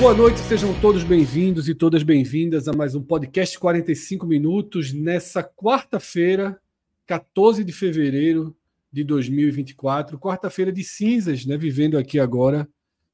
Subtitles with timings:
[0.00, 5.44] Boa noite, sejam todos bem-vindos e todas bem-vindas a mais um podcast 45 minutos nessa
[5.44, 6.58] quarta-feira,
[7.06, 8.56] 14 de fevereiro
[8.90, 11.54] de 2024, quarta-feira de cinzas, né?
[11.58, 12.66] Vivendo aqui agora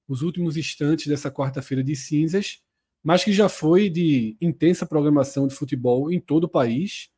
[0.06, 2.62] os últimos instantes dessa quarta-feira de cinzas,
[3.02, 7.10] mas que já foi de intensa programação de futebol em todo o país.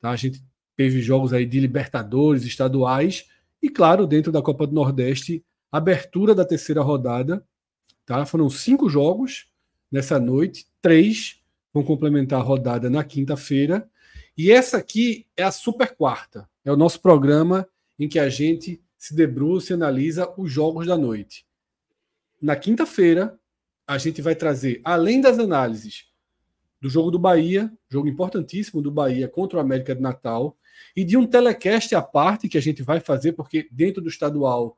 [0.00, 0.10] Tá?
[0.10, 0.42] A gente
[0.76, 3.24] teve jogos aí de Libertadores, estaduais
[3.62, 7.46] e, claro, dentro da Copa do Nordeste, abertura da terceira rodada
[8.06, 8.24] Tá?
[8.24, 9.48] Foram cinco jogos
[9.90, 11.42] nessa noite, três
[11.74, 13.90] vão complementar a rodada na quinta-feira.
[14.38, 16.48] E essa aqui é a super quarta.
[16.64, 20.96] É o nosso programa em que a gente se debruça e analisa os jogos da
[20.96, 21.44] noite.
[22.40, 23.38] Na quinta-feira,
[23.86, 26.06] a gente vai trazer, além das análises
[26.80, 30.56] do jogo do Bahia, jogo importantíssimo do Bahia contra o América de Natal,
[30.94, 34.76] e de um telecast à parte que a gente vai fazer, porque dentro do estadual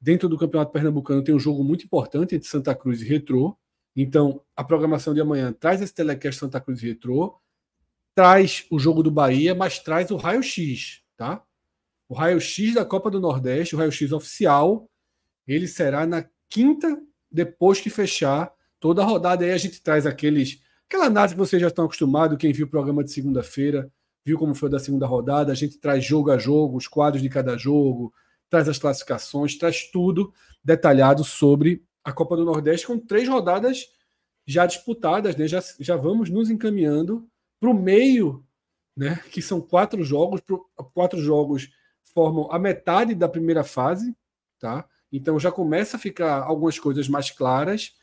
[0.00, 3.56] Dentro do Campeonato Pernambucano tem um jogo muito importante entre Santa Cruz e Retrô.
[3.96, 7.36] Então, a programação de amanhã traz esse telecast Santa Cruz e Retrô,
[8.14, 11.42] traz o jogo do Bahia, mas traz o raio-x, tá?
[12.08, 14.88] O raio-x da Copa do Nordeste, o raio-x oficial,
[15.46, 19.44] ele será na quinta, depois que fechar toda a rodada.
[19.44, 22.70] Aí a gente traz aqueles, aquela análise que vocês já estão acostumados, quem viu o
[22.70, 23.90] programa de segunda-feira,
[24.24, 25.52] viu como foi da segunda rodada.
[25.52, 28.12] A gente traz jogo a jogo, os quadros de cada jogo,
[28.50, 30.32] traz as classificações, traz tudo
[30.64, 33.86] detalhado sobre a Copa do Nordeste, com três rodadas
[34.46, 35.46] já disputadas, né?
[35.46, 37.28] já, já vamos nos encaminhando
[37.60, 38.44] para o meio,
[38.96, 39.22] né?
[39.30, 40.40] que são quatro jogos,
[40.94, 41.70] quatro jogos
[42.14, 44.16] formam a metade da primeira fase,
[44.58, 44.88] tá?
[45.12, 47.94] Então já começa a ficar algumas coisas mais claras.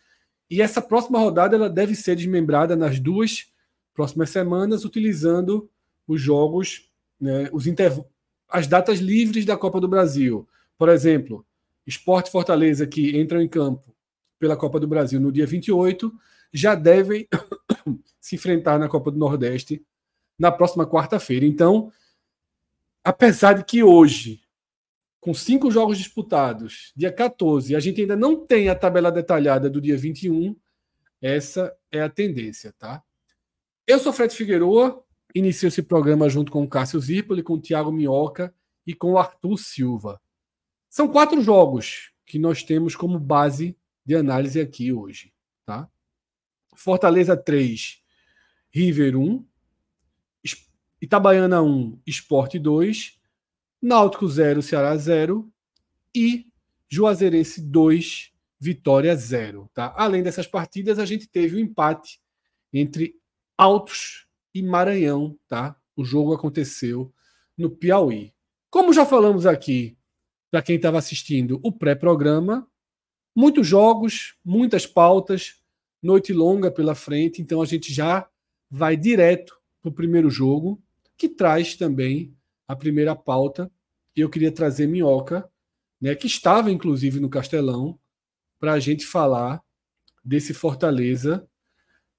[0.50, 3.52] E essa próxima rodada ela deve ser desmembrada nas duas
[3.94, 5.70] próximas semanas, utilizando
[6.08, 8.06] os jogos, né, os, interv
[8.48, 10.48] as datas livres da Copa do Brasil.
[10.78, 11.46] Por exemplo,
[11.86, 13.96] Esporte Fortaleza, que entram em campo
[14.40, 16.12] pela Copa do Brasil no dia 28,
[16.52, 17.28] já devem
[18.20, 19.86] se enfrentar na Copa do Nordeste
[20.38, 21.46] na próxima quarta-feira.
[21.46, 21.92] Então,
[23.04, 24.42] apesar de que hoje,
[25.20, 29.80] com cinco jogos disputados, dia 14, a gente ainda não tem a tabela detalhada do
[29.80, 30.56] dia 21,
[31.22, 33.02] essa é a tendência, tá?
[33.88, 35.05] Eu sou Fred Figueroa,
[35.36, 38.56] Inicia esse programa junto com o Cássio Zirpoli, com o Thiago Minhoca
[38.88, 40.22] e com o Arthur Silva.
[40.90, 45.34] São quatro jogos que nós temos como base de análise aqui hoje.
[45.66, 45.90] Tá?
[46.74, 48.02] Fortaleza 3,
[48.72, 49.46] River 1,
[51.02, 53.20] Itabaiana 1, Esporte 2,
[53.82, 55.52] Náutico 0, Ceará 0
[56.16, 56.48] e
[56.88, 59.70] Juazeirense 2, Vitória 0.
[59.74, 59.94] Tá?
[59.98, 62.22] Além dessas partidas, a gente teve o um empate
[62.72, 63.20] entre
[63.58, 64.25] Altos
[64.56, 65.76] e Maranhão, tá?
[65.98, 67.14] O jogo aconteceu
[67.58, 68.34] no Piauí.
[68.70, 69.98] Como já falamos aqui,
[70.50, 72.66] para quem estava assistindo o pré-programa,
[73.36, 75.62] muitos jogos, muitas pautas,
[76.02, 78.30] noite longa pela frente, então a gente já
[78.72, 80.82] vai direto para o primeiro jogo,
[81.18, 82.34] que traz também
[82.66, 83.70] a primeira pauta.
[84.16, 85.50] Eu queria trazer Minhoca,
[86.00, 88.00] né, que estava inclusive no Castelão,
[88.58, 89.62] para a gente falar
[90.24, 91.46] desse Fortaleza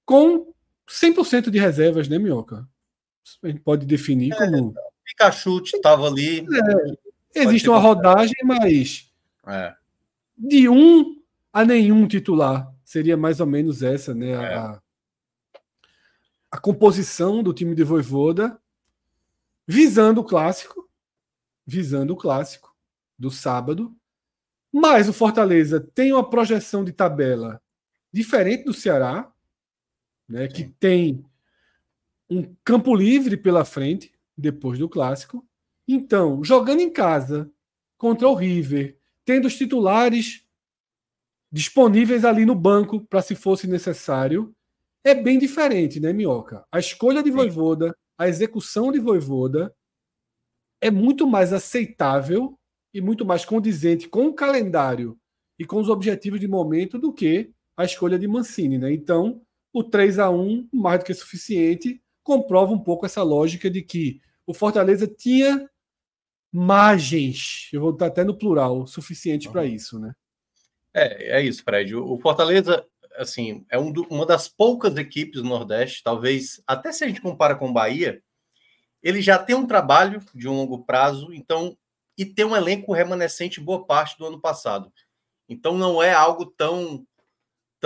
[0.04, 0.54] com
[0.88, 2.68] 100% de reservas, né, Minhoca?
[3.42, 4.74] A gente pode definir é, como.
[5.04, 6.46] Pikachu estava ali.
[7.34, 9.12] É, existe uma rodagem, mas.
[9.46, 9.74] É.
[10.36, 11.20] De um
[11.52, 12.72] a nenhum titular.
[12.84, 14.30] Seria mais ou menos essa, né?
[14.30, 14.54] É.
[14.54, 14.82] A,
[16.52, 18.60] a composição do time de Voivoda,
[19.66, 20.88] visando o clássico.
[21.66, 22.74] Visando o clássico
[23.18, 23.94] do sábado.
[24.72, 27.60] Mas o Fortaleza tem uma projeção de tabela
[28.12, 29.32] diferente do Ceará
[30.28, 31.24] né, que tem
[32.28, 35.46] um campo livre pela frente depois do clássico.
[35.86, 37.50] Então, jogando em casa
[37.96, 40.44] contra o River, tendo os titulares
[41.50, 44.54] disponíveis ali no banco para se fosse necessário,
[45.04, 46.66] é bem diferente, né, Minhoca?
[46.70, 49.72] A escolha de Voivoda, a execução de Voivoda
[50.80, 52.58] é muito mais aceitável
[52.92, 55.16] e muito mais condizente com o calendário
[55.58, 58.92] e com os objetivos de momento do que a escolha de Mancini, né?
[58.92, 59.40] Então,
[59.78, 64.22] o 3 a 1 mais do que suficiente, comprova um pouco essa lógica de que
[64.46, 65.68] o Fortaleza tinha
[66.50, 70.14] margens, eu vou estar até no plural, suficiente para isso, né?
[70.94, 71.94] É, é isso, Fred.
[71.94, 72.86] O Fortaleza,
[73.16, 77.20] assim, é um do, uma das poucas equipes do Nordeste, talvez, até se a gente
[77.20, 78.22] compara com o Bahia,
[79.02, 81.76] ele já tem um trabalho de um longo prazo, então,
[82.16, 84.90] e tem um elenco remanescente boa parte do ano passado.
[85.46, 87.06] Então não é algo tão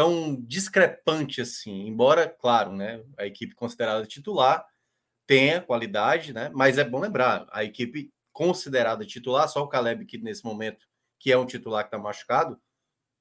[0.00, 4.67] tão discrepante assim, embora, claro, né, a equipe considerada titular
[5.26, 6.50] tenha qualidade, né?
[6.55, 10.87] Mas é bom lembrar, a equipe considerada titular, só o Caleb que nesse momento,
[11.19, 12.58] que é um titular que está machucado,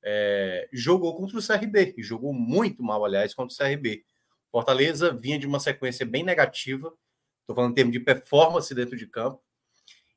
[0.01, 4.05] é, jogou contra o CRB, e jogou muito mal, aliás, contra o CRB.
[4.49, 6.93] Fortaleza vinha de uma sequência bem negativa,
[7.41, 9.43] estou falando em termos de performance dentro de campo.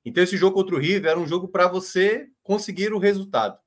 [0.04, 3.58] Então, esse jogo contra o River era um jogo para você conseguir o resultado.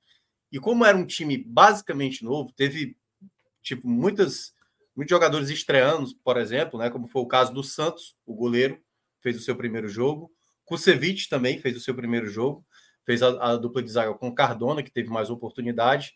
[0.51, 2.97] E como era um time basicamente novo, teve
[3.61, 4.53] tipo muitas
[4.95, 8.79] muitos jogadores estreando, por exemplo, né, como foi o caso do Santos, o goleiro
[9.21, 10.31] fez o seu primeiro jogo,
[10.63, 12.65] Kusevich também fez o seu primeiro jogo,
[13.05, 16.13] fez a, a dupla de zaga com Cardona, que teve mais oportunidade.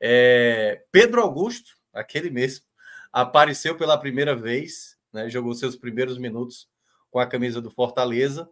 [0.00, 2.64] É, Pedro Augusto, aquele mesmo,
[3.12, 6.68] apareceu pela primeira vez, né, jogou seus primeiros minutos
[7.10, 8.48] com a camisa do Fortaleza.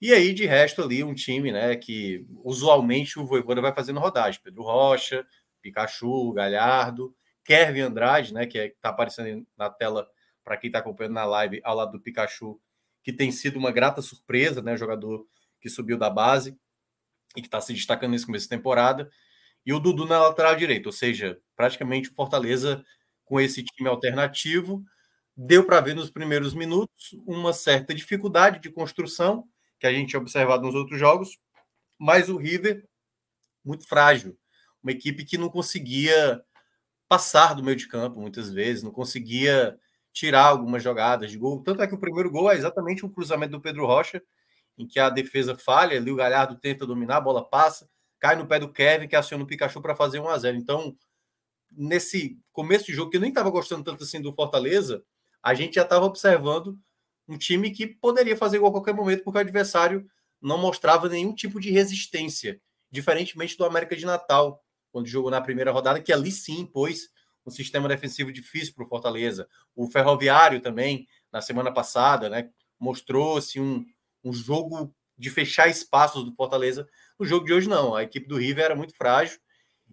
[0.00, 4.40] E aí, de resto, ali, um time né, que usualmente o Voivoda vai fazendo rodagem.
[4.42, 5.26] Pedro Rocha,
[5.62, 7.14] Pikachu, Galhardo,
[7.44, 10.08] Kevin Andrade, né, que é, está aparecendo na tela
[10.42, 12.60] para quem está acompanhando na live ao lado do Pikachu,
[13.02, 15.26] que tem sido uma grata surpresa, né, jogador
[15.60, 16.58] que subiu da base
[17.36, 19.10] e que está se destacando nesse começo de temporada.
[19.64, 22.84] E o Dudu na lateral direita, ou seja, praticamente o Fortaleza
[23.24, 24.84] com esse time alternativo.
[25.36, 30.20] Deu para ver nos primeiros minutos uma certa dificuldade de construção, que a gente tinha
[30.20, 31.38] observado nos outros jogos,
[31.98, 32.86] mas o River
[33.64, 34.36] muito frágil,
[34.82, 36.42] uma equipe que não conseguia
[37.08, 39.78] passar do meio de campo muitas vezes, não conseguia
[40.12, 41.62] tirar algumas jogadas de gol.
[41.62, 44.22] Tanto é que o primeiro gol é exatamente um cruzamento do Pedro Rocha,
[44.76, 47.88] em que a defesa falha, ali o Galhardo tenta dominar, a bola passa,
[48.18, 50.96] cai no pé do Kevin, que aciona o Pikachu para fazer 1 a 0 Então,
[51.70, 55.04] nesse começo de jogo, que eu nem estava gostando tanto assim do Fortaleza,
[55.42, 56.78] a gente já estava observando
[57.28, 60.06] um time que poderia fazer gol a qualquer momento, porque o adversário
[60.40, 62.60] não mostrava nenhum tipo de resistência,
[62.90, 64.62] diferentemente do América de Natal,
[64.92, 67.08] quando jogou na primeira rodada, que ali sim impôs
[67.46, 69.48] um sistema defensivo difícil para o Fortaleza.
[69.74, 73.84] O Ferroviário também, na semana passada, né, mostrou-se um,
[74.22, 76.86] um jogo de fechar espaços do Fortaleza.
[77.18, 77.94] No jogo de hoje, não.
[77.94, 79.38] A equipe do River era muito frágil.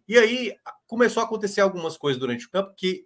[0.07, 0.55] E aí
[0.87, 3.05] começou a acontecer algumas coisas durante o campo que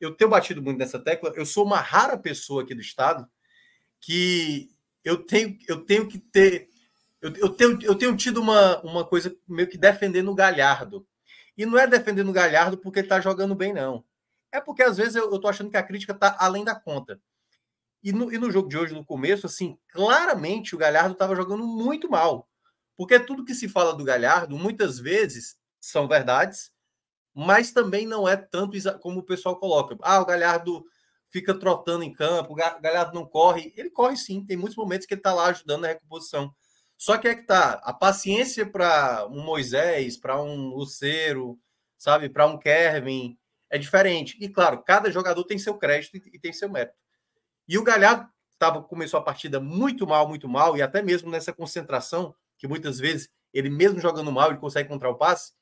[0.00, 1.32] eu tenho batido muito nessa tecla.
[1.34, 3.26] Eu sou uma rara pessoa aqui do estado
[4.00, 4.70] que
[5.04, 6.68] eu tenho, eu tenho que ter.
[7.20, 11.06] Eu, eu, tenho, eu tenho tido uma, uma coisa meio que defendendo o Galhardo.
[11.56, 14.04] E não é defendendo o Galhardo porque ele está jogando bem, não.
[14.52, 17.20] É porque às vezes eu, tô achando que a crítica está além da conta.
[18.02, 21.66] E no, e no jogo de hoje, no começo, assim, claramente o Galhardo estava jogando
[21.66, 22.48] muito mal.
[22.96, 26.70] Porque tudo que se fala do Galhardo, muitas vezes, são verdades,
[27.34, 29.96] mas também não é tanto como o pessoal coloca.
[30.02, 30.84] Ah, o Galhardo
[31.30, 33.72] fica trotando em campo, Galhardo não corre.
[33.76, 36.54] Ele corre sim, tem muitos momentos que ele está lá ajudando na recomposição.
[36.96, 41.58] Só que é que tá, a paciência para um Moisés, para um Luceiro,
[41.98, 43.36] sabe, para um Kevin,
[43.68, 44.36] é diferente.
[44.40, 46.96] E claro, cada jogador tem seu crédito e tem seu mérito.
[47.68, 48.28] E o Galhardo
[48.58, 52.98] tava, começou a partida muito mal, muito mal, e até mesmo nessa concentração, que muitas
[52.98, 55.52] vezes ele mesmo jogando mal, ele consegue encontrar o passe,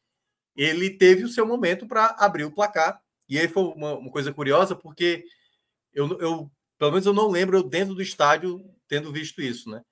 [0.57, 3.01] ele teve o seu momento para abrir o placar.
[3.29, 5.25] E aí foi uma, uma coisa curiosa, porque
[5.95, 9.83] eu, eu, pelo menos eu não lembro eu dentro do estádio tendo visto isso, né?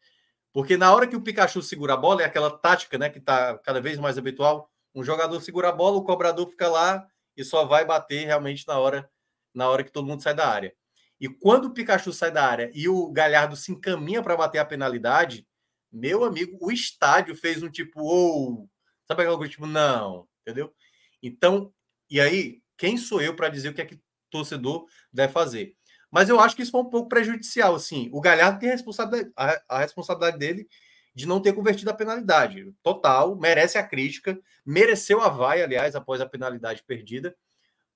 [0.53, 3.57] Porque na hora que o Pikachu segura a bola, é aquela tática, né, que está
[3.59, 7.65] cada vez mais habitual, um jogador segura a bola, o cobrador fica lá e só
[7.65, 9.09] vai bater realmente na hora
[9.55, 10.75] na hora que todo mundo sai da área.
[11.21, 14.65] E quando o Pikachu sai da área e o Galhardo se encaminha para bater a
[14.65, 15.47] penalidade,
[15.91, 18.69] meu amigo, o estádio fez um tipo, ou, oh!
[19.07, 20.75] sabe coisa tipo, não, entendeu?
[21.23, 21.73] Então,
[22.11, 25.77] e aí, quem sou eu para dizer o que é que torcedor deve fazer?
[26.13, 28.11] Mas eu acho que isso foi um pouco prejudicial, assim.
[28.13, 30.69] O Galhardo tem a responsabilidade, a, a responsabilidade dele
[31.15, 32.71] de não ter convertido a penalidade.
[32.83, 37.35] Total, merece a crítica, mereceu a vai, aliás, após a penalidade perdida.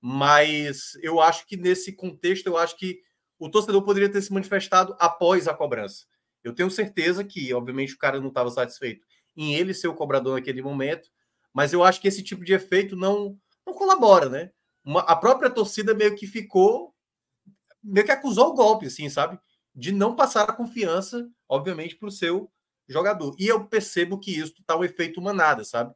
[0.01, 3.01] Mas eu acho que nesse contexto, eu acho que
[3.37, 6.05] o torcedor poderia ter se manifestado após a cobrança.
[6.43, 9.05] Eu tenho certeza que, obviamente, o cara não estava satisfeito
[9.35, 11.09] em ele ser o cobrador naquele momento,
[11.53, 14.51] mas eu acho que esse tipo de efeito não, não colabora, né?
[14.83, 16.95] Uma, a própria torcida meio que ficou,
[17.87, 19.39] meio que acusou o golpe, assim, sabe?
[19.73, 22.51] De não passar a confiança, obviamente, para o seu
[22.87, 23.35] jogador.
[23.39, 25.93] E eu percebo que isso está um efeito manada, sabe?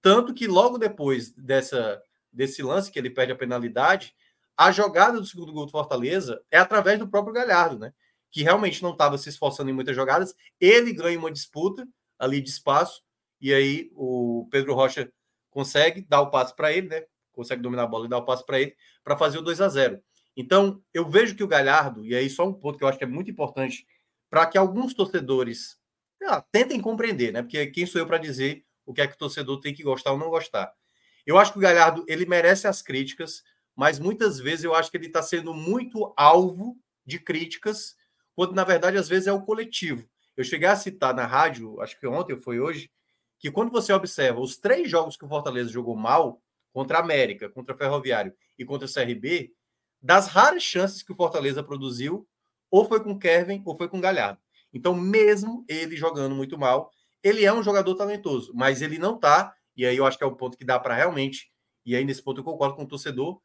[0.00, 2.00] Tanto que logo depois dessa,
[2.32, 4.14] desse lance que ele perde a penalidade,
[4.56, 7.92] a jogada do segundo gol do Fortaleza é através do próprio Galhardo, né?
[8.30, 10.34] Que realmente não estava se esforçando em muitas jogadas.
[10.60, 11.86] Ele ganha uma disputa
[12.18, 13.02] ali de espaço,
[13.40, 15.12] e aí o Pedro Rocha
[15.50, 17.04] consegue dar o passe para ele, né?
[17.32, 19.68] Consegue dominar a bola e dar o passe para ele para fazer o 2 a
[19.68, 20.02] 0
[20.36, 23.04] Então, eu vejo que o Galhardo, e aí só um ponto que eu acho que
[23.04, 23.86] é muito importante
[24.30, 25.78] para que alguns torcedores
[26.24, 27.42] ah, tentem compreender, né?
[27.42, 30.12] Porque quem sou eu para dizer o que é que o torcedor tem que gostar
[30.12, 30.72] ou não gostar.
[31.26, 33.42] Eu acho que o Galhardo ele merece as críticas,
[33.76, 37.96] mas muitas vezes eu acho que ele está sendo muito alvo de críticas,
[38.34, 40.08] quando na verdade às vezes é o coletivo.
[40.36, 42.90] Eu cheguei a citar na rádio, acho que ontem foi hoje,
[43.38, 46.40] que quando você observa os três jogos que o Fortaleza jogou mal,
[46.72, 49.52] contra a América, contra o Ferroviário e contra o CRB,
[50.02, 52.26] das raras chances que o Fortaleza produziu,
[52.70, 54.40] ou foi com Kevin ou foi com Galhardo.
[54.72, 56.90] Então, mesmo ele jogando muito mal,
[57.22, 60.26] ele é um jogador talentoso, mas ele não tá, e aí eu acho que é
[60.26, 61.52] o ponto que dá para realmente,
[61.84, 63.40] e aí nesse ponto eu concordo com o torcedor,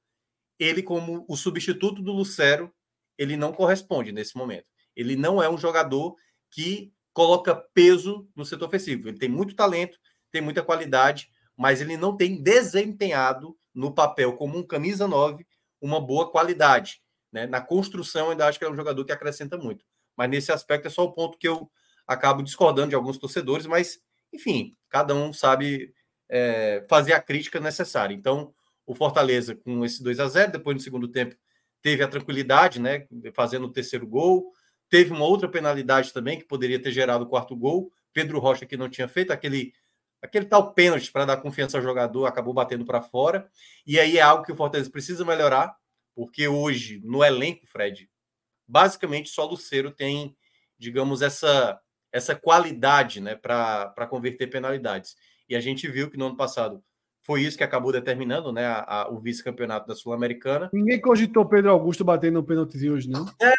[0.57, 2.73] ele como o substituto do Lucero,
[3.17, 4.65] ele não corresponde nesse momento.
[4.95, 6.15] Ele não é um jogador
[6.49, 9.07] que coloca peso no setor ofensivo.
[9.07, 9.97] Ele tem muito talento,
[10.31, 15.45] tem muita qualidade, mas ele não tem desempenhado no papel como um camisa 9
[15.81, 17.01] uma boa qualidade.
[17.31, 17.45] Né?
[17.45, 19.85] Na construção, ainda acho que é um jogador que acrescenta muito.
[20.15, 21.69] Mas nesse aspecto é só o ponto que eu
[22.07, 23.99] acabo discordando de alguns torcedores, mas,
[24.33, 25.93] enfim, cada um sabe
[26.29, 28.13] é, fazer a crítica necessária.
[28.13, 28.53] Então,
[28.85, 31.35] o Fortaleza, com esse 2 a 0 depois no segundo tempo,
[31.81, 33.05] teve a tranquilidade, né?
[33.33, 34.51] Fazendo o terceiro gol.
[34.89, 37.91] Teve uma outra penalidade também que poderia ter gerado o quarto gol.
[38.13, 39.73] Pedro Rocha, que não tinha feito aquele,
[40.21, 43.49] aquele tal pênalti para dar confiança ao jogador, acabou batendo para fora.
[43.85, 45.75] E aí é algo que o Fortaleza precisa melhorar,
[46.15, 48.09] porque hoje, no elenco, Fred,
[48.67, 50.35] basicamente só Luceiro tem,
[50.77, 51.79] digamos, essa,
[52.11, 55.15] essa qualidade né, para converter penalidades.
[55.47, 56.83] E a gente viu que no ano passado
[57.23, 60.69] foi isso que acabou determinando né, a, a, o vice-campeonato da Sul-Americana.
[60.71, 63.25] Ninguém cogitou Pedro Augusto batendo um pênaltizinho hoje, não?
[63.37, 63.57] Era,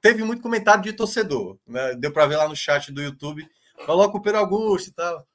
[0.00, 1.58] teve muito comentário de torcedor.
[1.66, 1.96] Né?
[1.96, 3.44] Deu para ver lá no chat do YouTube.
[3.84, 5.26] Coloca o Pedro Augusto e tal.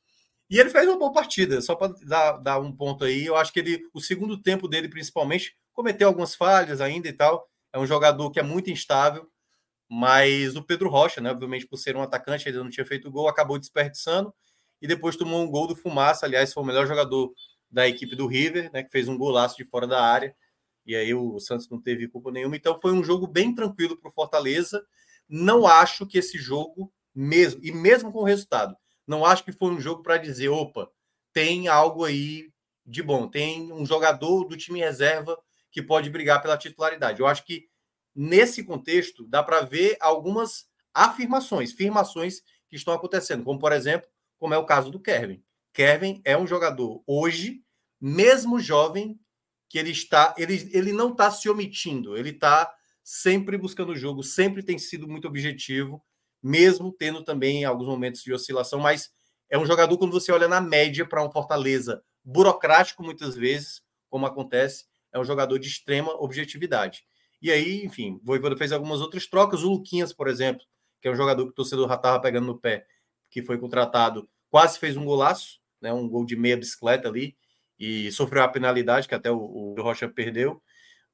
[0.50, 3.26] E ele fez uma boa partida, só para dar, dar, um ponto aí.
[3.26, 7.50] Eu acho que ele, o segundo tempo dele, principalmente, cometeu algumas falhas ainda e tal.
[7.74, 9.30] É um jogador que é muito instável,
[9.90, 11.32] mas o Pedro Rocha, né?
[11.32, 14.34] Obviamente, por ser um atacante, ele não tinha feito gol, acabou desperdiçando
[14.82, 16.26] e depois tomou um gol do Fumaça.
[16.26, 17.34] Aliás, foi o melhor jogador
[17.70, 20.36] da equipe do River, né, que fez um golaço de fora da área.
[20.86, 22.56] E aí o Santos não teve culpa nenhuma.
[22.56, 24.82] Então foi um jogo bem tranquilo para o Fortaleza.
[25.28, 28.76] Não acho que esse jogo, mesmo, e mesmo com o resultado,
[29.08, 30.92] não acho que foi um jogo para dizer, opa,
[31.32, 32.52] tem algo aí
[32.86, 35.38] de bom, tem um jogador do time reserva
[35.72, 37.20] que pode brigar pela titularidade.
[37.20, 37.68] Eu acho que
[38.14, 44.54] nesse contexto dá para ver algumas afirmações, afirmações que estão acontecendo, como por exemplo, como
[44.54, 45.44] é o caso do Kevin.
[45.74, 47.64] Kevin é um jogador hoje,
[48.02, 49.20] mesmo jovem,
[49.70, 52.74] que ele está, ele, ele não está se omitindo, ele está
[53.04, 56.04] sempre buscando o jogo, sempre tem sido muito objetivo,
[56.42, 59.10] mesmo tendo também alguns momentos de oscilação, mas
[59.50, 64.26] é um jogador quando você olha na média para um Fortaleza burocrático muitas vezes, como
[64.26, 67.04] acontece, é um jogador de extrema objetividade.
[67.42, 70.64] E aí, enfim, o Voivoda fez algumas outras trocas, o Luquinhas, por exemplo,
[71.02, 72.86] que é um jogador que o torcedor já estava pegando no pé,
[73.30, 77.38] que foi contratado, quase fez um golaço, né, um gol de meia bicicleta ali,
[77.80, 80.62] e sofreu a penalidade que até o, o Rocha perdeu.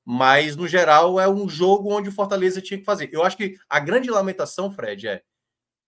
[0.05, 3.10] Mas, no geral, é um jogo onde o Fortaleza tinha que fazer.
[3.12, 5.24] Eu acho que a grande lamentação, Fred, é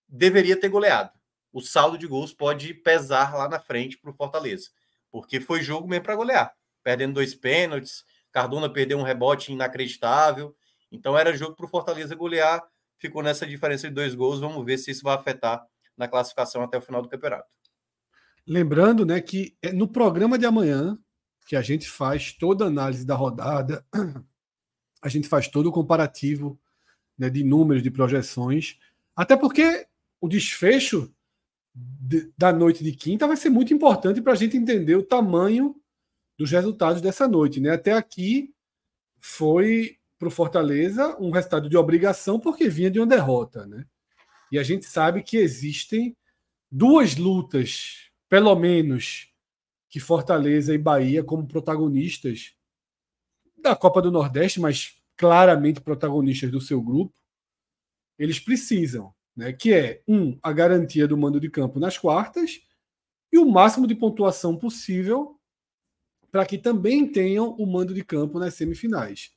[0.07, 1.11] deveria ter goleado.
[1.51, 4.69] O saldo de gols pode pesar lá na frente para o Fortaleza,
[5.11, 6.53] porque foi jogo mesmo para golear,
[6.83, 8.03] perdendo dois pênaltis.
[8.31, 10.55] Cardona perdeu um rebote inacreditável.
[10.91, 12.61] Então, era jogo para o Fortaleza golear.
[12.97, 14.39] Ficou nessa diferença de dois gols.
[14.39, 15.65] Vamos ver se isso vai afetar
[15.97, 17.47] na classificação até o final do campeonato.
[18.47, 20.97] Lembrando né, que é no programa de amanhã,
[21.45, 23.85] que a gente faz toda a análise da rodada,
[25.01, 26.59] a gente faz todo o comparativo
[27.17, 28.77] né, de números, de projeções,
[29.15, 29.87] até porque
[30.19, 31.13] o desfecho
[31.73, 35.75] de, da noite de quinta vai ser muito importante para a gente entender o tamanho
[36.37, 37.59] dos resultados dessa noite.
[37.59, 37.69] Né?
[37.69, 38.53] Até aqui
[39.19, 43.65] foi para o Fortaleza um resultado de obrigação porque vinha de uma derrota.
[43.67, 43.85] Né?
[44.51, 46.15] E a gente sabe que existem
[46.71, 49.31] duas lutas pelo menos
[49.95, 52.53] que Fortaleza e Bahia, como protagonistas
[53.57, 57.17] da Copa do Nordeste, mas claramente protagonistas do seu grupo,
[58.19, 59.53] eles precisam, né?
[59.53, 62.59] Que é um a garantia do mando de campo nas quartas
[63.31, 65.39] e o máximo de pontuação possível
[66.29, 69.31] para que também tenham o mando de campo nas semifinais.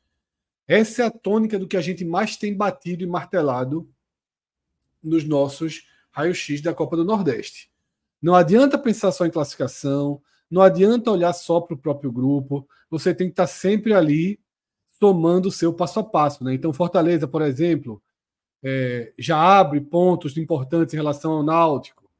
[0.66, 3.88] Essa é a tônica do que a gente mais tem batido e martelado
[5.00, 7.70] nos nossos raio-x da Copa do Nordeste.
[8.20, 13.14] Não adianta pensar só em classificação, não adianta olhar só para o próprio grupo, você
[13.14, 14.40] tem que estar sempre ali
[14.98, 16.42] tomando o seu passo a passo.
[16.42, 16.54] Né?
[16.54, 18.02] Então, Fortaleza, por exemplo,
[18.62, 22.10] é, já abre pontos importantes em relação ao Náutico,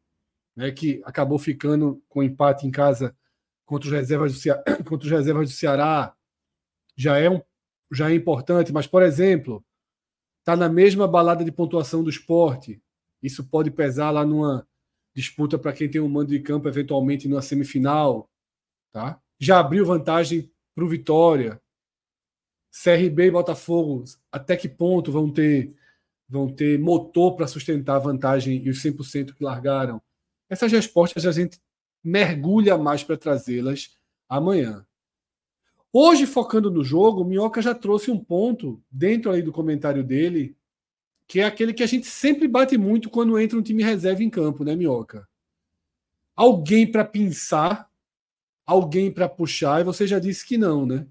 [0.54, 3.16] né, que acabou ficando com empate em casa
[3.64, 6.14] contra os reservas do, Ceará, contra os reservas do Ceará.
[6.96, 7.40] Já é, um,
[7.92, 9.64] já é importante, mas, por exemplo,
[10.40, 12.80] está na mesma balada de pontuação do esporte.
[13.22, 14.66] Isso pode pesar lá numa
[15.18, 18.30] disputa para quem tem um mando de campo, eventualmente numa semifinal.
[18.92, 19.20] Tá?
[19.38, 21.60] Já abriu vantagem para o Vitória.
[22.70, 25.76] CRB e Botafogo, até que ponto vão ter
[26.30, 30.00] vão ter motor para sustentar a vantagem e os 100% que largaram?
[30.48, 31.58] Essas respostas a gente
[32.04, 33.96] mergulha mais para trazê-las
[34.28, 34.86] amanhã.
[35.90, 40.54] Hoje, focando no jogo, o Minhoca já trouxe um ponto dentro aí do comentário dele,
[41.28, 44.30] que é aquele que a gente sempre bate muito quando entra um time reserva em
[44.30, 45.28] campo, né, Minhoca?
[46.34, 47.90] Alguém para pensar,
[48.66, 51.06] alguém para puxar, e você já disse que não, né?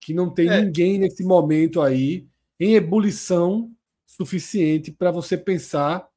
[0.00, 0.60] Que não tem é.
[0.60, 2.26] ninguém nesse momento aí
[2.58, 3.72] em ebulição
[4.04, 6.08] suficiente para você pensar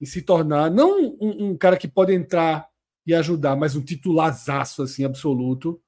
[0.00, 2.68] em se tornar não um, um, cara que pode entrar
[3.04, 5.82] e ajudar, mas um titularzaço assim absoluto.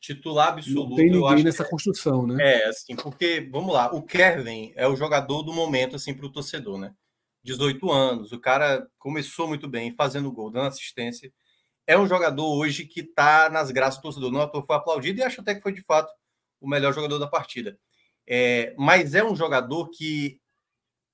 [0.00, 0.90] É, titular absoluto.
[0.90, 2.36] Não tem ninguém nessa é, construção, né?
[2.40, 6.32] É, assim, porque vamos lá, o Kevin é o jogador do momento assim para o
[6.32, 6.94] torcedor, né?
[7.42, 11.32] 18 anos, o cara começou muito bem, fazendo gol, dando assistência.
[11.86, 14.30] É um jogador hoje que está nas graças do torcedor.
[14.30, 16.12] Não, foi aplaudido e acho até que foi de fato
[16.60, 17.78] o melhor jogador da partida.
[18.26, 20.38] É, mas é um jogador que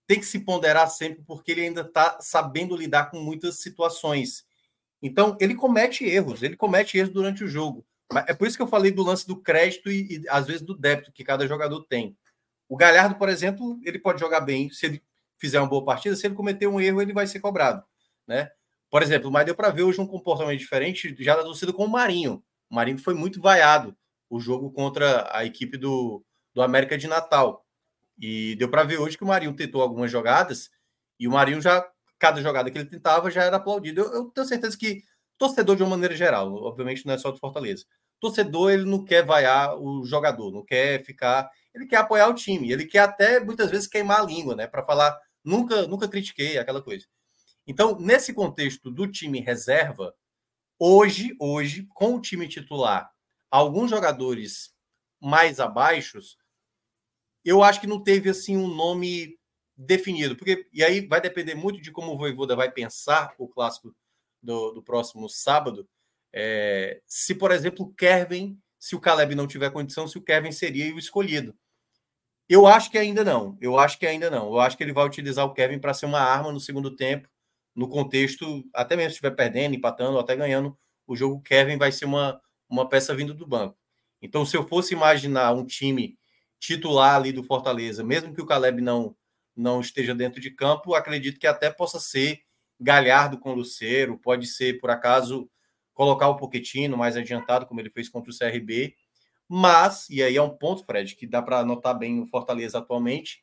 [0.07, 4.45] tem que se ponderar sempre porque ele ainda está sabendo lidar com muitas situações.
[5.01, 7.87] Então, ele comete erros, ele comete erros durante o jogo.
[8.27, 10.77] É por isso que eu falei do lance do crédito e, e, às vezes do
[10.77, 12.17] débito que cada jogador tem.
[12.69, 15.03] O Galhardo, por exemplo, ele pode jogar bem se ele
[15.39, 17.85] fizer uma boa partida, se ele cometer um erro, ele vai ser cobrado,
[18.27, 18.51] né?
[18.91, 21.89] Por exemplo, mas deu para ver hoje um comportamento diferente já da torcida com o
[21.89, 22.43] Marinho.
[22.71, 23.97] O Marinho foi muito vaiado
[24.31, 27.67] o jogo contra a equipe do, do América de Natal.
[28.19, 30.71] E deu para ver hoje que o Marinho tentou algumas jogadas
[31.19, 31.87] e o Marinho já,
[32.19, 34.01] cada jogada que ele tentava já era aplaudido.
[34.01, 35.03] Eu, eu tenho certeza que
[35.39, 37.85] torcedor, de uma maneira geral, obviamente não é só do Fortaleza,
[38.21, 42.73] torcedor ele não quer vaiar o jogador, não quer ficar, ele quer apoiar o time,
[42.73, 46.83] ele quer até muitas vezes queimar a língua, né, para falar nunca, nunca critiquei aquela
[46.83, 47.07] coisa.
[47.67, 50.15] Então, nesse contexto do time reserva,
[50.79, 53.11] hoje, hoje, com o time titular,
[53.51, 54.73] alguns jogadores
[55.21, 56.37] mais abaixos,
[57.45, 59.39] eu acho que não teve assim um nome
[59.77, 63.95] definido, porque e aí vai depender muito de como o Voivoda vai pensar o clássico
[64.43, 65.89] do, do próximo sábado.
[66.33, 70.95] É, se, por exemplo, Kevin, se o Caleb não tiver condição, se o Kevin seria
[70.95, 71.55] o escolhido.
[72.49, 73.57] Eu acho que ainda não.
[73.61, 74.47] Eu acho que ainda não.
[74.47, 77.29] Eu acho que ele vai utilizar o Kevin para ser uma arma no segundo tempo,
[77.75, 81.93] no contexto, até mesmo se estiver perdendo, empatando ou até ganhando o jogo, Kevin vai
[81.93, 83.77] ser uma, uma peça vindo do banco.
[84.21, 86.19] Então, se eu fosse imaginar um time
[86.59, 89.15] titular ali do Fortaleza, mesmo que o Caleb não,
[89.55, 92.41] não esteja dentro de campo, acredito que até possa ser
[92.81, 95.49] Galhardo com o Luceiro, pode ser, por acaso,
[95.97, 98.95] colocar o Poquetino mais adiantado, como ele fez contra o CRB.
[99.49, 103.43] Mas, e aí é um ponto, Fred, que dá para notar bem no Fortaleza atualmente,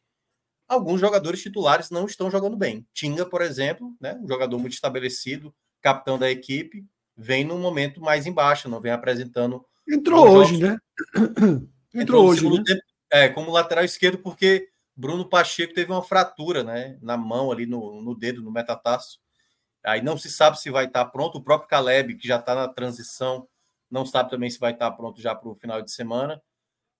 [0.68, 2.86] alguns jogadores titulares não estão jogando bem.
[2.94, 6.86] Tinga, por exemplo, né, um jogador muito estabelecido, capitão da equipe,
[7.18, 9.66] vem num momento mais embaixo, não vem apresentando.
[9.89, 10.78] Entrou hoje, né?
[11.16, 12.48] Entrou, Entrou hoje.
[12.48, 12.63] Né?
[12.63, 17.66] Tempo, é, como lateral esquerdo, porque Bruno Pacheco teve uma fratura né, na mão, ali
[17.66, 19.23] no, no dedo, no metatarso.
[19.86, 21.38] Aí não se sabe se vai estar pronto.
[21.38, 23.48] O próprio Caleb, que já está na transição,
[23.91, 26.41] não sabe também se vai estar pronto já para o final de semana.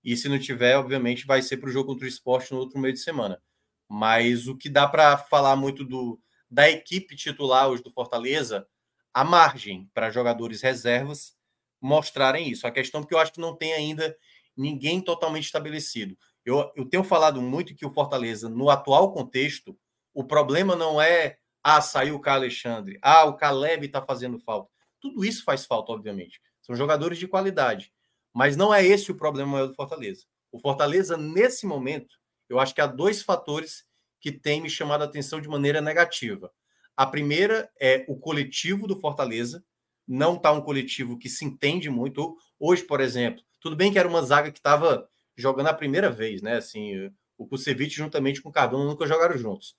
[0.04, 2.78] E se não tiver, obviamente, vai ser para o jogo contra o esporte no outro
[2.78, 3.42] meio de semana.
[3.88, 6.20] Mas o que dá para falar muito do,
[6.50, 8.68] da equipe titular hoje do Fortaleza,
[9.14, 11.36] a margem para jogadores reservas
[11.80, 12.68] mostrarem isso.
[12.68, 14.16] A questão é que eu acho que não tem ainda
[14.56, 16.18] ninguém totalmente estabelecido.
[16.46, 19.78] Eu, eu tenho falado muito que o Fortaleza, no atual contexto,
[20.14, 24.70] o problema não é ah, saiu o Carlos Alexandre, ah, o Caleb está fazendo falta.
[25.00, 26.42] Tudo isso faz falta, obviamente.
[26.62, 27.94] São jogadores de qualidade.
[28.34, 30.26] Mas não é esse o problema maior do Fortaleza.
[30.52, 32.16] O Fortaleza, nesse momento,
[32.50, 33.86] eu acho que há dois fatores
[34.20, 36.52] que têm me chamado a atenção de maneira negativa.
[36.96, 39.64] A primeira é o coletivo do Fortaleza.
[40.08, 42.38] Não está um coletivo que se entende muito.
[42.60, 46.42] Hoje, por exemplo, tudo bem que era uma zaga que estava jogando a primeira vez,
[46.42, 46.58] né?
[46.58, 49.76] Assim, o Kusevich juntamente com o Cardona nunca jogaram juntos.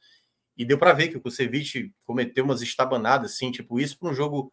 [0.57, 4.15] E deu para ver que o Kusevich cometeu umas estabanadas, assim, tipo isso para um
[4.15, 4.53] jogo,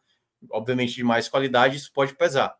[0.49, 2.55] obviamente, de mais qualidade, isso pode pesar.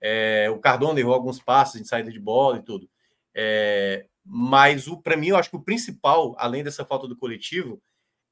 [0.00, 2.88] É, o Cardona errou alguns passos em saída de bola e tudo.
[3.34, 7.82] É, mas para mim, eu acho que o principal, além dessa falta do coletivo,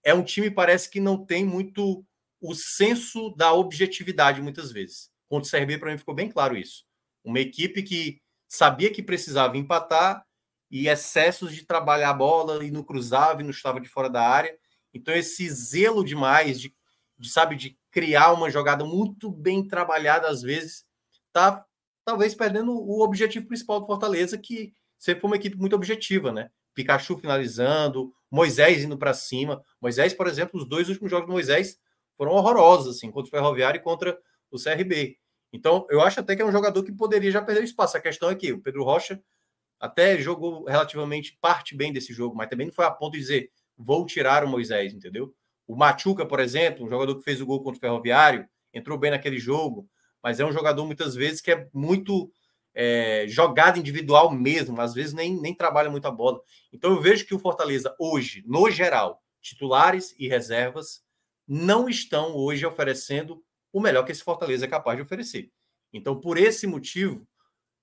[0.04, 2.04] é um time parece que não tem muito
[2.40, 5.10] o senso da objetividade muitas vezes.
[5.28, 6.84] Contra o CRB, para mim, ficou bem claro isso.
[7.24, 10.24] Uma equipe que sabia que precisava empatar
[10.72, 14.26] e excessos de trabalhar a bola e não cruzava e não estava de fora da
[14.26, 14.56] área.
[14.94, 16.74] Então, esse zelo demais de,
[17.18, 20.86] de, sabe, de criar uma jogada muito bem trabalhada, às vezes,
[21.30, 21.62] tá
[22.06, 26.50] talvez perdendo o objetivo principal do Fortaleza, que sempre foi uma equipe muito objetiva, né?
[26.74, 29.62] Pikachu finalizando, Moisés indo para cima.
[29.78, 31.78] Moisés, por exemplo, os dois últimos jogos do Moisés
[32.16, 34.18] foram horrorosos, assim, contra o Ferroviário e contra
[34.50, 35.18] o CRB.
[35.52, 37.94] Então, eu acho até que é um jogador que poderia já perder espaço.
[37.94, 39.22] A questão é que o Pedro Rocha
[39.82, 43.50] até jogou relativamente parte bem desse jogo, mas também não foi a ponto de dizer
[43.76, 45.34] vou tirar o Moisés, entendeu?
[45.66, 49.10] O Machuca, por exemplo, um jogador que fez o gol contra o Ferroviário, entrou bem
[49.10, 49.88] naquele jogo,
[50.22, 52.30] mas é um jogador muitas vezes que é muito
[52.72, 56.40] é, jogada individual mesmo, às vezes nem, nem trabalha muito a bola.
[56.72, 61.02] Então eu vejo que o Fortaleza hoje, no geral, titulares e reservas,
[61.48, 63.42] não estão hoje oferecendo
[63.72, 65.50] o melhor que esse Fortaleza é capaz de oferecer.
[65.92, 67.26] Então, por esse motivo,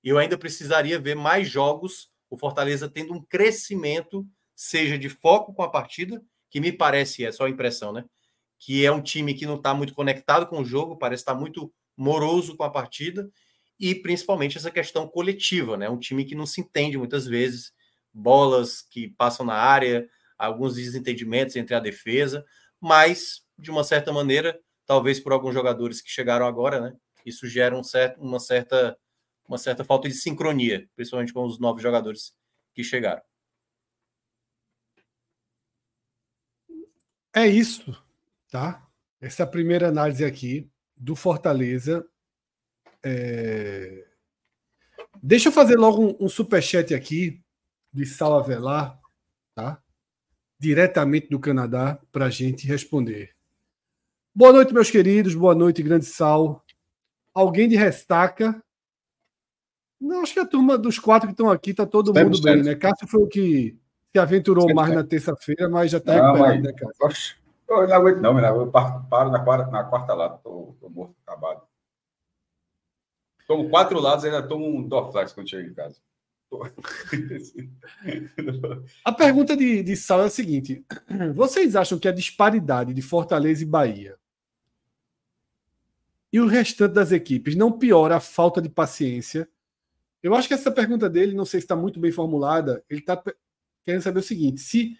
[0.04, 5.64] eu ainda precisaria ver mais jogos, o Fortaleza tendo um crescimento, seja de foco com
[5.64, 8.06] a partida, que me parece, é só impressão, né?
[8.58, 11.40] Que é um time que não está muito conectado com o jogo, parece estar tá
[11.40, 13.30] muito moroso com a partida,
[13.80, 15.90] e principalmente essa questão coletiva, né?
[15.90, 17.72] Um time que não se entende muitas vezes,
[18.14, 20.08] bolas que passam na área,
[20.38, 22.46] alguns desentendimentos entre a defesa,
[22.80, 26.96] mas de uma certa maneira, talvez por alguns jogadores que chegaram agora, né?
[27.26, 28.98] Isso gera um certo, uma certa
[29.50, 32.34] uma certa falta de sincronia, principalmente com os novos jogadores
[32.74, 33.22] que chegaram.
[37.34, 37.98] É isso,
[38.50, 38.88] tá?
[39.20, 42.08] Essa é a primeira análise aqui do Fortaleza
[43.04, 44.06] é...
[45.22, 47.42] Deixa eu fazer logo um, um superchat aqui
[47.92, 49.00] de Sal Avelar,
[49.56, 49.82] tá?
[50.58, 53.36] Diretamente do Canadá, para a gente responder.
[54.34, 55.36] Boa noite, meus queridos.
[55.36, 56.64] Boa noite, grande Sal.
[57.34, 58.64] Alguém de restaca?
[60.00, 62.76] Não, acho que a turma dos quatro que estão aqui tá todo mundo bem, né?
[62.76, 63.78] Cássio foi o que
[64.12, 67.38] se aventurou mais na terça-feira, mas já está recuperado, né, Cássio?
[67.68, 71.62] Eu não aguento, não, eu paro na quarta, na quarta lá, tô, tô morto, acabado.
[73.48, 75.98] Tomo quatro lados e ainda tomo um Dorflex quando chego em casa.
[79.06, 80.84] a pergunta de, de Sal é a seguinte:
[81.36, 84.18] vocês acham que a disparidade de Fortaleza e Bahia
[86.32, 89.48] e o restante das equipes não piora a falta de paciência?
[90.22, 93.22] Eu acho que essa pergunta dele, não sei se está muito bem formulada, ele está
[93.84, 94.98] querendo saber o seguinte: se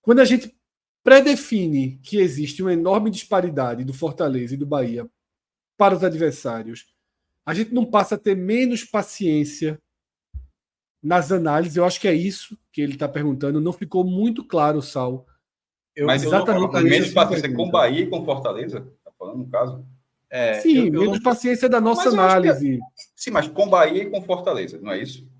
[0.00, 0.54] quando a gente
[1.02, 5.08] predefine que existe uma enorme disparidade do Fortaleza e do Bahia
[5.76, 6.86] para os adversários
[7.44, 9.80] a gente não passa a ter menos paciência
[11.02, 11.76] nas análises.
[11.76, 13.60] Eu acho que é isso que ele está perguntando.
[13.60, 15.26] Não ficou muito claro, Sal.
[15.94, 18.78] Eu, Mas exatamente eu menos paciência com Bahia e com Fortaleza?
[18.98, 19.84] Está falando no caso?
[20.34, 21.22] É, sim, eu, eu menos não...
[21.22, 22.76] paciência da nossa análise.
[22.76, 22.78] É...
[23.14, 25.30] Sim, mas com Bahia e com Fortaleza, não é isso?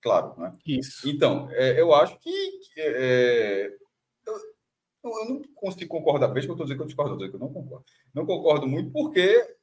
[0.00, 0.56] Claro, né?
[0.66, 1.06] Isso.
[1.10, 2.30] Então, é, eu acho que.
[2.78, 3.70] É,
[4.26, 4.34] eu,
[5.04, 6.28] eu, não consigo concordar.
[6.28, 7.84] Veja que eu estou dizendo que eu discordo, eu, que eu não concordo.
[8.14, 9.56] Não concordo muito porque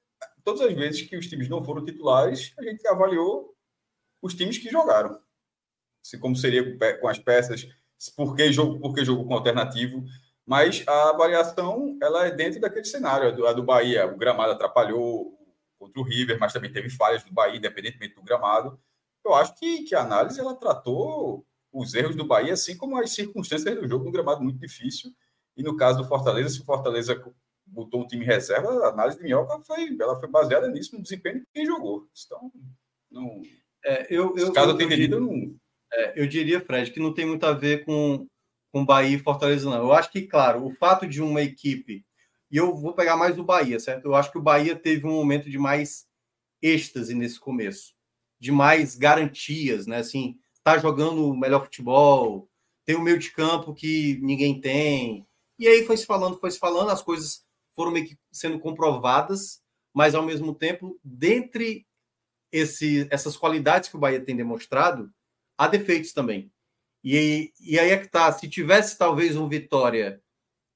[0.43, 3.55] todas as vezes que os times não foram titulares, a gente avaliou
[4.21, 5.19] os times que jogaram.
[6.03, 7.67] Se como seria com as peças,
[8.15, 10.05] por que jogo, por que jogo com alternativo,
[10.47, 13.27] mas a avaliação ela é dentro daquele cenário.
[13.27, 15.37] A do, a do Bahia, o gramado atrapalhou
[15.77, 18.79] contra o River, mas também teve falhas do Bahia, independentemente do gramado.
[19.25, 23.11] Eu acho que, que a análise ela tratou os erros do Bahia, assim como as
[23.11, 25.11] circunstâncias do jogo, um gramado muito difícil.
[25.57, 27.21] E no caso do Fortaleza, se o Fortaleza
[27.65, 31.41] botou um time reserva, a análise de Minhoca foi, ela foi baseada nisso, no desempenho
[31.41, 32.07] de quem jogou.
[32.25, 32.49] Então,
[33.11, 33.41] não.
[33.83, 35.55] É, eu, eu, caso eu, eu, eu, não...
[35.91, 38.25] é, eu diria, Fred, que não tem muito a ver com,
[38.77, 39.77] com Bahia e Fortaleza, não.
[39.77, 42.05] Eu acho que, claro, o fato de uma equipe.
[42.51, 44.05] E eu vou pegar mais o Bahia, certo?
[44.05, 46.05] Eu acho que o Bahia teve um momento de mais
[46.61, 47.93] êxtase nesse começo,
[48.39, 49.97] de mais garantias, né?
[49.97, 52.47] Assim, tá jogando o melhor futebol,
[52.85, 55.27] tem o meio de campo que ninguém tem.
[55.57, 57.43] E aí foi se falando, foi se falando, as coisas
[57.75, 59.59] foram meio que sendo comprovadas,
[59.91, 61.87] mas ao mesmo tempo, dentre
[62.51, 65.11] esse, essas qualidades que o Bahia tem demonstrado,
[65.57, 66.51] há defeitos também.
[67.03, 70.21] E, e aí é que tá, se tivesse talvez um Vitória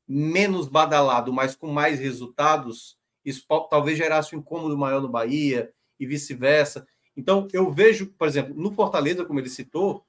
[0.08, 6.06] menos badalado, mas com mais resultados, isso talvez gerasse um incômodo maior no Bahia e
[6.06, 6.86] vice-versa.
[7.16, 10.06] Então, eu vejo, por exemplo, no Fortaleza, como ele citou,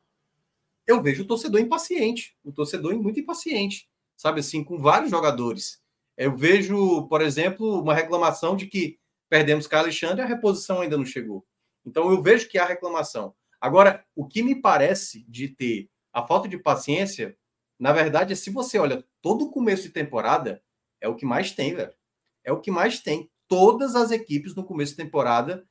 [0.87, 5.81] eu vejo o torcedor impaciente, o torcedor muito impaciente, sabe assim, com vários jogadores.
[6.17, 8.99] Eu vejo, por exemplo, uma reclamação de que
[9.29, 11.47] perdemos com Alexandre e a reposição ainda não chegou.
[11.85, 13.35] Então eu vejo que há reclamação.
[13.61, 17.37] Agora, o que me parece de ter a falta de paciência
[17.79, 20.63] Na verdade, se você olha todo o começo de temporada,
[21.01, 21.93] é o que mais tem, velho.
[22.45, 23.31] É o que mais tem.
[23.49, 25.67] Todas as equipes no começo de temporada,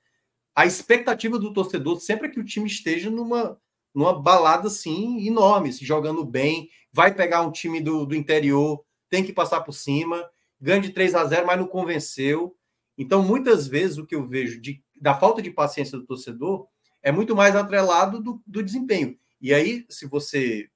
[0.56, 3.58] a expectativa do torcedor sempre é que o time esteja numa,
[3.94, 9.24] numa balada assim enorme, se jogando bem, vai pegar um time do, do interior, tem
[9.24, 12.56] que passar por cima, ganha de 3 a 0, mas não convenceu.
[12.98, 16.68] Então, muitas vezes, o que eu vejo de, da falta de paciência do torcedor
[17.02, 19.18] é muito mais atrelado do, do desempenho.
[19.42, 20.70] E aí, se você,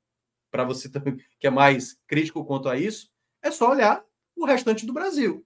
[0.50, 3.10] para você também, que é mais crítico quanto a isso,
[3.42, 4.04] é só olhar
[4.36, 5.46] o restante do Brasil.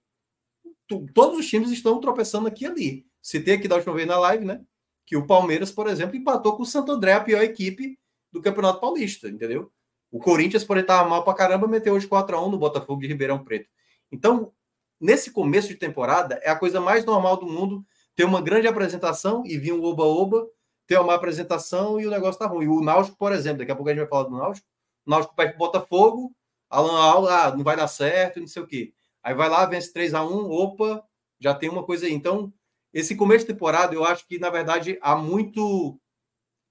[1.14, 3.06] Todos os times estão tropeçando aqui e ali.
[3.22, 4.60] Citei aqui da última vez na live, né?
[5.06, 7.98] Que o Palmeiras, por exemplo, empatou com o Santo André, a pior equipe
[8.32, 9.70] do Campeonato Paulista, entendeu?
[10.10, 13.68] O Corinthians, por estar mal pra caramba, meteu hoje 4x1 no Botafogo de Ribeirão Preto.
[14.10, 14.52] Então,
[15.00, 17.84] nesse começo de temporada, é a coisa mais normal do mundo
[18.16, 20.48] ter uma grande apresentação e vir um oba-oba,
[20.90, 22.66] ter uma apresentação e o negócio tá ruim.
[22.66, 24.66] O Náutico, por exemplo, daqui a pouco a gente vai falar do Náutico.
[25.06, 26.34] O Náutico perde pro Botafogo,
[26.68, 28.92] Alan Aula, ah, não vai dar certo, não sei o quê.
[29.22, 31.04] Aí vai lá, vence 3 a 1 opa,
[31.38, 32.12] já tem uma coisa aí.
[32.12, 32.52] Então,
[32.92, 35.96] esse começo de temporada, eu acho que, na verdade, há muito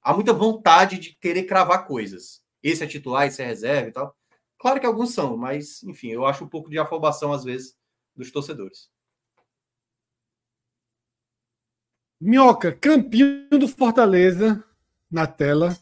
[0.02, 2.42] há muita vontade de querer cravar coisas.
[2.62, 4.14] Esse é titular, esse é reserva e tal.
[4.58, 7.74] Claro que alguns são, mas, enfim, eu acho um pouco de afobação, às vezes,
[8.14, 8.90] dos torcedores.
[12.20, 14.64] Minhoca, campeão do Fortaleza
[15.10, 15.78] na tela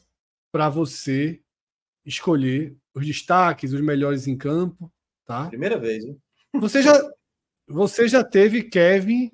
[0.52, 1.42] para você
[2.06, 4.92] escolher os destaques, os melhores em campo,
[5.26, 5.48] tá?
[5.48, 6.18] Primeira vez, hein?
[6.54, 6.94] Você já,
[7.68, 9.32] você já teve Kevin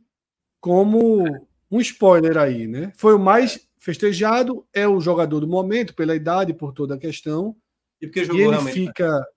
[0.60, 1.24] como
[1.70, 2.92] um spoiler aí, né?
[2.96, 7.56] Foi o mais festejado, é o jogador do momento, pela idade, por toda a questão.
[8.02, 8.80] E porque jogou e ele realmente.
[8.80, 8.88] né?
[8.88, 9.28] fica.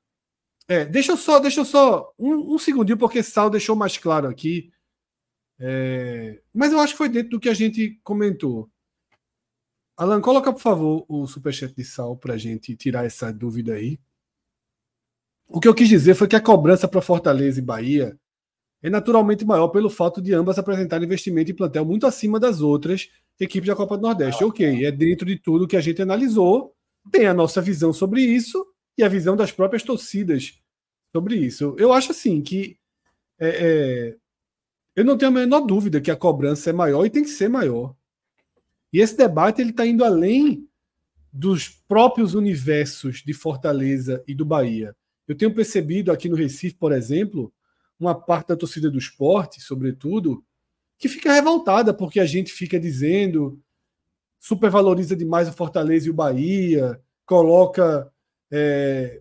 [0.69, 4.29] É, deixa eu só, deixa eu só um, um segundinho, porque Sal deixou mais claro
[4.29, 4.71] aqui.
[5.59, 8.71] É, mas eu acho que foi dentro do que a gente comentou.
[9.97, 13.99] Alan, coloca, por favor, o superchat de Sal para a gente tirar essa dúvida aí.
[15.49, 18.19] O que eu quis dizer foi que a cobrança para Fortaleza e Bahia
[18.83, 23.09] é naturalmente maior pelo fato de ambas apresentarem investimento em plantel muito acima das outras
[23.40, 24.45] equipes da Copa do Nordeste.
[24.45, 26.75] Ok, é dentro de tudo que a gente analisou,
[27.11, 28.66] tem a nossa visão sobre isso
[28.99, 30.61] e a visão das próprias torcidas
[31.14, 31.75] sobre isso.
[31.79, 32.77] Eu acho assim que
[33.38, 34.16] é, é,
[34.97, 37.49] eu não tenho a menor dúvida que a cobrança é maior e tem que ser
[37.49, 37.95] maior.
[38.91, 40.67] E esse debate ele está indo além
[41.31, 44.97] dos próprios universos de Fortaleza e do Bahia.
[45.29, 47.53] Eu tenho percebido aqui no Recife, por exemplo,
[48.01, 50.43] uma parte da torcida do esporte, sobretudo,
[50.99, 53.61] que fica revoltada porque a gente fica dizendo
[54.39, 58.11] supervaloriza demais o Fortaleza e o Bahia, coloca
[58.51, 59.21] é,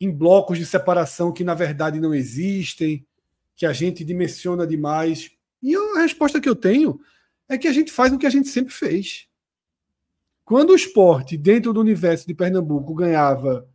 [0.00, 3.06] em blocos de separação que na verdade não existem,
[3.56, 5.30] que a gente dimensiona demais.
[5.62, 7.00] E a resposta que eu tenho
[7.48, 9.26] é que a gente faz o que a gente sempre fez.
[10.44, 13.68] Quando o esporte, dentro do universo de Pernambuco, ganhava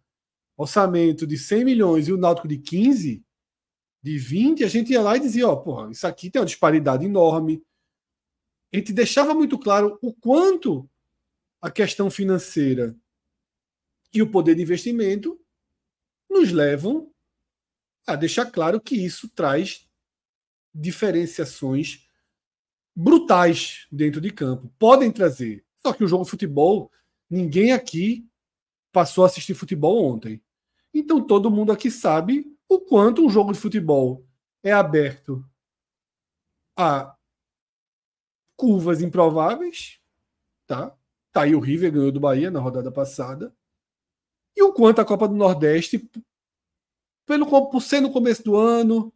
[0.56, 3.24] orçamento de 100 milhões e o Náutico de 15,
[4.02, 7.06] de 20, a gente ia lá e dizia, ó, porra, isso aqui tem uma disparidade
[7.06, 7.64] enorme.
[8.74, 10.90] A gente deixava muito claro o quanto
[11.62, 12.96] a questão financeira
[14.14, 15.40] e o poder de investimento
[16.30, 17.12] nos levam
[18.06, 19.88] a deixar claro que isso traz
[20.74, 22.08] diferenciações
[22.96, 24.74] brutais dentro de campo.
[24.78, 25.66] Podem trazer.
[25.78, 26.92] Só que o jogo de futebol,
[27.30, 28.28] ninguém aqui
[28.92, 30.42] passou a assistir futebol ontem.
[30.94, 34.26] Então todo mundo aqui sabe o quanto um jogo de futebol
[34.64, 35.44] é aberto
[36.78, 37.16] a
[38.56, 40.00] curvas improváveis,
[40.68, 40.96] tá?
[41.32, 43.56] Tá aí o River ganhou do Bahia na rodada passada.
[44.56, 46.10] E o quanto a Copa do Nordeste,
[47.26, 49.14] pelo, por ser no começo do ano,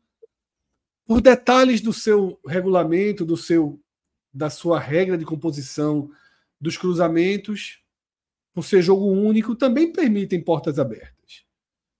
[1.05, 3.79] por detalhes do seu regulamento, do seu
[4.33, 6.11] da sua regra de composição
[6.59, 7.81] dos cruzamentos,
[8.53, 11.45] por ser jogo único, também permitem portas abertas.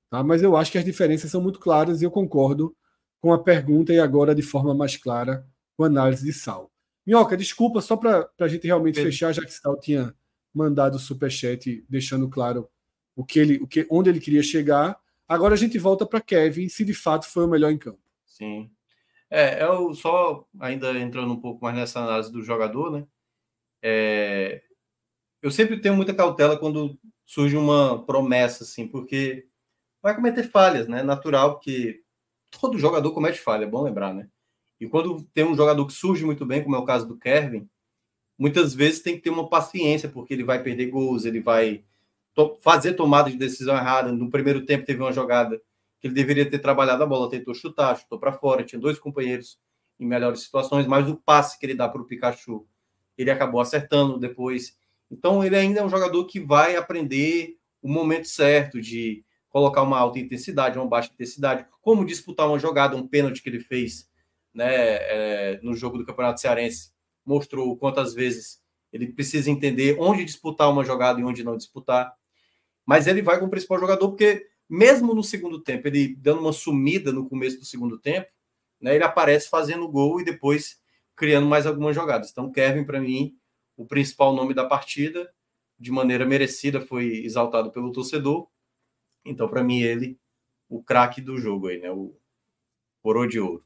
[0.09, 0.21] Tá?
[0.21, 2.75] Mas eu acho que as diferenças são muito claras e eu concordo
[3.21, 6.69] com a pergunta e agora de forma mais clara com a análise de Sal.
[7.05, 9.11] Minhoca, desculpa, só para a gente realmente Pedro.
[9.11, 10.13] fechar, já que Sal tinha
[10.53, 12.67] mandado o superchat deixando claro
[13.15, 14.99] o que ele, o que, onde ele queria chegar.
[15.27, 17.99] Agora a gente volta para Kevin, se de fato foi o melhor em campo.
[18.25, 18.69] Sim.
[19.29, 23.07] É, eu só ainda entrando um pouco mais nessa análise do jogador, né?
[23.81, 24.61] É,
[25.41, 29.47] eu sempre tenho muita cautela quando surge uma promessa, assim, porque
[30.01, 31.01] vai cometer falhas, né?
[31.01, 32.03] Natural que
[32.59, 34.27] todo jogador comete falha, é bom lembrar, né?
[34.79, 37.67] E quando tem um jogador que surge muito bem, como é o caso do Kevin,
[38.37, 41.83] muitas vezes tem que ter uma paciência, porque ele vai perder gols, ele vai
[42.35, 44.11] to fazer tomada de decisão errada.
[44.11, 45.59] No primeiro tempo teve uma jogada
[45.99, 49.57] que ele deveria ter trabalhado a bola, tentou chutar, chutou para fora, tinha dois companheiros
[49.99, 52.67] em melhores situações, mas o passe que ele dá para o Pikachu,
[53.17, 54.77] ele acabou acertando depois.
[55.09, 59.97] Então ele ainda é um jogador que vai aprender o momento certo de colocar uma
[59.97, 64.09] alta intensidade, uma baixa intensidade, como disputar uma jogada, um pênalti que ele fez
[64.53, 66.91] né, é, no jogo do Campeonato Cearense,
[67.25, 68.59] mostrou quantas vezes
[68.91, 72.13] ele precisa entender onde disputar uma jogada e onde não disputar.
[72.85, 76.53] Mas ele vai com o principal jogador, porque mesmo no segundo tempo, ele dando uma
[76.53, 78.29] sumida no começo do segundo tempo,
[78.79, 80.79] né, ele aparece fazendo gol e depois
[81.15, 82.31] criando mais algumas jogadas.
[82.31, 83.37] Então, Kevin, para mim,
[83.77, 85.31] o principal nome da partida,
[85.79, 88.47] de maneira merecida, foi exaltado pelo torcedor.
[89.23, 90.19] Então, para mim, ele,
[90.69, 91.91] o craque do jogo aí, né?
[91.91, 92.15] O
[93.01, 93.65] coroa de ouro.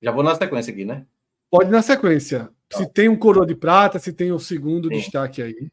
[0.00, 1.06] Já vou na sequência aqui, né?
[1.50, 2.50] Pode na sequência.
[2.68, 2.78] Tá.
[2.78, 4.96] Se tem um coroa de prata, se tem o um segundo Sim.
[4.96, 5.70] destaque aí.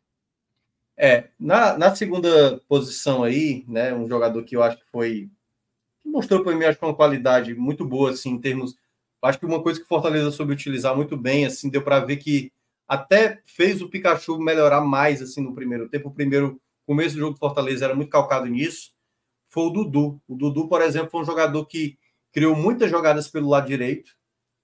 [1.01, 5.29] É, na, na segunda posição aí, né, um jogador que eu acho que foi
[6.01, 8.75] que mostrou para mim acho que uma qualidade muito boa assim em termos,
[9.23, 12.51] acho que uma coisa que Fortaleza soube utilizar muito bem, assim, deu para ver que
[12.85, 16.09] até fez o Pikachu melhorar mais assim no primeiro tempo.
[16.09, 18.91] O primeiro começo do jogo do Fortaleza era muito calcado nisso.
[19.47, 20.21] Foi o Dudu.
[20.27, 21.97] O Dudu, por exemplo, foi um jogador que
[22.33, 24.11] criou muitas jogadas pelo lado direito.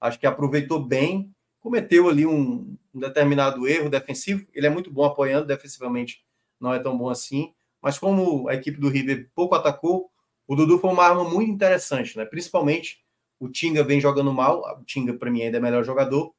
[0.02, 1.34] Acho que aproveitou bem
[1.65, 4.45] cometeu ali um, um, determinado erro defensivo.
[4.54, 6.24] Ele é muito bom apoiando, defensivamente
[6.60, 7.54] não é tão bom assim.
[7.82, 10.10] Mas como a equipe do River pouco atacou,
[10.48, 12.26] o Dudu foi uma arma muito interessante, né?
[12.26, 13.00] Principalmente
[13.39, 14.62] o Tinga vem jogando mal.
[14.80, 16.34] O Tinga, para mim, ainda é melhor jogador.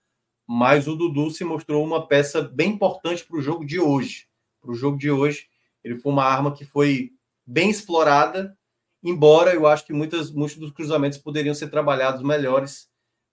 [0.47, 4.29] Mas o Dudu se mostrou uma peça bem importante para o jogo de hoje.
[4.61, 5.49] Para o jogo de hoje,
[5.83, 7.13] ele foi uma arma que foi
[7.45, 8.57] bem explorada,
[9.03, 12.89] embora eu acho que muitas, muitos dos cruzamentos poderiam ser trabalhados melhores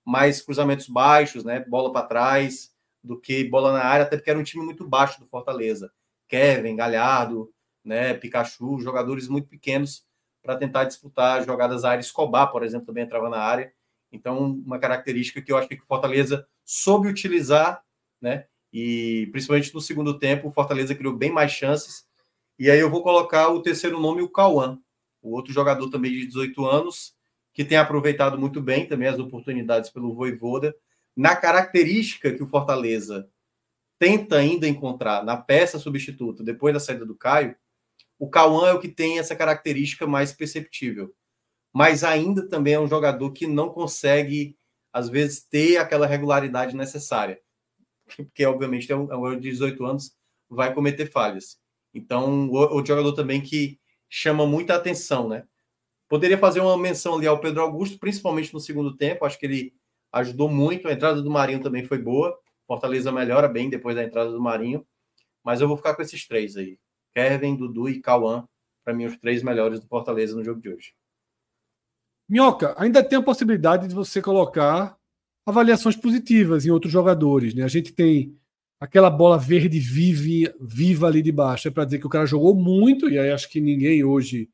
[0.05, 1.63] mais cruzamentos baixos, né?
[1.67, 2.71] Bola para trás,
[3.03, 5.91] do que bola na área, até porque era um time muito baixo do Fortaleza.
[6.33, 7.53] Kevin, Galhardo,
[7.85, 8.15] né?
[8.15, 10.03] Pikachu, jogadores muito pequenos
[10.41, 12.01] para tentar disputar jogadas área.
[12.01, 13.71] Escobar, por exemplo, também entrava na área.
[14.11, 17.83] Então, uma característica que eu acho que o Fortaleza soube utilizar,
[18.19, 18.47] né?
[18.73, 22.03] E principalmente no segundo tempo, o Fortaleza criou bem mais chances.
[22.57, 24.79] E aí eu vou colocar o terceiro nome, o Cauã,
[25.21, 27.13] o outro jogador também de 18 anos,
[27.53, 30.75] que tem aproveitado muito bem também as oportunidades pelo Voivoda.
[31.15, 33.29] Na característica que o Fortaleza
[33.99, 37.55] tenta ainda encontrar na peça substituta depois da saída do Caio,
[38.19, 41.13] o Cauã é o que tem essa característica mais perceptível.
[41.73, 44.55] Mas ainda também é um jogador que não consegue,
[44.91, 47.41] às vezes, ter aquela regularidade necessária.
[48.15, 50.15] Porque, obviamente, é um, é de 18 anos,
[50.49, 51.57] vai cometer falhas.
[51.93, 53.79] Então, o jogador também que
[54.09, 55.45] chama muita atenção, né?
[56.07, 59.25] Poderia fazer uma menção ali ao Pedro Augusto, principalmente no segundo tempo.
[59.25, 59.73] Acho que ele
[60.11, 60.87] ajudou muito.
[60.87, 62.37] A entrada do Marinho também foi boa.
[62.73, 64.85] Fortaleza melhora bem depois da entrada do Marinho.
[65.43, 66.79] Mas eu vou ficar com esses três aí:
[67.13, 68.47] Kevin, Dudu e Cauã.
[68.83, 70.93] Para mim, os três melhores do Fortaleza no jogo de hoje.
[72.27, 74.97] Minhoca, ainda tem a possibilidade de você colocar
[75.45, 77.53] avaliações positivas em outros jogadores.
[77.53, 77.63] Né?
[77.63, 78.37] A gente tem
[78.79, 81.67] aquela bola verde vive, viva ali de baixo.
[81.67, 84.49] É para dizer que o cara jogou muito, e aí acho que ninguém hoje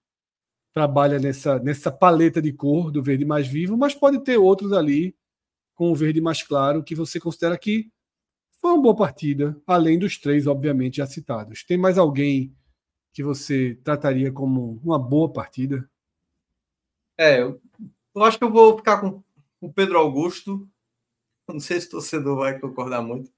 [0.73, 5.15] trabalha nessa, nessa paleta de cor do verde mais vivo, mas pode ter outros ali
[5.73, 7.89] com o verde mais claro que você considera que
[8.59, 11.63] foi uma boa partida, além dos três, obviamente, já citados.
[11.63, 12.55] Tem mais alguém
[13.13, 15.89] que você trataria como uma boa partida?
[17.17, 17.61] É, eu,
[18.15, 19.23] eu acho que eu vou ficar com
[19.61, 20.67] o Pedro Augusto.
[21.47, 23.31] Não sei se o torcedor vai concordar muito.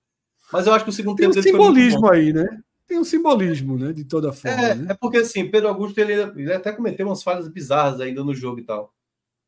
[0.51, 1.31] Mas eu acho que o segundo tempo.
[1.34, 2.62] Tem um simbolismo aí, né?
[2.91, 3.93] tem um simbolismo, né?
[3.93, 4.62] De toda forma.
[4.62, 4.88] É, né?
[4.91, 8.60] é porque assim, Pedro Augusto ele, ele, até cometeu umas falhas bizarras ainda no jogo
[8.60, 8.93] e tal.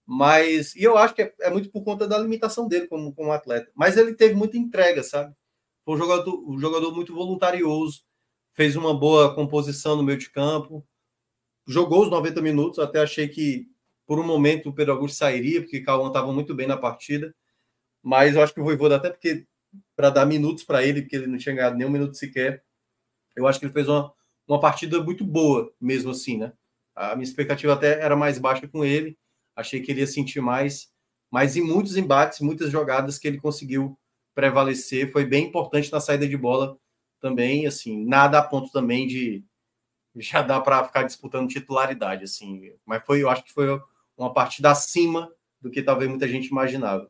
[0.06, 3.34] Mas, e eu acho que é, é, muito por conta da limitação dele como, como
[3.34, 3.70] atleta.
[3.76, 5.36] Mas ele teve muita entrega, sabe?
[5.86, 8.04] Foi um jogador, um jogador muito voluntarioso,
[8.54, 10.86] fez uma boa composição no meio de campo,
[11.68, 12.80] jogou os 90 minutos.
[12.80, 13.68] Até achei que
[14.06, 17.34] por um momento o Pedro Augusto sairia, porque o Cauã estava muito bem na partida.
[18.02, 19.46] Mas eu acho que o Voivoda, até porque
[19.96, 22.64] para dar minutos para ele, porque ele não tinha ganhado nenhum minuto sequer,
[23.36, 24.14] eu acho que ele fez uma,
[24.48, 26.54] uma partida muito boa, mesmo assim, né?
[26.96, 29.18] A minha expectativa até era mais baixa com ele.
[29.56, 30.92] Achei que ele ia sentir mais,
[31.32, 33.98] mas em muitos embates, muitas jogadas que ele conseguiu
[34.34, 36.78] prevalecer, foi bem importante na saída de bola
[37.20, 39.44] também, assim, nada a ponto também de
[40.16, 43.68] já dá para ficar disputando titularidade, assim, mas foi, eu acho que foi
[44.18, 47.10] uma partida acima do que talvez muita gente imaginava.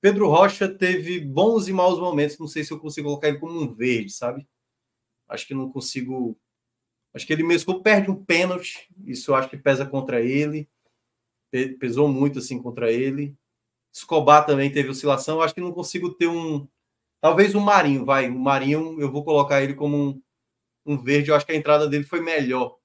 [0.00, 3.58] Pedro Rocha teve bons e maus momentos, não sei se eu consigo colocar ele como
[3.58, 4.46] um verde, sabe?
[5.26, 6.38] Acho que não consigo.
[7.14, 8.86] Acho que ele mesmo perde um pênalti.
[9.06, 10.68] Isso eu acho que pesa contra ele.
[11.78, 13.34] Pesou muito assim contra ele.
[13.94, 15.40] Escobar também teve oscilação.
[15.40, 16.66] Acho que não consigo ter um.
[17.20, 18.28] Talvez o um Marinho, vai.
[18.28, 20.22] O Marinho, eu vou colocar ele como um,
[20.84, 21.30] um verde.
[21.30, 22.78] Eu acho que a entrada dele foi melhor.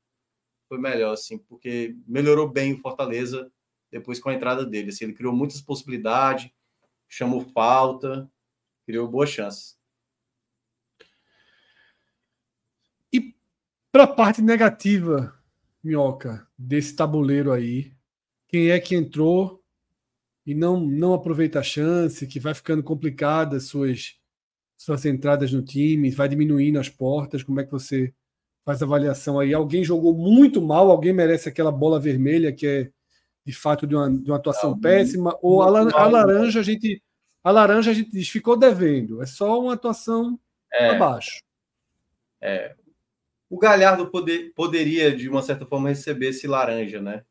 [0.68, 3.52] Foi melhor, assim, porque melhorou bem o Fortaleza
[3.92, 4.90] depois com a entrada dele.
[4.90, 6.52] Assim, ele criou muitas possibilidades,
[7.08, 8.30] chamou falta,
[8.86, 9.80] criou boas chances.
[13.92, 15.34] Para a parte negativa
[15.84, 17.92] Minhoca, desse tabuleiro aí?
[18.48, 19.59] Quem é que entrou
[20.46, 24.16] e não, não aproveita a chance, que vai ficando complicada suas,
[24.78, 27.44] suas entradas no time, vai diminuindo as portas?
[27.44, 28.14] Como é que você
[28.66, 29.54] faz a avaliação aí?
[29.54, 32.92] Alguém jogou muito mal, alguém merece aquela bola vermelha que é
[33.46, 37.02] de fato de uma, de uma atuação não, péssima, ou a, a, laranja a gente
[37.44, 40.40] a laranja a gente diz ficou devendo, é só uma atuação
[40.72, 41.42] é, abaixo.
[42.42, 42.76] É,
[43.50, 47.24] o Galhardo poder, poderia, de uma certa forma, receber esse laranja, né?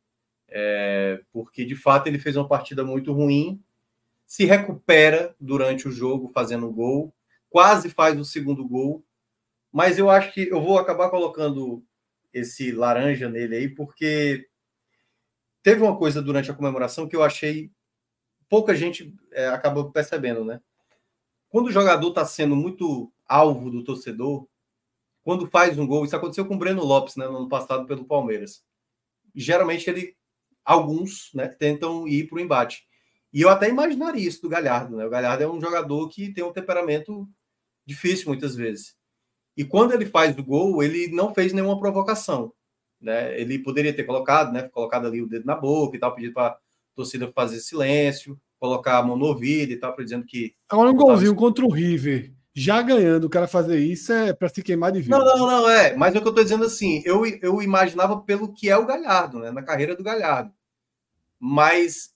[0.51, 3.63] É, porque de fato ele fez uma partida muito ruim,
[4.27, 7.15] se recupera durante o jogo fazendo gol,
[7.51, 9.05] quase faz o segundo gol,
[9.73, 11.83] mas eu acho que eu vou acabar colocando
[12.33, 14.49] esse laranja nele aí, porque
[15.63, 17.71] teve uma coisa durante a comemoração que eu achei
[18.49, 20.61] pouca gente é, acabou percebendo, né?
[21.49, 24.47] Quando o jogador está sendo muito alvo do torcedor,
[25.23, 28.05] quando faz um gol, isso aconteceu com o Breno Lopes, né, no ano passado pelo
[28.05, 28.65] Palmeiras.
[29.35, 30.17] Geralmente ele,
[30.69, 32.83] alguns, né, tentam ir para o embate.
[33.33, 35.07] E eu até imaginaria isso do Galhardo, né?
[35.07, 37.27] O Galhardo é um jogador que tem um temperamento
[37.87, 38.95] difícil muitas vezes.
[39.57, 42.53] E quando ele faz o gol, ele não fez nenhuma provocação,
[43.01, 43.39] né?
[43.41, 46.49] Ele poderia ter colocado, né, colocado ali o dedo na boca e tal, pedido para
[46.49, 46.59] a
[46.95, 51.35] torcida fazer silêncio, colocar a mão no ouvido e tal, dizendo que Agora um golzinho
[51.35, 55.17] contra o River já ganhando, o cara fazer isso é para se queimar de vida.
[55.17, 55.95] Não, não, não, é.
[55.97, 58.85] Mas é o que eu estou dizendo assim, eu, eu imaginava pelo que é o
[58.85, 59.53] Galhardo, né?
[59.53, 60.53] Na carreira do Galhardo.
[61.39, 62.11] Mas.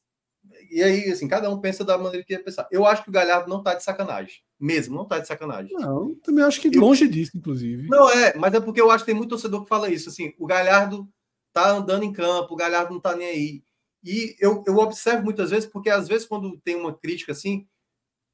[0.71, 2.67] E aí, assim, cada um pensa da maneira que ia pensar.
[2.71, 4.41] Eu acho que o Galhardo não tá de sacanagem.
[4.59, 5.73] Mesmo, não tá de sacanagem.
[5.73, 7.89] Não, também acho que eu, longe disso, inclusive.
[7.89, 10.09] Não, é, mas é porque eu acho que tem muito torcedor que fala isso.
[10.09, 11.09] Assim, o Galhardo
[11.53, 13.63] tá andando em campo, o Galhardo não tá nem aí.
[14.03, 17.67] E eu, eu observo muitas vezes, porque às vezes, quando tem uma crítica assim,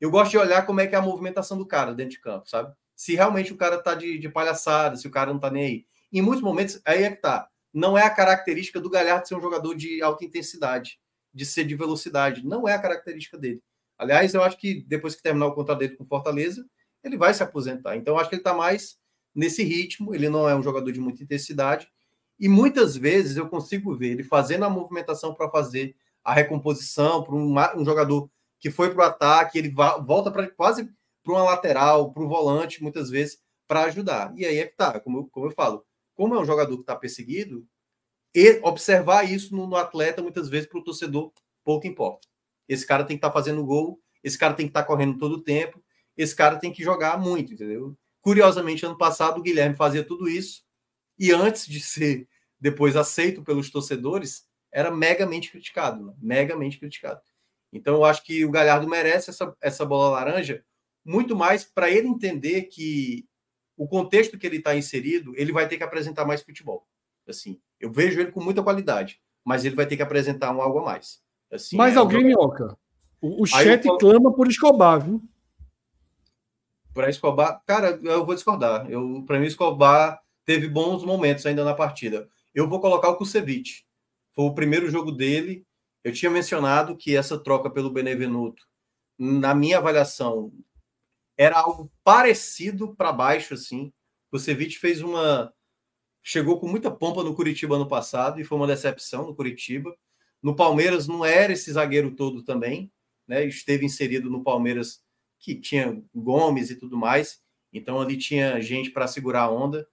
[0.01, 2.49] eu gosto de olhar como é que é a movimentação do cara dentro de campo,
[2.49, 2.74] sabe?
[2.97, 5.86] Se realmente o cara tá de, de palhaçada, se o cara não tá nem aí.
[6.12, 7.49] Em muitos momentos, aí é que tá.
[7.73, 10.99] Não é a característica do Galhardo ser um jogador de alta intensidade,
[11.33, 12.45] de ser de velocidade.
[12.45, 13.62] Não é a característica dele.
[13.97, 16.64] Aliás, eu acho que depois que terminar o contrato dele com Fortaleza,
[17.03, 17.97] ele vai se aposentar.
[17.97, 18.97] Então, eu acho que ele tá mais
[19.35, 20.14] nesse ritmo.
[20.14, 21.89] Ele não é um jogador de muita intensidade.
[22.39, 27.35] E muitas vezes eu consigo ver ele fazendo a movimentação para fazer a recomposição para
[27.35, 30.91] um, um jogador que foi para o ataque, ele volta para quase
[31.23, 34.33] para uma lateral, para o volante, muitas vezes, para ajudar.
[34.37, 35.85] E aí é que tá, como, como eu falo,
[36.19, 37.64] como é um jogador que está perseguido,
[38.35, 41.33] e observar isso no, no atleta, muitas vezes, para o torcedor,
[41.64, 42.27] pouco importa.
[42.69, 45.16] Esse cara tem que estar tá fazendo gol, esse cara tem que estar tá correndo
[45.16, 45.81] todo o tempo,
[46.16, 47.97] esse cara tem que jogar muito, entendeu?
[48.21, 50.64] Curiosamente, ano passado, o Guilherme fazia tudo isso,
[51.16, 56.14] e antes de ser depois aceito pelos torcedores, era megamente criticado, né?
[56.19, 57.21] megamente criticado.
[57.73, 60.64] Então, eu acho que o Galhardo merece essa, essa bola laranja
[61.05, 63.25] muito mais para ele entender que
[63.79, 66.87] o contexto que ele está inserido, ele vai ter que apresentar mais futebol.
[67.26, 70.81] Assim, eu vejo ele com muita qualidade, mas ele vai ter que apresentar um algo
[70.81, 71.22] a mais.
[71.51, 72.76] Assim, mas é alguém, Minhoca,
[73.20, 73.97] o, o chat eu...
[73.97, 75.22] clama por Escobar, viu?
[76.93, 78.91] Para Escobar, cara, eu vou discordar.
[78.91, 82.29] Eu, para mim, Escobar teve bons momentos ainda na partida.
[82.55, 83.87] Eu vou colocar o Kusevich.
[84.35, 85.64] Foi o primeiro jogo dele
[86.09, 88.66] eu tinha mencionado que essa troca pelo Benevenuto,
[89.18, 90.53] na minha avaliação,
[91.39, 93.93] era algo parecido para baixo, assim.
[94.32, 95.53] O Ceviche fez uma.
[96.22, 99.97] Chegou com muita pompa no Curitiba ano passado e foi uma decepção no Curitiba.
[100.43, 102.93] No Palmeiras não era esse zagueiro todo também,
[103.26, 103.47] né?
[103.47, 105.03] Esteve inserido no Palmeiras
[105.39, 107.41] que tinha Gomes e tudo mais.
[107.72, 109.89] Então ali tinha gente para segurar a onda.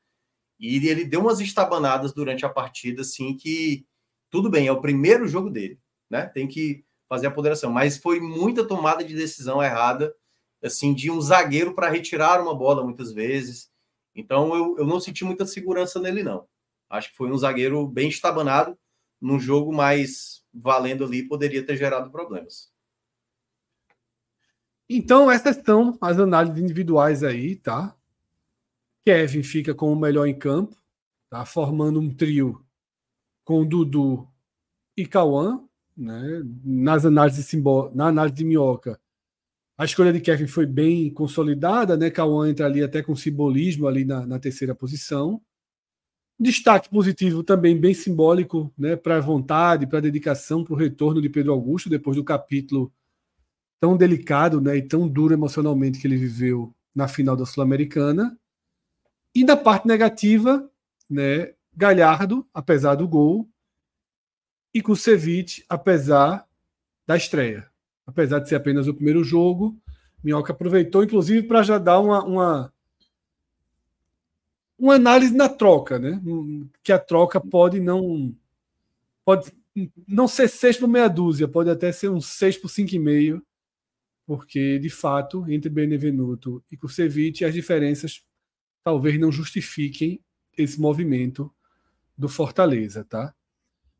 [0.59, 3.85] E ele deu umas estabanadas durante a partida, assim, que
[4.29, 5.79] tudo bem, é o primeiro jogo dele
[6.09, 6.25] né?
[6.27, 7.71] Tem que fazer a ponderação.
[7.71, 10.13] Mas foi muita tomada de decisão errada,
[10.63, 13.69] assim, de um zagueiro para retirar uma bola muitas vezes.
[14.15, 16.47] Então eu, eu não senti muita segurança nele, não.
[16.89, 18.77] Acho que foi um zagueiro bem estabanado,
[19.19, 22.71] num jogo mais valendo ali, poderia ter gerado problemas.
[24.87, 27.95] Então, essas são as análises individuais aí, tá?
[29.03, 30.75] Kevin fica com o melhor em campo,
[31.29, 31.43] tá?
[31.43, 32.63] Formando um trio
[33.43, 34.27] com Dudu
[34.95, 35.63] e Cauã,
[35.97, 36.41] né?
[36.63, 38.99] Nas análises simbó na análise de Minhoca,
[39.77, 42.09] a escolha de Kevin foi bem consolidada, né?
[42.09, 45.41] Cauã entra ali até com simbolismo ali na, na terceira posição.
[46.39, 48.95] Destaque positivo também bem simbólico, né?
[48.95, 52.91] Para a vontade, para a dedicação, para o retorno de Pedro Augusto depois do capítulo
[53.79, 54.77] tão delicado, né?
[54.77, 58.37] E tão duro emocionalmente que ele viveu na final da Sul-Americana.
[59.33, 60.69] E da parte negativa,
[61.09, 61.53] né?
[61.75, 63.49] Galhardo, apesar do gol,
[64.73, 66.47] e Kusevich, apesar
[67.05, 67.69] da estreia.
[68.05, 69.77] Apesar de ser apenas o primeiro jogo,
[70.23, 72.73] Minhoca aproveitou, inclusive, para já dar uma, uma,
[74.77, 76.21] uma análise na troca, né?
[76.83, 78.35] Que a troca pode não
[79.23, 79.51] pode
[80.07, 83.41] não ser 6 por meia dúzia, pode até ser um 6 por 5,5,
[84.25, 88.23] porque de fato, entre Benevenuto e Kusevich, as diferenças
[88.83, 90.21] talvez não justifiquem
[90.57, 91.53] esse movimento
[92.17, 93.33] do Fortaleza, tá?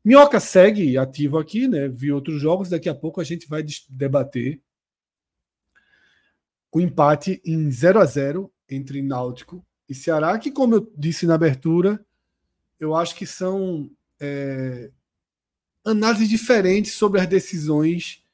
[0.06, 1.88] Minhoca segue ativo aqui, né?
[1.88, 4.62] Vi outros jogos, daqui a pouco a gente vai debater
[6.70, 11.34] o empate em 0 a 0 entre Náutico e Ceará, que, como eu disse na
[11.34, 12.06] abertura,
[12.78, 13.90] eu acho que são
[14.20, 14.92] é,
[15.84, 18.24] análises diferentes sobre as decisões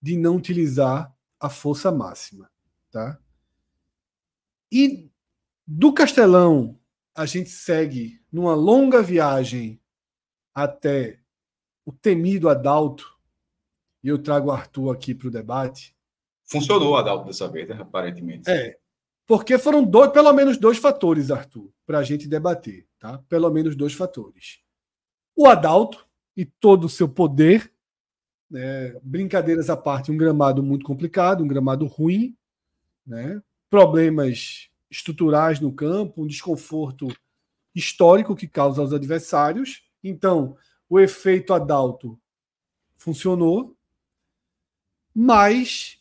[0.00, 2.48] de não utilizar a força máxima.
[2.92, 3.18] Tá?
[4.70, 5.10] E
[5.66, 6.78] do Castelão,
[7.12, 9.80] a gente segue numa longa viagem
[10.56, 11.20] até
[11.84, 13.14] o temido Adalto,
[14.02, 15.94] e eu trago o Arthur aqui para o debate.
[16.46, 17.76] Funcionou o Adalto dessa vez, né?
[17.78, 18.50] aparentemente.
[18.50, 18.78] É,
[19.26, 23.18] porque foram dois, pelo menos dois fatores, Arthur, para a gente debater, tá?
[23.28, 24.60] Pelo menos dois fatores.
[25.36, 27.70] O Adalto e todo o seu poder,
[28.50, 28.98] né?
[29.02, 32.34] brincadeiras à parte, um gramado muito complicado, um gramado ruim,
[33.06, 33.42] né?
[33.68, 37.08] problemas estruturais no campo, um desconforto
[37.74, 39.85] histórico que causa aos adversários.
[40.08, 40.56] Então,
[40.88, 42.20] o efeito Adalto
[42.96, 43.76] funcionou,
[45.14, 46.00] mas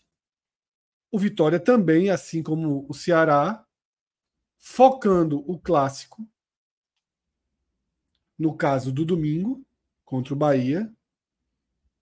[1.11, 3.65] o Vitória também, assim como o Ceará,
[4.57, 6.27] focando o clássico,
[8.37, 9.65] no caso do domingo,
[10.03, 10.93] contra o Bahia,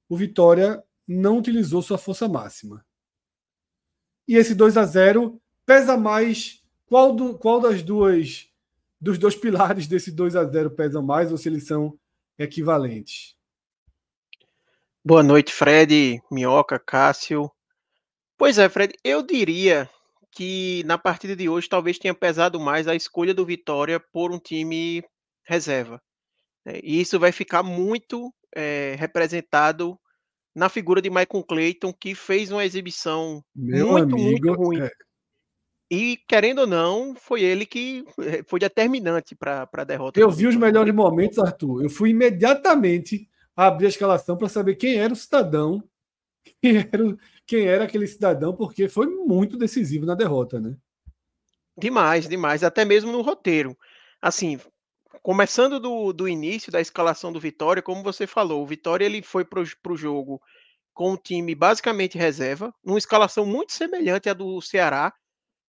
[0.09, 2.85] o Vitória não utilizou sua força máxima.
[4.27, 6.61] E esse 2 a 0 pesa mais.
[6.85, 8.52] Qual, do, qual das duas
[9.03, 11.99] dos dois pilares desse 2 a 0 pesa mais ou se eles são
[12.39, 13.35] equivalentes?
[15.05, 17.51] Boa noite, Fred, Minhoca, Cássio.
[18.37, 19.89] Pois é, Fred, eu diria
[20.31, 24.39] que na partida de hoje talvez tenha pesado mais a escolha do Vitória por um
[24.39, 25.03] time
[25.45, 26.01] reserva.
[26.65, 26.79] Né?
[26.81, 29.99] E isso vai ficar muito é, representado
[30.55, 34.81] na figura de Michael Clayton, que fez uma exibição Meu muito, amigo, muito ruim.
[34.81, 34.89] É...
[35.89, 40.19] E, querendo ou não, foi ele que eh, foi determinante para a derrota.
[40.19, 41.83] Eu vi os melhores momentos, Arthur.
[41.83, 45.83] Eu fui imediatamente abrir a escalação para saber quem era o cidadão,
[46.61, 50.75] quem era, quem era aquele cidadão, porque foi muito decisivo na derrota, né?
[51.77, 53.77] Demais, demais, até mesmo no roteiro.
[54.21, 54.59] Assim,
[55.21, 59.43] começando do, do início da escalação do Vitória, como você falou, o Vitória ele foi
[59.43, 60.41] para o jogo
[60.93, 65.11] com um time basicamente reserva, numa escalação muito semelhante à do Ceará,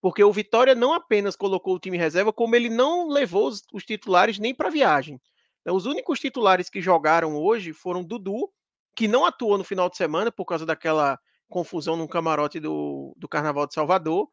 [0.03, 3.85] porque o Vitória não apenas colocou o time reserva, como ele não levou os, os
[3.85, 5.17] titulares nem para viagem.
[5.61, 8.51] Então, os únicos titulares que jogaram hoje foram Dudu,
[8.93, 13.29] que não atuou no final de semana por causa daquela confusão no camarote do, do
[13.29, 14.27] Carnaval de Salvador.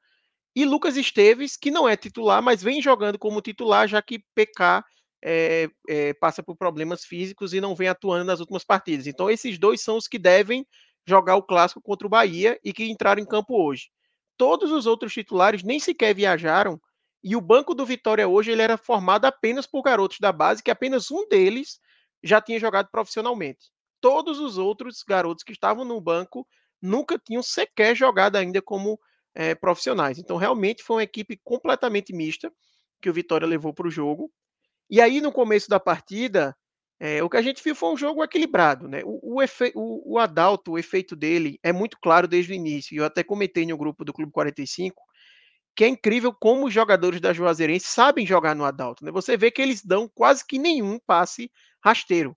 [0.56, 4.84] E Lucas Esteves, que não é titular, mas vem jogando como titular, já que PK
[5.24, 9.06] é, é, passa por problemas físicos e não vem atuando nas últimas partidas.
[9.06, 10.66] Então, esses dois são os que devem
[11.06, 13.88] jogar o clássico contra o Bahia e que entraram em campo hoje.
[14.41, 16.80] Todos os outros titulares nem sequer viajaram.
[17.22, 20.70] E o banco do Vitória hoje ele era formado apenas por garotos da base, que
[20.70, 21.78] apenas um deles
[22.24, 23.66] já tinha jogado profissionalmente.
[24.01, 26.49] Todos os outros garotos que estavam no banco
[26.80, 28.99] nunca tinham sequer jogado ainda como
[29.34, 30.18] é, profissionais.
[30.18, 32.51] Então, realmente foi uma equipe completamente mista
[32.99, 34.32] que o Vitória levou para o jogo.
[34.88, 36.57] E aí, no começo da partida,
[37.01, 38.86] é, o que a gente viu foi um jogo equilibrado.
[38.86, 39.01] Né?
[39.05, 42.94] O, o, efe, o, o Adalto, o efeito dele é muito claro desde o início.
[42.94, 45.03] Eu até comentei no grupo do Clube 45
[45.74, 49.05] que é incrível como os jogadores da Juazeirense sabem jogar no Adalto.
[49.05, 49.11] Né?
[49.12, 51.51] Você vê que eles dão quase que nenhum passe
[51.82, 52.36] rasteiro.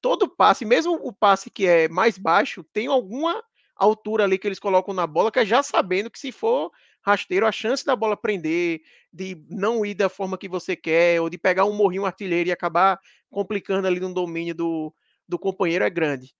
[0.00, 3.42] Todo passe, mesmo o passe que é mais baixo, tem alguma
[3.74, 6.70] altura ali que eles colocam na bola, que é já sabendo que se for
[7.04, 8.80] rasteiro, a chance da bola prender,
[9.12, 12.52] de não ir da forma que você quer, ou de pegar um morrinho artilheiro e
[12.52, 12.98] acabar
[13.30, 14.94] complicando ali no domínio do,
[15.28, 16.34] do companheiro é grande.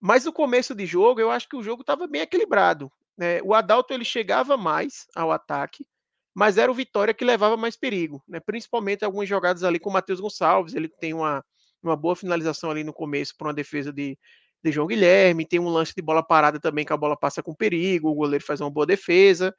[0.00, 2.90] Mas no começo de jogo, eu acho que o jogo estava bem equilibrado.
[3.16, 3.40] Né?
[3.42, 5.86] O Adalto ele chegava mais ao ataque,
[6.34, 8.40] mas era o Vitória que levava mais perigo, né?
[8.40, 10.74] principalmente algumas jogadas ali com o Matheus Gonçalves.
[10.74, 11.44] Ele tem uma,
[11.80, 14.18] uma boa finalização ali no começo para uma defesa de,
[14.64, 17.54] de João Guilherme, tem um lance de bola parada também que a bola passa com
[17.54, 19.54] perigo, o goleiro faz uma boa defesa.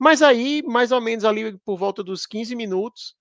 [0.00, 3.14] Mas aí, mais ou menos ali por volta dos 15 minutos,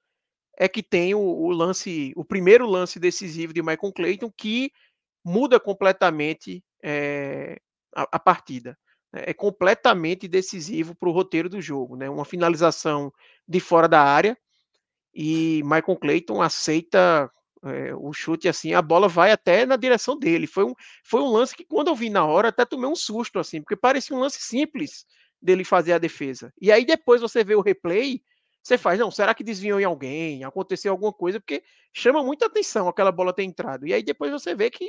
[0.57, 4.71] é que tem o, o lance, o primeiro lance decisivo de Michael Clayton, que
[5.21, 7.59] muda completamente é,
[7.93, 8.77] a, a, partida.
[9.11, 11.97] É completamente decisivo para o roteiro do jogo.
[11.97, 12.09] Né?
[12.09, 13.11] Uma finalização
[13.45, 14.38] de fora da área
[15.13, 17.30] e Michael Clayton aceita
[17.61, 20.47] é, o chute assim, a bola vai até na direção dele.
[20.47, 20.73] Foi um,
[21.03, 23.75] foi um lance que, quando eu vi na hora, até tomei um susto, assim, porque
[23.75, 25.05] parecia um lance simples
[25.41, 26.53] dele fazer a defesa.
[26.61, 28.21] E aí depois você vê o replay,
[28.61, 30.43] você faz, não, será que desviou em alguém?
[30.43, 31.39] Aconteceu alguma coisa?
[31.39, 31.63] Porque
[31.93, 33.87] chama muita atenção aquela bola ter entrado.
[33.87, 34.87] E aí depois você vê que,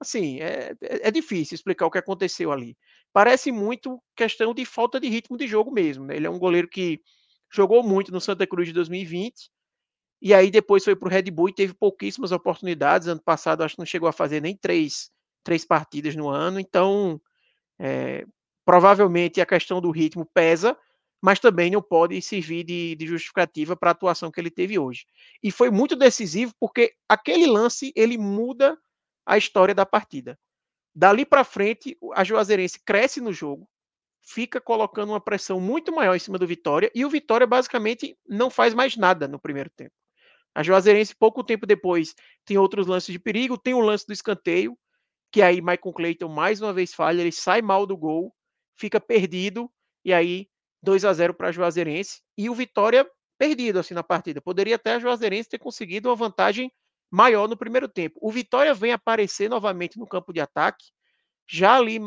[0.00, 2.76] assim, é, é, é difícil explicar o que aconteceu ali.
[3.12, 6.04] Parece muito questão de falta de ritmo de jogo mesmo.
[6.06, 6.16] Né?
[6.16, 7.00] Ele é um goleiro que
[7.52, 9.50] jogou muito no Santa Cruz de 2020.
[10.22, 13.08] E aí depois foi para o Red Bull e teve pouquíssimas oportunidades.
[13.08, 15.10] Ano passado acho que não chegou a fazer nem três,
[15.42, 16.58] três partidas no ano.
[16.60, 17.20] Então,
[17.78, 18.24] é,
[18.66, 20.76] provavelmente a questão do ritmo pesa,
[21.22, 25.06] mas também não pode servir de, de justificativa para a atuação que ele teve hoje.
[25.42, 28.76] E foi muito decisivo porque aquele lance ele muda
[29.24, 30.38] a história da partida.
[30.94, 33.68] Dali para frente, a Juazeirense cresce no jogo,
[34.20, 38.50] fica colocando uma pressão muito maior em cima do Vitória e o Vitória basicamente não
[38.50, 39.94] faz mais nada no primeiro tempo.
[40.54, 42.14] A Juazeirense, pouco tempo depois,
[42.44, 44.76] tem outros lances de perigo, tem o lance do escanteio,
[45.30, 48.34] que aí Michael Clayton mais uma vez falha, ele sai mal do gol,
[48.76, 49.70] fica perdido,
[50.04, 50.48] e aí
[50.82, 53.08] 2 a 0 para a Juazeirense e o Vitória
[53.38, 54.40] perdido assim na partida.
[54.40, 56.70] Poderia até a Juazeirense ter conseguido uma vantagem
[57.10, 58.18] maior no primeiro tempo.
[58.20, 60.84] O Vitória vem aparecer novamente no campo de ataque,
[61.48, 62.00] já ali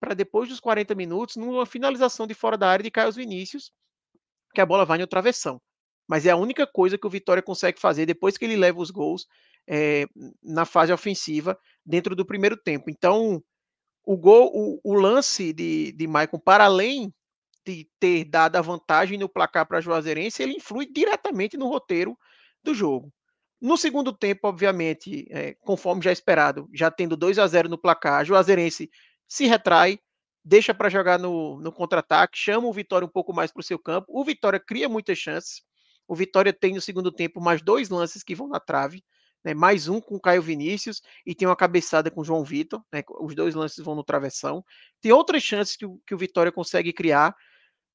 [0.00, 3.72] para depois dos 40 minutos, numa finalização de fora da área de Caio Vinícius,
[4.54, 5.60] que a bola vai no travessão.
[6.06, 8.90] Mas é a única coisa que o Vitória consegue fazer depois que ele leva os
[8.90, 9.26] gols
[9.66, 10.04] é,
[10.42, 12.90] na fase ofensiva dentro do primeiro tempo.
[12.90, 13.42] Então,
[14.04, 17.12] o gol, o, o lance de, de Maicon, para além
[17.66, 22.16] de ter dado a vantagem no placar para a Juazeirense, ele influi diretamente no roteiro
[22.62, 23.12] do jogo.
[23.60, 28.20] No segundo tempo, obviamente, é, conforme já esperado, já tendo 2 a 0 no placar,
[28.20, 28.90] a Juazeirense
[29.26, 29.98] se retrai,
[30.44, 33.78] deixa para jogar no, no contra-ataque, chama o Vitória um pouco mais para o seu
[33.78, 34.06] campo.
[34.08, 35.62] O Vitória cria muitas chances.
[36.06, 39.02] O Vitória tem no segundo tempo mais dois lances que vão na trave
[39.44, 43.34] né, mais um com Caio Vinícius e tem uma cabeçada com João Vitor, né, os
[43.34, 44.64] dois lances vão no travessão.
[45.00, 47.34] Tem outras chances que o, que o Vitória consegue criar,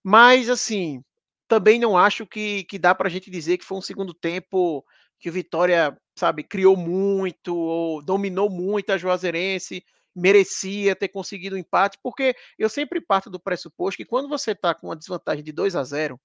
[0.03, 1.03] mas assim,
[1.47, 4.85] também não acho que, que dá para a gente dizer que foi um segundo tempo
[5.19, 9.83] que o Vitória, sabe, criou muito ou dominou muito a Juazeirense,
[10.15, 14.51] merecia ter conseguido o um empate, porque eu sempre parto do pressuposto que quando você
[14.51, 16.19] está com uma desvantagem de 2 a 0,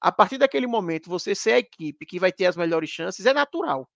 [0.00, 3.34] a partir daquele momento você ser a equipe que vai ter as melhores chances é
[3.34, 3.88] natural.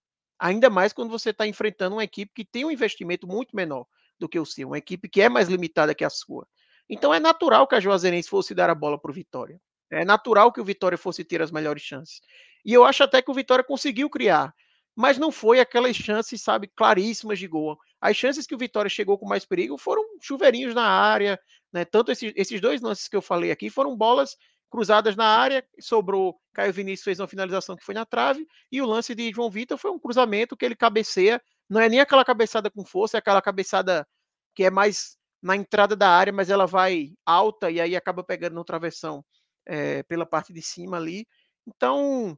[0.44, 3.86] Ainda mais quando você está enfrentando uma equipe que tem um investimento muito menor
[4.18, 6.46] do que o seu, uma equipe que é mais limitada que a sua.
[6.86, 9.58] Então é natural que a Juazeirense fosse dar a bola para o Vitória.
[9.90, 12.20] É natural que o Vitória fosse ter as melhores chances.
[12.62, 14.54] E eu acho até que o Vitória conseguiu criar,
[14.94, 17.78] mas não foi aquelas chances, sabe, claríssimas de gol.
[17.98, 21.40] As chances que o Vitória chegou com mais perigo foram chuveirinhos na área,
[21.72, 21.86] né?
[21.86, 24.36] Tanto esses, esses dois lances que eu falei aqui foram bolas
[24.74, 28.86] cruzadas na área, sobrou, Caio Vinícius fez uma finalização que foi na trave, e o
[28.86, 32.68] lance de João Vitor foi um cruzamento que ele cabeceia, não é nem aquela cabeçada
[32.68, 34.04] com força, é aquela cabeçada
[34.52, 38.54] que é mais na entrada da área, mas ela vai alta e aí acaba pegando
[38.54, 39.24] no travessão
[39.64, 41.24] é, pela parte de cima ali.
[41.68, 42.36] Então,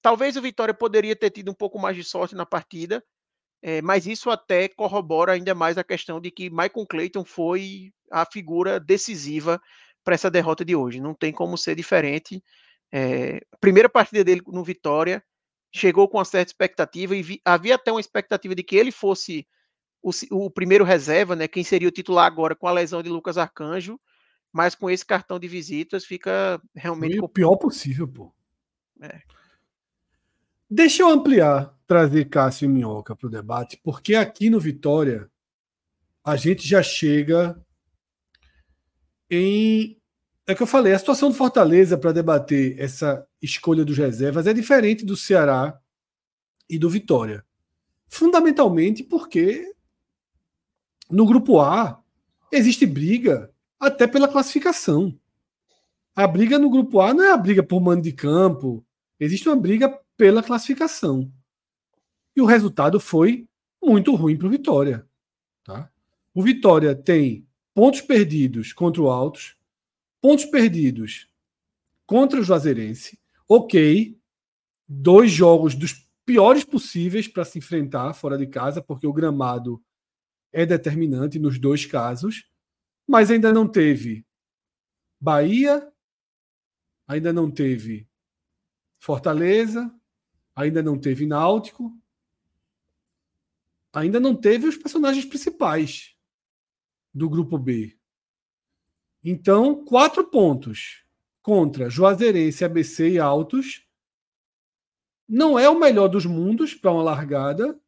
[0.00, 3.02] talvez o Vitória poderia ter tido um pouco mais de sorte na partida,
[3.60, 8.24] é, mas isso até corrobora ainda mais a questão de que Michael Clayton foi a
[8.24, 9.60] figura decisiva
[10.04, 11.00] para essa derrota de hoje.
[11.00, 12.42] Não tem como ser diferente.
[12.92, 15.24] É, primeira partida dele no Vitória,
[15.72, 19.44] chegou com uma certa expectativa e vi, havia até uma expectativa de que ele fosse
[20.00, 21.48] o, o, primeiro reserva, né?
[21.48, 23.98] Quem seria o titular agora com a lesão de Lucas Arcanjo,
[24.52, 27.18] mas com esse cartão de visitas fica realmente.
[27.20, 28.32] o pior possível, pô.
[29.00, 29.20] É.
[30.70, 35.28] Deixa eu ampliar, trazer Cássio e Minhoca para o debate, porque aqui no Vitória
[36.22, 37.60] a gente já chega
[39.30, 39.98] em.
[40.46, 44.52] É que eu falei, a situação do Fortaleza para debater essa escolha dos reservas é
[44.52, 45.80] diferente do Ceará
[46.68, 47.42] e do Vitória.
[48.06, 49.74] Fundamentalmente porque
[51.10, 52.02] no grupo A
[52.52, 53.50] existe briga
[53.80, 55.18] até pela classificação.
[56.14, 58.84] A briga no grupo A não é a briga por mando de campo,
[59.18, 61.32] existe uma briga pela classificação.
[62.36, 63.48] E o resultado foi
[63.82, 65.06] muito ruim para o Vitória.
[65.64, 65.90] Tá?
[66.32, 69.56] O Vitória tem pontos perdidos contra o Altos,
[70.22, 71.28] pontos perdidos
[72.06, 73.18] contra o Juazeirense.
[73.48, 74.16] Ok,
[74.88, 79.82] dois jogos dos piores possíveis para se enfrentar fora de casa, porque o gramado
[80.52, 82.48] é determinante nos dois casos,
[83.06, 84.24] mas ainda não teve
[85.20, 85.92] Bahia,
[87.06, 88.08] ainda não teve
[88.98, 89.92] Fortaleza,
[90.54, 91.92] ainda não teve Náutico,
[93.92, 96.13] ainda não teve os personagens principais
[97.14, 97.96] do grupo B.
[99.22, 101.04] Então, quatro pontos
[101.40, 103.86] contra Juazeirense, ABC e Altos.
[105.26, 107.80] Não é o melhor dos mundos para uma largada.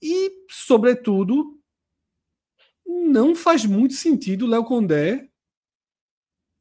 [0.00, 1.58] E, sobretudo,
[2.86, 5.30] não faz muito sentido Léo Condé,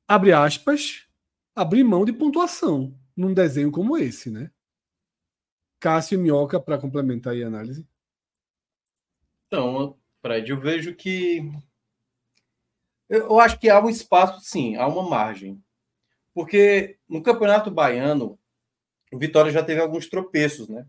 [0.08, 1.08] abre aspas,
[1.56, 2.98] abrir mão de pontuação.
[3.16, 4.50] num desenho como esse, né?
[5.80, 7.88] Cássio e Minhoca, para complementar a análise.
[9.46, 11.42] Então, Fred, eu vejo que.
[13.16, 15.61] Eu acho que há um espaço, sim, há uma margem.
[16.34, 18.39] Porque no Campeonato Baiano,
[19.11, 20.86] o Vitória já teve alguns tropeços, né?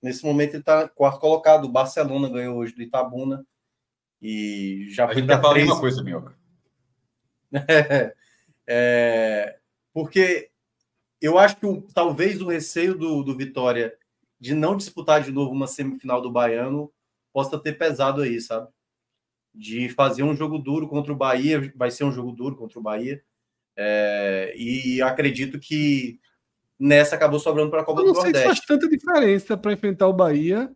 [0.00, 1.64] Nesse momento ele está quarto colocado.
[1.64, 3.44] O Barcelona ganhou hoje do Itabuna.
[4.22, 6.36] E já a gente vai falar uma coisa, Minhoca.
[7.52, 8.14] é,
[8.66, 9.58] é,
[9.92, 10.50] porque
[11.20, 13.96] eu acho que o, talvez o receio do, do Vitória
[14.38, 16.92] de não disputar de novo uma semifinal do Baiano
[17.32, 18.68] possa ter pesado aí, sabe?
[19.58, 22.82] De fazer um jogo duro contra o Bahia, vai ser um jogo duro contra o
[22.82, 23.20] Bahia.
[23.76, 26.20] É, e acredito que
[26.78, 28.26] nessa acabou sobrando para a Copa do Nordeste.
[28.26, 30.70] Não sei se faz tanta diferença para enfrentar o Bahia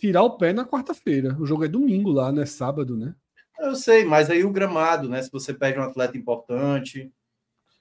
[0.00, 1.36] tirar o pé na quarta-feira.
[1.38, 3.14] O jogo é domingo lá, não é sábado, né?
[3.58, 5.22] Eu sei, mas aí o gramado, né?
[5.22, 7.12] Se você perde um atleta importante.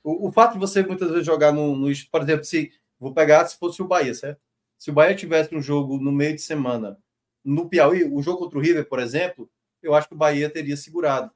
[0.03, 1.88] O, o fato de você muitas vezes jogar no, no.
[2.12, 2.72] Por exemplo, se.
[2.99, 4.41] Vou pegar se fosse o Bahia, certo?
[4.78, 6.97] Se o Bahia tivesse um jogo no meio de semana
[7.44, 9.50] no Piauí, o jogo contra o River, por exemplo,
[9.82, 11.32] eu acho que o Bahia teria segurado.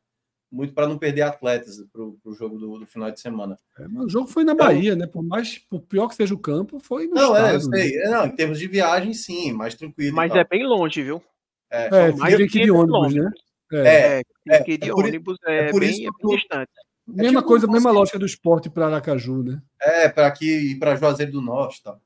[0.52, 3.58] Muito para não perder atletas para o jogo do, do, final de semana.
[3.80, 5.08] É, o jogo foi na então, Bahia, né?
[5.08, 7.92] Por mais por pior que seja o campo, foi no Não, estado, é, eu sei.
[7.96, 8.10] Né?
[8.10, 10.16] Não, em termos de viagem, sim, mais tranquilo.
[10.16, 11.24] Mas é bem longe, viu?
[11.72, 13.20] É, é mais que de ônibus, longe.
[13.20, 13.32] né?
[13.72, 16.72] É, é, é, que de é ônibus é, é por bem, isso é bem distante.
[17.08, 19.62] Mesma tipo coisa, mesma lógica do esporte para Aracaju, né?
[19.82, 21.98] É, para aqui e para Juazeiro do Norte, tá?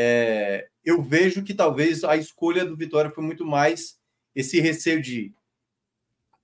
[0.00, 3.98] É, eu vejo que talvez a escolha do Vitória foi muito mais
[4.32, 5.34] esse receio de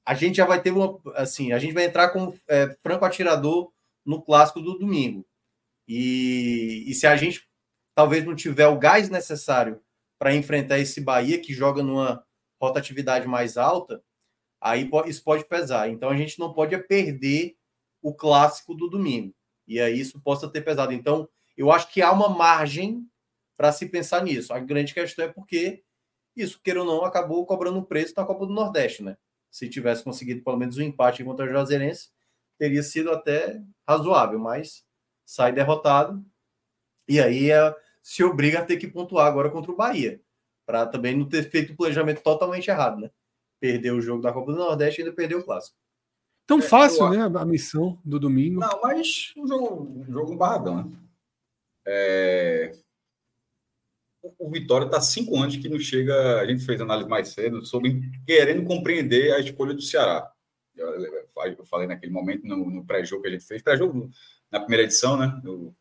[0.04, 3.70] a gente já vai ter uma assim, a gente vai entrar com é, franco atirador
[4.04, 5.24] no clássico do domingo.
[5.86, 7.48] E, e se a gente
[7.94, 9.80] talvez não tiver o gás necessário
[10.18, 12.26] para enfrentar esse Bahia que joga numa
[12.60, 14.02] rotatividade mais alta,
[14.60, 15.88] aí isso pode pesar.
[15.88, 17.56] Então a gente não pode perder
[18.02, 19.32] o clássico do domingo.
[19.64, 20.92] E aí isso possa ter pesado.
[20.92, 23.08] Então, eu acho que há uma margem
[23.56, 24.52] para se pensar nisso.
[24.52, 25.82] A grande questão é porque
[26.36, 29.16] isso, queira ou não, acabou cobrando um preço na Copa do Nordeste, né?
[29.50, 32.10] Se tivesse conseguido pelo menos um empate contra o Juazeirense,
[32.58, 34.84] teria sido até razoável, mas
[35.24, 36.24] sai derrotado
[37.08, 40.20] e aí é, se obriga a ter que pontuar agora contra o Bahia,
[40.66, 43.10] para também não ter feito o planejamento totalmente errado, né?
[43.60, 45.76] Perdeu o jogo da Copa do Nordeste e ainda perdeu o clássico.
[46.46, 47.20] Tão é, fácil, né?
[47.22, 48.60] A missão do domingo.
[48.60, 50.92] Não, mas um jogo, um jogo barradão, né?
[51.86, 52.72] É,
[54.38, 56.40] o Vitória está cinco anos que não chega.
[56.40, 60.30] A gente fez análise mais cedo sobre querendo compreender a escolha do Ceará.
[60.76, 64.10] Eu, eu falei naquele momento no, no pré-jogo que a gente fez, pré-jogo
[64.50, 65.40] na primeira edição, né?
[65.44, 65.74] No,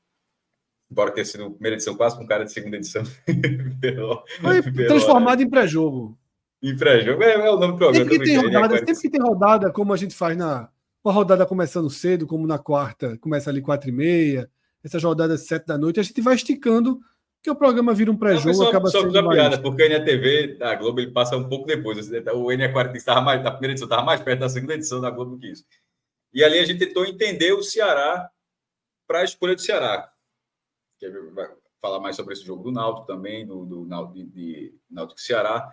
[0.92, 3.04] embora ter sido primeira edição quase com cara de segunda edição.
[3.82, 5.46] pelo, Foi pelo, transformado é.
[5.46, 6.18] em pré-jogo.
[6.62, 8.10] Em pré-jogo, é, é, o nome do programa.
[8.10, 10.70] Sempre que, tem rodada, sempre que tem rodada, como a gente faz na.
[11.04, 14.50] Uma rodada começando cedo, como na quarta, começa ali quatro e meia,
[14.82, 17.02] essas rodadas sete da noite, a gente vai esticando
[17.44, 19.38] que o programa vira um pré-jogo, acaba só sendo mais...
[19.38, 22.10] piada, porque a NTV da Globo ele passa um pouco depois.
[22.10, 25.38] O NE40 estava mais, da primeira edição estava mais perto da segunda edição da Globo
[25.38, 25.66] que isso.
[26.34, 28.32] E ali a gente tentou entender o Ceará
[29.06, 30.10] para a escolha do Ceará.
[30.98, 31.50] Que vai
[31.82, 35.70] falar mais sobre esse jogo do Náutico também, do, do Náutico, de, Náutico Ceará.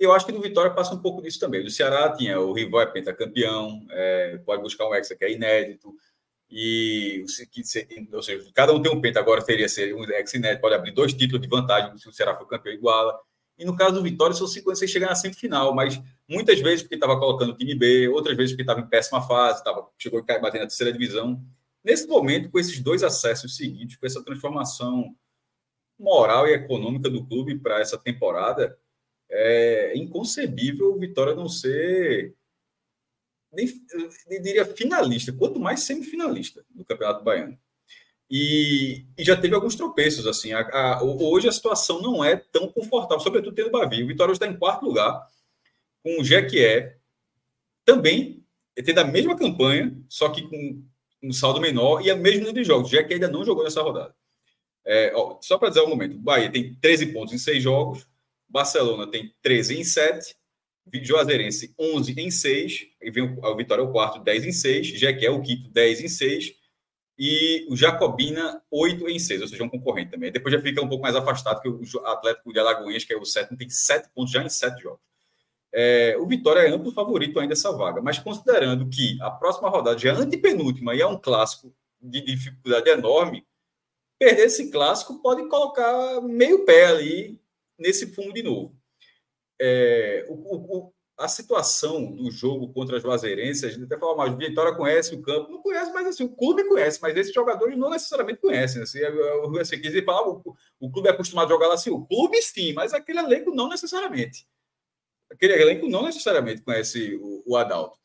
[0.00, 1.62] Eu acho que no Vitória passa um pouco disso também.
[1.62, 5.94] Do Ceará tinha o rival é pentacampeão, é, pode buscar um Hexa que é inédito,
[6.54, 7.24] e
[8.12, 11.14] ou seja, cada um tem um penta, agora teria ser um ex-inédito, pode abrir dois
[11.14, 13.18] títulos de vantagem, se o Ceará for campeão, iguala.
[13.58, 15.98] E no caso do Vitória, são cinco você chegar na semifinal, mas
[16.28, 19.64] muitas vezes porque estava colocando o time B, outras vezes porque estava em péssima fase,
[19.64, 21.42] tava, chegou a bater na terceira divisão.
[21.82, 25.16] Nesse momento, com esses dois acessos seguintes, com essa transformação
[25.98, 28.76] moral e econômica do clube para essa temporada,
[29.30, 32.34] é inconcebível o Vitória não ser
[33.52, 33.68] nem,
[34.28, 37.58] nem diria finalista, quanto mais semifinalista do Campeonato Baiano.
[38.30, 40.52] E, e, já teve alguns tropeços, assim.
[40.52, 44.02] A, a, hoje a situação não é tão confortável, sobretudo tendo o Bavi.
[44.02, 45.28] O Vitória está em quarto lugar,
[46.02, 46.96] com o Jequié
[47.84, 48.42] também
[48.74, 50.82] tendo a mesma campanha, só que com
[51.22, 52.88] um saldo menor e a mesmo número de jogos.
[52.88, 54.14] O Jequié ainda não jogou nessa rodada.
[54.84, 58.06] É, ó, só para dizer um momento, o Bahia tem 13 pontos em 6 jogos,
[58.48, 60.34] Barcelona tem 13 em 7,
[60.92, 65.40] Juazeirense 11 em 6, e vem o, Vitória o quarto, 10 em 6, Jequié o
[65.40, 66.54] quinto, 10 em 6,
[67.18, 70.32] e o Jacobina 8 em 6, ou seja, um concorrente também.
[70.32, 73.24] Depois já fica um pouco mais afastado, que o Atlético de Alagoinhas, que é o
[73.24, 75.00] sétimo, tem 7 pontos já em 7 jogos.
[75.72, 79.98] É, o Vitória é amplo favorito ainda dessa vaga, mas considerando que a próxima rodada
[79.98, 83.46] já é antepenúltima e é um clássico de dificuldade enorme,
[84.18, 87.40] perder esse clássico pode colocar meio pé ali
[87.78, 88.81] nesse fundo de novo
[89.64, 94.36] é, o, o, a situação do jogo contra as Juazeirense, a gente até fala, mas
[94.36, 97.90] Vitória conhece o campo, não conhece, mas assim, o clube conhece, mas esses jogadores não
[97.90, 98.82] necessariamente conhecem.
[98.82, 100.42] Assim, o assim, quer falar, o,
[100.80, 103.68] o clube é acostumado a jogar lá assim, o clube sim, mas aquele elenco não
[103.68, 104.46] necessariamente.
[105.30, 108.01] Aquele elenco não necessariamente conhece o, o Adalto.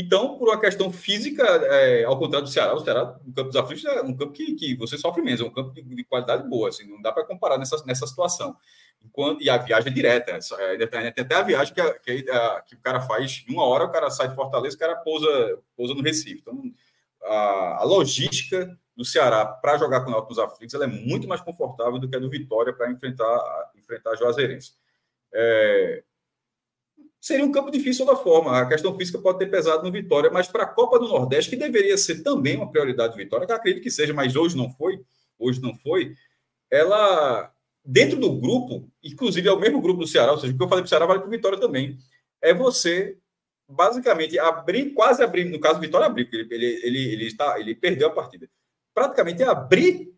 [0.00, 3.56] Então, por uma questão física, é, ao contrário do Ceará, o Ceará, o campo dos
[3.56, 6.48] aflitos, é um campo que, que você sofre menos, é um campo de, de qualidade
[6.48, 8.56] boa, assim, não dá para comparar nessa, nessa situação.
[9.04, 11.82] Enquanto, e a viagem é direta, é, é tem até a viagem que,
[12.22, 14.78] que, a, que, o cara faz em uma hora, o cara sai de Fortaleza, o
[14.78, 16.42] cara pousa, pousa no Recife.
[16.42, 16.62] Então,
[17.24, 21.26] a, a logística do Ceará para jogar com o Náutico nos aflitos ela é muito
[21.26, 24.74] mais confortável do que a do Vitória para enfrentar, enfrentar a Juazeirense.
[25.34, 26.04] É,
[27.20, 28.58] seria um campo difícil da forma.
[28.58, 31.56] A questão física pode ter pesado no Vitória, mas para a Copa do Nordeste, que
[31.56, 35.00] deveria ser também uma prioridade do Vitória, que acredito que seja, mas hoje não foi,
[35.38, 36.14] hoje não foi,
[36.70, 37.52] ela
[37.84, 40.68] dentro do grupo, inclusive é o mesmo grupo do Ceará, ou seja, o que eu
[40.68, 41.98] falei para o Ceará vale para o Vitória também,
[42.42, 43.16] é você
[43.68, 48.08] basicamente abrir, quase abrir, no caso Vitória abrir, ele, ele, ele, ele, está, ele perdeu
[48.08, 48.48] a partida.
[48.94, 50.12] Praticamente é abrir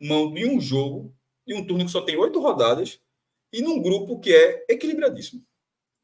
[0.00, 1.14] mão de um jogo,
[1.46, 3.00] de um turno que só tem oito rodadas,
[3.52, 5.42] e num grupo que é equilibradíssimo.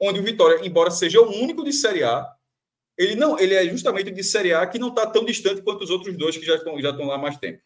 [0.00, 2.34] Onde o Vitória, embora seja o único de Série A,
[2.96, 5.90] ele não, ele é justamente de Série A que não está tão distante quanto os
[5.90, 7.62] outros dois que já estão, já estão lá há mais tempo.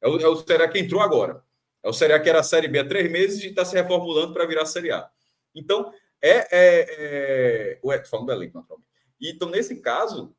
[0.00, 1.44] É o, é o Série A que entrou agora.
[1.82, 4.32] É o Série A que era Série B há três meses e está se reformulando
[4.32, 5.08] para virar Série A.
[5.54, 6.48] Então, é.
[6.50, 7.80] é, é...
[7.84, 8.88] Ué, falando do naturalmente.
[9.20, 10.34] Então, nesse caso,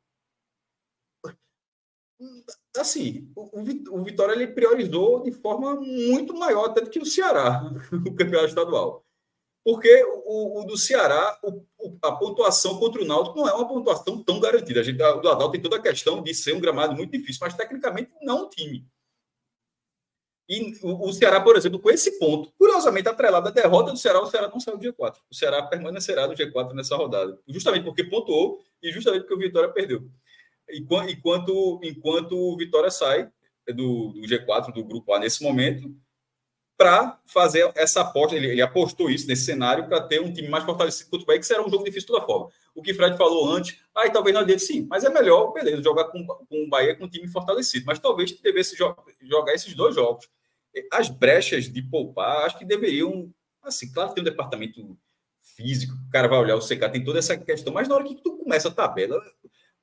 [2.76, 3.60] assim, o,
[3.98, 8.48] o Vitória ele priorizou de forma muito maior até do que o Ceará, o campeonato
[8.48, 9.05] estadual.
[9.66, 9.90] Porque
[10.24, 11.60] o, o do Ceará, o,
[12.00, 14.78] a pontuação contra o Náutico não é uma pontuação tão garantida.
[14.78, 17.52] A gente, o Adalto tem toda a questão de ser um gramado muito difícil, mas
[17.52, 18.86] tecnicamente não o time.
[20.48, 24.30] E o, Ceará, por exemplo, com esse ponto, curiosamente, atrelado à derrota do Ceará, o
[24.30, 25.16] Ceará não saiu do G4.
[25.28, 27.36] O Ceará permanecerá no G4 nessa rodada.
[27.48, 30.08] Justamente porque pontuou e justamente porque o Vitória perdeu.
[30.70, 33.28] Enquanto, enquanto o Vitória sai
[33.66, 35.92] do, do G4, do grupo A nesse momento,
[36.76, 38.36] para fazer essa aposta.
[38.36, 41.40] Ele, ele, apostou isso nesse cenário para ter um time mais fortalecido contra o Bahia,
[41.40, 42.50] que será um jogo difícil de toda forma.
[42.74, 45.82] O que Fred falou antes, aí ah, talvez não adiante, sim, mas é melhor, beleza,
[45.82, 47.86] jogar com, com o Bahia com um time fortalecido.
[47.86, 50.28] Mas talvez devesse jogar esses dois jogos
[50.92, 53.32] as brechas de poupar, acho que deveriam.
[53.62, 54.96] Assim, claro que tem um departamento
[55.40, 58.14] físico, o cara vai olhar o CK, tem toda essa questão, mas na hora que
[58.16, 59.20] tu começa a tabela,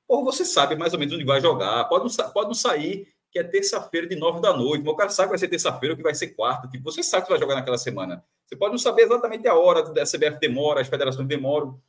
[0.06, 1.84] porra, você sabe mais ou menos onde vai jogar.
[1.84, 5.26] Pode não, pode não sair que é terça-feira de nove da noite, o cara sabe
[5.26, 6.68] que vai ser terça-feira ou que vai ser quarta.
[6.68, 8.24] Tipo, você sabe que vai jogar naquela semana.
[8.46, 11.82] Você pode não saber exatamente a hora, da CBF demora, as federações demoram.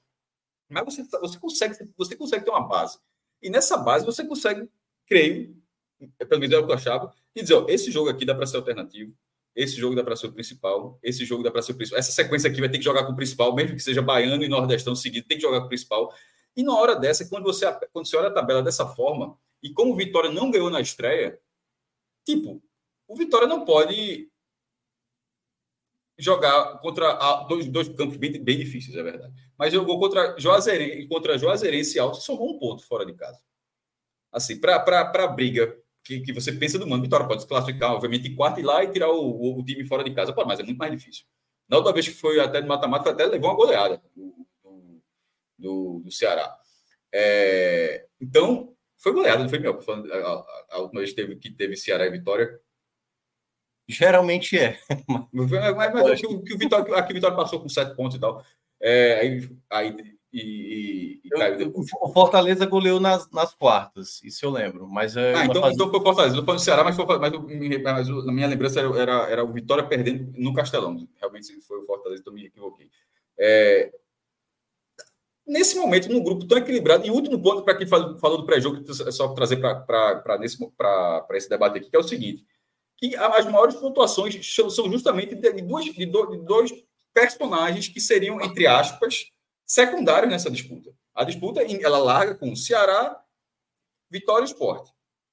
[0.67, 2.97] Mas você, você, consegue, você consegue ter uma base.
[3.43, 4.67] E nessa base você consegue,
[5.05, 5.55] creio,
[6.17, 8.47] pelo menos é o que eu achava, e dizer, ó, esse jogo aqui dá para
[8.47, 9.13] ser alternativo,
[9.55, 11.99] esse jogo dá para ser o principal, esse jogo dá para ser o principal.
[11.99, 14.49] Essa sequência aqui vai ter que jogar com o principal, mesmo que seja baiano e
[14.49, 16.11] nordestão seguido, tem que jogar com o principal.
[16.57, 19.93] E na hora dessa, quando você, quando você olha a tabela dessa forma, e como
[19.93, 21.39] o Vitória não ganhou na estreia,
[22.23, 22.61] tipo,
[23.07, 24.29] o Vitória não pode
[26.19, 27.15] jogar contra
[27.47, 29.33] dois, dois campos bem, bem difíceis, é verdade.
[29.57, 33.41] Mas jogou contra Juazeirense, contra Juazeirense Alto e somou um ponto fora de casa.
[34.31, 37.01] Assim, para a briga que, que você pensa do mano.
[37.01, 39.83] Vitória pode se classificar, obviamente, em quarto e lá e tirar o, o, o, time
[39.83, 40.31] fora de casa.
[40.31, 41.25] Pô, mas é muito mais difícil.
[41.67, 44.45] Na outra vez que foi até de mata-mata, até levou uma goleada do,
[45.57, 46.55] do, do Ceará.
[47.11, 49.79] É, então, foi goleada, não foi meu.
[50.69, 52.59] A, última vez que teve, que teve Ceará e Vitória.
[53.87, 54.79] Geralmente é.
[55.31, 58.19] mas, mas, mas o, que o Vitória, aqui o Vitória passou com sete pontos e
[58.19, 58.43] tal.
[58.81, 64.85] É, aí, aí e, e eu, o Fortaleza goleou nas, nas quartas, isso eu lembro.
[64.85, 65.75] Mas é ah, então, fase...
[65.75, 67.33] então foi o Fortaleza, não foi no Ceará, mas, foi, mas,
[67.81, 71.07] mas, na minha lembrança era, era, era, o Vitória perdendo no Castelão.
[71.21, 72.89] Realmente foi o Fortaleza, então me equivoquei.
[73.39, 73.93] É,
[75.45, 79.11] nesse momento, num grupo tão equilibrado, e último ponto para quem falou do pré-jogo, é
[79.11, 80.39] só trazer para
[81.33, 82.45] esse debate aqui, que é o seguinte:
[82.97, 86.71] que as maiores pontuações são justamente de, duas, de dois
[87.13, 89.31] personagens que seriam, entre aspas,
[89.65, 90.91] secundário nessa disputa.
[91.13, 93.21] A disputa ela larga com Ceará,
[94.09, 94.91] Vitória e Esporte.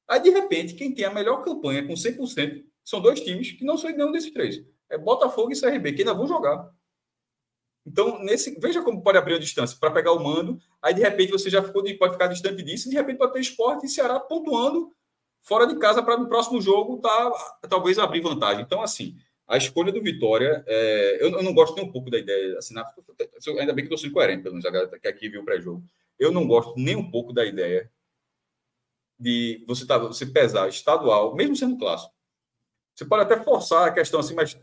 [0.08, 3.76] Aí, de repente, quem tem a melhor campanha com 100% são dois times que não
[3.76, 4.62] são nenhum desses três.
[4.90, 6.70] É Botafogo e CRB, que ainda vão jogar.
[7.84, 10.58] Então, nesse, veja como pode abrir a distância para pegar o mando.
[10.80, 12.88] Aí, de repente, você já ficou, pode ficar distante disso.
[12.88, 14.92] De repente, pode ter esporte e Ceará pontuando
[15.42, 17.32] fora de casa para no próximo jogo tá,
[17.68, 18.62] talvez abrir vantagem.
[18.62, 19.16] Então, assim,
[19.46, 22.72] a escolha do Vitória, é, eu, eu, não gosto nem um pouco da ideia, assim,
[22.74, 22.84] na,
[23.58, 25.84] ainda bem que estou sendo coerente, pelo menos a galera que aqui viu o pré-jogo.
[26.18, 27.90] Eu não gosto nem um pouco da ideia
[29.18, 32.14] de você, tá, você pesar estadual, mesmo sendo clássico.
[32.94, 34.58] Você pode até forçar a questão assim, mas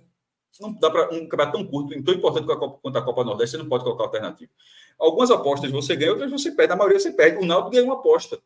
[0.59, 2.45] não dá para um campeonato tão curto, tão importante
[2.81, 4.51] quanto a Copa Nordeste, você não pode colocar alternativa.
[4.97, 6.69] Algumas apostas você ganha, outras você perde.
[6.69, 7.37] Na maioria você perde.
[7.37, 8.39] O Náutico ganhou uma aposta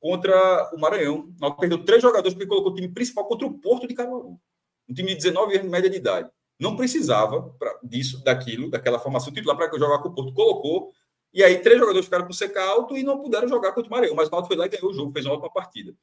[0.00, 1.28] contra o Maranhão.
[1.36, 4.40] O Náutico perdeu três jogadores porque colocou o time principal contra o Porto de Caruaru.
[4.88, 6.30] Um time de 19 anos de média de idade.
[6.58, 10.32] Não precisava pra, disso, daquilo, daquela formação titular para jogar com o Porto.
[10.32, 10.92] Colocou.
[11.34, 14.14] E aí três jogadores ficaram com seca alto e não puderam jogar contra o Maranhão.
[14.14, 15.94] Mas o Náutico foi lá e ganhou o jogo, fez uma ótima partida.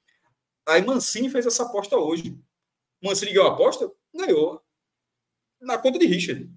[0.68, 2.38] Aí Mancini fez essa aposta hoje.
[3.04, 3.92] Mancini ganhou a aposta?
[4.14, 4.62] Ganhou.
[5.62, 6.50] Na conta de Richard.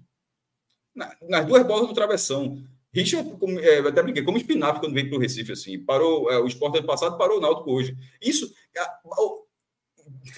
[0.95, 2.63] Na, nas duas bolas do travessão.
[2.93, 5.79] Richard, como, é, até brinquei, como espinafre quando veio para o Recife, assim.
[5.83, 7.97] Parou, é, o esporte ano passado parou o Náutico hoje.
[8.21, 8.99] Isso a,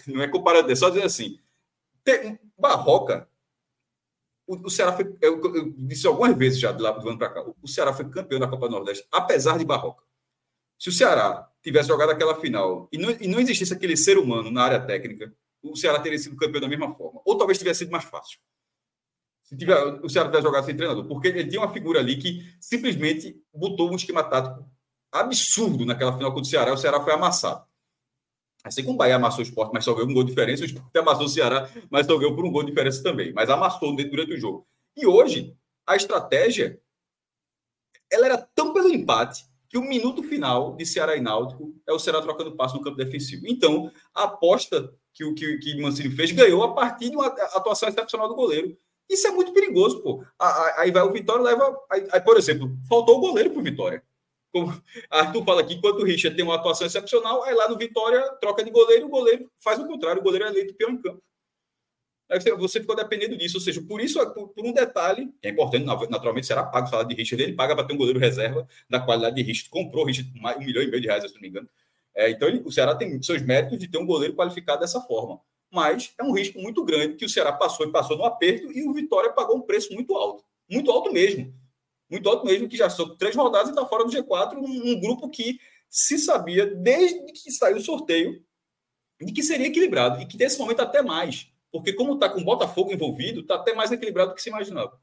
[0.07, 1.39] não é comparado, é só dizer assim.
[2.03, 3.27] Tem, Barroca,
[4.47, 7.29] o, o Ceará foi, eu, eu, disse algumas vezes já de lá do ano para
[7.29, 10.03] cá, o, o Ceará foi campeão da Copa do Nordeste, apesar de Barroca.
[10.77, 14.51] Se o Ceará tivesse jogado aquela final e não, e não existisse aquele ser humano
[14.51, 15.33] na área técnica,
[15.71, 17.21] o Ceará teria sido campeão da mesma forma.
[17.25, 18.39] Ou talvez tivesse sido mais fácil.
[19.43, 21.05] Se tiver, o Ceará tivesse jogado sem treinador.
[21.07, 24.69] Porque ele tinha uma figura ali que simplesmente botou um esquema tático
[25.11, 26.73] absurdo naquela final contra o Ceará.
[26.73, 27.65] O Ceará foi amassado.
[28.63, 30.65] Assim como o Bahia amassou o esporte, mas só ganhou um gol de diferença, o
[30.65, 33.31] esporte amassou o Ceará, mas só ganhou por um gol de diferença também.
[33.31, 34.67] Mas amassou durante o jogo.
[34.97, 35.55] E hoje,
[35.85, 36.81] a estratégia
[38.11, 41.99] ela era tão pelo empate que o minuto final de Ceará e Náutico é o
[41.99, 43.45] Ceará trocando passo no campo defensivo.
[43.47, 47.87] Então, a aposta que o que, que Mancini fez ganhou a partir de uma atuação
[47.87, 48.77] excepcional do goleiro.
[49.09, 50.23] Isso é muito perigoso, pô.
[50.77, 51.75] Aí vai o Vitória leva.
[51.89, 54.03] Aí, aí por exemplo, faltou o goleiro para o Vitória.
[54.51, 54.67] Como
[55.09, 58.63] Arthur fala aqui, enquanto o Richard tem uma atuação excepcional, aí lá no Vitória troca
[58.63, 61.23] de goleiro, o goleiro faz o contrário, o goleiro é eleito pior em campo.
[62.29, 65.51] Aí você ficou dependendo disso, ou seja, por isso, por, por um detalhe, que é
[65.51, 68.99] importante, naturalmente será pago salário de Richard, ele paga para ter um goleiro reserva da
[68.99, 71.69] qualidade de Richard, comprou Richard um milhão e meio de reais, se não me engano.
[72.15, 75.39] É, então, ele, o Ceará tem seus méritos de ter um goleiro qualificado dessa forma.
[75.71, 78.87] Mas é um risco muito grande que o Ceará passou e passou no aperto e
[78.87, 80.43] o Vitória pagou um preço muito alto.
[80.69, 81.53] Muito alto mesmo.
[82.09, 84.99] Muito alto mesmo, que já são três rodadas e está fora do G4, um, um
[84.99, 85.59] grupo que
[85.89, 88.43] se sabia, desde que saiu o sorteio,
[89.19, 90.21] de que seria equilibrado.
[90.21, 93.73] E que nesse momento até mais porque como está com o Botafogo envolvido, está até
[93.73, 94.97] mais equilibrado do que se imaginava.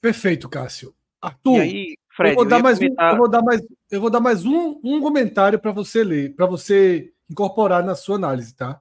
[0.00, 0.94] Perfeito, Cássio.
[1.20, 3.10] Arthur, aí, Fred, eu, vou dar mais comentar...
[3.10, 3.60] um, eu vou dar mais,
[3.90, 8.16] eu vou dar mais um, um comentário para você ler, para você incorporar na sua
[8.16, 8.80] análise, tá?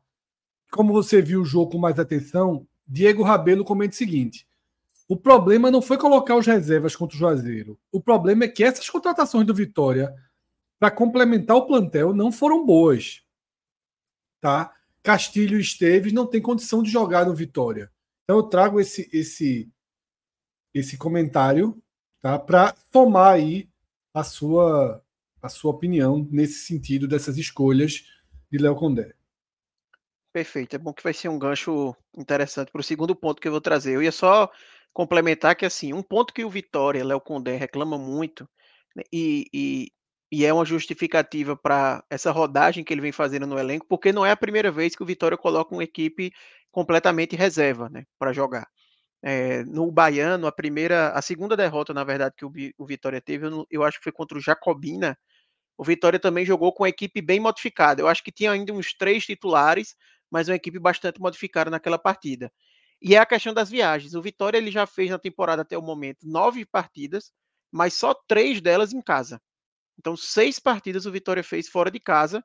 [0.71, 4.47] Como você viu o jogo com mais atenção, Diego Rabelo comenta o seguinte:
[5.07, 7.79] o problema não foi colocar os reservas contra o Juazeiro.
[7.91, 10.13] O problema é que essas contratações do Vitória
[10.79, 13.23] para complementar o plantel não foram boas.
[14.39, 14.73] Tá?
[15.01, 17.91] Castilho e Esteves não tem condição de jogar no Vitória.
[18.23, 19.69] Então eu trago esse esse
[20.73, 21.82] esse comentário,
[22.23, 23.69] tá, para tomar aí
[24.13, 25.03] a sua
[25.41, 28.05] a sua opinião nesse sentido dessas escolhas
[28.49, 29.13] de Léo Condé.
[30.31, 33.51] Perfeito, é bom que vai ser um gancho interessante para o segundo ponto que eu
[33.51, 33.93] vou trazer.
[33.93, 34.49] Eu ia só
[34.93, 38.47] complementar que assim, um ponto que o Vitória, Léo Condé reclama muito,
[38.95, 39.91] né, e, e,
[40.31, 44.25] e é uma justificativa para essa rodagem que ele vem fazendo no elenco, porque não
[44.25, 46.31] é a primeira vez que o Vitória coloca uma equipe
[46.71, 48.67] completamente reserva, né, para jogar.
[49.25, 53.47] É, no Baiano, a primeira, a segunda derrota, na verdade, que o, o Vitória teve,
[53.47, 55.17] eu, eu, acho que foi contra o Jacobina.
[55.77, 58.01] O Vitória também jogou com a equipe bem modificada.
[58.01, 59.95] Eu acho que tinha ainda uns três titulares,
[60.29, 62.51] mas uma equipe bastante modificada naquela partida.
[63.01, 64.13] E é a questão das viagens.
[64.13, 67.31] O Vitória ele já fez na temporada até o momento nove partidas,
[67.71, 69.41] mas só três delas em casa.
[69.99, 72.43] Então, seis partidas o Vitória fez fora de casa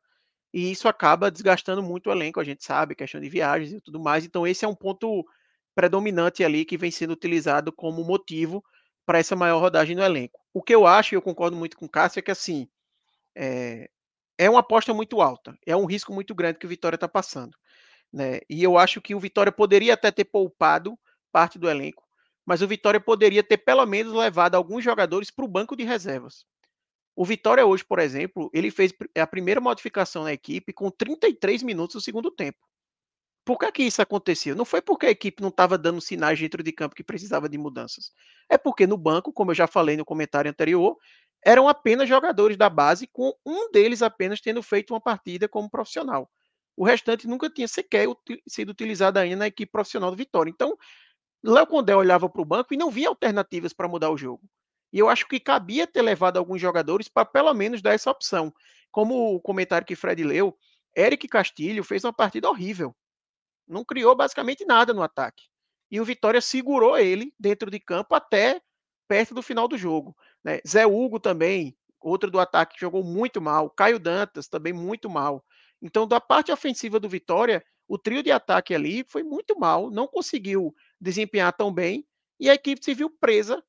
[0.52, 4.00] e isso acaba desgastando muito o elenco, a gente sabe, questão de viagens e tudo
[4.00, 4.24] mais.
[4.24, 5.24] Então, esse é um ponto
[5.78, 8.64] predominante ali que vem sendo utilizado como motivo
[9.06, 10.40] para essa maior rodagem no elenco.
[10.52, 12.68] O que eu acho, e eu concordo muito com o Cássio, é que assim
[13.32, 13.88] é,
[14.36, 17.56] é uma aposta muito alta, é um risco muito grande que o Vitória está passando.
[18.12, 18.40] Né?
[18.50, 20.98] E eu acho que o Vitória poderia até ter poupado
[21.30, 22.02] parte do elenco,
[22.44, 26.44] mas o Vitória poderia ter pelo menos levado alguns jogadores para o banco de reservas.
[27.14, 31.94] O Vitória hoje, por exemplo, ele fez a primeira modificação na equipe com 33 minutos
[31.94, 32.58] do segundo tempo.
[33.48, 34.54] Por que, que isso aconteceu?
[34.54, 37.56] Não foi porque a equipe não estava dando sinais dentro de campo que precisava de
[37.56, 38.12] mudanças.
[38.46, 40.98] É porque no banco, como eu já falei no comentário anterior,
[41.42, 46.30] eram apenas jogadores da base, com um deles apenas tendo feito uma partida como profissional.
[46.76, 48.06] O restante nunca tinha sequer
[48.46, 50.50] sido utilizado ainda na equipe profissional do Vitória.
[50.50, 50.76] Então,
[51.42, 54.42] Léo Condé olhava para o banco e não via alternativas para mudar o jogo.
[54.92, 58.52] E eu acho que cabia ter levado alguns jogadores para pelo menos dar essa opção.
[58.90, 60.54] Como o comentário que Fred leu,
[60.94, 62.94] Eric Castilho fez uma partida horrível.
[63.68, 65.44] Não criou basicamente nada no ataque.
[65.90, 68.60] E o Vitória segurou ele dentro de campo até
[69.06, 70.16] perto do final do jogo.
[70.44, 70.60] Né?
[70.66, 73.70] Zé Hugo também, outro do ataque, jogou muito mal.
[73.70, 75.44] Caio Dantas também muito mal.
[75.80, 80.06] Então, da parte ofensiva do Vitória, o trio de ataque ali foi muito mal, não
[80.06, 82.06] conseguiu desempenhar tão bem
[82.38, 83.64] e a equipe se viu presa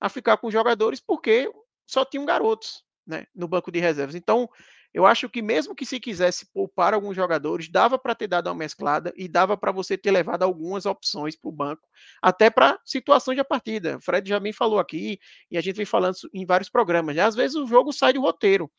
[0.00, 1.50] a ficar com os jogadores porque
[1.86, 4.14] só tinham garotos né, no banco de reservas.
[4.14, 4.48] Então,
[4.92, 8.54] eu acho que mesmo que se quisesse poupar alguns jogadores, dava para ter dado uma
[8.54, 11.82] mesclada e dava para você ter levado algumas opções para o banco,
[12.20, 13.96] até para situações de partida.
[13.96, 15.18] O Fred já me falou aqui,
[15.50, 17.14] e a gente vem falando em vários programas.
[17.14, 17.22] Né?
[17.22, 18.70] Às vezes o jogo sai do roteiro.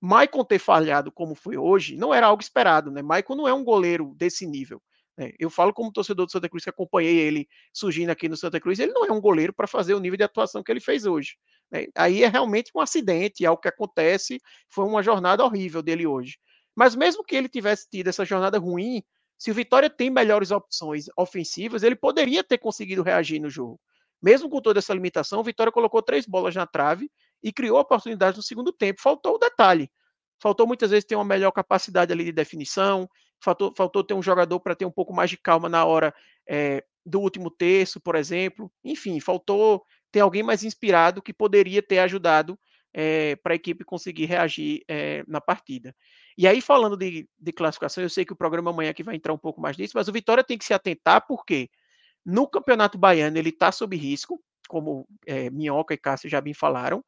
[0.00, 3.00] Maicon ter falhado como foi hoje não era algo esperado, né?
[3.00, 4.80] Maicon não é um goleiro desse nível.
[5.16, 5.32] Né?
[5.38, 8.78] Eu falo como torcedor do Santa Cruz que acompanhei ele surgindo aqui no Santa Cruz,
[8.78, 11.36] ele não é um goleiro para fazer o nível de atuação que ele fez hoje.
[11.70, 11.86] Né?
[11.94, 14.38] Aí é realmente um acidente, algo que acontece,
[14.68, 16.38] foi uma jornada horrível dele hoje.
[16.74, 19.02] Mas mesmo que ele tivesse tido essa jornada ruim,
[19.38, 23.80] se o Vitória tem melhores opções ofensivas, ele poderia ter conseguido reagir no jogo.
[24.22, 27.10] Mesmo com toda essa limitação, o Vitória colocou três bolas na trave
[27.42, 29.00] e criou oportunidades no segundo tempo.
[29.00, 29.90] Faltou o detalhe.
[30.40, 33.08] Faltou muitas vezes ter uma melhor capacidade ali de definição,
[33.40, 36.14] faltou, faltou ter um jogador para ter um pouco mais de calma na hora
[36.46, 38.70] é, do último terço, por exemplo.
[38.84, 42.58] Enfim, faltou ter alguém mais inspirado que poderia ter ajudado
[42.92, 45.94] é, eh, para a equipe conseguir reagir é, na partida.
[46.38, 49.32] E aí, falando de, de, classificação, eu sei que o programa amanhã aqui vai entrar
[49.32, 51.70] um pouco mais nisso, mas o Vitória tem que se atentar, porque
[52.24, 57.04] no Campeonato Baiano ele está sob risco, como é, Minhoca e Cássio já bem falaram.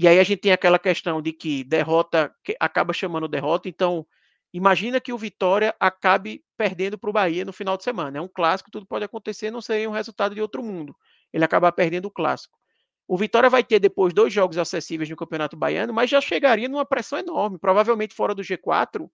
[0.00, 4.06] E aí a gente tem aquela questão de que derrota que acaba chamando derrota, então
[4.50, 8.16] imagina que o Vitória acabe perdendo para o Bahia no final de semana.
[8.16, 10.96] É um clássico, tudo pode acontecer, não seria um resultado de outro mundo
[11.30, 12.58] ele acabar perdendo o clássico.
[13.06, 16.86] O Vitória vai ter depois dois jogos acessíveis no Campeonato Baiano, mas já chegaria numa
[16.86, 19.06] pressão enorme, provavelmente fora do G4,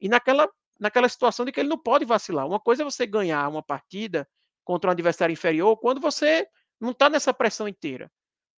[0.00, 0.48] e naquela,
[0.80, 2.46] naquela situação de que ele não pode vacilar.
[2.46, 4.26] Uma coisa é você ganhar uma partida
[4.64, 6.48] contra um adversário inferior quando você
[6.80, 8.10] não está nessa pressão inteira.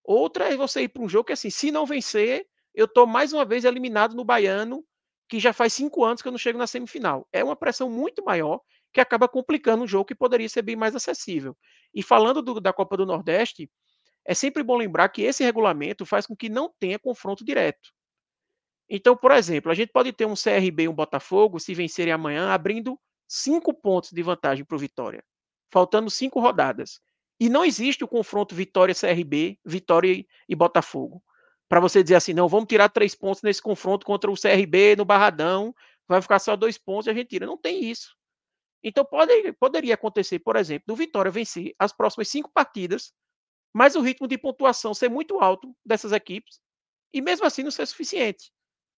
[0.05, 3.33] Outra é você ir para um jogo que, assim, se não vencer, eu estou mais
[3.33, 4.85] uma vez eliminado no Baiano,
[5.29, 7.27] que já faz cinco anos que eu não chego na semifinal.
[7.33, 8.61] É uma pressão muito maior
[8.93, 11.57] que acaba complicando um jogo que poderia ser bem mais acessível.
[11.93, 13.71] E falando do, da Copa do Nordeste,
[14.25, 17.91] é sempre bom lembrar que esse regulamento faz com que não tenha confronto direto.
[18.89, 22.51] Então, por exemplo, a gente pode ter um CRB e um Botafogo, se vencerem amanhã,
[22.51, 25.25] abrindo cinco pontos de vantagem para o Vitória,
[25.73, 27.01] faltando cinco rodadas.
[27.41, 31.22] E não existe o confronto Vitória-CRB, Vitória e Botafogo.
[31.68, 35.05] Para você dizer assim, não, vamos tirar três pontos nesse confronto contra o CRB no
[35.05, 35.74] Barradão,
[36.07, 37.47] vai ficar só dois pontos e a gente tira.
[37.47, 38.14] Não tem isso.
[38.82, 43.12] Então pode, poderia acontecer, por exemplo, do Vitória vencer as próximas cinco partidas,
[43.72, 46.61] mas o ritmo de pontuação ser muito alto dessas equipes
[47.12, 48.53] e mesmo assim não ser suficiente,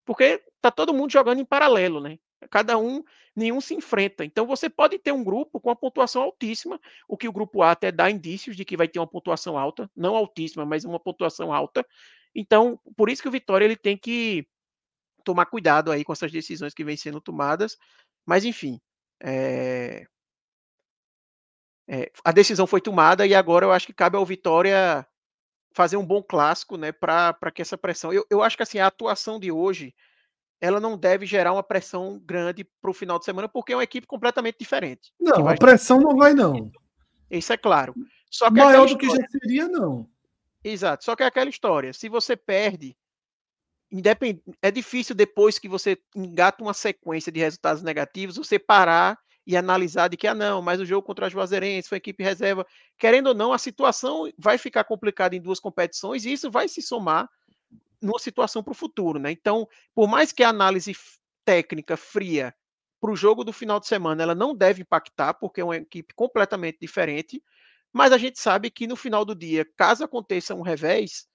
[0.04, 2.18] porque tá todo mundo jogando em paralelo, né?
[2.50, 3.02] Cada um,
[3.34, 4.24] nenhum se enfrenta.
[4.24, 7.72] Então você pode ter um grupo com uma pontuação altíssima, o que o grupo A
[7.72, 11.52] até dá indícios de que vai ter uma pontuação alta, não altíssima, mas uma pontuação
[11.52, 11.86] alta.
[12.34, 14.46] Então, por isso que o Vitória ele tem que
[15.24, 17.76] tomar cuidado aí com essas decisões que vêm sendo tomadas.
[18.24, 18.80] Mas enfim,
[19.22, 20.06] é...
[21.88, 25.06] É, a decisão foi tomada e agora eu acho que cabe ao Vitória
[25.72, 28.12] fazer um bom clássico, né, para que essa pressão.
[28.12, 29.94] Eu, eu acho que assim a atuação de hoje
[30.60, 33.84] ela não deve gerar uma pressão grande para o final de semana, porque é uma
[33.84, 35.12] equipe completamente diferente.
[35.20, 36.70] Não, a pressão não vai não.
[37.30, 37.94] Isso é claro.
[38.30, 40.08] Só que maior do que já seria não.
[40.62, 41.04] Exato.
[41.04, 41.92] Só que é aquela história.
[41.92, 42.96] Se você perde
[43.90, 44.40] independ...
[44.62, 50.08] é difícil depois que você engata uma sequência de resultados negativos, você parar e analisar
[50.08, 52.66] de que, ah, não, mas o jogo contra a Juazeirense foi equipe reserva.
[52.98, 56.82] Querendo ou não, a situação vai ficar complicada em duas competições e isso vai se
[56.82, 57.28] somar
[58.06, 59.30] numa situação para o futuro, né?
[59.30, 60.96] Então, por mais que a análise
[61.44, 62.54] técnica fria
[63.00, 66.14] para o jogo do final de semana ela não deve impactar, porque é uma equipe
[66.14, 67.42] completamente diferente,
[67.92, 71.26] mas a gente sabe que no final do dia, caso aconteça um revés,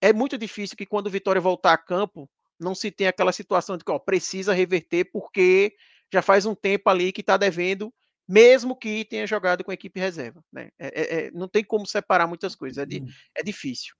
[0.00, 2.28] é muito difícil que quando o Vitória voltar a campo,
[2.58, 5.74] não se tenha aquela situação de que ó, precisa reverter porque
[6.12, 7.92] já faz um tempo ali que está devendo,
[8.28, 10.42] mesmo que tenha jogado com a equipe reserva.
[10.52, 10.70] Né?
[10.78, 13.06] É, é, é, não tem como separar muitas coisas, é, hum.
[13.34, 13.94] é difícil.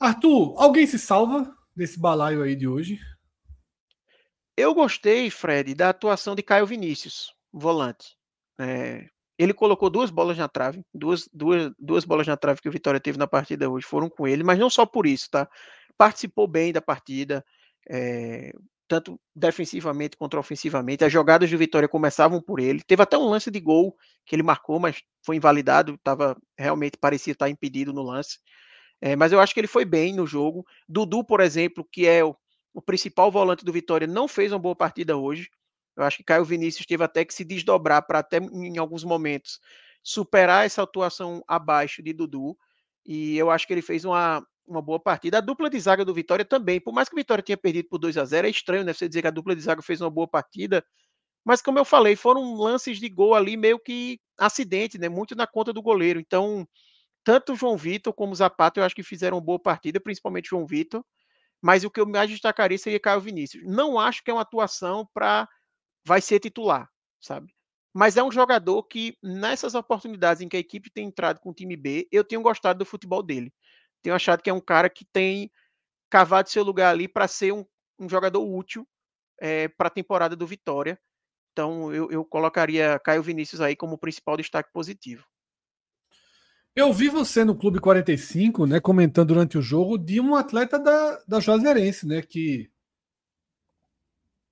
[0.00, 2.98] Arthur, alguém se salva desse balaio aí de hoje?
[4.56, 8.16] Eu gostei, Fred, da atuação de Caio Vinícius, volante.
[8.58, 9.06] É,
[9.38, 12.98] ele colocou duas bolas na trave, duas, duas, duas bolas na trave que o Vitória
[12.98, 15.46] teve na partida hoje foram com ele, mas não só por isso, tá?
[15.98, 17.44] Participou bem da partida,
[17.88, 18.52] é,
[18.88, 21.04] tanto defensivamente quanto ofensivamente.
[21.04, 22.82] As jogadas do Vitória começavam por ele.
[22.86, 23.94] Teve até um lance de gol
[24.24, 28.38] que ele marcou, mas foi invalidado, tava, realmente parecia estar impedido no lance.
[29.00, 30.64] É, mas eu acho que ele foi bem no jogo.
[30.88, 32.36] Dudu, por exemplo, que é o,
[32.74, 35.48] o principal volante do Vitória, não fez uma boa partida hoje.
[35.96, 39.58] Eu acho que Caio Vinícius teve até que se desdobrar para até em alguns momentos
[40.02, 42.56] superar essa atuação abaixo de Dudu.
[43.04, 45.38] E eu acho que ele fez uma, uma boa partida.
[45.38, 47.98] A dupla de zaga do Vitória também, por mais que o Vitória tenha perdido por
[47.98, 48.92] 2 a 0 é estranho, né?
[48.92, 50.84] Você dizer que a dupla de zaga fez uma boa partida.
[51.44, 55.08] Mas como eu falei, foram lances de gol ali meio que acidente, né?
[55.08, 56.20] Muito na conta do goleiro.
[56.20, 56.66] Então,
[57.24, 61.04] tanto João Vitor como Zapata, eu acho que fizeram boa partida, principalmente João Vitor.
[61.62, 63.62] Mas o que eu mais destacaria seria Caio Vinícius.
[63.66, 65.48] Não acho que é uma atuação para
[66.04, 66.88] vai ser titular,
[67.20, 67.54] sabe?
[67.92, 71.54] Mas é um jogador que, nessas oportunidades em que a equipe tem entrado com o
[71.54, 73.52] time B, eu tenho gostado do futebol dele.
[74.00, 75.50] Tenho achado que é um cara que tem
[76.08, 77.64] cavado seu lugar ali para ser um,
[77.98, 78.86] um, jogador útil
[79.40, 80.98] é, para a temporada do Vitória.
[81.52, 85.24] Então eu, eu colocaria Caio Vinícius aí como principal destaque positivo.
[86.74, 91.22] Eu vi você no Clube 45, né, comentando durante o jogo de um atleta da,
[91.26, 92.70] da Juazeirense, né, que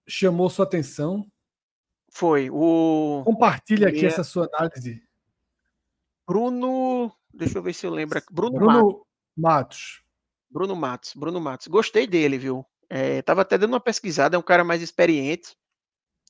[0.06, 1.30] chamou sua atenção.
[2.10, 3.22] Foi o.
[3.24, 4.08] Compartilha aqui é...
[4.08, 5.02] essa sua análise.
[6.26, 7.12] Bruno.
[7.32, 8.20] Deixa eu ver se eu lembro.
[8.30, 10.02] Bruno, Bruno Matos.
[10.50, 11.12] Bruno Matos.
[11.14, 11.68] Bruno Matos.
[11.68, 12.66] Gostei dele, viu?
[12.90, 15.54] É, tava até dando uma pesquisada, é um cara mais experiente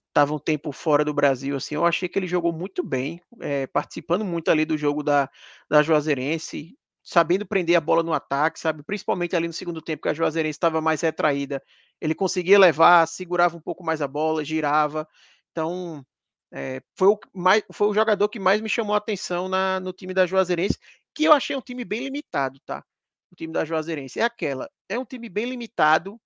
[0.08, 3.66] estava um tempo fora do Brasil, assim, eu achei que ele jogou muito bem, é,
[3.68, 5.30] participando muito ali do jogo da,
[5.70, 8.82] da Juazeirense, sabendo prender a bola no ataque, sabe?
[8.82, 11.62] Principalmente ali no segundo tempo, que a Juazeirense estava mais retraída.
[12.00, 15.08] Ele conseguia levar, segurava um pouco mais a bola, girava.
[15.50, 16.04] Então,
[16.52, 19.92] é, foi, o mais, foi o jogador que mais me chamou a atenção na, no
[19.92, 20.78] time da Juazeirense,
[21.14, 22.84] que eu achei um time bem limitado, tá?
[23.32, 24.20] O time da Juazeirense.
[24.20, 26.20] É aquela, é um time bem limitado,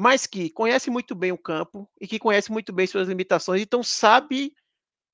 [0.00, 3.82] mas que conhece muito bem o campo e que conhece muito bem suas limitações, então
[3.82, 4.54] sabe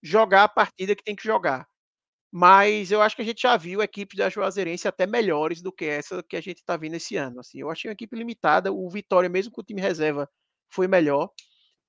[0.03, 1.67] jogar a partida que tem que jogar.
[2.33, 5.87] Mas eu acho que a gente já viu equipes da Juazeirense até melhores do que
[5.87, 7.41] essa que a gente está vendo esse ano.
[7.41, 8.73] Assim, eu achei uma equipe limitada.
[8.73, 10.29] O Vitória, mesmo com o time reserva,
[10.71, 11.31] foi melhor.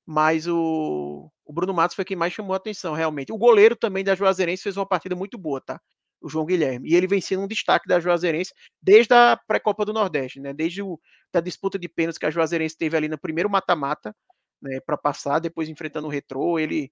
[0.06, 3.34] Mas o, o Bruno Matos foi quem mais chamou a atenção, realmente.
[3.34, 5.82] O goleiro também da Juazeirense fez uma partida muito boa, tá?
[6.22, 6.90] O João Guilherme.
[6.90, 10.54] E ele vem sendo um destaque da Juazeirense desde a pré-copa do Nordeste, né?
[10.54, 11.00] Desde o,
[11.32, 14.16] da disputa de pênaltis que a Juazeirense teve ali no primeiro mata-mata,
[14.62, 16.92] né, para passar, depois enfrentando o Retrô, ele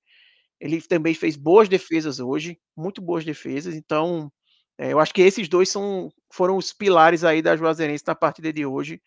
[0.58, 3.76] ele também fez boas defesas hoje, muito boas defesas.
[3.76, 4.32] Então,
[4.78, 8.54] é, eu acho que esses dois são foram os pilares aí da Juazeirense na partida
[8.54, 9.02] de hoje,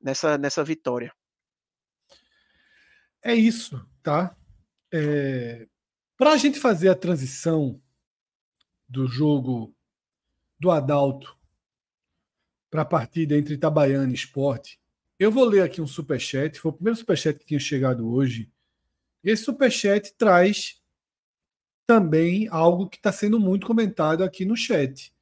[0.00, 1.12] nessa nessa vitória.
[3.22, 4.34] É isso, tá?
[4.92, 5.66] É,
[6.16, 7.80] para a gente fazer a transição
[8.90, 9.72] do jogo
[10.58, 11.38] do Adalto
[12.68, 14.78] para a partida entre Itabaiana e Esporte,
[15.18, 16.58] eu vou ler aqui um superchat.
[16.58, 18.50] Foi o primeiro superchat que tinha chegado hoje.
[19.22, 20.80] Esse superchat traz
[21.86, 25.12] também algo que está sendo muito comentado aqui no chat.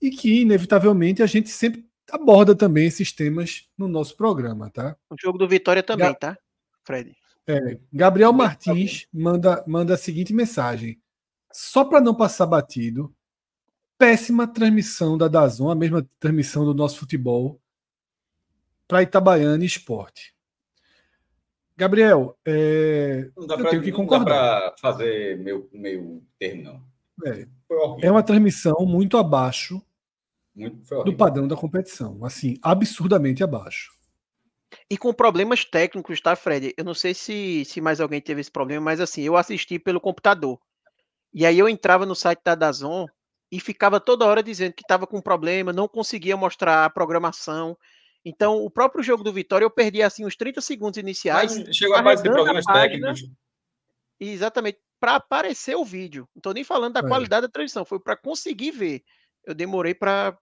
[0.00, 4.96] E que, inevitavelmente, a gente sempre aborda também esses temas no nosso programa, tá?
[5.08, 6.38] O jogo do Vitória também, Ga tá,
[6.82, 7.16] Fred?
[7.46, 11.00] É, Gabriel Martins manda, manda a seguinte mensagem
[11.54, 13.14] só para não passar batido,
[13.96, 17.60] péssima transmissão da Dazon, a mesma transmissão do nosso futebol,
[18.88, 20.34] para Itabaiana Esporte.
[21.76, 23.30] Gabriel, é...
[23.36, 24.72] não dá eu pra, tenho que concordar.
[24.72, 26.94] para fazer meu, meu termo, não.
[27.24, 27.46] É,
[28.02, 29.80] é uma transmissão muito abaixo
[30.54, 32.24] muito, do padrão da competição.
[32.24, 33.92] Assim, absurdamente abaixo.
[34.90, 36.74] E com problemas técnicos, tá, Fred?
[36.76, 40.00] Eu não sei se, se mais alguém teve esse problema, mas assim, eu assisti pelo
[40.00, 40.60] computador.
[41.34, 43.06] E aí eu entrava no site da Dazon
[43.50, 47.76] e ficava toda hora dizendo que estava com problema, não conseguia mostrar a programação.
[48.24, 51.58] Então, o próprio jogo do Vitória, eu perdi assim uns 30 segundos iniciais.
[51.58, 53.36] Mas chegou a mais de problemas página, técnicos.
[54.18, 56.26] Exatamente, para aparecer o vídeo.
[56.34, 57.06] Não estou nem falando da é.
[57.06, 59.02] qualidade da transmissão, foi para conseguir ver.
[59.44, 60.38] Eu demorei para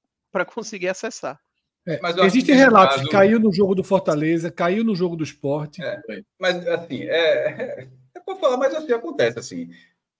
[0.47, 1.41] conseguir acessar.
[1.89, 3.09] É, Existem relatos caso...
[3.09, 5.83] caiu no jogo do Fortaleza, caiu no jogo do esporte.
[5.83, 6.01] É,
[6.39, 9.69] mas assim, é, é, é para falar, mas assim acontece assim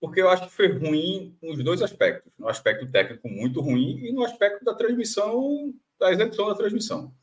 [0.03, 2.29] porque eu acho que foi ruim nos dois aspectos.
[2.37, 7.15] No aspecto técnico, muito ruim, e no aspecto da transmissão, da execução da transmissão.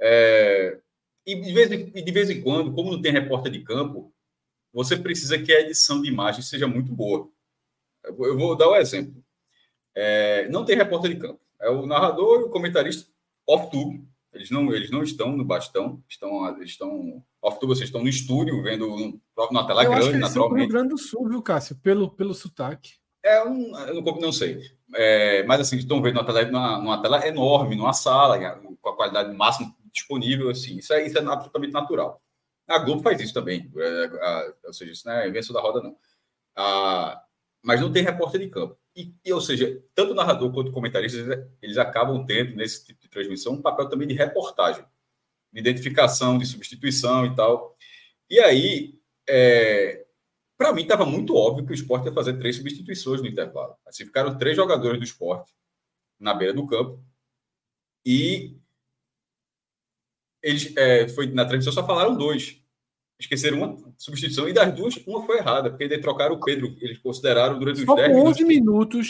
[0.00, 0.80] É,
[1.26, 4.10] e, de vez em, de vez em quando, como não tem repórter de campo,
[4.72, 7.28] você precisa que a edição de imagem seja muito boa.
[8.02, 9.22] Eu vou dar um exemplo.
[9.94, 11.40] É, não tem repórter de campo.
[11.60, 13.06] É o narrador e o comentarista
[13.46, 14.02] off-tube.
[14.34, 19.20] Eles não, eles não estão no bastão, estão, estão off-tube, vocês estão no estúdio, vendo
[19.52, 20.62] na tela eu grande, acho que naturalmente.
[20.62, 21.76] Rio Grande do Sul, viu, Cássio?
[21.76, 22.94] Pelo, pelo sotaque.
[23.22, 23.78] É um.
[23.78, 24.60] Eu não, não sei.
[24.94, 28.38] É, mas assim, estão vendo numa tela, numa, numa tela enorme, numa sala,
[28.80, 30.76] com a qualidade máxima disponível, assim.
[30.78, 32.20] Isso é, isso é absolutamente natural.
[32.68, 33.70] A Globo faz isso também.
[33.76, 35.96] É, a, ou seja, isso não é invenção da roda, não.
[36.56, 37.22] A,
[37.62, 38.76] mas não tem repórter de campo.
[38.96, 43.00] E, e, ou seja, tanto o narrador quanto o comentarista, eles acabam tendo, nesse tipo
[43.00, 44.84] de transmissão, um papel também de reportagem,
[45.52, 47.74] de identificação, de substituição e tal.
[48.30, 48.98] E aí,
[49.28, 50.06] é,
[50.56, 53.76] para mim, estava muito óbvio que o esporte ia fazer três substituições no intervalo.
[53.84, 55.52] Assim, ficaram três jogadores do esporte
[56.18, 57.04] na beira do campo.
[58.06, 58.56] E
[60.42, 62.63] eles, é, foi, na transmissão só falaram dois.
[63.24, 66.98] Esqueceram uma substituição e das duas, uma foi errada, porque eles trocaram o Pedro, eles
[66.98, 68.46] consideraram durante os Só 10 com 11 minutos.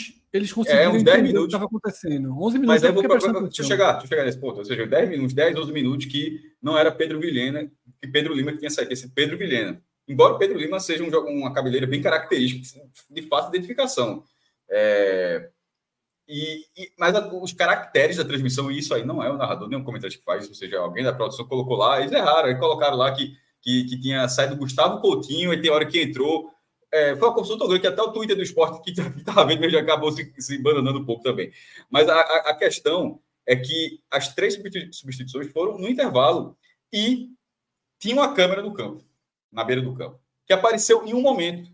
[0.09, 1.53] minutos eles conseguiram É, uns 10 entender o que minutos.
[1.53, 2.29] estava acontecendo.
[2.43, 4.57] 11 minutos Mas é vou, porque prestando deixa, eu chegar, deixa eu chegar nesse ponto.
[4.59, 7.71] Ou seja, 10 minutos, 10, 12 minutos que não era Pedro Vilhena,
[8.01, 9.81] que Pedro Lima que tinha saído, esse Pedro Vilhena.
[10.07, 11.09] Embora Pedro Lima seja um,
[11.39, 12.61] uma cabeleira bem característica,
[13.09, 14.23] de fácil identificação.
[14.69, 15.49] É,
[16.27, 19.69] e, e- mas a- os caracteres da transmissão, e isso aí não é o narrador,
[19.69, 22.55] nem o comentarista que faz, ou seja, alguém da produção colocou lá, eles erraram, aí
[22.59, 23.33] colocaram lá que,
[23.65, 26.51] que, que tinha saído Gustavo Coutinho, e tem hora que entrou.
[26.93, 29.69] É, foi uma confusão tão grande que até o Twitter do esporte que estava vendo
[29.69, 31.51] já acabou se, se bananando um pouco também.
[31.89, 36.57] Mas a, a- a questão é que as três substitu- substituições foram no intervalo
[36.93, 37.29] e
[37.99, 39.03] tinha uma câmera no campo,
[39.51, 41.69] na beira do campo, que apareceu em um momento.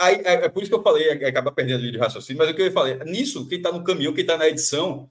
[0.00, 2.48] Aí, é, é por isso que eu falei, é, acaba perdendo ali de raciocínio, mas
[2.48, 3.04] é o que eu falar.
[3.04, 5.10] Nisso, quem está no caminhão, quem está na edição,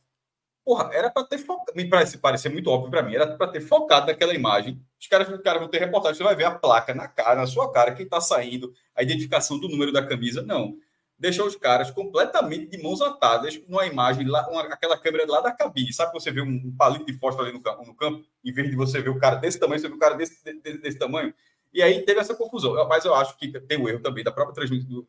[0.65, 1.71] porra, era para ter focado.
[1.75, 4.81] Me parece parecer muito óbvio para mim, era para ter focado naquela imagem.
[4.99, 7.47] Os caras, os caras vão ter reportagem, você vai ver a placa na cara, na
[7.47, 10.41] sua cara, quem está saindo, a identificação do número da camisa.
[10.41, 10.75] Não.
[11.17, 15.51] Deixou os caras completamente de mãos atadas numa imagem, lá, uma- aquela câmera lá da
[15.51, 15.93] cabine.
[15.93, 18.69] Sabe que você vê um, palito de fósforo ali no campo, no campo, em vez
[18.69, 20.97] de você ver o cara desse tamanho, você vê o cara desse, de- de- desse
[20.97, 21.31] tamanho?
[21.73, 22.73] E aí teve essa confusão.
[22.88, 25.05] Mas eu acho que tem o erro também da própria transmissão,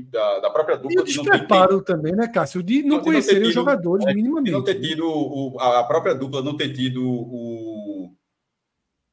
[0.00, 2.62] da, da própria E dupla o de não ter despreparo também, né, Cássio?
[2.62, 4.50] De Não, não ter os jogadores de minimamente.
[4.50, 8.14] não ter tido o, a própria dupla não ter tido o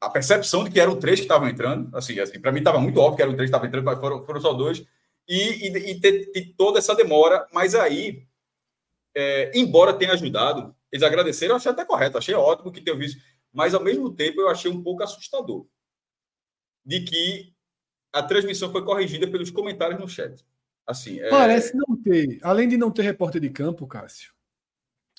[0.02, 3.00] a percepção de que eram três que estavam entrando assim, assim para mim estava muito
[3.00, 4.86] óbvio que eram três que estavam entrando mas foram, foram só dois
[5.28, 8.24] e, e, e ter, ter toda essa demora mas aí
[9.14, 13.22] é, embora tenha ajudado eles agradeceram eu achei até correto achei ótimo que tenham visto
[13.52, 15.66] mas ao mesmo tempo eu achei um pouco assustador
[16.86, 17.54] de que
[18.14, 20.42] a transmissão foi corrigida pelos comentários no chat
[20.90, 24.32] assim é, Parece não ter, além de não ter repórter de campo, Cássio.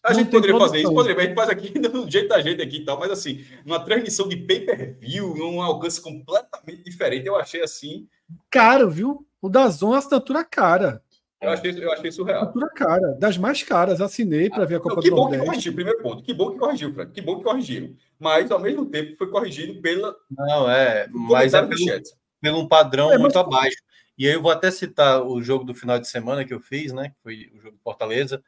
[0.03, 2.63] A gente poderia fazer isso, poderia, mas a gente faz aqui do jeito da gente
[2.63, 7.63] aqui e tal, mas assim, numa transmissão de pay-per-view, num alcance completamente diferente, eu achei
[7.63, 8.09] assim,
[8.51, 9.27] Caro, viu?
[9.43, 11.03] O da Zon é assinatura cara.
[11.43, 12.43] eu achei, eu achei surreal.
[12.45, 13.17] Assinatura cara.
[13.19, 14.01] Das mais caras.
[14.01, 15.47] Assinei para ver a Copa Não, que do bom que Nordeste.
[15.51, 16.23] corrigiu, primeiro ponto.
[16.23, 17.13] Que bom que corrigiu, Frank.
[17.13, 17.95] Que bom que corrigiram.
[18.19, 22.03] Mas, ao mesmo tempo, foi corrigido pela Não, é, mas é pelo,
[22.41, 23.77] pelo um padrão É, mas- muito abaixo.
[24.17, 26.93] E aí eu vou até citar o jogo do final de semana que eu fiz,
[26.93, 27.15] né?
[27.23, 28.43] Foi o jogo do Fortaleza.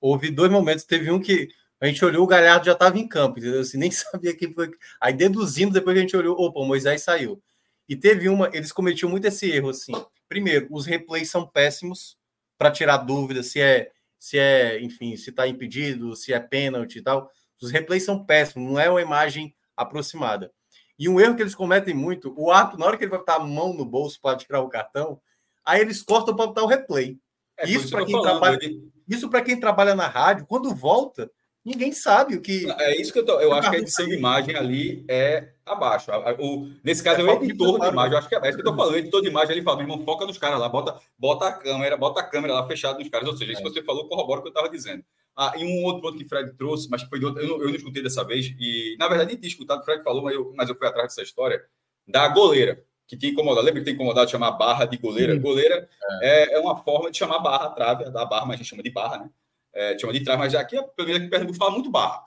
[0.00, 1.48] Houve dois momentos, teve um que
[1.80, 3.60] a gente olhou, o Galhardo já estava em campo, entendeu?
[3.60, 4.70] Assim, nem sabia quem foi.
[5.00, 7.42] Aí deduzindo, depois a gente olhou, opa, o Moisés saiu.
[7.88, 9.92] E teve uma, eles cometiam muito esse erro, assim.
[10.28, 12.16] Primeiro, os replays são péssimos
[12.56, 17.02] para tirar dúvida se é, se é, enfim, se está impedido, se é pênalti e
[17.02, 17.30] tal.
[17.60, 20.52] Os replays são péssimos, não é uma imagem aproximada.
[21.00, 23.36] E um erro que eles cometem muito, o ato, na hora que ele vai botar
[23.36, 25.18] a mão no bolso para tirar o cartão,
[25.64, 27.16] aí eles cortam para botar o replay.
[27.58, 31.28] É, isso tô quem falando, trabalha- ele- Isso para quem trabalha na rádio, quando volta,
[31.64, 32.70] ninguém sabe o que.
[32.78, 33.40] É isso que eu tô.
[33.40, 34.18] Eu acho que a edição de saiu.
[34.20, 36.10] imagem ali é abaixo.
[36.38, 38.12] O- nesse caso, É é, o editor de imagem.
[38.12, 38.94] Eu acho que é, é isso que eu tô falando.
[38.94, 41.52] O editor de imagem ele fala, meu irmão, foca nos caras lá, bota, bota a
[41.52, 43.26] câmera, bota a câmera lá fechada nos caras.
[43.28, 43.64] Ou seja, isso É.
[43.64, 45.02] que você falou corrobora o que eu estava dizendo.
[45.42, 47.48] Ah, e um outro ponto que o Fred trouxe, mas que foi de outro, eu,
[47.48, 50.22] não, eu não escutei dessa vez, e na verdade nem tinha escutado, o Fred falou,
[50.22, 51.64] mas eu, mas eu fui atrás dessa história,
[52.06, 53.64] da goleira, que tinha incomodado.
[53.64, 55.32] Lembra que tem incomodado de chamar barra de goleira?
[55.32, 55.40] Sim.
[55.40, 55.88] Goleira
[56.20, 56.56] é.
[56.56, 58.90] é uma forma de chamar barra a trave, da barra, mas a gente chama de
[58.90, 59.30] barra, né?
[59.72, 62.22] É, chama de trave, mas aqui, pelo menos aqui em Pernambuco, fala muito barra.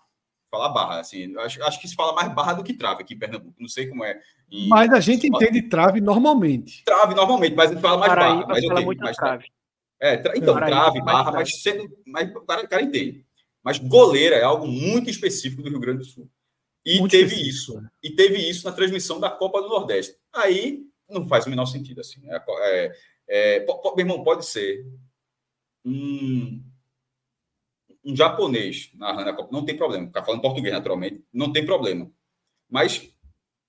[0.50, 3.20] Falar barra, assim, acho, acho que se fala mais barra do que trave aqui em
[3.20, 3.56] Pernambuco.
[3.60, 4.20] Não sei como é.
[4.52, 6.84] em- Mas a gente entende trave normalmente.
[6.84, 8.46] Trave normalmente, mas a gente fala mais barra.
[8.48, 9.46] Mas eu fala tenho, muito mas, trave.
[10.04, 13.26] É, tra- então, Paraíba trave, barra, mas, sendo, mas o cara, o cara entende.
[13.64, 16.30] Mas goleira é algo muito específico do Rio Grande do Sul.
[16.86, 17.82] E Muito teve específico, isso.
[17.82, 17.90] né?
[18.04, 20.18] E teve isso na transmissão da Copa do Nordeste.
[20.34, 22.22] Aí não faz o menor sentido, assim.
[22.30, 22.92] É, é,
[23.30, 24.86] é, po- meu irmão, pode ser
[25.86, 26.62] um,
[28.04, 30.08] um japonês narrando a Copa, não tem problema.
[30.08, 32.12] Ficar falando português, naturalmente, não tem problema.
[32.70, 33.10] Mas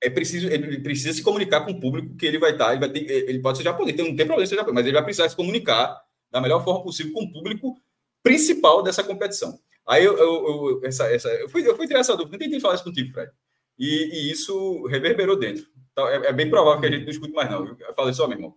[0.03, 2.91] é preciso, ele precisa se comunicar com o público que ele vai estar, ele, vai
[2.91, 5.29] ter, ele pode ser japonês, então não tem problema ser japonês, mas ele vai precisar
[5.29, 6.04] se comunicar
[6.35, 7.81] da melhor forma possível com o público
[8.21, 9.57] principal dessa competição.
[9.87, 12.75] Aí eu, eu, eu, essa, essa, eu, fui, eu fui tirar essa dúvida, tentei falar
[12.75, 13.31] isso contigo, Fred.
[13.79, 15.65] E, e isso reverberou dentro.
[15.93, 17.65] Então, é, é, bem provável que a gente não escute mais, não.
[17.79, 18.57] Eu falei só, meu irmão,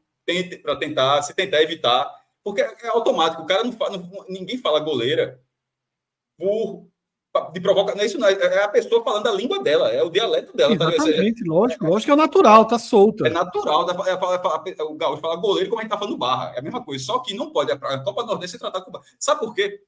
[0.63, 2.11] para tentar, se tentar evitar,
[2.43, 5.39] porque é automático, o cara não fala, não, ninguém fala goleira
[6.35, 6.87] por
[7.51, 10.09] de provocar, não é isso não, é a pessoa falando a língua dela, é o
[10.09, 10.73] dialeto dela.
[10.73, 13.27] Exatamente, tá lógico, lógico que é natural, tá solta.
[13.27, 16.59] É natural, é, é, o Gaúcho fala goleiro como a gente tá falando barra, é
[16.59, 19.05] a mesma coisa, só que não pode, a Copa do Nordeste se tratar com barra.
[19.19, 19.81] Sabe por quê?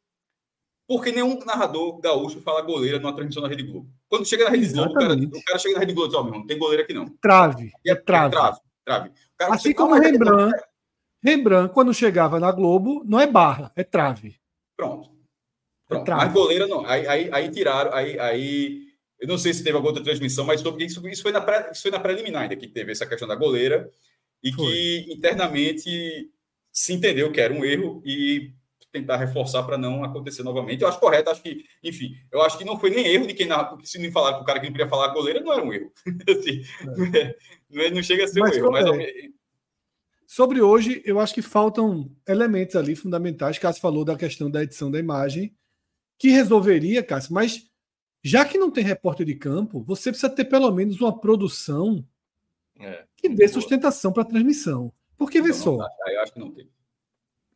[0.88, 3.88] Porque nenhum narrador gaúcho fala goleira numa transmissão na Rede Globo.
[4.08, 6.18] Quando chega na Rede Globo, o cara, o cara, chega na Rede Globo e diz,
[6.18, 7.06] ó, oh, meu irmão, não tem goleiro aqui não.
[7.22, 8.36] Trave, é, trave.
[8.36, 9.12] É trave, trave.
[9.38, 10.60] Cara, assim como Rembrandt,
[11.24, 14.40] Rembrandt, quando chegava na Globo, não é barra, é trave.
[14.76, 15.19] Pronto.
[15.90, 16.12] Pronto.
[16.12, 16.86] É Mas goleira não.
[16.86, 18.82] Aí, aí, aí tiraram, aí, aí
[19.20, 21.72] Eu não sei se teve alguma outra transmissão, mas sobre isso, isso foi na pré,
[21.74, 23.90] isso foi na preliminar ainda que teve essa questão da goleira
[24.42, 24.66] e foi.
[24.66, 26.30] que internamente
[26.72, 28.54] se entendeu que era um erro e
[28.92, 30.82] tentar reforçar para não acontecer novamente.
[30.82, 33.48] Eu acho correto, acho que, enfim, eu acho que não foi nem erro de quem
[33.48, 35.54] narra, porque se não falar com o cara que não queria falar a goleira, não
[35.54, 35.92] era um erro.
[36.30, 36.64] assim,
[37.16, 37.36] é.
[37.70, 38.72] Não, é, não, chega a ser mas, um erro.
[38.72, 39.30] Mas, é,
[40.26, 43.58] Sobre hoje, eu acho que faltam elementos ali fundamentais.
[43.58, 45.56] Cássio falou da questão da edição da imagem,
[46.20, 47.68] que resolveria, Cássio, mas
[48.22, 52.06] já que não tem repórter de campo, você precisa ter pelo menos uma produção
[52.78, 54.94] é, que dê sustentação para a transmissão.
[55.16, 55.78] Porque, vê só.
[56.08, 56.70] Eu acho que não tem.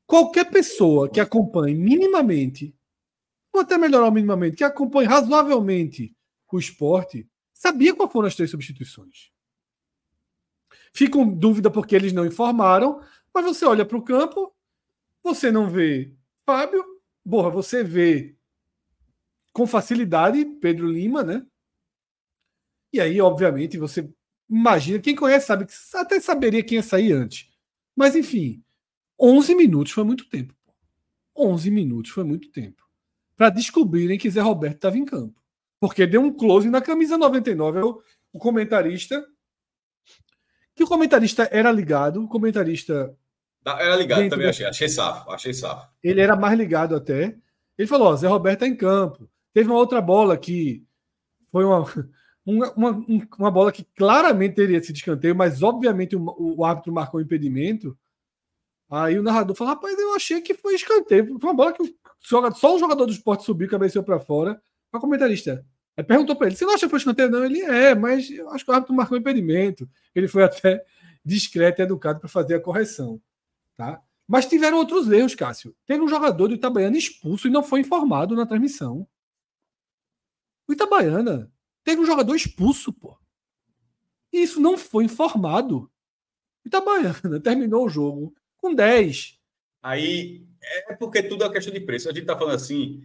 [0.06, 2.76] Qualquer pessoa que acompanhe minimamente,
[3.52, 6.16] ou até melhorar minimamente, que acompanhe razoavelmente
[6.52, 9.32] o esporte, sabia qual foram as três substituições.
[10.94, 13.02] Fica com dúvida porque eles não informaram,
[13.34, 14.54] mas você olha para o campo,
[15.24, 16.14] você não vê
[16.46, 16.84] Fábio,
[17.26, 18.36] borra, você vê
[19.54, 21.46] com facilidade Pedro Lima, né?
[22.92, 24.10] E aí, obviamente, você
[24.50, 27.50] imagina, quem conhece sabe que até saberia quem ia sair antes.
[27.96, 28.62] Mas enfim,
[29.20, 30.54] 11 minutos foi muito tempo.
[31.38, 32.84] 11 minutos foi muito tempo.
[33.36, 35.42] Para descobrirem que Zé Roberto estava em campo.
[35.80, 37.80] Porque deu um close na camisa 99.
[37.82, 38.02] O,
[38.34, 39.26] o comentarista
[40.76, 43.16] que o comentarista era ligado, o comentarista.
[43.66, 45.88] Era ligado também, achei, achei safo, achei safo.
[46.04, 47.36] Ele era mais ligado até.
[47.78, 49.30] Ele falou: ó, Zé Roberto tá em campo.
[49.54, 50.84] Teve uma outra bola que
[51.52, 51.86] foi uma,
[52.46, 53.06] uma, uma,
[53.38, 57.98] uma bola que claramente teria sido escanteio, mas obviamente o, o árbitro marcou o impedimento.
[58.90, 61.40] Aí o narrador falou: rapaz, eu achei que foi escanteio.
[61.40, 64.62] Foi uma bola que só o jogador do esporte subiu, cabeceou para fora.
[64.92, 65.66] O comentarista,
[65.96, 67.30] Aí perguntou para ele: você não acha que foi escanteio?
[67.30, 69.88] Não, ele é, mas eu acho que o árbitro marcou impedimento.
[70.14, 70.84] Ele foi até
[71.24, 73.22] discreto e educado para fazer a correção.
[73.76, 74.02] Tá?
[74.28, 75.76] Mas tiveram outros erros, Cássio.
[75.86, 79.08] Teve um jogador do Itabaiana expulso e não foi informado na transmissão.
[80.74, 81.52] O Itabaiana
[81.84, 83.16] teve um jogador expulso, pô.
[84.32, 85.82] E isso não foi informado.
[86.66, 89.40] O Itabaiana terminou o jogo com 10.
[89.84, 90.44] Aí
[90.90, 92.10] é porque tudo é questão de preço.
[92.10, 93.04] A gente tá falando assim,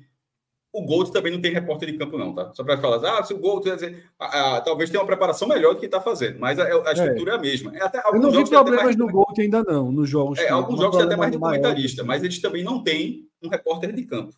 [0.73, 2.55] o Gold também não tem repórter de campo, não, tá?
[2.55, 5.74] Só para falar, ah, se o Gold dizer, ah, ah, talvez tenha uma preparação melhor
[5.74, 7.35] do que está fazendo, mas a, a estrutura é.
[7.35, 7.36] é.
[7.36, 7.77] a mesma.
[7.77, 10.39] É até, eu não vi problemas no Gold ainda não, nos jogos.
[10.39, 14.05] É, alguns jogos até mais de comentarista, mas eles também não têm um repórter de
[14.05, 14.35] campo.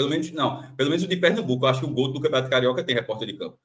[0.00, 1.66] Pelo menos, não, pelo menos o de Pernambuco.
[1.66, 3.58] Eu acho que o Gold do Campeonato Carioca tem repórter de campo.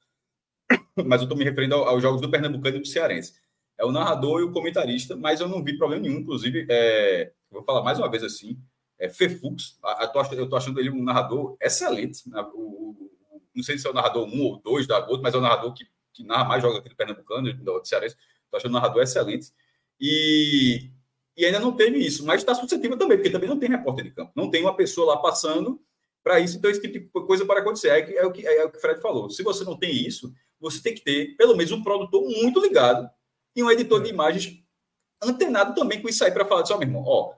[1.06, 3.32] Mas eu estou me referindo aos jogos do Pernambucano e do Cearense.
[3.78, 6.20] É o narrador e o comentarista, mas eu não vi problema nenhum.
[6.20, 8.58] Inclusive, é, vou falar mais uma vez assim,
[8.98, 9.78] é, Fefux,
[10.32, 12.28] eu estou achando ele um narrador excelente.
[12.28, 12.40] Né?
[12.54, 13.10] O,
[13.54, 15.72] não sei se é o narrador um ou dois da Goto, mas é o narrador
[15.72, 18.16] que, que narra mais jogos aqui do Pernambucano, do Cearense.
[18.44, 19.52] Estou achando um narrador excelente.
[19.98, 20.90] E,
[21.34, 24.10] e ainda não teve isso, mas está suscetível também, porque também não tem repórter de
[24.10, 24.32] campo.
[24.34, 25.80] Não tem uma pessoa lá passando
[26.26, 27.88] para isso, então esse tipo de coisa para acontecer.
[27.90, 29.30] É, é, o que, é o que o Fred falou.
[29.30, 33.08] Se você não tem isso, você tem que ter pelo menos um produtor muito ligado
[33.54, 34.60] e um editor de imagens
[35.22, 37.32] antenado também com isso aí para falar disso, ó, meu irmão, ó,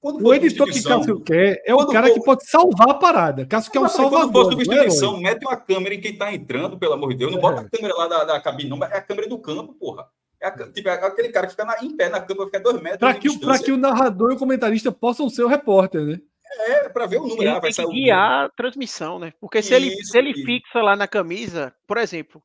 [0.00, 2.14] o editor que Cássio quer é o cara for...
[2.14, 3.44] que pode salvar a parada.
[3.44, 4.30] Cássio quer um salvador.
[4.30, 7.32] Quando for substituição, é mete uma câmera em quem está entrando, pelo amor de Deus.
[7.32, 7.42] Não é.
[7.42, 8.84] bota a câmera lá da, da, cabine, não.
[8.84, 10.06] É a câmera do campo, porra.
[10.40, 12.80] É, a, tipo, é aquele cara que fica na, em pé na câmera, fica dois
[12.80, 13.00] metros.
[13.00, 16.20] Para que, que o narrador e o comentarista possam ser o repórter, né?
[16.60, 17.42] É, para ver o número.
[17.42, 19.32] Ele ah, tem que guiar a transmissão, né?
[19.40, 22.42] Porque se, isso, ele, se ele fixa lá na camisa, por exemplo,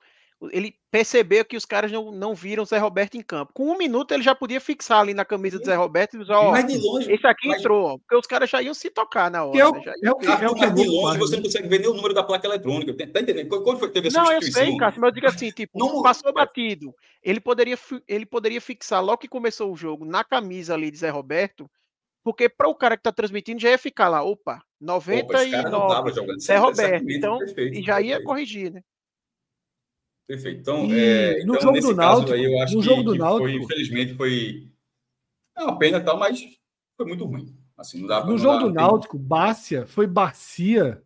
[0.51, 3.53] ele percebeu que os caras não, não viram o Zé Roberto em campo.
[3.53, 6.34] Com um minuto ele já podia fixar ali na camisa do Zé Roberto e dizer,
[6.34, 7.59] ó, mas de longe, esse aqui mas...
[7.59, 9.57] entrou, porque os caras já iam se tocar na hora.
[9.57, 9.93] É o, né?
[10.03, 12.13] é o, é o que é de longe você não consegue ver nem o número
[12.13, 12.93] da placa eletrônica.
[12.93, 13.47] Tá entendendo?
[13.47, 16.01] Quando foi que teve essa Não, eu sei, Cássio, mas eu digo assim, tipo, não,
[16.01, 16.93] passou batido.
[17.23, 17.77] Ele poderia,
[18.07, 21.69] ele poderia fixar logo que começou o jogo na camisa ali de Zé Roberto,
[22.23, 26.57] porque para o cara que está transmitindo já ia ficar lá, opa, 99, opa, Zé
[26.57, 28.23] Roberto, então, perfeito, e já ia perfeito.
[28.25, 28.83] corrigir, né?
[30.27, 30.61] Perfeito.
[30.61, 33.49] Então, é, no então, jogo do Náutico, aí, eu acho no que, jogo do Náutico,
[33.49, 34.71] foi, infelizmente foi
[35.55, 36.41] é uma pena tal, mas
[36.97, 37.55] foi muito ruim.
[37.77, 39.27] Assim, não dá, no não jogo dá, do Náutico, tem...
[39.27, 41.03] Bácia foi bacia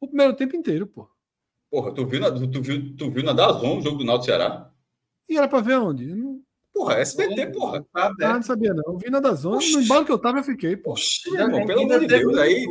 [0.00, 1.08] o primeiro tempo inteiro, pô.
[1.70, 4.70] Porra, tu viu na, tu viu, tu viu na Dazon o jogo do Náutico Ceará?
[5.28, 6.06] E era pra ver onde?
[6.06, 6.31] Não...
[6.72, 7.86] Porra, SBT, porra.
[7.92, 8.94] Ah, não sabia não.
[8.94, 10.92] Eu vi na Dazon, no embalo que eu tava eu fiquei, pô.
[10.92, 12.66] Oxi, irmão, pelo amor de Deus, aí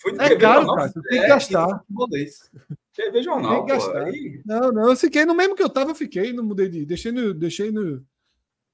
[0.00, 1.84] foi é caro, cara, você tem que gastar.
[2.94, 4.42] TV Jornal, pô, aí...
[4.44, 6.86] Não, não, eu fiquei no mesmo que eu tava, eu fiquei, não mudei de.
[6.86, 8.04] Deixei, no, deixei no,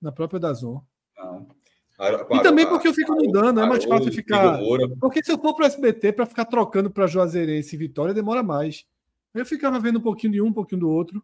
[0.00, 0.80] na própria da Zon.
[2.30, 4.60] e também porque eu fico mudando, é mais fácil ficar.
[5.00, 8.42] Porque se eu for para o SBT para ficar trocando para Juazeirense e Vitória, demora
[8.42, 8.86] mais.
[9.34, 11.22] Eu ficava vendo um pouquinho de um, um pouquinho do outro.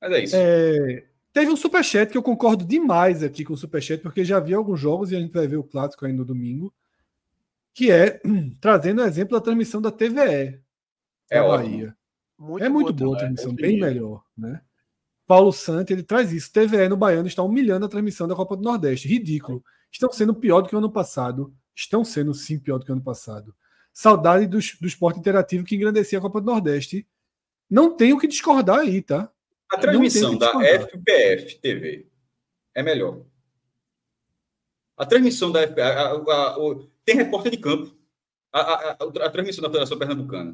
[0.00, 0.36] Mas é isso.
[0.36, 1.04] É,
[1.34, 4.78] teve um superchat que eu concordo demais aqui com o superchat, porque já vi alguns
[4.78, 6.72] jogos e a gente vai ver o clássico aí no domingo,
[7.74, 8.22] que é
[8.62, 10.60] trazendo o exemplo da transmissão da TVE.
[11.28, 11.96] é da Bahia.
[12.38, 14.62] Muito é muito boa, boa a transmissão, é bem melhor, né?
[15.26, 16.52] Paulo Santos, ele traz isso.
[16.52, 19.08] TVE no Baiano está humilhando a transmissão da Copa do Nordeste.
[19.08, 19.64] Ridículo.
[19.90, 21.52] Estão sendo pior do que o ano passado.
[21.74, 23.54] Estão sendo, sim, pior do que o ano passado.
[23.92, 27.08] Saudade do, do esporte interativo que engrandecia a Copa do Nordeste.
[27.70, 29.32] Não tem o que discordar aí, tá?
[29.74, 32.06] A transmissão da FPF TV
[32.74, 33.24] é melhor.
[34.96, 35.80] A transmissão da FPF.
[35.80, 36.56] A, a, a,
[37.04, 37.94] tem repórter de campo.
[38.52, 40.52] A, transmissão da Federação Pernambucana,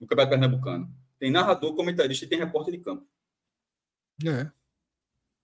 [0.00, 0.92] do Campeonato Pernambucano.
[1.18, 3.06] Tem narrador, comentarista e tem repórter de campo.
[4.26, 4.50] É.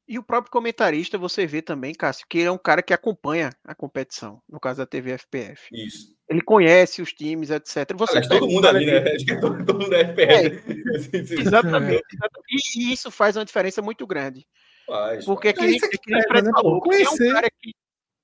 [0.08, 3.50] E o próprio comentarista, você vê também, Cássio, que ele é um cara que acompanha
[3.64, 5.68] a competição, no caso da TV FPF.
[5.72, 6.14] Isso.
[6.28, 7.92] Ele conhece os times, etc.
[7.96, 8.98] Você Aliás, todo mundo ali, né?
[8.98, 10.72] Acho que todo, todo mundo é FPF.
[11.12, 12.04] É, exatamente.
[12.48, 14.46] E, e, isso faz uma diferença muito grande.
[14.86, 15.74] Faz, Porque faz.
[15.74, 17.74] é que, é que, que é, né, falou, é um cara que.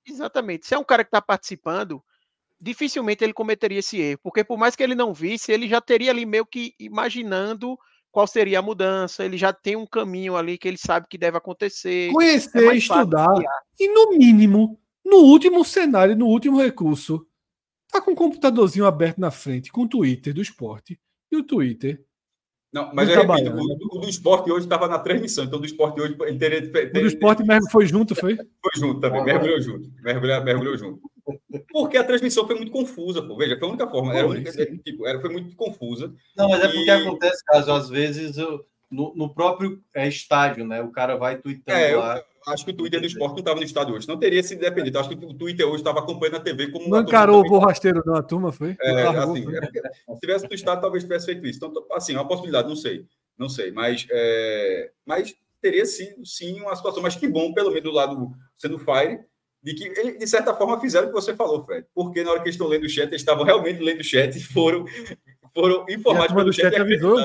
[0.06, 0.66] Exatamente.
[0.66, 2.02] Se é um cara que está participando,
[2.60, 4.20] dificilmente ele cometeria esse erro.
[4.22, 7.76] Porque por mais que ele não visse, ele já teria ali meio que imaginando
[8.12, 11.38] qual seria a mudança, ele já tem um caminho ali que ele sabe que deve
[11.38, 12.10] acontecer.
[12.10, 13.34] É Conhecer, é estudar
[13.80, 17.26] e, no mínimo, no último cenário, no último recurso,
[17.90, 21.00] tá com um computadorzinho aberto na frente, com o Twitter do esporte.
[21.30, 22.04] E o Twitter.
[22.72, 26.00] Não, mas eu repito, o, o, do esporte hoje estava na transmissão, então do esporte
[26.00, 26.58] hoje ele teria.
[26.60, 28.36] O do esporte foi junto, foi?
[28.36, 29.90] Foi junto também, mergulhou junto.
[30.02, 31.12] Mergulhou, mergulhou junto.
[31.70, 33.36] Porque a transmissão foi muito confusa, pô.
[33.36, 34.16] Veja, foi a única forma.
[34.16, 34.50] Era, única,
[34.84, 36.14] tipo, era, foi muito confusa.
[36.36, 40.82] Não, mas é porque acontece, caso, às vezes, eu, no, no, próprio é, estádio, né?
[40.82, 42.16] O cara vai tweetando é, lá.
[42.18, 44.08] Eu, acho que o Twitter do esporte não estava no estádio hoje.
[44.08, 44.96] Não teria sido independente.
[44.96, 46.88] Acho que o Twitter hoje estava acompanhando a TV como.
[46.88, 48.76] Não encarou o voo rasteiro, não, a turma foi?
[48.80, 51.58] É, assim, é porque, se tivesse no estádio, talvez tivesse feito isso.
[51.64, 53.06] Então, assim, é uma possibilidade, não sei.
[53.38, 53.70] Não sei.
[53.70, 57.02] Mas, é, mas teria sido, sim, uma situação.
[57.02, 59.20] Mas que bom, pelo menos do lado sendo Fire
[59.62, 61.86] de que eles, de certa forma, fizeram o que você falou, Fred.
[61.94, 64.36] Porque na hora que eles estão lendo o chat, eles estavam realmente lendo o chat
[64.36, 64.84] e foram,
[65.54, 66.74] foram informados pelo chat.
[66.74, 67.16] Avisou,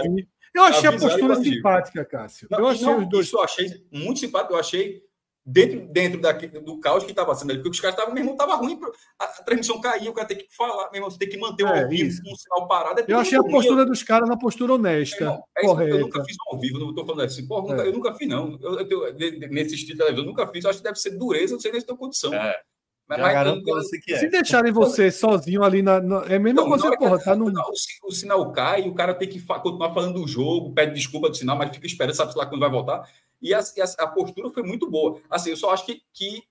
[0.58, 2.48] eu achei a postura simpática, Cássio.
[2.50, 3.26] Não, eu achei não, os dois.
[3.28, 4.54] Isso eu achei muito simpático.
[4.54, 5.04] Eu achei
[5.48, 8.34] dentro, dentro daqui, do caos que estava sendo ali, porque os caras estavam, meu irmão,
[8.34, 8.78] estava ruim,
[9.18, 11.64] a, a, transmissão caiu, o cara tem que falar, meu irmão, você tem que manter
[11.64, 13.00] o é, ao vivo com um sinal parado.
[13.00, 15.24] É eu achei a postura dos caras uma postura honesta.
[15.24, 15.92] Irmão, é correta.
[15.92, 17.88] eu nunca fiz ao vivo, não estou falando assim, porra, é.
[17.88, 18.60] eu nunca fiz, não.
[18.62, 19.16] Eu, eu, eu,
[19.50, 21.72] nesse estilo de televisão, eu nunca fiz, eu acho que deve ser dureza, não sei
[21.72, 22.34] nem se tem condição.
[22.34, 22.60] É.
[23.08, 24.20] Mas, mas garanto você que é.
[24.20, 26.02] Se deixarem você sozinho ali na.
[26.02, 27.48] na é mesmo então, você, porra, tá no.
[27.48, 31.30] O, o, sinal cai, o cara tem que fa continuar falando do jogo, pede desculpa
[31.30, 33.08] do sinal, mas fica esperando, sabe lá quando vai voltar.
[33.42, 33.60] E a,
[34.00, 35.22] a, postura foi muito boa.
[35.30, 36.44] Assim, eu só acho que, que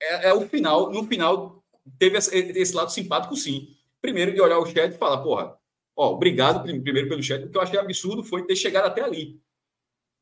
[0.00, 0.90] é, é o final.
[0.90, 1.64] No final,
[1.98, 3.74] teve esse, esse, lado simpático, sim.
[4.00, 5.56] Primeiro, de olhar o chat e falar, porra,
[5.96, 7.44] ó, obrigado primeiro pelo chat.
[7.44, 9.40] O que eu achei absurdo foi ter chegado até ali.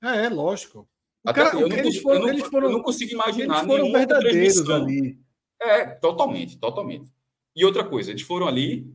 [0.02, 0.89] É, é lógico.
[1.24, 3.66] Até cara, eu, não, eles foram, eu, não, eles foram, eu não consigo imaginar eles
[3.66, 5.20] foram verdadeiros ali.
[5.60, 7.12] É, totalmente, totalmente.
[7.55, 8.93] E outra coisa, eles foram ali.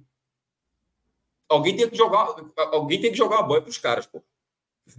[1.50, 4.22] Alguém tem que jogar, alguém tem que jogar uma boia para os caras, pô.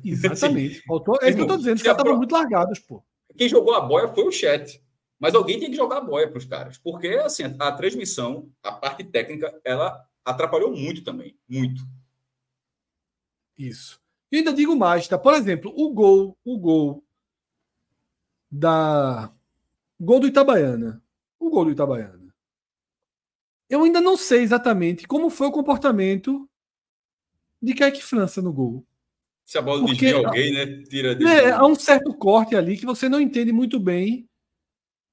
[0.04, 0.82] Exatamente.
[0.86, 3.02] Faltou, é isso que eu tô dizendo, os caras estavam muito largados, pô.
[3.36, 4.82] Quem jogou a boia foi o chat.
[5.18, 6.78] Mas alguém tem que jogar a boia para os caras.
[6.78, 11.36] Porque, assim, a, a transmissão, a parte técnica, ela atrapalhou muito também.
[11.48, 11.82] Muito.
[13.56, 14.00] Isso.
[14.30, 15.18] E ainda digo mais, tá?
[15.18, 17.04] Por exemplo, o gol, o gol
[18.50, 19.32] da
[19.98, 21.02] gol do Itabaiana.
[21.38, 22.34] O gol do Itabaiana.
[23.68, 26.48] Eu ainda não sei exatamente como foi o comportamento
[27.60, 28.86] de Kaique França no gol.
[29.48, 30.82] Se a bola Porque, desvia alguém, né?
[30.82, 31.24] Tira de...
[31.24, 34.28] é, há um certo corte ali que você não entende muito bem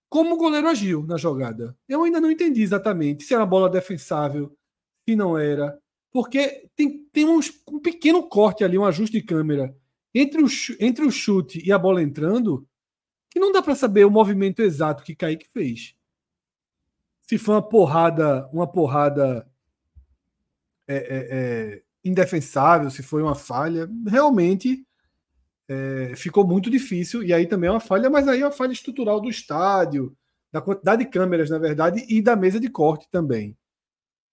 [0.10, 1.74] como o goleiro agiu na jogada.
[1.88, 4.53] Eu ainda não entendi exatamente se era bola defensável,
[5.07, 5.80] se não era.
[6.12, 9.74] Porque tem, tem uns, um pequeno corte ali, um ajuste de câmera
[10.14, 10.48] entre o,
[10.82, 12.68] entre o chute e a bola entrando,
[13.32, 15.95] que não dá para saber o movimento exato que Kaique fez.
[17.22, 19.49] Se foi uma porrada, uma porrada
[20.86, 24.86] é, é, é, indefensável, se foi uma falha, realmente
[25.68, 27.23] é, ficou muito difícil.
[27.23, 30.15] E aí também é uma falha, mas aí é uma falha estrutural do estádio,
[30.52, 33.57] da quantidade de câmeras, na verdade, e da mesa de corte também.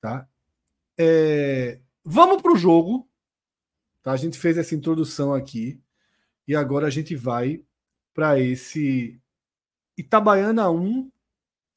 [0.01, 0.28] Tá?
[0.99, 3.09] É, vamos para o jogo.
[4.03, 4.12] Tá?
[4.12, 5.81] A gente fez essa introdução aqui.
[6.47, 7.65] E agora a gente vai
[8.12, 9.19] para esse
[9.97, 11.11] Itabaiana 1,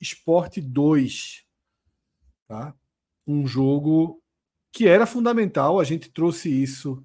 [0.01, 1.45] Esporte 2.
[2.47, 2.75] Tá?
[3.25, 4.21] Um jogo
[4.75, 7.01] que era fundamental, a gente trouxe isso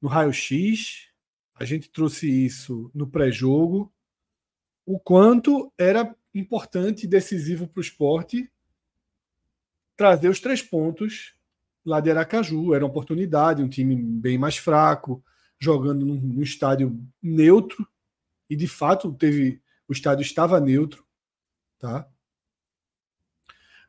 [0.00, 1.08] no raio-x,
[1.52, 3.92] a gente trouxe isso no pré-jogo,
[4.86, 8.48] o quanto era importante e decisivo para o esporte
[9.96, 11.34] trazer os três pontos
[11.84, 12.72] lá de Aracaju.
[12.72, 15.24] Era uma oportunidade, um time bem mais fraco,
[15.58, 17.84] jogando num, num estádio neutro,
[18.48, 21.04] e de fato teve o estádio estava neutro,
[21.80, 22.08] tá?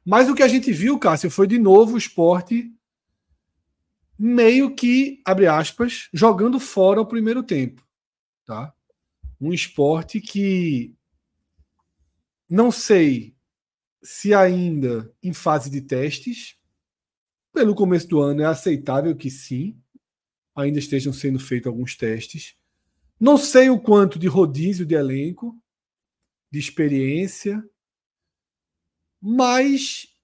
[0.04, 2.74] Mas o que a gente viu, Cássio, foi de novo o esporte
[4.18, 7.86] meio que, abre aspas, jogando fora o primeiro tempo.
[8.46, 8.74] Tá?
[9.40, 10.96] Um esporte que
[12.50, 13.36] não sei
[14.02, 16.58] se ainda em fase de testes,
[17.54, 19.80] pelo começo do ano é aceitável que sim,
[20.56, 22.56] ainda estejam sendo feitos alguns testes.
[23.20, 25.60] Não sei o quanto de rodízio de elenco,
[26.50, 27.64] de experiência,
[29.22, 30.16] mas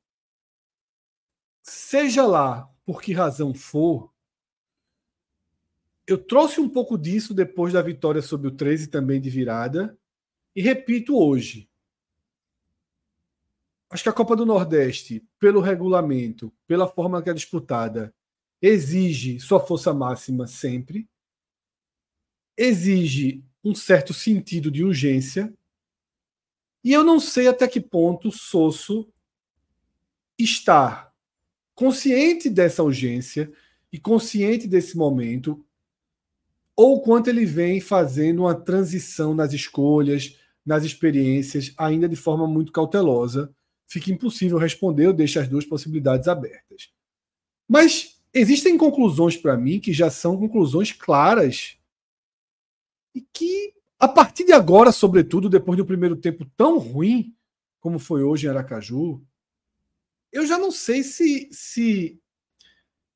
[1.61, 4.11] seja lá por que razão for,
[6.05, 9.97] eu trouxe um pouco disso depois da vitória sobre o 13 também de virada
[10.55, 11.69] e repito hoje.
[13.89, 18.13] Acho que a Copa do Nordeste, pelo regulamento, pela forma que é disputada,
[18.61, 21.07] exige sua força máxima sempre,
[22.57, 25.53] exige um certo sentido de urgência,
[26.83, 29.07] e eu não sei até que ponto Sosso
[30.37, 31.12] está
[31.75, 33.51] consciente dessa urgência
[33.91, 35.63] e consciente desse momento,
[36.75, 42.71] ou quanto ele vem fazendo uma transição nas escolhas, nas experiências, ainda de forma muito
[42.71, 43.53] cautelosa,
[43.85, 46.89] fica impossível responder, eu deixo as duas possibilidades abertas.
[47.67, 51.77] Mas existem conclusões para mim que já são conclusões claras
[53.13, 57.35] e que, a partir de agora, sobretudo depois do primeiro tempo tão ruim
[57.79, 59.21] como foi hoje em Aracaju,
[60.33, 62.19] eu já não sei se, se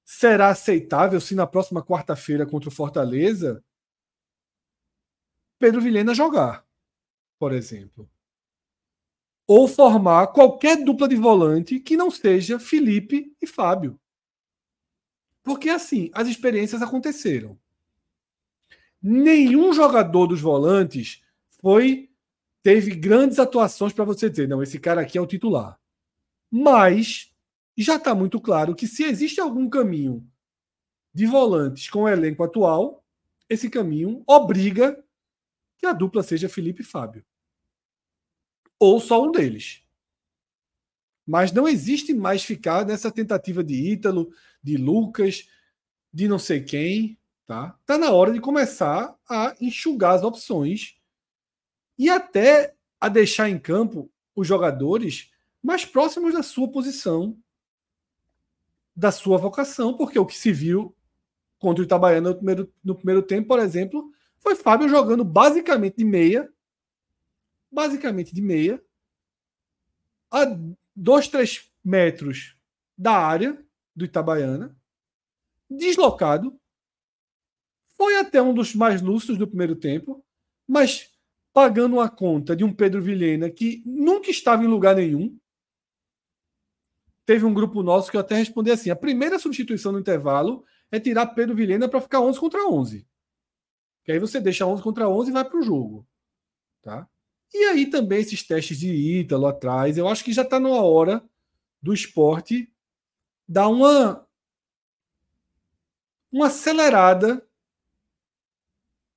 [0.05, 3.61] será aceitável se na próxima quarta-feira contra o Fortaleza
[5.59, 6.63] Pedro Vilhena jogar,
[7.39, 8.07] por exemplo.
[9.47, 13.99] Ou formar qualquer dupla de volante que não seja Felipe e Fábio.
[15.41, 17.57] Porque assim, as experiências aconteceram.
[19.01, 21.23] Nenhum jogador dos volantes
[21.61, 22.11] foi
[22.61, 25.79] teve grandes atuações para você dizer, não, esse cara aqui é o titular.
[26.51, 27.33] Mas
[27.77, 30.27] já está muito claro que se existe algum caminho
[31.13, 33.05] de volantes com o elenco atual,
[33.49, 35.03] esse caminho obriga
[35.77, 37.25] que a dupla seja Felipe e Fábio.
[38.79, 39.83] Ou só um deles.
[41.25, 44.31] Mas não existe mais ficar nessa tentativa de Ítalo,
[44.63, 45.47] de Lucas,
[46.13, 47.17] de não sei quem.
[47.45, 47.79] Tá?
[47.85, 50.97] tá na hora de começar a enxugar as opções
[51.97, 55.31] e até a deixar em campo os jogadores
[55.61, 57.37] mais próximos da sua posição,
[58.95, 60.95] da sua vocação, porque o que se viu
[61.59, 66.05] contra o Itabaiana no primeiro, no primeiro tempo, por exemplo, foi Fábio jogando basicamente de
[66.05, 66.51] meia,
[67.71, 68.81] basicamente de meia,
[70.31, 70.45] a
[70.95, 72.55] dois, três metros
[72.97, 73.63] da área
[73.95, 74.75] do Itabaiana,
[75.69, 76.59] deslocado,
[77.97, 80.23] foi até um dos mais lúcidos do primeiro tempo,
[80.67, 81.11] mas
[81.51, 85.37] pagando a conta de um Pedro Vilhena que nunca estava em lugar nenhum,
[87.27, 90.99] teve um grupo nosso que eu até respondi assim: a primeira substituição no intervalo é
[90.99, 93.05] tirar Pedro Vilhena para ficar 11 contra 11.
[94.03, 96.07] Que aí você deixa 11 contra 11 e vai para o jogo.
[96.81, 97.07] Tá?
[97.53, 101.21] E aí também esses testes de Ítalo atrás, eu acho que já está na hora
[101.81, 102.71] do esporte
[103.45, 104.25] dar uma,
[106.31, 107.45] uma acelerada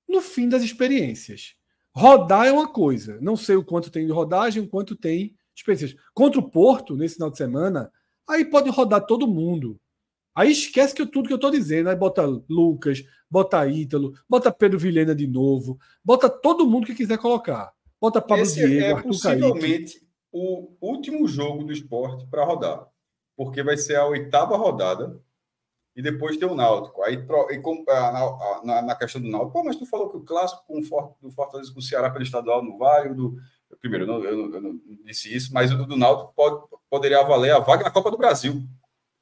[0.08, 1.54] no fim das experiências.
[1.92, 5.94] Rodar é uma coisa, não sei o quanto tem de rodagem, o quanto tem experiências.
[6.12, 7.92] Contra o Porto, nesse final de semana,
[8.30, 9.76] Aí pode rodar todo mundo.
[10.34, 11.90] Aí esquece que eu, tudo que eu estou dizendo.
[11.90, 17.18] Aí bota Lucas, bota Ítalo, bota Pedro Vilhena de novo, bota todo mundo que quiser
[17.18, 17.72] colocar.
[18.00, 20.08] Bota Pablo Esse Diego, é Arthur possivelmente Kaique.
[20.32, 22.86] o último jogo do esporte para rodar.
[23.36, 25.20] Porque vai ser a oitava rodada
[25.94, 27.02] e depois tem o Náutico.
[27.02, 27.14] Aí
[27.50, 30.64] e com, a, na, na, questão do Náutico, pô, mas tu falou que o clássico
[30.66, 33.36] com o do Fortaleza com o Ceará pelo estadual não vai, o do,
[33.78, 37.52] primeiro, eu não, eu, eu não, disse isso, mas o do Náutico pode, poderia valer
[37.52, 38.62] a vaga na Copa do Brasil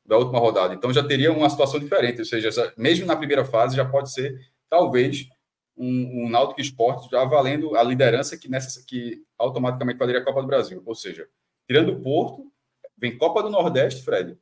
[0.04, 0.72] da última rodada.
[0.74, 4.40] Então já teria uma situação diferente, ou seja, mesmo na primeira fase já pode ser
[4.70, 5.28] talvez
[5.76, 10.40] um, um Náutico Esporte já valendo a liderança que nessa que automaticamente valeria a Copa
[10.40, 10.82] do Brasil.
[10.84, 11.28] Ou seja,
[11.68, 12.50] tirando o Porto,
[12.96, 14.36] vem Copa do Nordeste, Fred,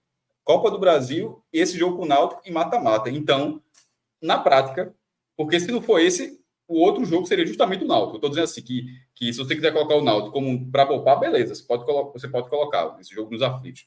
[0.45, 3.11] Copa do Brasil e esse jogo com o Náutico em mata-mata.
[3.11, 3.61] Então,
[4.23, 4.95] na prática,
[5.37, 8.16] porque se não for esse, o outro jogo seria justamente o Náutico.
[8.16, 11.55] Estou dizendo assim que, que se você quiser colocar o Náutico como para poupar, beleza,
[11.55, 13.86] você pode, você pode colocar esse jogo nos aflitos.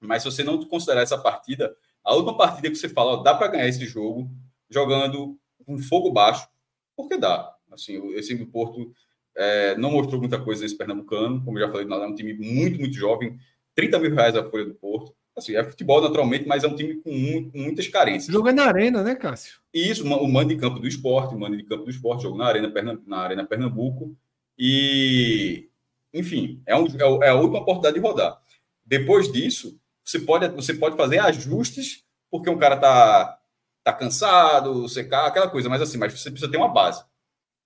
[0.00, 3.34] Mas se você não considerar essa partida, a última partida que você fala, ó, dá
[3.34, 4.28] para ganhar esse jogo
[4.68, 6.48] jogando com fogo baixo,
[6.96, 7.54] porque dá.
[7.70, 8.92] Assim, esse do Porto
[9.36, 12.78] é, não mostrou muita coisa nesse Pernambucano, como eu já falei, é um time muito,
[12.80, 13.38] muito jovem,
[13.74, 15.14] 30 mil reais a folha do Porto.
[15.36, 18.34] Assim, é futebol naturalmente, mas é um time com, muitas carências.
[18.34, 19.60] É na arena, né, Cássio?
[19.72, 22.46] Isso, o mando de campo do esporte, o mando de campo do esporte, jogo na
[22.46, 22.70] arena,
[23.06, 24.14] na arena Pernambuco.
[24.58, 25.70] E,
[26.12, 28.38] enfim, é, um, é, é a última oportunidade de rodar.
[28.84, 33.38] Depois disso, você pode, você pode fazer ajustes porque um cara tá,
[33.82, 37.04] tá cansado, secar, aquela coisa, mas assim, mas você precisa ter uma base.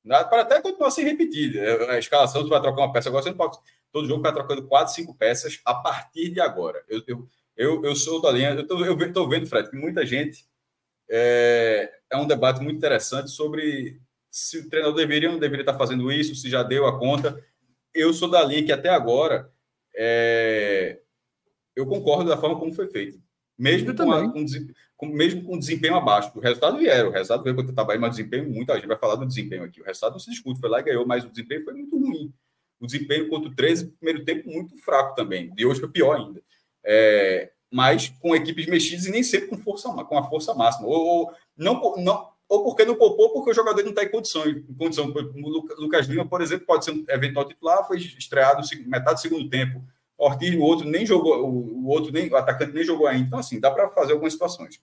[0.05, 1.56] Para até continuar se repetir.
[1.56, 3.59] É, a escalação, você vai trocar uma peça agora, você não pode.
[3.90, 6.84] Todo jogo vai trocando quatro, cinco peças a partir de agora.
[6.88, 8.50] Eu, eu, eu, eu sou da linha.
[8.50, 8.60] Eu
[9.06, 10.46] estou vendo, Fred, que muita gente.
[11.08, 14.00] É, é um debate muito interessante sobre
[14.30, 17.42] se o treinador deveria ou não deveria estar fazendo isso, se já deu a conta.
[17.94, 19.50] Eu sou da linha que até agora
[19.96, 21.00] é,
[21.74, 23.18] eu concordo da forma como foi feito.
[23.58, 24.44] Mesmo com, a, com,
[24.96, 26.30] com, mesmo com desempenho abaixo.
[26.34, 27.08] O resultado vieram.
[27.08, 28.70] O resultado veio contra o Itabaiana, mas desempenho muito.
[28.70, 29.80] A gente vai falar do desempenho aqui.
[29.80, 30.60] O resultado não se discute.
[30.60, 32.32] Foi lá e ganhou, mas o desempenho foi muito ruim.
[32.78, 35.54] O desempenho contra o 13, primeiro tempo, muito fraco também.
[35.54, 36.42] De hoje foi pior ainda.
[36.86, 40.86] É, mas com equipes mexidas e nem sempre com, força, com a força máxima.
[40.86, 44.48] Ou, ou não, não, ou porque não poupou, porque o jogador não está em condição.
[44.48, 45.08] Em condição.
[45.08, 49.50] O Lucas Lima, por exemplo, pode ser um eventual titular, foi estreado metade do segundo
[49.50, 49.82] tempo.
[50.16, 53.26] Ortiz, o outro nem jogou, o outro nem, o atacante nem jogou ainda.
[53.26, 54.80] Então, assim, dá para fazer algumas situações.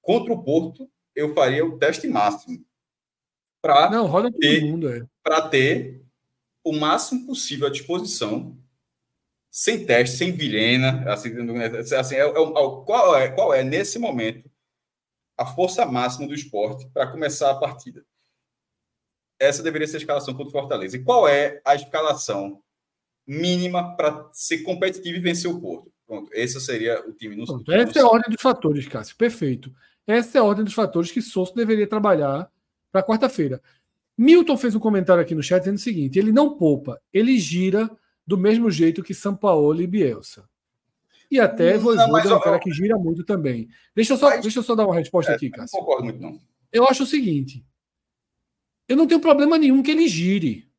[0.00, 2.64] Contra o Porto, eu faria o teste máximo.
[3.62, 5.06] Para Não, roda todo ter, mundo, é.
[5.22, 6.02] Para ter
[6.64, 8.56] o máximo possível à disposição,
[9.54, 11.04] sem teste, sem Vilhena.
[11.12, 11.30] Assim,
[11.96, 14.50] assim é, é, qual, é, qual é, nesse momento,
[15.38, 18.04] a força máxima do esporte para começar a partida?
[19.38, 20.96] Essa deveria ser a escalação contra o Fortaleza.
[20.96, 22.60] E qual é a escalação
[23.24, 25.88] mínima para ser competitivo e vencer o Porto.
[26.04, 29.16] Pronto, esse seria o time no Pronto, Essa é a ordem dos fatores, Cássio.
[29.16, 29.72] Perfeito.
[30.04, 32.50] Essa é a ordem dos fatores que Souza deveria trabalhar
[32.90, 33.62] para quarta-feira.
[34.18, 37.88] Milton fez um comentário aqui no chat dizendo o seguinte: ele não poupa, ele gira
[38.26, 40.48] do mesmo jeito que São Paulo e Bielsa.
[41.30, 43.68] E até Voivoda é um cara que gira muito também.
[43.94, 45.76] Deixa eu só, mas, deixa eu só dar uma resposta é, aqui, Cássio.
[45.76, 46.38] Não concordo muito, não.
[46.72, 47.64] Eu acho o seguinte:
[48.88, 50.70] eu não tenho problema nenhum que ele gire.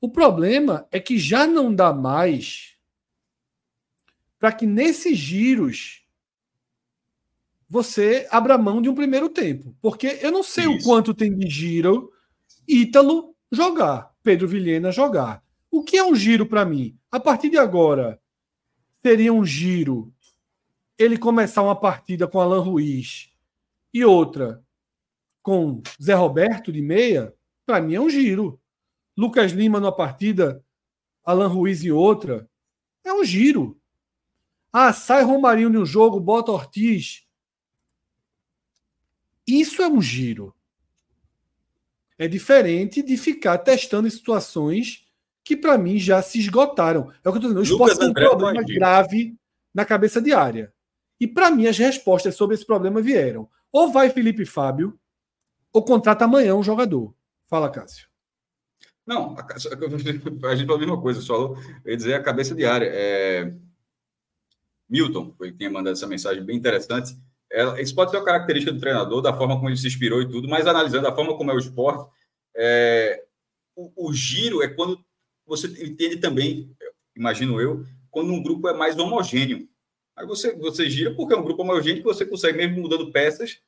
[0.00, 2.76] O problema é que já não dá mais
[4.38, 6.04] para que nesses giros
[7.68, 9.76] você abra mão de um primeiro tempo.
[9.80, 10.78] Porque eu não sei Isso.
[10.78, 12.12] o quanto tem de giro
[12.66, 15.42] Ítalo jogar, Pedro Vilhena jogar.
[15.70, 16.98] O que é um giro para mim?
[17.10, 18.20] A partir de agora,
[19.02, 20.12] seria um giro
[20.98, 23.30] ele começar uma partida com Alan Ruiz
[23.92, 24.64] e outra
[25.42, 27.32] com Zé Roberto de meia,
[27.64, 28.60] para mim é um giro.
[29.16, 30.64] Lucas Lima numa partida,
[31.22, 32.50] Alan Ruiz em outra.
[33.04, 33.80] É um giro.
[34.72, 37.24] Ah, sai Romarinho de um jogo, bota Ortiz.
[39.46, 40.52] Isso é um giro.
[42.18, 45.05] É diferente de ficar testando situações
[45.46, 47.12] que, para mim, já se esgotaram.
[47.24, 47.60] É o que eu estou dizendo.
[47.60, 49.36] O esporte tem um problema grave
[49.72, 50.72] na cabeça de área.
[51.20, 53.48] E, para mim, as respostas sobre esse problema vieram.
[53.70, 54.98] Ou vai Felipe Fábio,
[55.72, 57.14] ou contrata amanhã um jogador.
[57.44, 58.08] Fala, Cássio.
[59.06, 59.46] Não, a,
[60.50, 61.56] a gente falou a mesma coisa, só eu
[61.86, 62.90] ia dizer a cabeça de área.
[62.92, 63.54] É...
[64.88, 67.16] Milton foi quem mandado essa mensagem bem interessante.
[67.52, 70.28] É, isso pode ser uma característica do treinador, da forma como ele se inspirou e
[70.28, 72.10] tudo, mas analisando a forma como é o esporte,
[72.56, 73.22] é...
[73.76, 75.05] o, o giro é quando
[75.46, 76.74] você entende também,
[77.14, 79.68] imagino eu, quando um grupo é mais homogêneo.
[80.16, 83.60] Aí você, você gira porque é um grupo homogêneo que você consegue, mesmo mudando peças,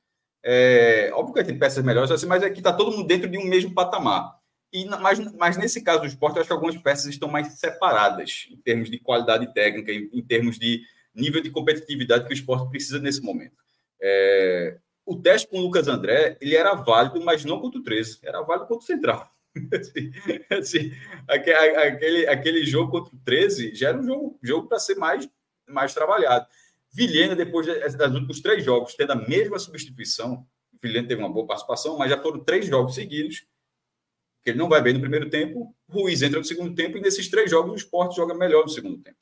[0.42, 3.38] é, óbvio que tem peças melhores, assim, mas é que está todo mundo dentro de
[3.38, 4.38] um mesmo patamar.
[4.72, 8.46] E, mas, mas nesse caso do esporte, eu acho que algumas peças estão mais separadas
[8.50, 10.82] em termos de qualidade técnica, em, em termos de
[11.14, 13.56] nível de competitividade que o esporte precisa nesse momento.
[14.00, 18.20] É, o teste com o Lucas André, ele era válido, mas não contra o 13,
[18.22, 19.30] era válido contra o Central.
[19.72, 20.12] Assim,
[20.50, 20.92] assim,
[21.26, 25.28] aquele, aquele jogo contra o 13 já era um jogo, jogo para ser mais,
[25.66, 26.46] mais trabalhado.
[26.90, 30.46] Vilhena, depois dos últimos três jogos, tendo a mesma substituição,
[30.82, 33.46] Vilhena teve uma boa participação, mas já foram três jogos seguidos
[34.42, 37.28] que ele não vai bem no primeiro tempo, Ruiz entra no segundo tempo e nesses
[37.28, 39.18] três jogos o esporte joga melhor no segundo tempo.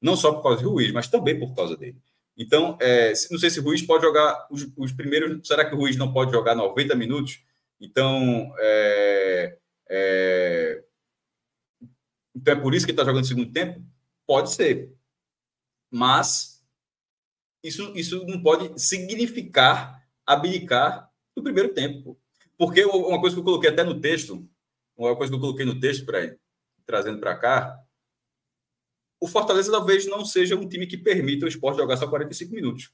[0.00, 2.00] Não só por causa de Ruiz, mas também por causa dele.
[2.36, 5.46] Então, é, não sei se Ruiz pode jogar os, os, primeiros.
[5.46, 7.42] Será que o Ruiz não pode jogar 90 minutos?
[7.80, 10.84] Então, é, é,
[12.34, 13.84] então é por isso que ele está jogando no segundo tempo?
[14.26, 14.92] Pode ser.
[15.90, 16.64] Mas
[17.62, 22.18] isso, isso não pode significar abdicar do primeiro tempo.
[22.56, 24.48] Porque uma coisa que eu coloquei até no texto,
[24.96, 26.36] uma coisa que eu coloquei no texto para
[26.84, 27.78] trazendo para cá,
[29.20, 32.92] o Fortaleza talvez não seja um time que permita o esporte jogar só 45 minutos.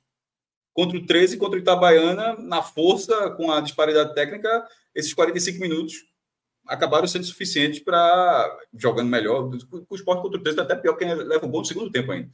[0.75, 5.95] Contra o 13, contra o Itabaiana, na força, com a disparidade técnica, esses 45 minutos
[6.67, 9.51] acabaram sendo suficientes para jogando melhor.
[9.89, 12.29] O esporte contra o 13 até pior, porque leva um bom segundo tempo ainda.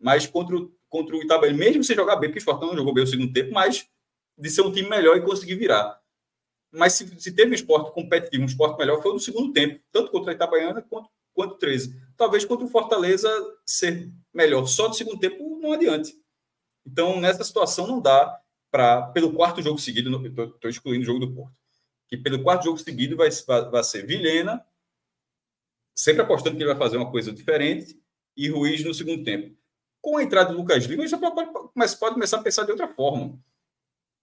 [0.00, 2.92] Mas contra o, contra o Itabaiana, mesmo sem jogar bem, porque o esporte não jogou
[2.92, 3.86] bem o segundo tempo, mas
[4.36, 6.02] de ser um time melhor e conseguir virar
[6.72, 10.10] mas se, se, teve um esporte competitivo, um esporte melhor, foi no segundo tempo, tanto
[10.10, 11.94] contra a Itabaiana quanto, quanto 13.
[12.16, 13.28] Talvez contra o Fortaleza
[13.66, 16.14] ser melhor só no segundo tempo não adiante.
[16.86, 18.40] Então, nessa situação, não dá
[18.70, 21.56] para, pelo quarto jogo seguido, estou excluindo o jogo do Porto,
[22.08, 23.28] que pelo quarto jogo seguido vai,
[23.70, 24.64] vai ser Vilhena,
[25.94, 28.00] sempre apostando que ele vai fazer uma coisa diferente,
[28.36, 29.56] e Ruiz no segundo tempo.
[30.00, 32.88] Com a entrada do Lucas Lima, já pode, mas pode começar a pensar de outra
[32.88, 33.38] forma.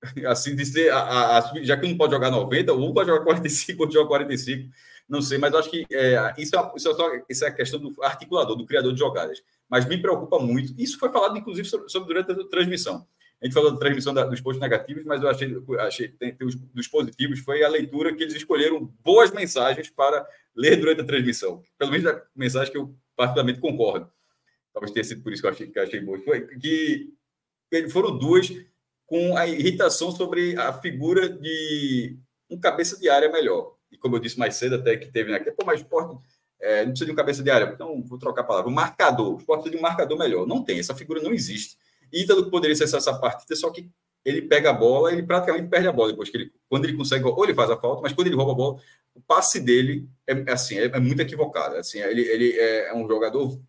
[0.27, 3.91] Assim, dizer, a, a, já que não pode jogar 90, ou pode jogar 45, ou
[3.91, 4.69] joga 45,
[5.07, 7.80] não sei, mas acho que é, isso, é, isso, é só, isso é a questão
[7.80, 9.41] do articulador, do criador de jogadas.
[9.69, 10.73] Mas me preocupa muito.
[10.77, 13.07] Isso foi falado, inclusive, sobre, sobre durante a transmissão.
[13.41, 16.45] A gente falou da transmissão da, dos pontos negativos, mas eu achei, achei tem, tem
[16.45, 21.05] os, dos positivos foi a leitura que eles escolheram boas mensagens para ler durante a
[21.05, 21.63] transmissão.
[21.77, 24.11] Pelo menos a mensagem que eu particularmente concordo.
[24.73, 26.19] Talvez tenha sido por isso que eu achei, que achei boa.
[26.19, 27.13] Foi que
[27.89, 28.49] foram duas
[29.05, 32.17] com a irritação sobre a figura de
[32.49, 33.75] um cabeça de área melhor.
[33.91, 36.17] E como eu disse mais cedo, até que teve naquele, pô, mas esporte
[36.61, 37.72] é, não precisa de um cabeça de área.
[37.73, 38.69] Então, vou trocar a palavra.
[38.69, 39.34] Um marcador.
[39.34, 40.48] O esporte precisa de um marcador melhor.
[40.48, 41.77] Não tem, essa figura não existe.
[42.11, 43.90] Ítalo poderia ser essa partida, só que
[44.26, 47.23] ele pega a bola, ele praticamente perde a bola depois que ele, quando ele consegue,
[47.23, 48.81] ou ele faz a falta, mas quando ele rouba a bola,
[49.15, 51.76] o passe dele é assim, é, é muito equivocado.
[51.76, 53.60] Assim, ele, ele é um jogador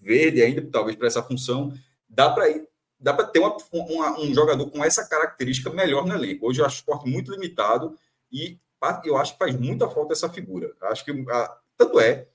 [0.00, 1.72] verde ainda, talvez para essa função,
[2.08, 2.66] dá para ir
[3.04, 6.46] dá para ter uma, uma, um jogador com essa característica melhor no elenco.
[6.48, 7.94] Hoje eu acho o esporte muito limitado
[8.32, 8.58] e
[9.04, 10.72] eu acho que faz muita falta essa figura.
[10.82, 12.28] Acho que a, tanto é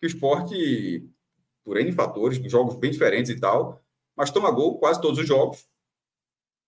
[0.00, 1.08] que o esporte,
[1.64, 3.82] por N fatores, jogos bem diferentes e tal,
[4.16, 5.66] mas toma gol quase todos os jogos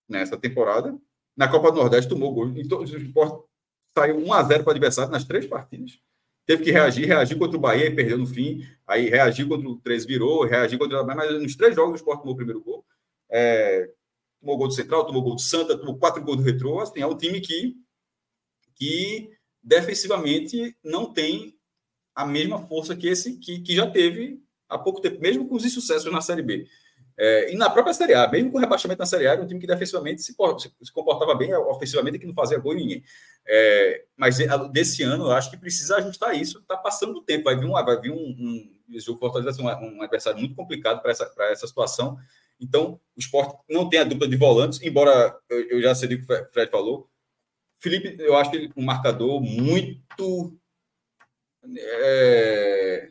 [0.09, 0.99] nessa temporada.
[1.37, 2.49] Na Copa do Nordeste tomou gol.
[2.57, 3.45] Então, o Sport
[3.97, 5.99] saiu 1 a 0 para o adversário nas três partidas.
[6.47, 8.67] Teve que reagir, reagir contra o Bahia e perdeu no fim.
[8.87, 12.21] Aí reagir contra o 13 virou, reagir contra o Mas nos três jogos o Sport
[12.21, 12.85] tomou o primeiro gol.
[13.31, 13.91] É,
[14.41, 16.81] tomou gol do Central, tomou gol do Santa, tomou quatro gols do Retrô.
[16.81, 17.75] Assim, é um time que,
[18.75, 19.31] que
[19.63, 21.54] defensivamente não tem
[22.15, 25.65] a mesma força que esse que, que já teve há pouco tempo, mesmo com os
[25.65, 26.67] insucessos na Série B.
[27.17, 29.47] É, e na própria Série A, mesmo com o rebaixamento na Série A, era um
[29.47, 33.05] time que defensivamente se, se comportava bem, ofensivamente que não fazia gol em ninguém.
[33.47, 34.39] É, mas
[34.73, 36.59] desse ano, eu acho que precisa ajustar isso.
[36.59, 40.03] Está passando o tempo, vai vir um, vai vir um, um jogo Fortaleza um, um
[40.03, 42.19] adversário muito complicado para essa, essa situação.
[42.61, 46.19] Então, o esporte não tem a dupla de volantes, embora eu, eu já sei o
[46.19, 47.09] que o Fred falou.
[47.79, 50.59] Felipe, eu acho ele um marcador muito.
[51.77, 53.11] É,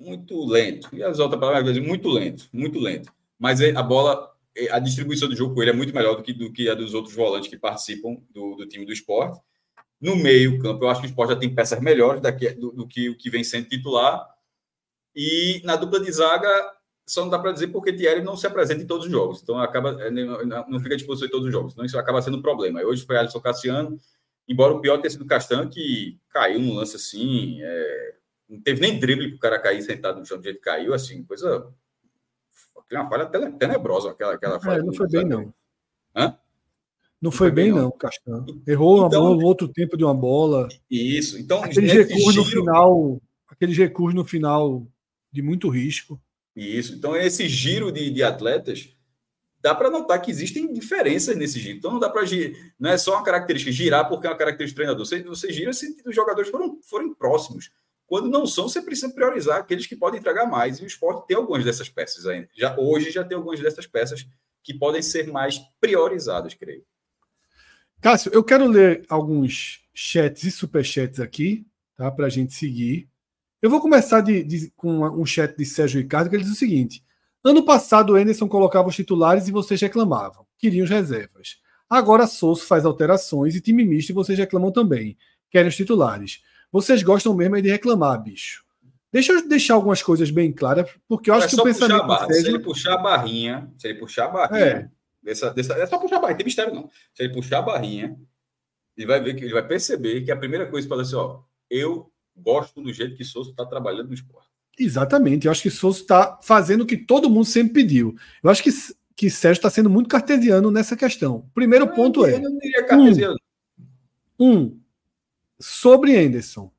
[0.00, 0.88] muito lento.
[0.94, 3.12] E as outras palavras, muito lento, muito lento.
[3.38, 4.32] Mas a bola,
[4.70, 6.94] a distribuição do jogo com ele é muito melhor do que, do que a dos
[6.94, 9.40] outros volantes que participam do, do time do esporte.
[10.00, 12.86] No meio campo, eu acho que o esporte já tem peças melhores daqui, do, do
[12.86, 14.26] que o que vem sendo titular.
[15.14, 16.48] E na dupla de zaga,
[17.06, 19.42] só não dá para dizer porque Thierry não se apresenta em todos os jogos.
[19.42, 21.72] Então, acaba é, não fica à disposição em todos os jogos.
[21.72, 22.82] Então, isso acaba sendo um problema.
[22.82, 23.98] Hoje foi Alisson Cassiano,
[24.48, 28.14] embora o pior tenha sido o Castan, que caiu no lance assim, é,
[28.48, 30.94] não teve nem drible para o cara cair sentado no chão do jeito que caiu,
[30.94, 31.68] assim, coisa.
[32.92, 34.80] Uma falha tenebrosa, aquela, aquela falha.
[34.80, 35.52] É, não foi bem, não.
[36.14, 36.28] Hã?
[36.28, 36.38] Não,
[37.22, 38.46] não foi, bem, bem não, Castan.
[38.66, 40.68] Errou então, uma bola, outro tempo de uma bola.
[40.88, 41.38] Isso.
[41.38, 42.44] Então, aquele recurso giro...
[42.44, 44.86] no final, aquele recurso no final
[45.32, 46.20] de muito risco.
[46.54, 46.94] Isso.
[46.94, 48.95] Então, esse giro de, de atletas,
[49.66, 51.78] dá para notar que existem diferenças nesse giro.
[51.78, 52.22] Então, não dá para
[52.78, 55.04] não é só uma característica girar porque é uma característica do treinador.
[55.04, 57.72] Você, você gira se os jogadores foram, forem próximos.
[58.06, 60.78] Quando não são, você precisa priorizar aqueles que podem entregar mais.
[60.78, 62.48] E o esporte tem algumas dessas peças ainda.
[62.56, 64.24] Já, hoje já tem algumas dessas peças
[64.62, 66.84] que podem ser mais priorizadas, creio.
[68.00, 71.66] Cássio, eu quero ler alguns chats e superchats aqui,
[71.96, 72.08] tá?
[72.08, 73.08] Para a gente seguir.
[73.60, 76.56] Eu vou começar de, de, com um chat de Sérgio Ricardo, que ele diz o
[76.56, 77.02] seguinte:
[77.46, 80.44] Ano passado o Anderson colocava os titulares e vocês reclamavam.
[80.58, 81.58] Queriam as reservas.
[81.88, 85.16] Agora Souza faz alterações e time misto e vocês reclamam também.
[85.48, 86.42] Querem os titulares.
[86.72, 88.64] Vocês gostam mesmo é de reclamar, bicho.
[89.12, 92.04] Deixa eu deixar algumas coisas bem claras, porque eu acho é que o pensamento.
[92.04, 94.66] Barra, Se ele puxar a barrinha, se ele puxar a barrinha.
[94.66, 94.90] É.
[95.22, 96.90] Dessa, dessa, é só puxar a barrinha, tem mistério não.
[97.14, 98.18] Se ele puxar a barrinha,
[98.96, 101.42] ele vai ver que ele vai perceber que a primeira coisa que fala assim: ó,
[101.70, 104.45] eu gosto do jeito que Souza está trabalhando no esporte.
[104.78, 105.46] Exatamente.
[105.46, 108.14] Eu acho que Souza está fazendo o que todo mundo sempre pediu.
[108.42, 108.70] Eu acho que,
[109.14, 111.48] que Sérgio está sendo muito cartesiano nessa questão.
[111.54, 112.34] Primeiro ponto é.
[112.34, 113.36] Eu não diria cartesiano.
[114.38, 114.80] Um, um
[115.58, 116.70] sobre Anderson,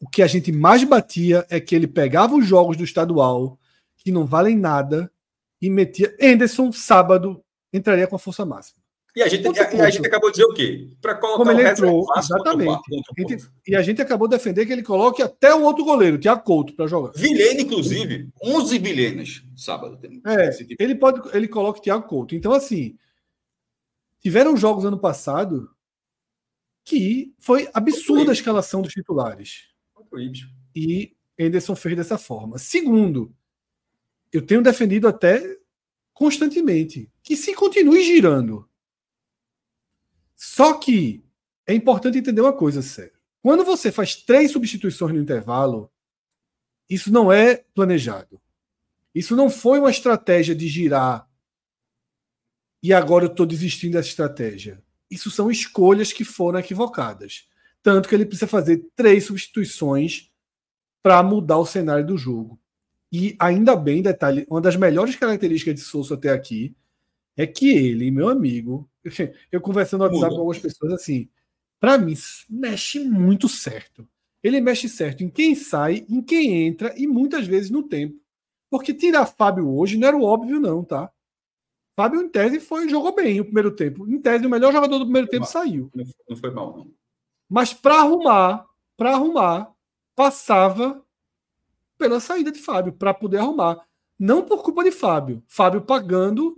[0.00, 3.58] o que a gente mais batia é que ele pegava os jogos do estadual,
[3.96, 5.10] que não valem nada,
[5.60, 6.14] e metia.
[6.20, 7.42] Anderson, sábado,
[7.72, 8.80] entraria com a força máxima.
[9.16, 10.90] E a gente, a, a, gente acabou de dizer o quê?
[11.00, 12.82] Para colocar Como ele entrou, exatamente.
[13.66, 16.74] E a gente acabou de defender que ele coloque até o outro goleiro, Tiago Couto,
[16.74, 17.12] para jogar.
[17.16, 19.98] Vilene, inclusive, 11 Vilenas sábado.
[20.26, 20.74] É, tipo.
[20.78, 22.34] ele pode, ele coloca o Tiago Couto.
[22.34, 22.98] Então, assim,
[24.20, 25.70] tiveram jogos ano passado
[26.84, 29.70] que foi absurda a escalação dos titulares.
[30.74, 32.58] E Anderson fez dessa forma.
[32.58, 33.34] Segundo,
[34.30, 35.58] eu tenho defendido até
[36.12, 37.10] constantemente.
[37.22, 38.68] Que se continue girando.
[40.36, 41.24] Só que
[41.66, 43.12] é importante entender uma coisa, sério.
[43.42, 45.90] Quando você faz três substituições no intervalo,
[46.88, 48.40] isso não é planejado.
[49.14, 51.26] Isso não foi uma estratégia de girar
[52.82, 54.80] e agora eu estou desistindo dessa estratégia.
[55.10, 57.48] Isso são escolhas que foram equivocadas.
[57.82, 60.30] Tanto que ele precisa fazer três substituições
[61.02, 62.60] para mudar o cenário do jogo.
[63.10, 66.76] E ainda bem, detalhe, uma das melhores características de Souza até aqui
[67.36, 68.88] é que ele, meu amigo,
[69.52, 71.28] eu conversando no WhatsApp com algumas pessoas assim,
[71.78, 72.14] para mim
[72.48, 74.08] mexe muito certo.
[74.42, 78.20] Ele mexe certo em quem sai, em quem entra e muitas vezes no tempo.
[78.70, 81.10] Porque tirar Fábio hoje não era o óbvio não, tá?
[81.96, 84.06] Fábio em tese foi jogou bem o primeiro tempo.
[84.06, 85.50] Em tese o melhor jogador do primeiro tempo mal.
[85.50, 85.90] saiu.
[86.28, 86.90] Não foi mal não.
[87.48, 89.72] Mas para arrumar, para arrumar,
[90.14, 91.02] passava
[91.96, 93.86] pela saída de Fábio para poder arrumar.
[94.18, 95.42] Não por culpa de Fábio.
[95.48, 96.56] Fábio pagando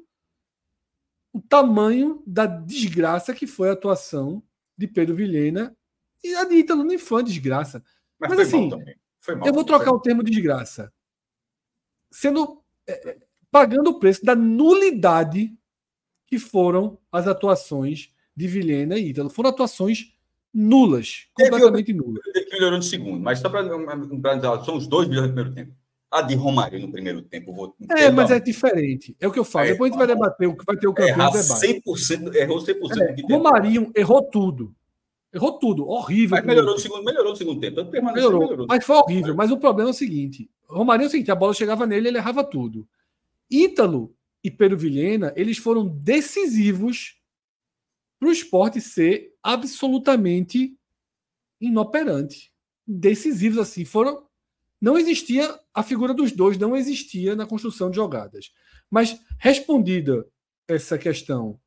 [1.39, 4.43] o tamanho da desgraça que foi a atuação
[4.77, 5.75] de Pedro Vilhena
[6.23, 7.83] e a de Ítalo nem foi uma desgraça.
[8.19, 10.93] Mas, Mas assim, mal, eu vou trocar o termo desgraça.
[12.11, 13.19] Sendo é, é,
[13.53, 15.57] pagando o preço da nulidade
[16.27, 19.31] que foram as atuações de Vilhena e Ítalo.
[19.31, 20.13] Foram atuações
[20.53, 22.25] nulas, completamente nulas.
[22.51, 23.63] Melhorou no segundo, mas só para
[24.65, 25.78] são os dois melhores no primeiro tempo.
[26.11, 27.53] A de Romário no primeiro tempo.
[27.53, 29.15] Vou, é, mas é diferente.
[29.21, 29.67] É o que eu falo.
[29.67, 31.83] É, Depois a gente vai debater, vai ter o campeão debate.
[31.85, 34.75] 100%, errou 100% é, do Romarinho errou tudo.
[35.33, 35.87] Errou tudo.
[35.87, 36.39] Horrível.
[36.39, 37.85] Mas melhorou no segundo, melhorou no segundo tempo.
[37.91, 38.67] Melhorou, melhorou.
[38.67, 39.35] Mas foi horrível.
[39.35, 42.19] Mas o problema é o seguinte: Romarinho é o seguinte, a bola chegava nele, ele
[42.19, 42.89] errava tudo.
[43.51, 47.19] Ítalo e Pedro Vilhena, eles foram decisivos
[48.19, 50.77] para o esporte ser absolutamente
[51.61, 52.53] inoperante.
[52.87, 53.85] Decisivos assim.
[53.85, 54.28] Foram
[54.81, 58.53] não existia a figura dos dois, não existia na construção de jogadas.
[58.91, 60.27] Mas respondida
[60.67, 61.61] essa questão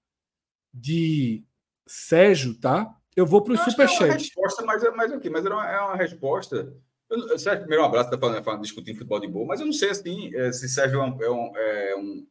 [0.73, 1.43] de
[1.87, 2.95] Sérgio, tá?
[3.15, 4.03] Eu vou para o superchat.
[4.03, 6.73] É uma resposta, mas, é, mas, okay, mas era uma, é uma resposta.
[7.09, 9.73] Eu, Sérgio, primeiro um abraço, está falando, falando, discutindo futebol de boa, mas eu não
[9.73, 12.27] sei assim, é, se Sérgio é um, é um, é um,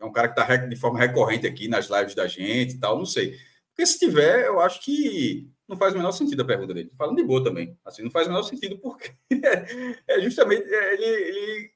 [0.00, 2.96] é um cara que está de forma recorrente aqui nas lives da gente e tal,
[2.96, 3.36] não sei.
[3.70, 6.90] Porque se tiver, eu acho que não faz o menor sentido a pergunta dele.
[6.96, 7.78] Falando de boa também.
[7.84, 9.12] Assim, não faz o menor sentido porque
[10.08, 11.70] é, justamente é, ele, ele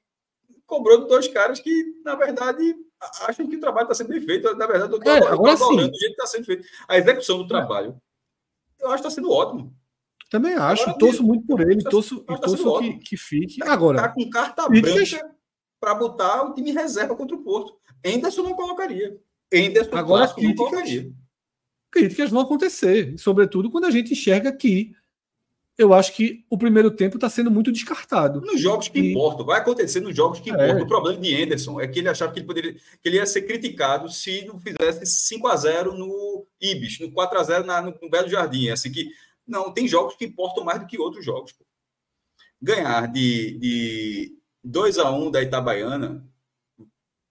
[0.64, 2.74] cobrou de dois caras que, na verdade,
[3.20, 4.56] acham que o trabalho está sendo bem feito.
[4.56, 5.76] Na verdade, eu estou é, agora sim.
[5.76, 6.66] do jeito que está sendo feito.
[6.88, 8.00] A execução do trabalho,
[8.80, 9.76] eu acho que está sendo ótimo.
[10.30, 10.84] Também acho.
[10.84, 11.82] Agora, torço muito por ele.
[11.82, 13.62] Tá, torço, tá torço que, que fique.
[13.62, 13.98] Agora.
[13.98, 15.36] Está com carta branca
[15.78, 17.78] para botar o time reserva contra o Porto.
[18.04, 19.20] Anderson não colocaria.
[19.52, 21.12] Anderson agora, clássico, não colocaria
[21.92, 24.92] críticas vão acontecer, sobretudo quando a gente enxerga que
[25.76, 28.40] eu acho que o primeiro tempo está sendo muito descartado.
[28.40, 29.10] Nos jogos que e...
[29.10, 30.52] importam, vai acontecer nos jogos que é.
[30.52, 30.82] importam.
[30.82, 33.42] O problema de Anderson é que ele achava que ele poderia que ele ia ser
[33.42, 37.94] criticado se não fizesse 5 a 0 no Ibis, no 4 a 0 na, no,
[38.00, 38.68] no Belo Jardim.
[38.68, 39.10] Assim que
[39.46, 41.52] não, tem jogos que importam mais do que outros jogos.
[41.52, 41.64] Pô.
[42.60, 46.26] Ganhar de, de 2 a 1 da Itabaiana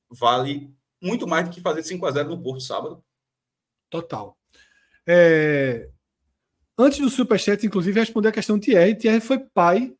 [0.09, 3.03] vale muito mais do que fazer 5 a 0 no Porto sábado.
[3.89, 4.37] Total.
[5.07, 5.89] É...
[6.77, 8.95] Antes do Superchat, inclusive, responder a questão do Thierry.
[8.95, 9.93] Thierry foi pai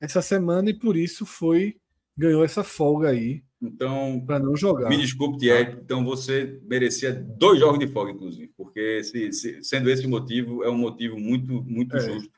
[0.00, 1.76] essa semana e por isso foi
[2.16, 3.42] ganhou essa folga aí.
[3.60, 4.88] Então, para não jogar.
[4.88, 5.78] Me desculpe, Thierry.
[5.82, 10.70] Então você merecia dois jogos de folga, inclusive, porque se, se, sendo esse motivo, é
[10.70, 12.00] um motivo muito, muito é.
[12.00, 12.30] justo.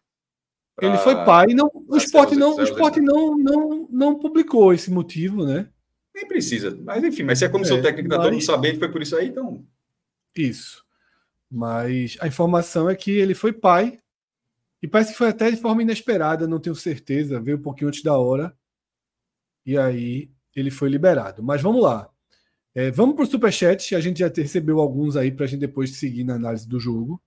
[0.77, 4.91] Pra, Ele foi pai, não, o esporte não, o esporte não, não, não publicou esse
[4.91, 5.69] motivo, né?
[6.15, 6.79] Nem precisa.
[6.85, 8.25] Mas enfim, mas se a comissão é, técnica está mas...
[8.25, 9.67] todo mundo sabendo, foi por isso aí, então.
[10.37, 10.86] Isso.
[11.51, 13.99] Mas a informação é que ele foi pai,
[14.83, 18.03] e parece que foi até de forma inesperada, não tenho certeza, veio um pouquinho antes
[18.03, 18.57] da hora,
[19.65, 21.43] e aí ele foi liberado.
[21.43, 22.11] Mas vamos lá.
[22.75, 25.97] É, vamos para o Superchat, a gente já recebeu alguns aí para a gente depois
[25.97, 27.21] seguir na análise do jogo.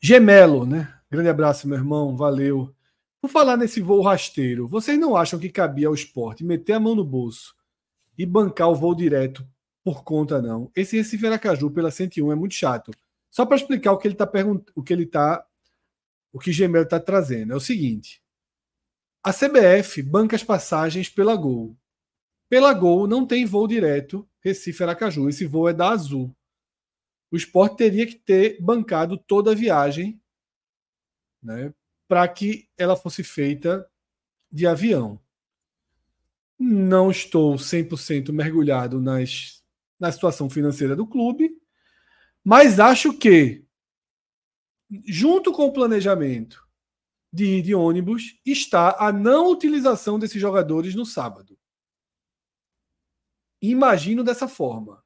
[0.00, 0.92] Gemelo, né?
[1.08, 2.74] Grande abraço, meu irmão, valeu.
[3.20, 6.96] Por falar nesse voo rasteiro, vocês não acham que cabia ao esporte meter a mão
[6.96, 7.54] no bolso
[8.18, 9.46] e bancar o voo direto
[9.84, 10.70] por conta, não.
[10.76, 12.92] Esse Recife Aracaju pela 101 é muito chato.
[13.30, 15.44] Só para explicar o que ele está perguntando, o que ele está,
[16.32, 17.52] o que Gemelo está trazendo.
[17.52, 18.22] É o seguinte:
[19.24, 21.76] a CBF banca as passagens pela Gol.
[22.48, 25.28] Pela Gol não tem voo direto Recife Aracaju.
[25.28, 26.34] Esse voo é da Azul.
[27.30, 30.20] O esporte teria que ter bancado toda a viagem
[31.42, 31.72] né,
[32.06, 33.88] para que ela fosse feita
[34.50, 35.18] de avião.
[36.58, 39.61] Não estou 100% mergulhado nas
[40.02, 41.56] na situação financeira do clube,
[42.44, 43.64] mas acho que,
[45.06, 46.60] junto com o planejamento
[47.32, 51.56] de ir de ônibus, está a não utilização desses jogadores no sábado.
[53.62, 55.00] imagino dessa forma.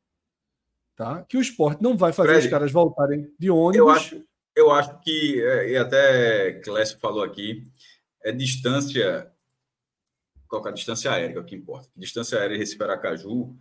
[0.96, 1.22] Tá?
[1.24, 3.76] Que o esporte não vai fazer Fred, os caras voltarem de ônibus.
[3.76, 4.24] Eu acho,
[4.56, 7.70] eu acho que, é, e até Clécio falou aqui,
[8.24, 9.30] é distância.
[10.48, 11.90] Qual é distância aérea, que é o que importa?
[11.94, 13.54] Distância aérea Recife Aracaju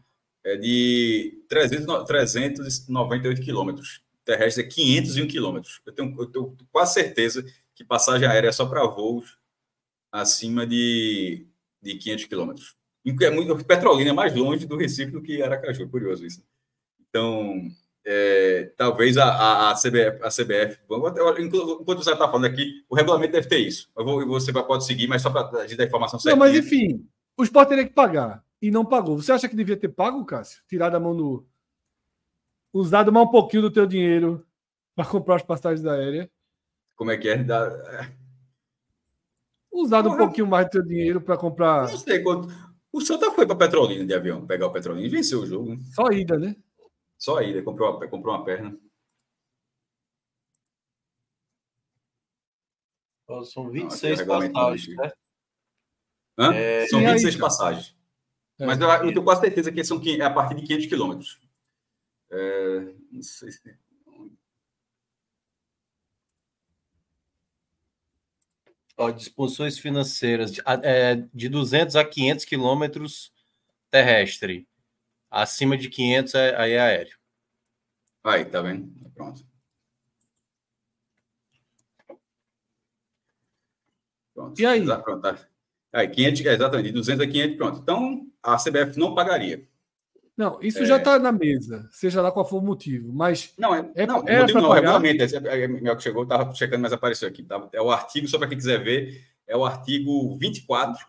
[0.46, 4.02] é de 300, 398 quilômetros.
[4.24, 5.82] Terrestre é 501 quilômetros.
[5.86, 7.44] Eu tenho, eu tenho quase certeza
[7.74, 9.38] que passagem aérea é só para voos
[10.12, 11.46] acima de,
[11.82, 12.76] de 500 quilômetros.
[13.22, 16.44] É muito, Petrolina é mais longe do Recife do que Aracaju, é curioso isso.
[17.10, 17.68] Então,
[18.06, 20.80] é, talvez a, a, a, CBF, a CBF,
[21.40, 23.90] enquanto você está falando aqui, o regulamento deve ter isso.
[23.98, 26.36] Eu vou, você pode seguir, mas só para a gente dar informação certa.
[26.36, 27.08] Não, mas enfim,
[27.38, 29.18] o esporte teria que pagar e não pagou.
[29.18, 30.64] Você acha que devia ter pago, Cássio?
[30.68, 31.46] Tirar da mão do.
[32.74, 34.46] Usado mais um pouquinho do teu dinheiro
[34.96, 36.30] para comprar as passagens aéreas.
[36.96, 37.44] Como é que é?
[37.44, 38.10] Da...
[39.72, 40.16] Usado Porra.
[40.16, 41.90] um pouquinho mais do teu dinheiro para comprar.
[41.90, 42.48] Não sei quanto.
[42.92, 45.76] O Santa foi para Petrolina de avião, pegar o Petrolina e venceu o jogo.
[45.76, 45.78] Né?
[45.94, 46.56] Só ida, né?
[47.18, 48.78] Só ida, comprou, comprou uma perna.
[53.46, 55.12] São 26 Não, passagens, né?
[56.38, 56.54] Hã?
[56.54, 56.88] É...
[56.88, 57.95] São 26 aí, passagens.
[58.60, 58.66] É.
[58.66, 61.40] Mas eu, eu, tenho quase certeza que são é a partir de 500 quilômetros.
[62.30, 63.78] É, não sei se...
[68.98, 73.34] Ó, disposições financeiras de, é, de 200 a 500 quilômetros
[73.92, 74.66] terrestre.
[75.30, 77.18] Acima de 500 é, aí é aéreo.
[78.24, 78.90] Aí, tá vendo?
[79.14, 79.46] Pronto.
[84.34, 84.60] Pronto.
[84.62, 84.86] E aí?
[84.86, 85.55] Pronto, tá.
[85.96, 87.80] Aí, 500, exatamente, de 200 a 500, pronto.
[87.80, 89.66] Então, a CBF não pagaria.
[90.36, 90.86] Não, isso é...
[90.86, 93.54] já está na mesa, seja lá qual for o motivo, mas...
[93.58, 94.82] Não, é, é, não, é motivo não, pagar...
[94.82, 97.70] regulamento, é, é, é, que chegou, estava checando, mas apareceu aqui, tá?
[97.72, 101.02] é o artigo, só para quem quiser ver, é o artigo 24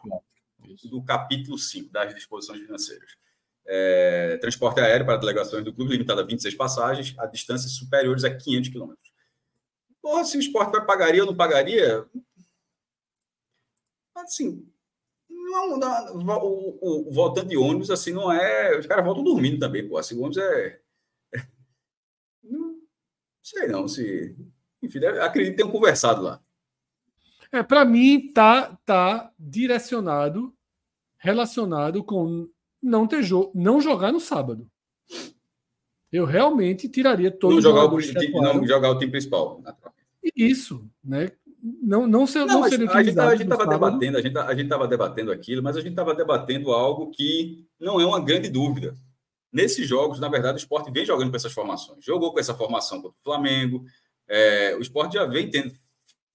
[0.84, 3.16] do capítulo 5 das disposições financeiras.
[3.66, 8.32] É, transporte aéreo para delegações do clube limitado a 26 passagens a distâncias superiores a
[8.32, 9.12] 500 quilômetros.
[10.00, 12.06] Porra, se o esporte vai pagaria ou não pagaria?
[14.14, 14.64] Assim,
[15.50, 18.78] não, não o, o, o, voltando de ônibus, assim, não é.
[18.78, 19.96] Os caras voltam dormindo também, pô.
[19.96, 20.80] Assim, o ônibus é.
[21.34, 21.42] é
[22.42, 22.76] não
[23.42, 24.36] sei não, se.
[24.82, 26.40] Enfim, deve, acredito que tenham conversado lá.
[27.52, 30.52] É, para mim, tá, tá direcionado,
[31.16, 32.48] relacionado com
[32.82, 34.68] não ter jogo, não jogar no sábado.
[36.12, 39.62] Eu realmente tiraria todos não jogar o, time, não jogar o time principal.
[40.34, 41.30] Isso, né?
[41.82, 45.32] Não, não, ser, não, não seria A gente estava debatendo, a gente a estava debatendo
[45.32, 48.94] aquilo, mas a gente estava debatendo algo que não é uma grande dúvida.
[49.52, 52.04] Nesses jogos, na verdade, o esporte vem jogando com essas formações.
[52.04, 53.84] Jogou com essa formação contra o Flamengo.
[54.28, 55.72] É, o esporte já vem tendo,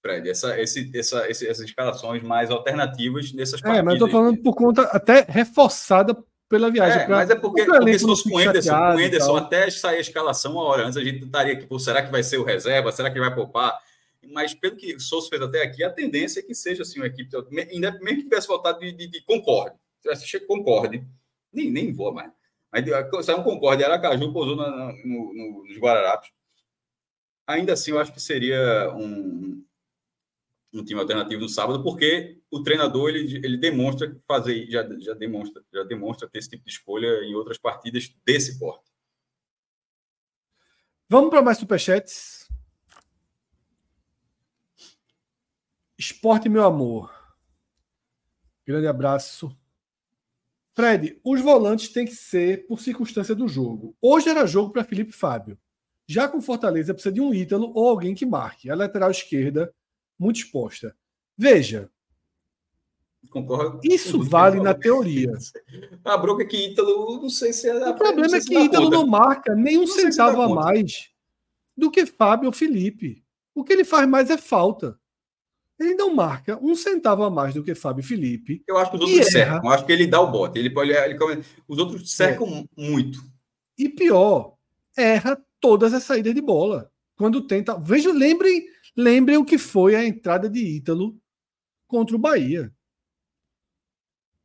[0.02, 3.80] Fred, essa, esse, essa, esse, essas escalações mais alternativas nessas partidas.
[3.80, 6.18] É, mas eu estou falando por conta até reforçada
[6.50, 7.02] pela viagem.
[7.02, 9.70] É, pra, mas é porque, porque se fosse com o Anderson, com o Anderson até
[9.70, 12.38] sair a escalação uma hora antes, a gente estaria aqui, pô, será que vai ser
[12.38, 12.92] o reserva?
[12.92, 13.78] Será que vai poupar?
[14.28, 17.08] Mas pelo que o Souza fez até aqui, a tendência é que seja assim uma
[17.08, 21.06] equipe, mesmo que tivesse voltado de, de, de Concorde, tivesse chego Concorde,
[21.52, 22.32] nem, nem vou mais.
[22.72, 22.84] Aí
[23.24, 24.64] saiu um Concorde, Aracaju pousou no,
[25.06, 26.32] no, nos Guararapes.
[27.46, 29.66] Ainda assim, eu acho que seria um,
[30.74, 35.62] um time alternativo no sábado, porque o treinador ele, ele demonstra fazer, já, já demonstra,
[35.74, 38.90] já demonstra ter esse tipo de escolha em outras partidas desse porte.
[41.10, 42.41] Vamos para mais superchats.
[46.02, 47.14] Esporte, meu amor.
[48.66, 49.56] Grande abraço.
[50.74, 53.96] Fred, os volantes têm que ser por circunstância do jogo.
[54.02, 55.60] Hoje era jogo para Felipe Fábio.
[56.08, 58.68] Já com Fortaleza precisa de um Ítalo ou alguém que marque.
[58.68, 59.72] A lateral esquerda
[60.18, 60.98] muito exposta.
[61.38, 61.88] Veja.
[63.30, 63.80] Concordo.
[63.84, 65.32] Isso vale na teoria.
[66.04, 67.90] A bronca é que Ítalo, não sei se é.
[67.90, 71.12] O problema é que Ítalo não marca nem um centavo a mais
[71.78, 73.24] do que Fábio ou Felipe.
[73.54, 75.00] O que ele faz mais é falta.
[75.82, 78.64] Ele não marca um centavo a mais do que Fábio Felipe.
[78.68, 79.62] Eu acho que os outros cercam.
[79.64, 80.60] Eu acho que ele dá o bote.
[80.60, 81.18] Ele pode, ele,
[81.68, 82.66] os outros cercam é.
[82.78, 83.20] muito.
[83.78, 84.56] E pior,
[84.96, 86.92] erra todas as saídas de bola.
[87.16, 87.78] Quando tenta.
[87.80, 88.64] Veja, lembrem
[88.96, 91.18] Lembrem o que foi a entrada de Ítalo
[91.88, 92.74] contra o Bahia.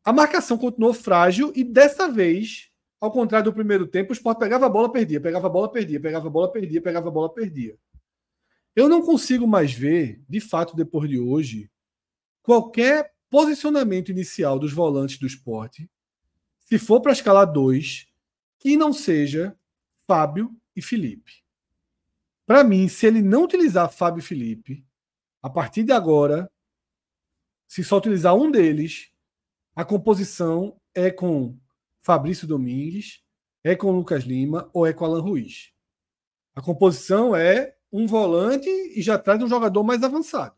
[0.05, 4.67] A marcação continuou frágil e dessa vez, ao contrário do primeiro tempo, o Sport pegava
[4.67, 7.77] a bola, perdia, pegava a bola, perdia, pegava a bola, perdia, pegava a bola, perdia.
[8.77, 11.71] Eu não consigo mais ver, de fato, depois de hoje,
[12.43, 15.91] qualquer posicionamento inicial dos volantes do esporte,
[16.61, 18.07] se for para escalar dois,
[18.59, 19.59] que não seja
[20.07, 21.43] Fábio e Felipe.
[22.45, 24.85] Para mim, se ele não utilizar Fábio Felipe,
[25.43, 26.51] a partir de agora,
[27.67, 29.11] se só utilizar um deles,
[29.75, 31.59] a composição é com
[31.99, 33.25] Fabrício Domingues,
[33.65, 35.73] é com Lucas Lima ou é com Alan Ruiz.
[36.55, 40.55] A composição é um volante e já traz um jogador mais avançado.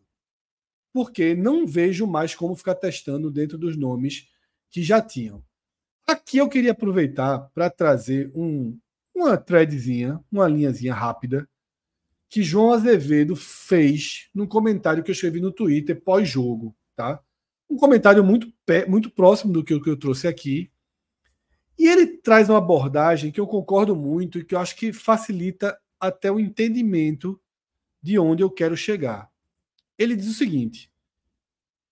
[0.93, 4.27] Porque não vejo mais como ficar testando dentro dos nomes
[4.69, 5.45] que já tinham.
[6.05, 8.77] Aqui eu queria aproveitar para trazer um,
[9.15, 11.49] uma threadzinha, uma linhazinha rápida,
[12.29, 16.75] que João Azevedo fez num comentário que eu escrevi no Twitter pós-jogo.
[16.97, 17.23] Tá?
[17.71, 18.53] Um comentário muito,
[18.89, 20.73] muito próximo do que eu, que eu trouxe aqui.
[21.79, 25.79] E ele traz uma abordagem que eu concordo muito e que eu acho que facilita
[26.01, 27.41] até o entendimento
[28.03, 29.31] de onde eu quero chegar.
[29.99, 30.91] Ele diz o seguinte: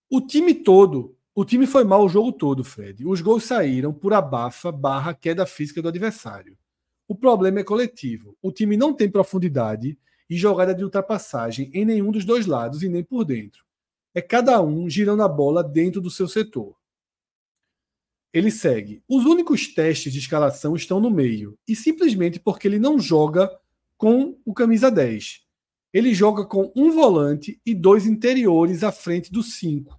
[0.08, 3.04] o time todo, o time foi mal o jogo todo, Fred.
[3.04, 6.56] Os gols saíram por abafa barra queda física do adversário.
[7.08, 8.36] O problema é coletivo.
[8.40, 12.88] O time não tem profundidade e jogada de ultrapassagem em nenhum dos dois lados e
[12.88, 13.64] nem por dentro.
[14.14, 16.74] É cada um girando a bola dentro do seu setor.
[18.32, 19.02] Ele segue.
[19.08, 23.50] Os únicos testes de escalação estão no meio, e simplesmente porque ele não joga
[23.96, 25.42] com o camisa 10.
[25.92, 29.98] Ele joga com um volante e dois interiores à frente dos cinco,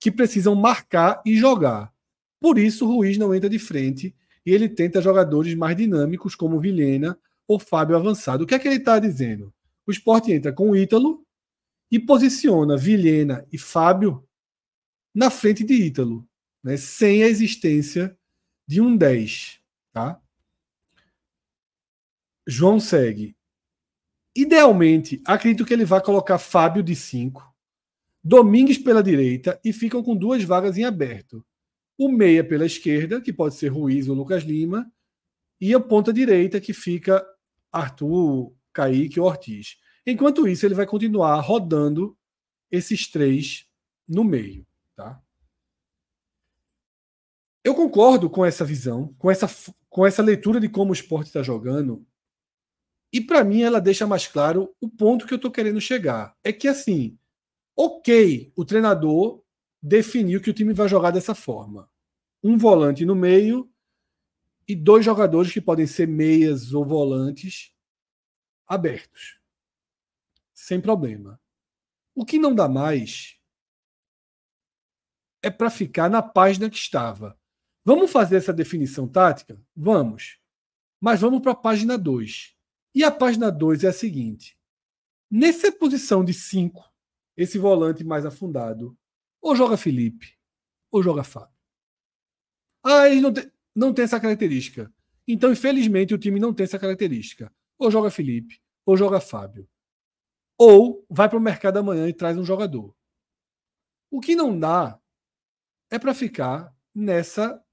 [0.00, 1.92] que precisam marcar e jogar.
[2.40, 4.14] Por isso, Ruiz não entra de frente
[4.46, 8.44] e ele tenta jogadores mais dinâmicos, como Vilhena ou Fábio avançado.
[8.44, 9.52] O que é que ele está dizendo?
[9.86, 11.24] O esporte entra com o Ítalo
[11.90, 14.24] e posiciona Vilhena e Fábio
[15.14, 16.28] na frente de Ítalo,
[16.62, 18.16] né, sem a existência
[18.66, 19.58] de um 10.
[19.92, 20.20] Tá?
[22.50, 23.36] João segue.
[24.34, 27.46] Idealmente, acredito que ele vai colocar Fábio de 5,
[28.24, 31.44] Domingues pela direita e ficam com duas vagas em aberto.
[31.98, 34.90] O meia pela esquerda, que pode ser Ruiz ou Lucas Lima,
[35.60, 37.22] e a ponta direita, que fica
[37.70, 39.76] Arthur, Kaique ou Ortiz.
[40.06, 42.16] Enquanto isso, ele vai continuar rodando
[42.70, 43.66] esses três
[44.08, 44.66] no meio.
[44.96, 45.20] Tá?
[47.62, 49.46] Eu concordo com essa visão, com essa,
[49.90, 52.06] com essa leitura de como o esporte está jogando,
[53.12, 56.36] e para mim ela deixa mais claro o ponto que eu estou querendo chegar.
[56.44, 57.18] É que assim,
[57.76, 59.42] ok, o treinador
[59.82, 61.90] definiu que o time vai jogar dessa forma.
[62.42, 63.70] Um volante no meio
[64.66, 67.72] e dois jogadores que podem ser meias ou volantes
[68.66, 69.40] abertos.
[70.54, 71.40] Sem problema.
[72.14, 73.38] O que não dá mais
[75.42, 77.38] é para ficar na página que estava.
[77.84, 79.58] Vamos fazer essa definição tática?
[79.74, 80.38] Vamos.
[81.00, 82.57] Mas vamos para a página 2.
[82.98, 84.58] E a página 2 é a seguinte:
[85.30, 86.82] nessa posição de 5,
[87.36, 88.98] esse volante mais afundado,
[89.40, 90.36] ou joga Felipe,
[90.90, 91.54] ou joga Fábio.
[92.82, 94.92] Ah, ele não tem, não tem essa característica.
[95.28, 97.54] Então, infelizmente, o time não tem essa característica.
[97.78, 99.68] Ou joga Felipe, ou joga Fábio.
[100.58, 102.92] Ou vai para o mercado amanhã e traz um jogador.
[104.10, 105.00] O que não dá
[105.88, 107.64] é para ficar nessa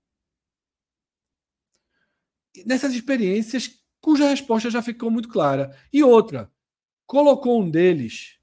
[2.64, 5.76] nessas experiências cuja resposta já ficou muito clara.
[5.92, 6.52] E outra,
[7.08, 8.40] colocou um deles,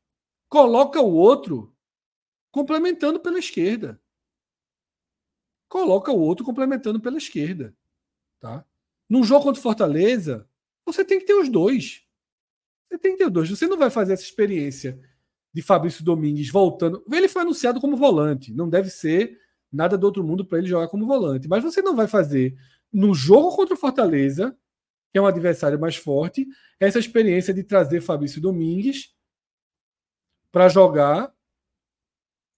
[0.49, 1.73] coloca o outro
[2.51, 4.03] complementando pela esquerda.
[5.69, 7.77] Coloca o outro complementando pela esquerda.
[8.41, 8.67] Tá?
[9.09, 10.49] Num jogo contra Fortaleza,
[10.85, 12.05] você tem que ter os dois.
[12.91, 13.49] Você tem que ter os dois.
[13.49, 15.01] Você não vai fazer essa experiência
[15.55, 17.05] de Fabrício Domingues voltando.
[17.09, 18.53] Ele foi anunciado como volante.
[18.53, 19.39] Não deve ser
[19.71, 21.47] nada do outro mundo para ele jogar como volante.
[21.47, 22.59] Mas você não vai fazer
[22.93, 24.59] no jogo contra o Fortaleza
[25.13, 26.47] que é um adversário mais forte,
[26.81, 29.15] essa experiência de trazer Fabrício Domingues
[30.51, 31.35] para jogar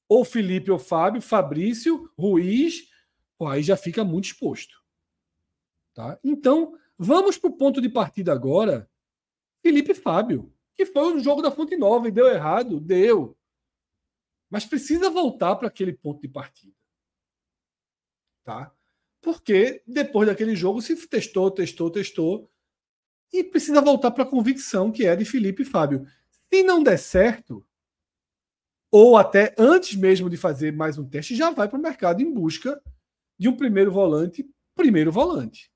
[0.09, 2.89] ou Felipe ou Fábio, Fabrício, Ruiz,
[3.37, 4.83] pô, aí já fica muito exposto.
[5.95, 6.19] Tá?
[6.23, 8.89] Então, vamos para o ponto de partida agora.
[9.61, 13.37] Felipe e Fábio, que foi o jogo da Fonte Nova e deu errado, deu.
[14.49, 16.77] Mas precisa voltar para aquele ponto de partida.
[18.45, 18.73] Tá?
[19.25, 22.51] Porque depois daquele jogo se testou, testou, testou
[23.33, 26.07] e precisa voltar para a convicção que é de Felipe e Fábio.
[26.53, 27.67] Se não der certo,
[28.91, 32.33] ou até antes mesmo de fazer mais um teste, já vai para o mercado em
[32.33, 32.81] busca
[33.39, 35.73] de um primeiro volante, primeiro volante.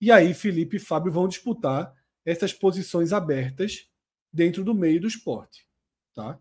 [0.00, 1.92] E aí Felipe e Fábio vão disputar
[2.24, 3.90] essas posições abertas
[4.32, 5.66] dentro do meio do esporte,
[6.14, 6.38] tá?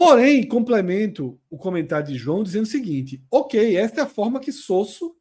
[0.00, 4.50] Porém, complemento o comentário de João dizendo o seguinte: ok, esta é a forma que
[4.50, 5.14] Sosso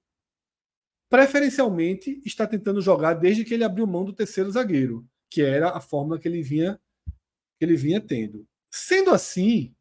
[1.09, 5.81] preferencialmente está tentando jogar desde que ele abriu mão do terceiro zagueiro, que era a
[5.81, 8.47] fórmula que ele vinha, que ele vinha tendo.
[8.71, 9.75] Sendo assim,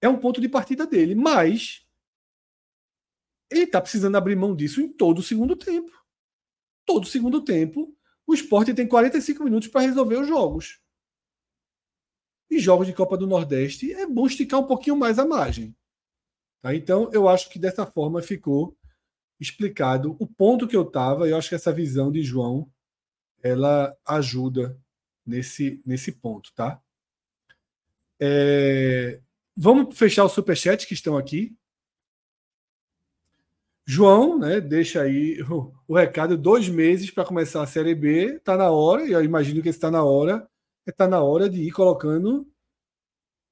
[0.00, 1.84] é um ponto de partida dele, mas
[3.50, 5.90] ele está precisando abrir mão disso em todo o segundo tempo.
[6.86, 7.92] Todo o segundo tempo,
[8.28, 10.81] o esporte tem 45 minutos para resolver os jogos
[12.52, 15.74] e jogos de Copa do Nordeste, é bom esticar um pouquinho mais a margem.
[16.60, 16.74] Tá?
[16.74, 18.76] Então, eu acho que dessa forma ficou
[19.40, 21.26] explicado o ponto que eu estava.
[21.26, 22.70] Eu acho que essa visão de João
[23.42, 24.78] ela ajuda
[25.26, 26.80] nesse, nesse ponto, tá?
[28.20, 29.20] É,
[29.56, 31.56] vamos fechar o superchat que estão aqui.
[33.84, 38.56] João, né, deixa aí o, o recado, dois meses para começar a Série B, está
[38.56, 40.48] na hora, e eu imagino que está na hora,
[40.90, 42.46] está na hora de ir colocando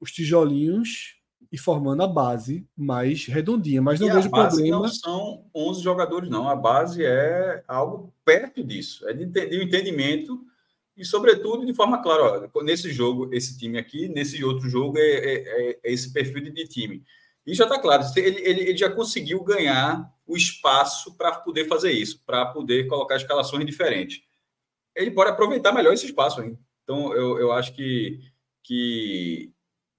[0.00, 1.20] os tijolinhos
[1.52, 4.82] e formando a base mais redondinha, mas não e vejo a base problema.
[4.82, 6.48] Não são 11 jogadores, não.
[6.48, 10.40] A base é algo perto disso, é de, de entendimento
[10.96, 12.50] e, sobretudo, de forma clara.
[12.54, 16.50] Ó, nesse jogo, esse time aqui, nesse outro jogo, é, é, é esse perfil de,
[16.50, 17.02] de time.
[17.46, 21.90] E já está claro, ele, ele, ele, já conseguiu ganhar o espaço para poder fazer
[21.90, 24.22] isso, para poder colocar escalações diferentes.
[24.94, 26.42] Ele pode aproveitar melhor esse espaço.
[26.42, 26.58] Hein?
[26.90, 28.20] Então, eu, eu acho que,
[28.64, 29.52] que.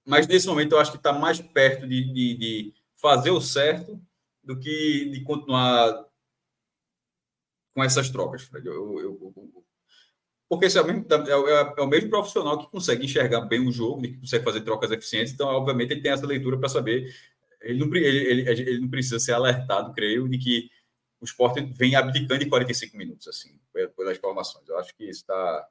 [0.06, 3.98] Mas nesse momento, eu acho que está mais perto de, de, de, fazer o certo
[4.44, 6.06] do que de continuar
[7.74, 8.68] com essas trocas, Fred.
[8.68, 9.66] Eu, eu, eu,
[10.50, 13.66] porque esse é o, mesmo, é, é, é o mesmo profissional que consegue enxergar bem
[13.66, 15.32] o jogo, que consegue fazer trocas eficientes.
[15.32, 17.10] Então, obviamente, ele tem essa leitura para saber
[17.62, 20.70] ele não, ele, ele, ele não precisa ser alertado, creio, de que
[21.22, 23.58] o esporte vem abdicando em 45 minutos, assim,
[23.96, 24.68] pelas informações.
[24.68, 25.70] Eu acho que isso tá,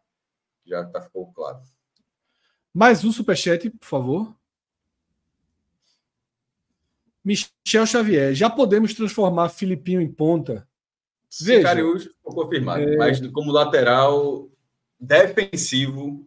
[0.67, 1.61] já está ficou claro.
[2.73, 4.37] Mais um superchat, por favor.
[7.25, 10.67] Michel Xavier, já podemos transformar Filipinho em ponta?
[11.41, 12.97] Veja, Cariús, confirmado, é...
[12.97, 14.49] mas como lateral
[14.99, 16.27] defensivo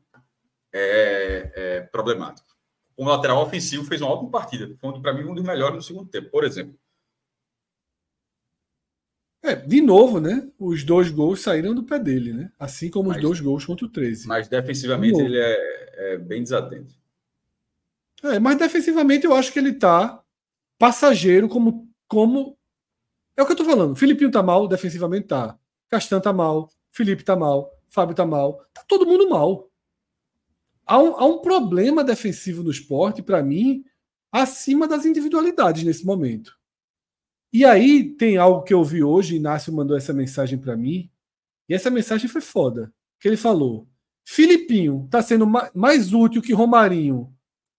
[0.71, 2.53] é, é problemático
[2.95, 4.75] como lateral ofensivo, fez uma ótima partida.
[4.79, 6.77] Foi, para mim, um dos melhores no segundo tempo, por exemplo.
[9.43, 10.49] É, de novo, né?
[10.57, 12.51] Os dois gols saíram do pé dele, né?
[12.57, 14.27] Assim como mas, os dois gols contra o 13.
[14.27, 16.95] Mas defensivamente ele é, é, bem desatento.
[18.23, 20.23] É, mas defensivamente eu acho que ele tá
[20.79, 21.89] passageiro como.
[22.07, 22.57] como...
[23.35, 23.95] É o que eu tô falando.
[23.95, 25.57] Filipinho tá mal, defensivamente tá.
[25.89, 28.65] Castan tá mal, Felipe tá mal, Fábio tá mal.
[28.73, 29.69] Tá todo mundo mal
[30.85, 33.83] há um, há um problema defensivo no esporte, para mim,
[34.31, 36.57] acima das individualidades nesse momento.
[37.53, 41.07] E aí tem algo que eu vi hoje, Inácio mandou essa mensagem para mim,
[41.69, 42.91] e essa mensagem foi foda.
[43.19, 43.87] Que ele falou:
[44.25, 47.31] Filipinho está sendo mais útil que Romarinho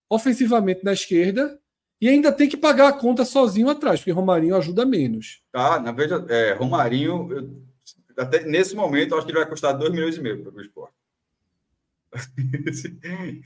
[0.09, 1.59] ofensivamente na esquerda
[1.99, 5.41] e ainda tem que pagar a conta sozinho atrás, porque Romarinho ajuda menos.
[5.51, 7.63] Tá, na verdade, é, Romarinho, eu,
[8.17, 10.61] até nesse momento, eu acho que ele vai custar 2 milhões e meio para o
[10.61, 10.93] esporte.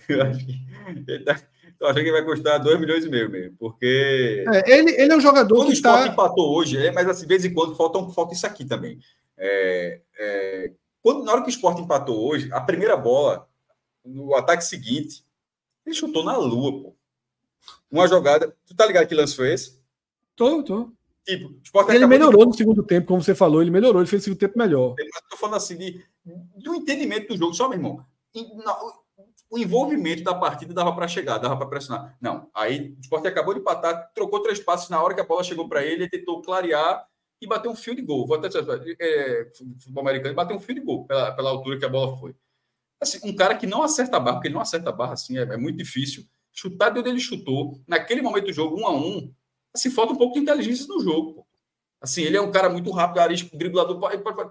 [0.08, 0.60] eu acho que
[1.08, 1.42] ele tá,
[1.80, 4.46] tô achando que vai custar 2 milhões e meio mesmo, porque.
[4.54, 6.06] É, ele, ele é um jogador quando que está.
[6.06, 9.00] empatou hoje, é, mas assim, de vez em quando falta, falta isso aqui também.
[9.38, 13.48] É, é, quando, na hora que o Sport empatou hoje, a primeira bola,
[14.06, 15.24] no ataque seguinte,
[15.86, 16.96] ele chutou na lua, pô.
[17.90, 18.56] Uma jogada.
[18.66, 19.80] Tu tá ligado que lance foi esse?
[20.36, 20.92] Tô, tô.
[21.26, 22.48] Tipo, ele melhorou de...
[22.48, 24.96] no segundo tempo, como você falou, ele melhorou, ele fez o segundo tempo melhor.
[24.98, 26.04] Mas tô falando assim de,
[26.56, 28.06] do entendimento do jogo, só, meu irmão
[29.50, 32.16] o envolvimento da partida dava para chegar, dava para pressionar.
[32.22, 35.44] Não, aí o Sport acabou de empatar, trocou três passos na hora que a bola
[35.44, 37.06] chegou para ele, ele tentou clarear
[37.42, 38.28] e bateu um fio de gol.
[38.28, 41.86] Vou até dizer, é, futebol americano, bateu um fio de gol pela, pela altura que
[41.86, 42.36] a bola foi.
[43.02, 45.38] Assim, um cara que não acerta a barra, porque ele não acerta a barra assim,
[45.38, 46.26] é, é muito difícil.
[46.52, 49.34] Chutar de onde ele chutou, naquele momento do jogo, um a um,
[49.74, 51.34] assim, falta um pouco de inteligência no jogo.
[51.34, 51.48] Pô.
[52.02, 54.00] Assim, ele é um cara muito rápido, arisco, driblador,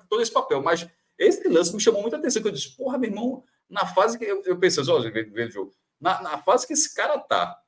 [0.08, 0.88] todo esse papel, mas
[1.18, 4.24] esse lance me chamou muita atenção, que eu disse, porra, meu irmão, na fase que
[4.24, 7.58] eu, eu pensei, assim, olha, vendo o jogo, na, na fase que esse cara tá,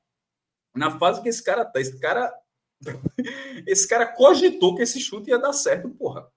[0.75, 2.33] na fase que esse cara tá, esse cara,
[3.67, 6.27] esse cara cogitou que esse chute ia dar certo, porra.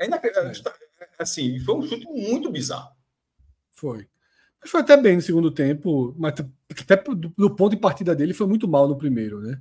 [0.00, 0.52] Ainda, é.
[1.18, 2.90] assim, foi um chute muito bizarro.
[3.72, 4.08] Foi.
[4.60, 6.34] Mas foi até bem no segundo tempo, mas
[6.70, 9.60] até do ponto de partida dele foi muito mal no primeiro, né?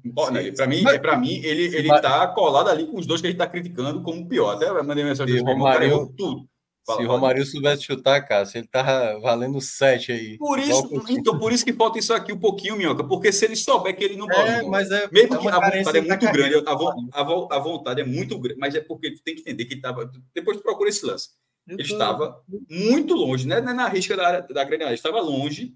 [0.55, 2.01] Para mim, mas, para mim, ele, ele mas...
[2.01, 4.55] tá colado ali com os dois que a gente tá criticando como pior.
[4.55, 6.49] Até mandei mensagem para Romário, tudo.
[6.85, 10.37] Fala, se o Romário soubesse chutar, cara, se ele tá valendo 7 aí.
[10.37, 13.55] Por isso, então, por isso que falta isso aqui um pouquinho, Minhoca, porque se ele
[13.55, 14.49] souber que ele não pode.
[14.49, 17.59] É, mas é, mesmo é que a vontade é muito grande, a, vo, a, a,
[17.59, 20.11] vontade é muito grande, mas é porque tu tem que entender que ele tava.
[20.33, 21.29] Depois tu procura esse lance.
[21.67, 23.59] Ele estava muito longe, né?
[23.59, 25.73] Na risca da, da grande área, estava longe,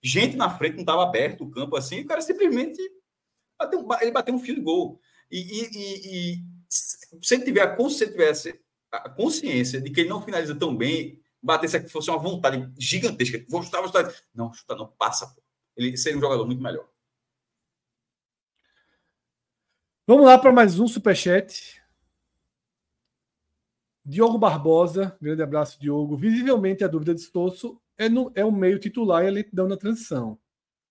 [0.00, 2.80] gente na frente, não estava aberto o campo assim, e o cara simplesmente
[3.58, 5.00] bateu, ele bateu um fio de gol.
[5.28, 6.38] E, e, e, e
[6.70, 8.61] se ele tiver, se ele tivesse
[8.92, 13.44] a consciência de que ele não finaliza tão bem, batesse aqui fosse uma vontade gigantesca.
[13.48, 14.14] Vou chutar, vou chutar.
[14.34, 15.26] Não, chuta não, passa.
[15.26, 15.42] Pô.
[15.74, 16.86] Ele seria um jogador muito melhor.
[20.06, 21.80] Vamos lá para mais um superchat.
[24.04, 26.16] Diogo Barbosa, grande abraço, Diogo.
[26.16, 29.76] Visivelmente a dúvida de Stosso é, no, é o meio titular e a lentidão na
[29.76, 30.38] transição.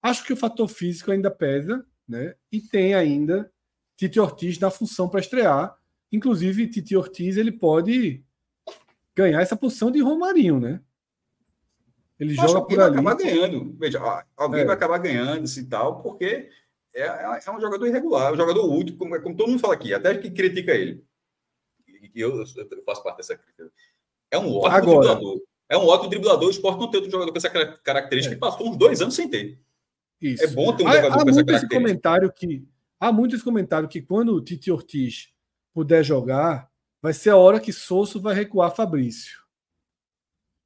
[0.01, 2.35] Acho que o fator físico ainda pesa, né?
[2.51, 3.51] E tem ainda
[3.97, 5.77] Tite Ortiz na função para estrear
[6.11, 8.23] inclusive Titi Ortiz ele pode
[9.15, 10.81] ganhar essa posição de Romarinho, né?
[12.19, 12.97] Ele joga que por alguém vai ali.
[12.99, 13.75] acabar ganhando.
[13.79, 14.65] Veja, alguém É.
[14.65, 16.49] vai acabar ganhando e tal, porque
[16.93, 19.73] é, é- é um jogador irregular, é um jogador útil, como, como todo mundo fala
[19.73, 21.03] aqui, até que critica ele.
[22.13, 23.71] E eu, eu faço parte dessa crítica.
[24.29, 25.07] É um ótimo Agora.
[25.15, 25.41] driblador.
[25.69, 26.47] É um ótimo driblador.
[26.47, 28.33] O esporte não tem outro jogador com essa cara- característica.
[28.33, 28.35] É.
[28.35, 29.59] Ele passou uns dois anos sem ter.
[30.21, 30.43] Isso.
[30.43, 31.73] É bom ter um há, jogador há com essa característica.
[31.75, 32.67] comentário que
[32.99, 35.29] há muito esse comentário que quando o Titi Ortiz
[35.73, 36.69] puder jogar,
[37.01, 39.39] vai ser a hora que Souza vai recuar Fabrício.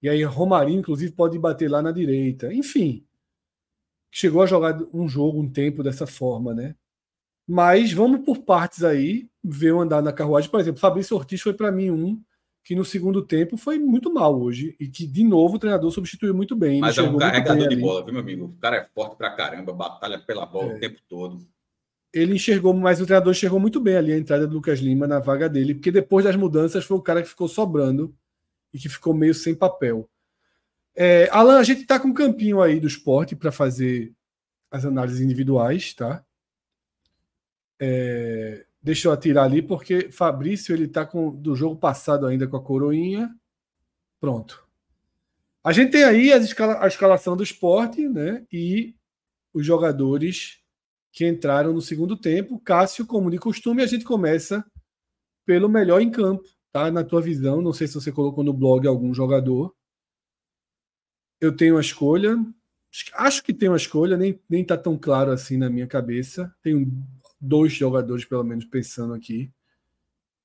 [0.01, 2.53] E aí Romarinho, inclusive, pode bater lá na direita.
[2.53, 3.05] Enfim,
[4.11, 6.75] chegou a jogar um jogo um tempo dessa forma, né?
[7.47, 10.49] Mas vamos por partes aí, ver o andar na carruagem.
[10.49, 12.21] Por exemplo, Fabrício Ortiz foi para mim um
[12.63, 16.33] que no segundo tempo foi muito mal hoje e que de novo o treinador substituiu
[16.33, 16.81] muito bem.
[16.81, 17.81] Mas é um carregador de ali.
[17.81, 18.45] bola, viu, meu amigo?
[18.45, 20.75] O cara é forte pra caramba, batalha pela bola É.
[20.75, 21.47] o tempo todo.
[22.15, 25.19] Ele enxergou, mas o treinador enxergou muito bem ali a entrada do Lucas Lima na
[25.19, 28.15] vaga dele, porque depois das mudanças foi o cara que ficou sobrando
[28.73, 30.09] e que ficou meio sem papel.
[30.95, 34.13] É, Alan, a gente está com um campinho aí do esporte para fazer
[34.71, 36.23] as análises individuais, tá?
[37.77, 42.55] É, deixa eu atirar ali, porque Fabrício ele tá com do jogo passado ainda com
[42.55, 43.35] a coroinha.
[44.21, 44.65] Pronto.
[45.61, 48.45] A gente tem aí escala- a escalação do esporte, né?
[48.49, 48.95] E
[49.53, 50.63] os jogadores
[51.15, 52.59] que entraram no segundo tempo.
[52.59, 54.69] Cássio, como de costume, a gente começa
[55.45, 56.43] pelo melhor em campo,
[56.73, 56.91] tá?
[56.91, 59.73] Na tua visão, não sei se você colocou no blog algum jogador.
[61.39, 62.35] Eu tenho a escolha.
[63.13, 66.53] Acho que tenho a escolha, nem, nem tá tão claro assim na minha cabeça.
[66.61, 66.91] Tenho
[67.39, 69.49] dois jogadores, pelo menos, pensando aqui.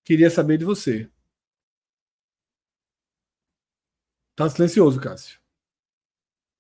[0.05, 1.11] Queria saber de você.
[4.37, 5.41] Tá silencioso, Cássio.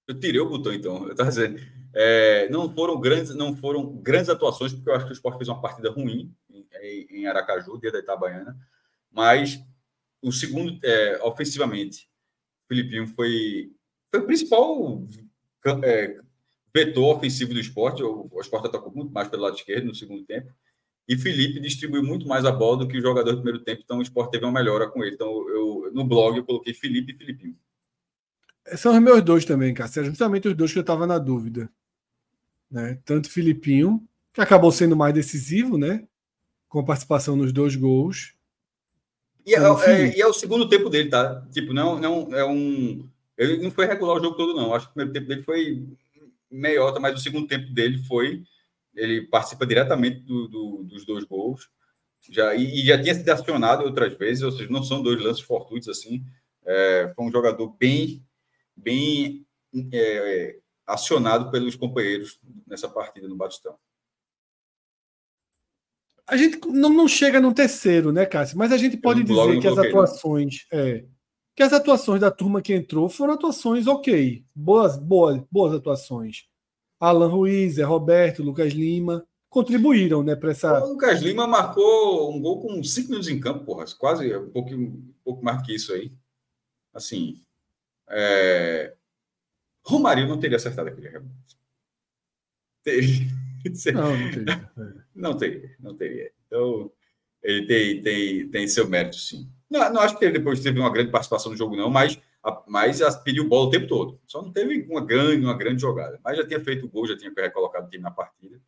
[0.08, 1.06] Eu tirei o botão, então.
[1.06, 1.60] Eu tava dizendo,
[1.94, 5.48] é, não foram grandes, não foram grandes atuações, porque eu acho que o Sport fez
[5.48, 6.34] uma partida ruim
[6.82, 8.56] em, em Aracaju, dia da Itabaiana.
[9.10, 9.60] Mas
[10.22, 12.08] o segundo, é, ofensivamente,
[12.64, 13.72] o Filipinho foi,
[14.10, 15.02] foi o principal
[15.82, 16.20] é,
[16.74, 18.02] vetor ofensivo do esporte.
[18.02, 20.52] O, o esporte atacou muito mais pelo lado esquerdo no segundo tempo.
[21.08, 23.98] E Felipe distribuiu muito mais a bola do que o jogador do primeiro tempo, então
[23.98, 25.16] o esporte teve uma melhora com ele.
[25.16, 27.56] Então, eu, no blog, eu coloquei Felipe e Filipinho.
[28.76, 30.02] São os meus dois também, Cássio.
[30.02, 31.68] É justamente os dois que eu estava na dúvida.
[32.70, 32.98] Né?
[33.04, 36.06] Tanto Filipinho, que acabou sendo mais decisivo, né?
[36.68, 38.34] Com a participação nos dois gols.
[39.44, 41.44] E é, Como é- e é o segundo tempo dele, tá?
[41.52, 43.08] Tipo, não, não é um.
[43.36, 44.74] Ele não foi regular o jogo todo, não.
[44.74, 45.82] Acho que o primeiro tempo dele foi
[46.50, 48.44] meiota, mas o segundo tempo dele foi.
[48.94, 51.68] Ele participa diretamente do- do- dos dois gols.
[52.28, 55.42] Já, e, e já tinha sido acionado outras vezes, ou seja, não são dois lances
[55.42, 56.22] fortuitos assim.
[56.66, 58.22] É, foi um jogador bem,
[58.76, 59.46] bem
[59.92, 60.58] é,
[60.92, 63.76] acionado pelos companheiros nessa partida no Batistão.
[66.26, 68.56] A gente não, não chega no terceiro, né, Cássio?
[68.56, 70.66] Mas a gente pode dizer que as atuações.
[70.72, 71.04] É,
[71.56, 74.44] que as atuações da turma que entrou foram atuações ok.
[74.54, 76.44] Boas, boas, boas atuações.
[77.00, 80.84] Alan Ruiz, Zé Roberto, Lucas Lima contribuíram, né, para essa.
[80.84, 83.84] O Lucas Lima marcou um gol com cinco minutos em campo, porra.
[83.98, 86.12] Quase um pouco, um pouco mais do que isso aí.
[86.94, 87.42] Assim.
[88.08, 88.94] É...
[89.84, 91.56] Romário não teria acertado aquele rebote.
[92.82, 93.26] Teria.
[93.92, 94.96] Não, não teve.
[95.14, 96.32] Não teria, não teria.
[96.46, 96.90] Então,
[97.42, 99.50] ele tem, tem, tem seu mérito, sim.
[99.68, 102.62] Não, não acho que ele depois teve uma grande participação no jogo, não, mas, a-
[102.66, 104.18] mas a- pediu bola o tempo todo.
[104.26, 106.18] Só não teve uma grande, uma grande jogada.
[106.24, 108.58] Mas já tinha feito o gol, já tinha recolocado o time na partida.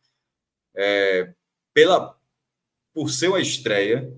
[0.75, 1.33] É,
[1.73, 2.15] pela,
[2.93, 4.13] por ser uma estreia,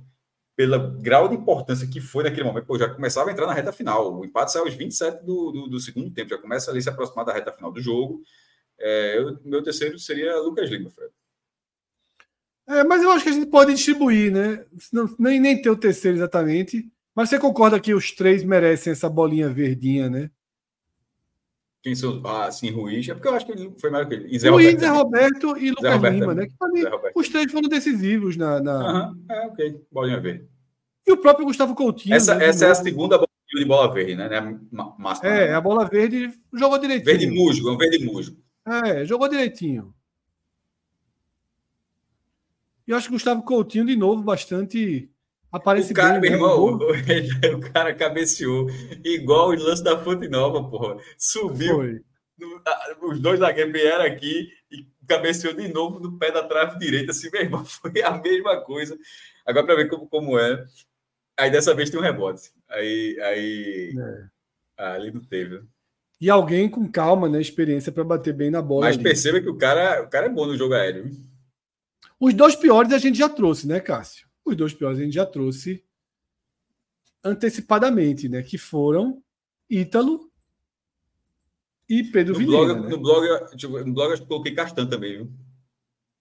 [0.56, 3.72] pelo grau de importância que foi naquele momento, pô, já começava a entrar na reta
[3.74, 4.20] final.
[4.20, 6.90] O empate saiu aos 27 do, do, do segundo tempo, já começa ali a se
[6.90, 8.22] aproximar da reta final do jogo.
[8.80, 11.12] É, eu- meu terceiro seria Lucas Lima, Fred.
[12.68, 14.66] É, mas eu acho que a gente pode distribuir, né?
[14.92, 16.90] Não, nem, nem ter o terceiro exatamente.
[17.16, 20.32] Mas você concorda que os três merecem essa bolinha verdinha, né?
[21.86, 22.20] Quem são?
[22.26, 23.08] Ah, sim, Ruiz.
[23.08, 24.36] É porque eu acho que ele foi melhor que ele.
[24.36, 24.90] E Zé Luiz, Roberto Zé.
[24.90, 26.26] Roberto e Lucas Roberto Lima,
[26.58, 26.84] também.
[26.84, 26.90] né?
[27.14, 28.60] Que os três foram decisivos na.
[28.60, 29.82] na- Aham, é, ok.
[29.92, 30.48] Bolinha verde.
[31.06, 32.16] E o próprio Gustavo Coutinho.
[32.16, 34.28] Essa, né, essa é a segunda bola de bola verde, né?
[34.72, 35.30] Ma- Máxima.
[35.30, 37.06] É, a bola verde jogou direitinho.
[37.06, 38.36] Verde musgo, é um verde musgo.
[38.66, 39.94] É, jogou direitinho.
[42.88, 45.08] E eu acho que o Gustavo Coutinho, de novo, bastante.
[45.56, 46.32] Aparece O cara, bem.
[46.32, 46.80] meu irmão,
[47.56, 48.68] O cara cabeceou
[49.06, 50.98] igual o lance da Fonte Nova, porra.
[51.18, 52.02] Subiu, Foi.
[53.04, 57.12] os dois zagueiros vieram aqui e cabeceou de novo no pé da trave direita.
[57.12, 58.98] Assim, meu irmão, foi a mesma coisa.
[59.46, 60.62] Agora, para ver como, como é.
[61.40, 62.52] Aí dessa vez tem um rebote.
[62.68, 63.18] Aí.
[63.22, 63.96] aí...
[63.98, 64.26] É.
[64.78, 65.62] Ah, ali não teve.
[66.20, 67.40] E alguém com calma, né?
[67.40, 68.88] Experiência para bater bem na bola.
[68.88, 69.04] Mas ali.
[69.04, 71.10] perceba que o cara, o cara é bom no jogo aéreo.
[72.20, 74.25] Os dois piores a gente já trouxe, né, Cássio?
[74.46, 75.84] Os dois piores a gente já trouxe
[77.24, 78.44] antecipadamente, né?
[78.44, 79.24] Que foram
[79.68, 80.32] Ítalo
[81.90, 82.74] e Pedro no Vilhena.
[82.76, 82.90] Blog, né?
[82.90, 85.34] No blog, no blog eu coloquei Castan também, viu?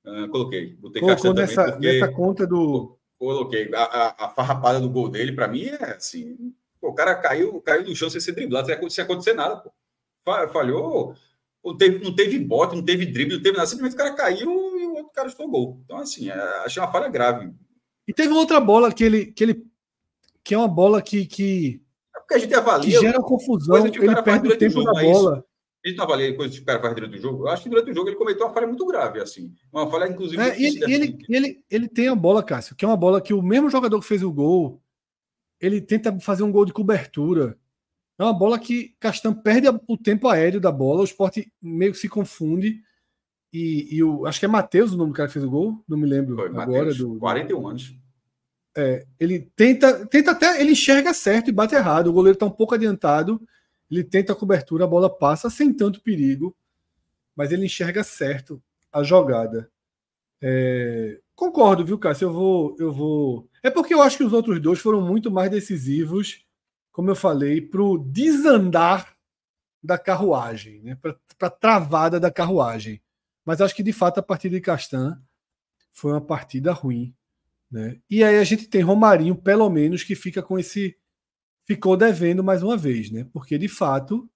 [0.05, 0.74] Uh, coloquei.
[0.76, 1.92] Botei Colocou nessa, porque...
[1.92, 2.98] nessa conta do.
[3.18, 3.74] Coloquei.
[3.74, 6.55] A, a, a farrapada do gol dele, para mim, é assim.
[6.80, 9.56] Pô, o cara caiu, caiu do chão sem ser driblado, sem acontecer, sem acontecer nada.
[9.56, 9.72] Pô.
[10.52, 11.14] Falhou,
[11.62, 13.66] não teve, não teve bote, não teve drible, não teve nada.
[13.66, 15.80] Simplesmente o cara caiu e o outro cara estou gol.
[15.84, 16.34] Então, assim, é,
[16.64, 17.52] achei uma falha grave.
[18.06, 19.26] E teve outra bola que ele.
[19.26, 19.66] Que, ele,
[20.43, 21.26] que é uma bola que.
[21.26, 21.82] que...
[22.14, 22.98] É porque a gente avalia.
[22.98, 25.44] Que gera confusão, ele perde o tempo da bola.
[25.85, 27.44] A gente não avalia coisas que o cara faz durante o jogo.
[27.44, 29.52] Eu acho que durante o jogo ele cometeu uma falha muito grave, assim.
[29.70, 30.40] Uma falha, inclusive.
[30.40, 33.43] É, ele, ele, ele, ele tem a bola, Cássio, que é uma bola que o
[33.43, 34.81] mesmo jogador que fez o gol,
[35.60, 37.59] ele tenta fazer um gol de cobertura.
[38.18, 41.98] É uma bola que Castan perde o tempo aéreo da bola, o esporte meio que
[41.98, 42.81] se confunde.
[43.55, 45.82] E, e o, acho que é Matheus o nome do cara que fez o gol,
[45.89, 46.66] não me lembro Foi, agora.
[46.66, 47.94] Mateus, do, 41 anos.
[48.76, 52.09] É, ele tenta, tenta até, ele enxerga certo e bate errado.
[52.09, 53.40] O goleiro está um pouco adiantado
[53.90, 56.56] ele tenta a cobertura, a bola passa sem tanto perigo,
[57.35, 58.62] mas ele enxerga certo
[58.93, 59.70] a jogada.
[60.40, 61.20] É...
[61.35, 62.26] Concordo, viu, Cássio?
[62.26, 63.48] Eu vou, eu vou.
[63.62, 66.44] É porque eu acho que os outros dois foram muito mais decisivos,
[66.93, 69.14] como eu falei, para o desandar
[69.82, 70.97] da carruagem, né?
[71.01, 73.01] para a travada da carruagem.
[73.44, 75.20] Mas acho que de fato a partida de Castan
[75.92, 77.14] foi uma partida ruim.
[77.70, 77.98] Né?
[78.08, 80.96] E aí a gente tem Romarinho, pelo menos, que fica com esse
[81.64, 83.26] ficou devendo mais uma vez, né?
[83.32, 84.28] Porque de fato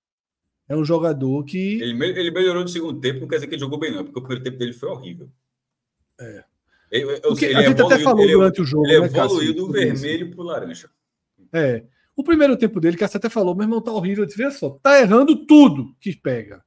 [0.68, 1.80] é um jogador que.
[1.80, 4.18] Ele, ele melhorou no segundo tempo, não quer dizer que ele jogou bem, não, porque
[4.18, 5.30] o primeiro tempo dele foi horrível.
[6.20, 6.44] É.
[6.90, 8.86] Ele, porque ele a gente até falou ele, durante o jogo.
[8.86, 10.90] Ele né, evoluiu do vermelho para o laranja.
[11.52, 11.84] É.
[12.16, 14.24] O primeiro tempo dele, que até falou, meu irmão, tá horrível.
[14.24, 16.64] Eu disse, só, tá errando tudo que pega.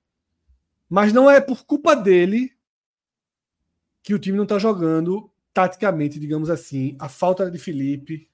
[0.92, 2.52] Mas não é por culpa dele
[4.04, 6.98] que o time não tá jogando taticamente, digamos assim.
[7.00, 8.30] A falta de Felipe,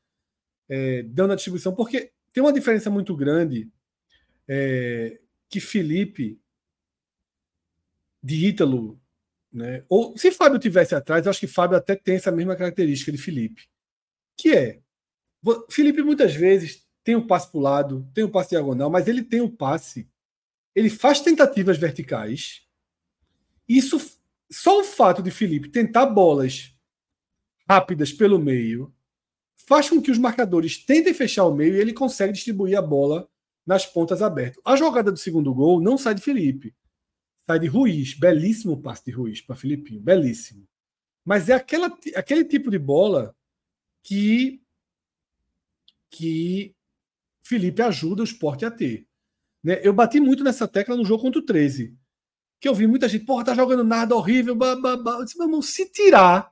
[0.67, 3.69] é, dando a distribuição, porque tem uma diferença muito grande
[4.47, 6.41] é, que Felipe
[8.23, 8.99] de Ítalo,
[9.53, 9.85] né?
[9.87, 13.19] Ou se Fábio tivesse atrás, eu acho que Fábio até tem essa mesma característica de
[13.19, 13.69] Felipe,
[14.35, 14.79] que é
[15.69, 18.89] Felipe muitas vezes tem o um passe para o lado, tem o um passe diagonal,
[18.89, 20.09] mas ele tem o um passe,
[20.77, 22.61] ele faz tentativas verticais.
[23.67, 23.99] Isso
[24.47, 26.71] só o fato de Felipe tentar bolas
[27.67, 28.93] rápidas pelo meio
[29.55, 33.27] faz com que os marcadores tentem fechar o meio e ele consegue distribuir a bola
[33.65, 34.61] nas pontas abertas.
[34.63, 36.75] A jogada do segundo gol não sai de Felipe,
[37.47, 38.13] sai de Ruiz.
[38.13, 40.67] Belíssimo passe de Ruiz para Filipinho, belíssimo.
[41.25, 43.35] Mas é aquela, aquele tipo de bola
[44.03, 44.61] que
[46.11, 46.75] que
[47.41, 49.06] Felipe ajuda o esporte a ter.
[49.63, 49.79] Né?
[49.83, 51.97] Eu bati muito nessa tecla no jogo contra o 13.
[52.59, 54.57] Que eu vi muita gente, porra, tá jogando nada horrível.
[54.59, 56.51] Eu disse, meu irmão, se tirar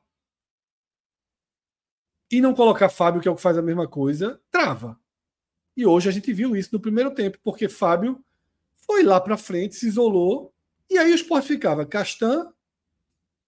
[2.32, 5.00] e não colocar Fábio, que é o que faz a mesma coisa, trava.
[5.78, 8.24] E hoje a gente viu isso no primeiro tempo, porque Fábio
[8.76, 10.54] foi lá para frente, se isolou,
[10.90, 12.52] e aí o esporte ficava Castan,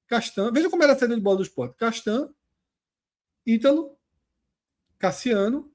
[0.08, 2.34] Castan, veja como era a saída de bola do esporte: Castan,
[3.46, 3.98] Ítalo,
[4.98, 5.72] Cassiano,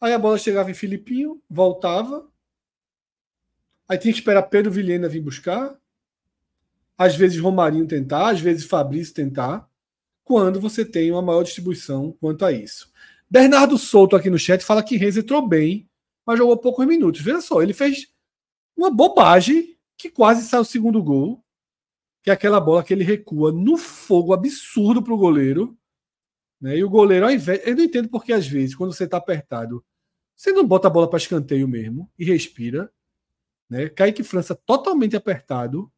[0.00, 2.30] aí a bola chegava em Filipinho, voltava,
[3.92, 5.76] aí tinha que esperar Pedro Vilhena vir buscar,
[6.96, 9.68] às vezes Romarinho tentar, às vezes Fabrício tentar
[10.24, 12.90] quando você tem uma maior distribuição quanto a isso.
[13.28, 15.88] Bernardo Souto aqui no chat fala que Renzo entrou bem,
[16.24, 17.20] mas jogou poucos minutos.
[17.20, 18.08] Veja só, ele fez
[18.76, 21.44] uma bobagem que quase saiu o segundo gol,
[22.22, 25.76] que é aquela bola que ele recua no fogo absurdo para o goleiro.
[26.60, 26.78] Né?
[26.78, 27.60] E o goleiro, ao invés.
[27.66, 29.84] Eu não entendo porque, às vezes, quando você está apertado,
[30.34, 32.90] você não bota a bola para escanteio mesmo e respira.
[33.72, 33.88] Né?
[33.88, 35.90] Kaique França totalmente apertado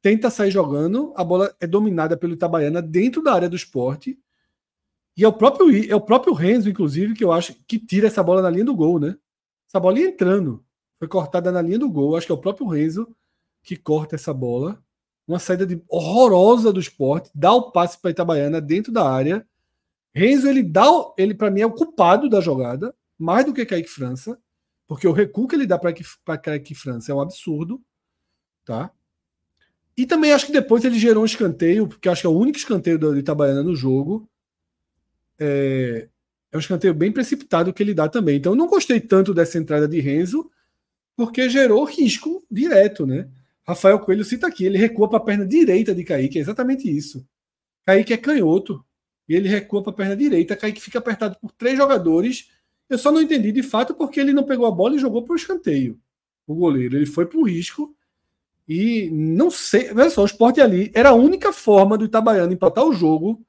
[0.00, 4.18] tenta sair jogando, a bola é dominada pelo Itabaiana dentro da área do esporte.
[5.14, 8.22] E é o próprio, é o próprio Renzo, inclusive, que eu acho que tira essa
[8.22, 9.18] bola na linha do gol, né?
[9.68, 10.64] Essa bola ia entrando.
[10.98, 12.16] Foi cortada na linha do gol.
[12.16, 13.14] Acho que é o próprio Renzo
[13.62, 14.82] que corta essa bola.
[15.26, 19.46] Uma saída de, horrorosa do esporte, dá o passe para Itabaiana dentro da área.
[20.14, 20.86] Renzo, ele dá,
[21.18, 24.38] ele para mim é o culpado da jogada, mais do que Kaique França,
[24.88, 27.80] porque o recuo que ele dá para Kaique França é um absurdo,
[28.64, 28.90] tá?
[29.94, 32.56] E também acho que depois ele gerou um escanteio, porque acho que é o único
[32.56, 34.28] escanteio do Itabaiana no jogo.
[35.38, 36.08] É,
[36.50, 38.36] é um escanteio bem precipitado que ele dá também.
[38.36, 40.50] Então eu não gostei tanto dessa entrada de Renzo,
[41.14, 43.28] porque gerou risco direto, né?
[43.66, 47.26] Rafael Coelho cita aqui, ele recua para a perna direita de Kaique, é exatamente isso.
[47.84, 48.82] Kaique é canhoto,
[49.28, 52.48] e ele recua para a perna direita, Kaique fica apertado por três jogadores.
[52.88, 55.34] Eu só não entendi de fato porque ele não pegou a bola e jogou para
[55.34, 56.00] o escanteio.
[56.46, 57.94] O goleiro, ele foi para o risco
[58.66, 62.84] e não sei, veja só, o esporte ali era a única forma do Itabaiana empatar
[62.84, 63.44] o jogo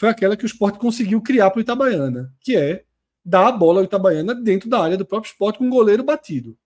[0.00, 2.84] foi aquela que o esporte conseguiu criar para o Itabaiana, que é
[3.22, 6.56] dar a bola ao Itabaiana dentro da área do próprio esporte com o goleiro batido.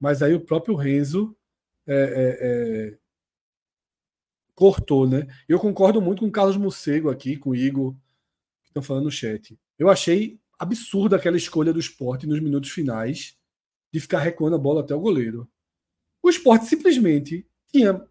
[0.00, 1.36] Mas aí o próprio Renzo
[1.86, 2.98] é, é, é,
[4.54, 5.26] cortou, né?
[5.46, 7.92] Eu concordo muito com o Carlos Mocego aqui, com o Igor,
[8.62, 9.58] que estão falando no chat.
[9.78, 13.36] Eu achei absurda aquela escolha do esporte nos minutos finais
[13.92, 15.48] de ficar recuando a bola até o goleiro.
[16.22, 18.04] O esporte simplesmente tinha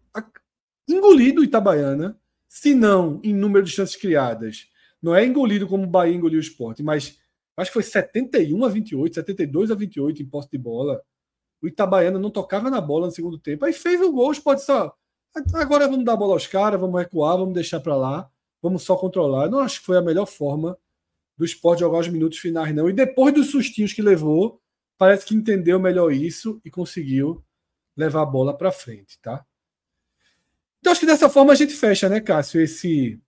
[0.88, 2.18] engolido o Itabaiana,
[2.48, 4.68] se não em número de chances criadas.
[5.02, 7.18] Não é engolido como o Bahia engoliu o esporte, mas
[7.56, 11.02] acho que foi 71 a 28, 72 a 28 em posse de bola.
[11.60, 13.64] O Itabaiana não tocava na bola no segundo tempo.
[13.64, 14.94] Aí fez o gol, o esporte só.
[15.54, 18.30] Agora vamos dar a bola aos caras, vamos recuar, vamos deixar para lá,
[18.62, 19.50] vamos só controlar.
[19.50, 20.78] Não acho que foi a melhor forma
[21.36, 22.88] do esporte jogar os minutos finais, não.
[22.88, 24.60] E depois dos sustinhos que levou,
[24.96, 27.44] parece que entendeu melhor isso e conseguiu
[27.96, 29.44] levar a bola para frente, tá?
[30.80, 33.20] Então acho que dessa forma a gente fecha, né, Cássio, esse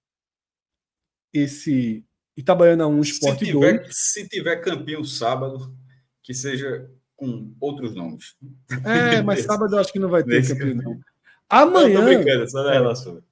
[1.33, 2.05] esse
[2.37, 3.97] Itabaiana 1 Sport se tiver, 2.
[3.97, 5.75] Se tiver campeão sábado,
[6.23, 8.37] que seja com outros nomes.
[8.85, 11.01] É, mas sábado eu acho que não vai ter campeão, não.
[11.49, 12.01] Amanhã.
[12.01, 13.23] Não,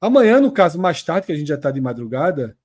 [0.00, 2.56] amanhã, no caso, mais tarde, que a gente já está de madrugada,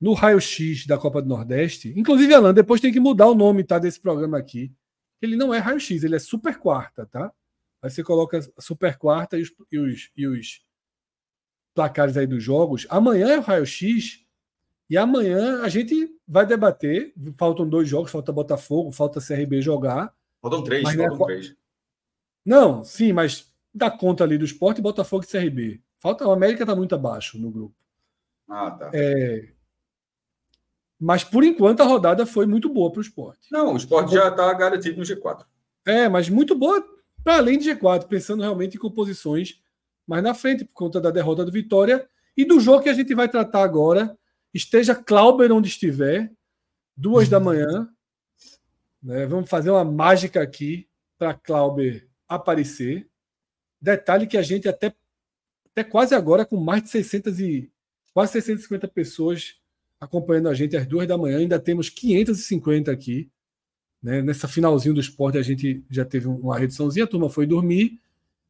[0.00, 1.92] no raio-x da Copa do Nordeste.
[1.96, 4.72] Inclusive, Alan, depois tem que mudar o nome tá, desse programa aqui.
[5.20, 7.32] Ele não é raio-x, ele é super quarta, tá?
[7.82, 10.64] Aí você coloca super quarta e os, e os, e os
[11.74, 12.86] placares aí dos jogos.
[12.88, 14.24] Amanhã é o raio-x
[14.90, 17.12] e amanhã a gente vai debater.
[17.36, 20.14] Faltam dois jogos, falta Botafogo, falta CRB jogar.
[20.40, 21.26] Faltam três, faltam é...
[21.26, 21.56] três.
[22.44, 25.82] Não, sim, mas dá conta ali do esporte, Botafogo e CRB.
[25.98, 27.74] Falta, o América está muito abaixo no grupo.
[28.48, 28.90] Ah, tá.
[28.94, 29.52] É,
[31.00, 33.48] mas por enquanto a rodada foi muito boa para o esporte.
[33.50, 35.44] Não, o esporte já está garantido no G4.
[35.86, 36.84] É, mas muito boa
[37.22, 39.60] para além de G4, pensando realmente em composições
[40.06, 43.14] mais na frente, por conta da derrota do Vitória e do jogo que a gente
[43.14, 44.18] vai tratar agora.
[44.54, 46.32] Esteja Clauber onde estiver,
[46.96, 47.86] duas da manhã.
[49.02, 49.26] Né?
[49.26, 50.88] Vamos fazer uma mágica aqui
[51.18, 53.06] para Clauber aparecer.
[53.78, 54.94] Detalhe que a gente até,
[55.70, 57.70] até quase agora, com mais de 600 e
[58.14, 59.57] quase 650 pessoas
[60.00, 61.38] acompanhando a gente às duas da manhã.
[61.38, 63.30] Ainda temos 550 aqui.
[64.02, 64.22] Né?
[64.22, 68.00] Nessa finalzinho do esporte a gente já teve uma reduçãozinha, a turma foi dormir,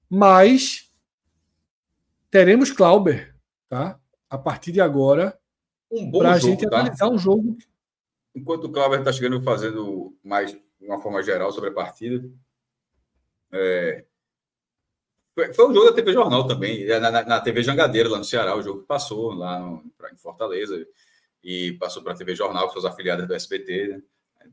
[0.09, 0.93] mas
[2.31, 3.35] teremos Clauber,
[3.69, 3.99] tá?
[4.29, 5.39] A partir de agora,
[5.91, 6.81] um para a gente tá?
[6.81, 7.57] analisar um jogo.
[8.35, 12.31] Enquanto o Clauber está chegando fazendo mais de uma forma geral sobre a partida,
[13.51, 14.05] é...
[15.35, 18.55] foi, um jogo da TV Jornal também, na, na, na, TV Jangadeira, lá no Ceará,
[18.55, 20.87] o jogo que passou lá no, em Fortaleza
[21.49, 24.03] e passou para a TV Jornal, com suas afiliadas do SBT, né?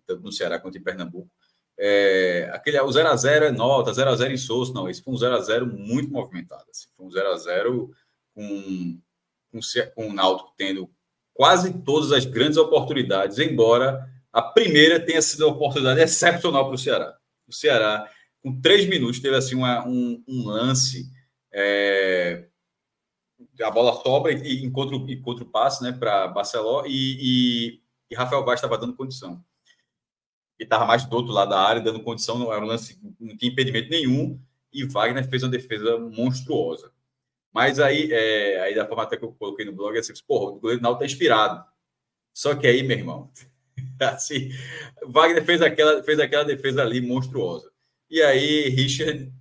[0.07, 1.29] tanto no Ceará quanto em Pernambuco.
[1.77, 6.09] É, aquele, o 0x0 é nota, 0x0 em Souza, não, esse foi um 0x0 muito
[6.09, 6.63] movimentado.
[6.69, 7.89] Assim, foi um 0x0
[8.33, 9.01] com,
[9.51, 9.59] com,
[9.93, 10.89] com o Náutico tendo
[11.33, 16.77] quase todas as grandes oportunidades, embora a primeira tenha sido uma oportunidade excepcional para o
[16.77, 17.17] Ceará.
[17.45, 18.09] O Ceará,
[18.41, 21.09] com três minutos, teve assim uma, um, um lance
[21.51, 22.45] é,
[23.61, 28.43] a bola sobra e encontra, encontra o passe né, para Barceló e, e, e, Rafael
[28.43, 29.43] Vaz estava dando condição.
[30.59, 33.35] E estava mais do outro lado da área, dando condição, não era um lance, não
[33.37, 34.39] tinha impedimento nenhum,
[34.71, 36.91] e Wagner fez uma defesa monstruosa.
[37.53, 40.51] Mas aí, é, aí da forma até que eu coloquei no blog, é assim, porra,
[40.51, 41.65] o goleiro Naldo está inspirado.
[42.33, 43.31] Só que aí, meu irmão,
[44.01, 44.49] assim,
[45.05, 47.71] Wagner fez aquela, fez aquela defesa ali monstruosa.
[48.09, 49.31] E aí, Richard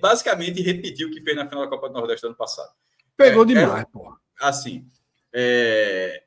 [0.00, 2.72] basicamente repetiu o que fez na final da Copa do Nordeste ano passado.
[3.18, 4.16] Pegou é, demais, é, pô.
[4.40, 4.86] Assim,
[5.34, 6.22] é...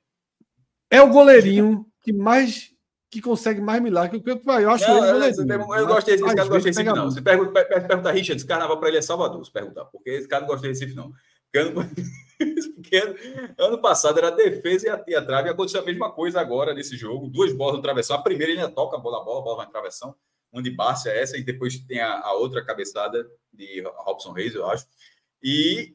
[0.91, 2.69] é o goleirinho que mais
[3.09, 6.07] que consegue mais milagre que o Pedro Eu acho não, ele eu, eu, eu gosto
[6.07, 7.11] desse, esse cara não gosta desse não.
[7.11, 10.27] Você pergunta, pergunta a Richard, esse carnaval para ele é Salvador, se perguntar, porque esse
[10.29, 11.11] cara não gosta desse não.
[12.73, 13.15] Porque ano,
[13.57, 16.73] ano passado era defesa e a, e a trave, e aconteceu a mesma coisa agora
[16.73, 19.39] nesse jogo, duas bolas no travessão, a primeira ele ainda toca a bola, a bola,
[19.39, 20.15] a bola vai no travessão,
[20.51, 24.55] uma de Bárcia é essa, e depois tem a, a outra cabeçada de Robson Reis,
[24.55, 24.85] eu acho,
[25.43, 25.93] e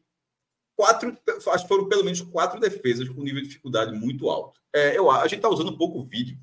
[0.77, 1.17] quatro,
[1.49, 4.61] acho que foram pelo menos quatro defesas com nível de dificuldade muito alto.
[4.73, 6.39] É, eu, a gente está usando pouco vídeo,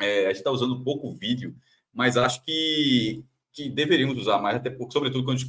[0.00, 1.54] é, a gente está usando pouco vídeo,
[1.92, 5.40] mas acho que, que deveríamos usar mais, até porque, sobretudo quando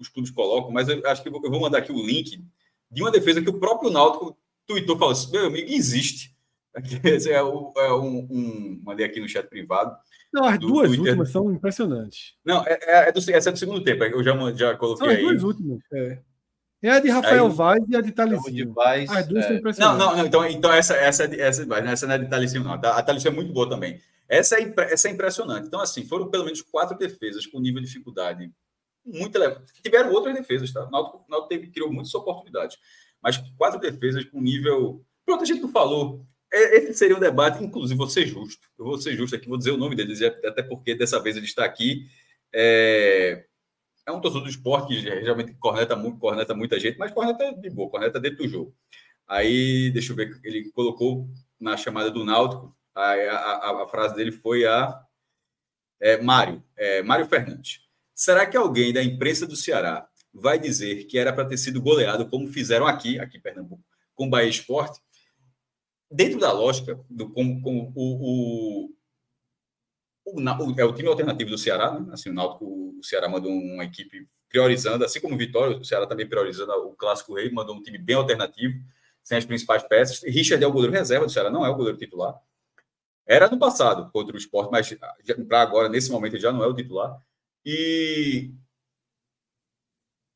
[0.00, 2.42] os clubes colocam, mas eu acho que eu vou mandar aqui o link
[2.90, 6.32] de uma defesa que o próprio Náutico tweetou, falou assim, meu amigo, existe.
[7.28, 9.94] É, o, é um, um, mandei aqui no chat privado.
[10.32, 11.04] Não, as duas Twitter.
[11.04, 12.32] últimas são impressionantes.
[12.42, 15.12] Não, é, é, é do, essa é do segundo tempo, eu já, já coloquei são
[15.12, 15.22] as aí.
[15.22, 16.22] duas últimas, é.
[16.82, 18.72] É a de Rafael aí, Vaz e a de Talicinho.
[18.72, 19.60] Vaz, As duas é...
[19.78, 22.72] Não, não, não, então, então essa, essa, essa, essa não é de Talicinho, não.
[22.72, 24.00] A Talicinho é muito boa também.
[24.28, 25.66] Essa é, essa é impressionante.
[25.66, 28.50] Então, assim, foram pelo menos quatro defesas com nível de dificuldade
[29.04, 29.64] muito elevado.
[29.82, 30.84] Tiveram outras defesas, tá?
[30.86, 32.78] O Náutico, Náutico teve, criou muitas oportunidades,
[33.22, 36.26] mas quatro defesas com nível Pronto, a gente não falou.
[36.52, 38.68] É, esse seria um debate, inclusive, vou ser justo.
[38.78, 41.46] Eu vou ser justo aqui, vou dizer o nome dele, até porque dessa vez ele
[41.46, 42.06] está aqui.
[42.52, 43.44] É,
[44.06, 47.70] é um torcedor do esporte que geralmente corneta, muito, corneta muita gente, mas corneta de
[47.70, 48.74] boa, corneta dentro do jogo.
[49.26, 51.28] Aí, deixa eu ver, ele colocou
[51.60, 55.00] na chamada do Náutico, a, a, a frase dele foi a
[56.00, 57.80] é, Mário, é, Mário Fernandes.
[58.14, 62.28] Será que alguém da imprensa do Ceará vai dizer que era para ter sido goleado
[62.28, 65.00] como fizeram aqui, aqui em Pernambuco, com o Bahia Esporte?
[66.10, 68.94] Dentro da lógica, do, com, com o, o
[70.24, 72.12] o, o, é o time alternativo do Ceará, né?
[72.12, 76.06] Assim, o Náutico, o Ceará mandou uma equipe priorizando, assim como o Vitória, o Ceará
[76.06, 78.78] também priorizando o Clássico Rei, mandou um time bem alternativo,
[79.22, 80.22] sem as principais peças.
[80.22, 82.38] Richard é o goleiro reserva do Ceará, não é o goleiro titular.
[83.26, 84.94] Era no passado contra o esporte, mas
[85.48, 87.20] para agora, nesse momento, ele já não é o titular.
[87.64, 88.52] E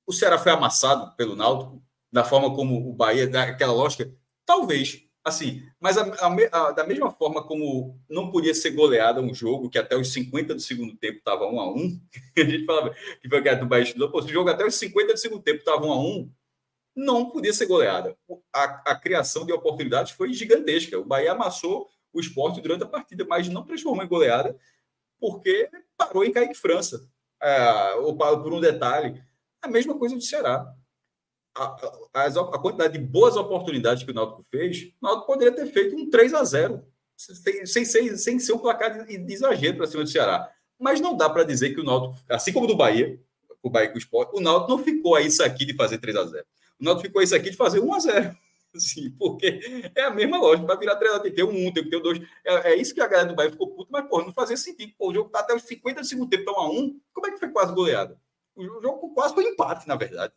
[0.06, 4.10] o Ceará foi amassado pelo Náutico, da forma como o Bahia, daquela lógica,
[4.44, 9.34] talvez Assim, mas a, a, a, da mesma forma como não podia ser goleada um
[9.34, 12.00] jogo que até os 50 do segundo tempo estava 1 a 1
[12.38, 15.14] a gente falava que foi a do Bahia estudou, pô, o jogo até os 50
[15.14, 16.32] do segundo tempo estava 1 a 1
[16.94, 18.16] não podia ser goleada.
[18.54, 20.96] A, a criação de oportunidades foi gigantesca.
[20.96, 24.56] O Bahia amassou o esporte durante a partida, mas não transformou em goleada
[25.18, 27.04] porque parou em Kaique França.
[27.42, 29.20] É, ou por um detalhe,
[29.60, 30.72] a mesma coisa do Ceará
[31.56, 35.66] a, a, a, quantidade de boas oportunidades que o Náutico fez, o Náutico poderia ter
[35.66, 36.84] feito um 3 a 0
[37.16, 40.50] sem, sem, sem, ser um placar de, de exagero para cima do Ceará.
[40.78, 43.18] Mas não dá para dizer que o Náutico, assim como do Bahia,
[43.62, 46.16] o Bahia com o Sport, o Náutico não ficou a isso aqui de fazer 3
[46.16, 46.44] a 0
[46.78, 48.36] O Náutico ficou a isso aqui de fazer 1 a 0
[48.74, 50.66] Assim, porque é a mesma lógica.
[50.66, 52.20] Para virar 3 a 0 tem que ter um 1, tem que ter um 2.
[52.44, 54.92] É, é, isso que a galera do Bahia ficou puto, mas, pô, não fazia sentido.
[54.98, 57.30] Pô, o jogo tá até os 50 do segundo tempo, 1 a 1 Como é
[57.30, 58.20] que foi quase goleada?
[58.54, 60.34] O jogo quase foi empate, na verdade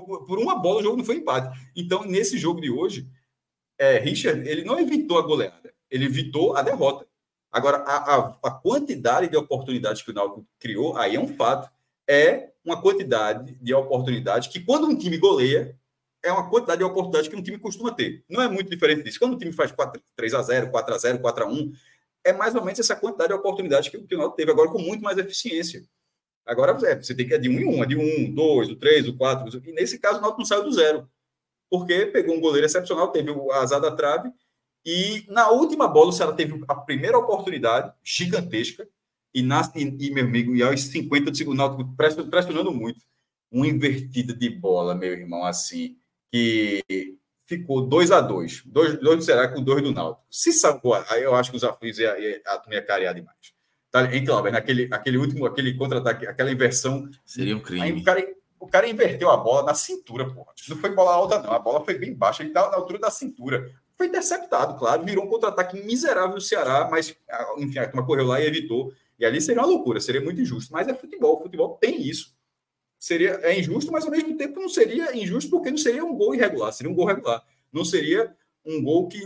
[0.00, 1.58] por, por uma bola o jogo não foi empate.
[1.76, 3.08] Então, nesse jogo de hoje,
[3.78, 7.06] é, Richard, ele não evitou a goleada, ele evitou a derrota.
[7.50, 11.70] Agora, a, a, a, quantidade de oportunidades que o Náutico criou, aí é um fato.
[12.08, 15.78] É uma quantidade de oportunidades que, quando um time goleia,
[16.22, 18.24] é uma quantidade de oportunidades que um time costuma ter.
[18.28, 19.18] Não é muito diferente disso.
[19.18, 21.72] Quando um time faz 4, 3 a 0 4 a 0 4 a 1
[22.24, 24.78] é mais ou menos essa quantidade de oportunidades que, que o Náutico teve agora com
[24.78, 25.84] muito mais eficiência.
[26.46, 28.76] Agora é, você tem que ir de um em um, é de um, dois, o
[28.76, 29.60] três, o quatro.
[29.64, 31.08] E nesse caso, o Náutico não saiu do zero.
[31.70, 34.30] Porque pegou um goleiro excepcional, teve o azar da trave.
[34.84, 38.86] E na última bola, o Ceará teve a primeira oportunidade gigantesca.
[39.34, 41.94] E, na, e, e meu amigo, e aos 50 do segundo, Náutico
[42.28, 43.00] pressionando muito.
[43.50, 45.96] Uma invertida de bola, meu irmão, assim,
[46.30, 46.82] que
[47.46, 50.26] ficou 2 a 2 dois, dois do Ceará com dois do Náutico.
[50.30, 53.51] Se salvou, aí eu acho que os aflitos ia, ia, ia, ia carear demais
[53.92, 57.08] tá, em Clauber, naquele aquele último, aquele contra-ataque, aquela inversão.
[57.24, 57.82] Seria um crime.
[57.82, 58.26] Aí o cara,
[58.58, 60.52] o cara inverteu a bola na cintura, porra.
[60.68, 61.52] Não foi bola alta, não.
[61.52, 63.70] A bola foi bem baixa, ele estava na altura da cintura.
[63.96, 67.14] Foi interceptado, claro, virou um contra-ataque miserável do Ceará, mas,
[67.58, 68.92] enfim, a turma correu lá e evitou.
[69.18, 70.72] E ali seria uma loucura, seria muito injusto.
[70.72, 72.34] Mas é futebol, o futebol tem isso.
[72.98, 76.34] Seria, é injusto, mas ao mesmo tempo não seria injusto porque não seria um gol
[76.34, 77.44] irregular, seria um gol regular.
[77.72, 79.20] Não seria um gol que,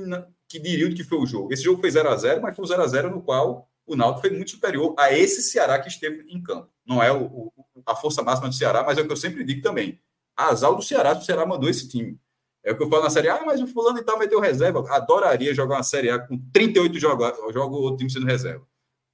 [0.48, 1.52] que diria o que foi o jogo.
[1.52, 3.96] Esse jogo foi 0 a 0 mas foi um 0 a 0 no qual o
[3.96, 6.68] Náutico foi muito superior a esse Ceará que esteve em campo.
[6.86, 7.52] Não é o, o,
[7.86, 10.00] a força máxima do Ceará, mas é o que eu sempre digo também.
[10.36, 12.18] Azar do Ceará, o Ceará mandou esse time.
[12.62, 14.40] É o que eu falo na Série A, ah, mas o fulano e tal meteu
[14.40, 14.84] reserva.
[14.90, 18.66] Adoraria jogar uma Série A com 38 jogos, joga o outro time sendo reserva.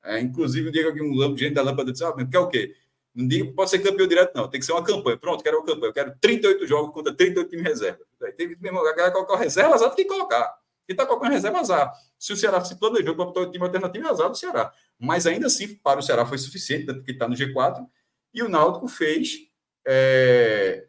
[0.02, 2.74] É, inclusive, um dia que um gente da lâmpada disse, ah, quer o quê?
[3.14, 4.48] Não digo pode ser campeão direto, não.
[4.48, 5.18] Tem que ser uma campanha.
[5.18, 5.90] Pronto, quero uma campanha.
[5.90, 8.00] Eu quero 38 jogos contra 38 times reserva.
[8.22, 10.61] Aí tem que mesmo, a galera colocar reserva, azar tem que colocar.
[10.86, 11.92] Quem está colocando reserva, azar.
[12.18, 14.72] Se o Ceará se planejou para o time alternativo, azar do Ceará.
[14.98, 17.86] Mas ainda assim, para o Ceará foi suficiente, tanto que está no G4.
[18.34, 19.48] E o Náutico fez
[19.86, 20.86] é,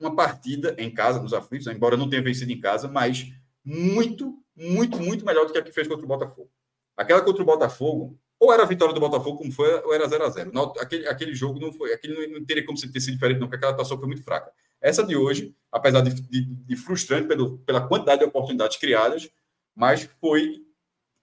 [0.00, 1.74] uma partida em casa, nos aflitos, né?
[1.74, 3.32] embora não tenha vencido em casa, mas
[3.64, 6.50] muito, muito, muito melhor do que a que fez contra o Botafogo.
[6.96, 10.24] Aquela contra o Botafogo, ou era a vitória do Botafogo, como foi, ou era 0
[10.24, 13.38] a 0 aquele, aquele jogo não foi, aquele não, não teria como ter sido diferente,
[13.38, 14.52] não, porque aquela atuação foi muito fraca.
[14.80, 19.30] Essa de hoje, apesar de, de, de frustrante pelo, pela quantidade de oportunidades criadas,
[19.74, 20.62] mas foi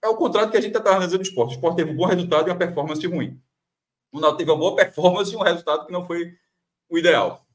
[0.04, 1.52] é o contrário que a gente está analisando no esporte.
[1.52, 3.40] O esporte teve um bom resultado e uma performance ruim.
[4.12, 6.34] O Náutico teve uma boa performance e um resultado que não foi
[6.90, 7.46] o ideal.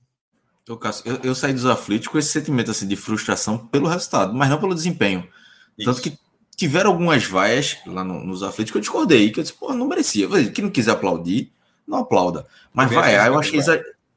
[0.67, 4.49] Eu, eu, eu saí dos aflitos com esse sentimento assim, de frustração pelo resultado, mas
[4.49, 5.29] não pelo desempenho.
[5.77, 5.91] Isso.
[5.91, 6.19] Tanto que
[6.57, 9.87] tiveram algumas vaias lá no, nos aflitos que eu discordei, que eu disse, pô, não
[9.87, 10.27] merecia.
[10.51, 11.53] Quem não quiser aplaudir,
[11.87, 12.47] não aplauda.
[12.73, 13.61] Mas vaiar, eu achei,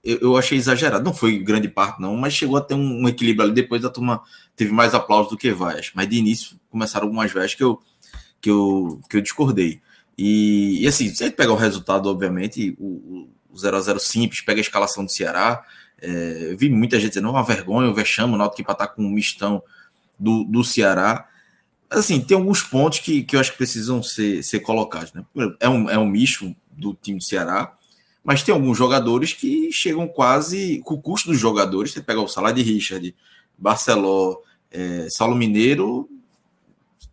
[0.04, 1.04] eu, eu, achei exagerado.
[1.04, 3.54] Não foi grande parte, não, mas chegou a ter um, um equilíbrio ali.
[3.54, 4.22] Depois a turma
[4.56, 5.92] teve mais aplausos do que vaias.
[5.94, 7.82] Mas de início começaram algumas vaias que eu
[8.42, 9.80] que eu, que eu discordei.
[10.18, 14.60] E, e assim, se a pegar o resultado, obviamente, o, 0 a 0 simples, pega
[14.60, 15.64] a escalação do Ceará,
[16.02, 19.62] é, vi muita gente dizendo, uma vergonha, o vexame, o que estar com um mistão
[20.20, 21.28] do, do Ceará.
[21.90, 25.14] Assim, tem alguns pontos que, que eu acho que precisam ser, ser colocados.
[25.14, 25.24] Né?
[25.60, 27.74] É, um, é um misto do time do Ceará,
[28.24, 31.92] mas tem alguns jogadores que chegam quase com o custo dos jogadores.
[31.92, 33.16] Você pega o salário de Richard,
[33.58, 34.38] Barceló,
[34.72, 36.08] é, Saulo Mineiro,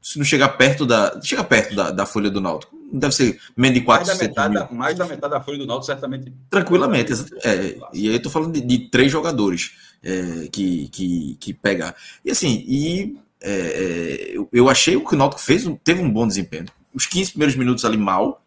[0.03, 1.21] se não chegar perto da.
[1.23, 2.77] Chega perto da, da folha do Náutico.
[2.91, 5.87] Deve ser menos de 4 mais da, metade, mais da metade da folha do Náutico,
[5.87, 6.33] certamente.
[6.49, 7.13] Tranquilamente.
[7.45, 9.73] É, e aí eu tô falando de, de três jogadores
[10.03, 11.95] é, que, que, que pegar.
[12.25, 16.27] E assim, e é, é eu, eu achei que o Náutico fez, teve um bom
[16.27, 16.67] desempenho.
[16.95, 18.43] Os 15 primeiros minutos ali mal.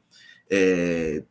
[0.49, 1.23] É,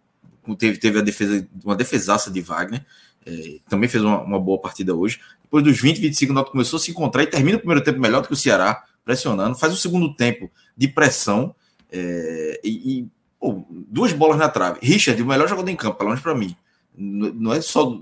[0.59, 2.85] teve, teve a defesa, uma defesaça de Wagner.
[3.27, 5.21] É, também fez uma, uma, boa partida hoje.
[5.43, 8.01] Depois dos 20, 25, o Náutico começou a se encontrar e termina o primeiro tempo
[8.01, 9.59] melhor do que o Ceará, pressionando.
[9.59, 11.55] Faz o segundo tempo de pressão
[11.93, 14.79] é, e, e pô, duas bolas na trave.
[14.83, 16.57] Richard, o melhor jogador em campo, pelo menos para mim.
[16.97, 17.99] Não é só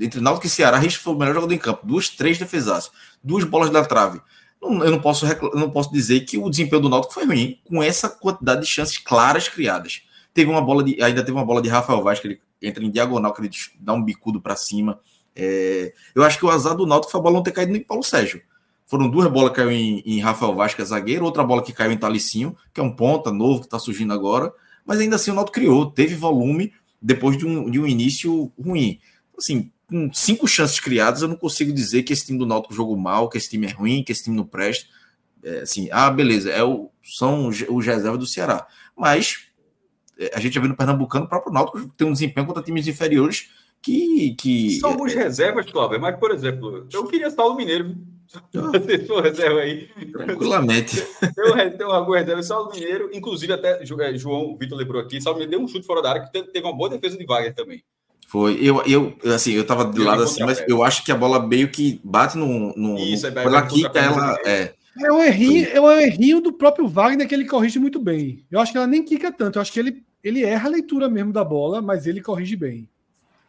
[0.00, 1.86] entre Náutico e Ceará, Richard foi o melhor jogador em campo.
[1.86, 2.90] Duas, três defesas,
[3.22, 4.20] duas bolas na trave.
[4.60, 8.08] Eu não posso, não posso dizer que o desempenho do Náutico foi ruim com essa
[8.08, 10.02] quantidade de chances claras criadas.
[10.34, 12.90] Teve uma bola de, ainda teve uma bola de Rafael Vaz que ele entra em
[12.90, 14.98] diagonal, que ele dá um bicudo para cima.
[15.34, 17.82] É, eu acho que o azar do Náutico foi a bola não ter caído nem
[17.82, 18.42] Paulo Sérgio.
[18.86, 21.72] Foram duas bolas que caiu em, em Rafael Vaz, que é zagueiro, outra bola que
[21.72, 24.52] caiu em Talicinho, que é um ponta novo que está surgindo agora.
[24.84, 29.00] Mas ainda assim o Náutico criou, teve volume depois de um, de um início ruim.
[29.36, 32.96] Assim, com cinco chances criadas, eu não consigo dizer que esse time do Náutico jogou
[32.96, 34.86] mal, que esse time é ruim, que esse time não presta.
[35.42, 38.66] É, assim, ah, beleza, é o, são os reservas do Ceará.
[38.96, 39.46] Mas
[40.34, 43.50] a gente já viu no Pernambucano, o próprio Náutico tem um desempenho contra times inferiores
[43.82, 44.34] que.
[44.38, 47.96] que São é, reservas, Cláudio, mas, por exemplo, eu queria Saulo Mineiro.
[48.52, 49.88] Você for reserva aí.
[50.10, 51.04] Tranquilamente.
[51.36, 55.58] Eu tenho alguma reserva, Saulo Mineiro, inclusive até é, João Vitor lembrou aqui, Saulo Mineiro
[55.58, 57.84] deu um chute fora da área que teve uma boa defesa de Wagner também.
[58.26, 58.58] Foi.
[58.62, 61.46] Eu, eu, assim, eu tava de eu lado assim, mas eu acho que a bola
[61.46, 62.72] meio que bate no.
[62.74, 64.38] no Isso, no, é ela quica, ela.
[64.46, 68.44] É, é um, errinho, é um errinho do próprio Wagner que ele corrige muito bem.
[68.50, 69.56] Eu acho que ela nem quica tanto.
[69.56, 72.88] Eu acho que ele, ele erra a leitura mesmo da bola, mas ele corrige bem.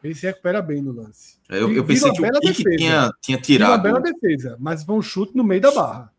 [0.04, 1.38] Ele se recupera bem no lance.
[1.50, 3.72] É, eu, eu pensei que o Pique tinha, tinha tirado.
[3.72, 6.12] Uma bela defesa, mas foi um chute no meio da barra.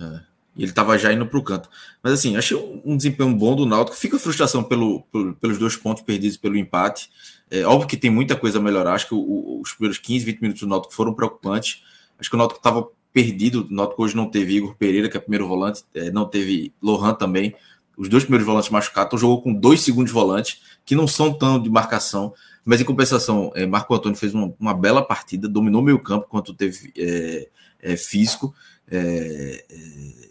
[0.00, 0.20] É,
[0.56, 1.68] e ele estava já indo para o canto.
[2.02, 3.96] Mas assim, achei um, desempenho bom do Náutico.
[3.96, 7.10] Fica frustração pelo, pelo, pelos dois pontos perdidos pelo empate.
[7.50, 8.94] É, óbvio que tem muita coisa a melhorar.
[8.94, 11.82] Acho que o, os primeiros 15, 20 minutos do Náutico foram preocupantes.
[12.18, 13.68] Acho que o Náutico estava perdido.
[13.70, 15.84] O Náutico hoje não teve Igor Pereira, que é primeiro volante.
[15.94, 17.54] É, não teve Lohan também.
[17.96, 19.06] Os dois primeiros volantes machucados.
[19.06, 22.34] Então jogou com dois segundos volantes, que não são tão de marcação.
[22.64, 26.52] Mas em compensação, é, Marco Antônio fez uma, uma, bela partida, dominou meio campo quanto
[26.52, 27.48] teve é,
[27.80, 28.52] é, físico.
[28.90, 30.28] É, é,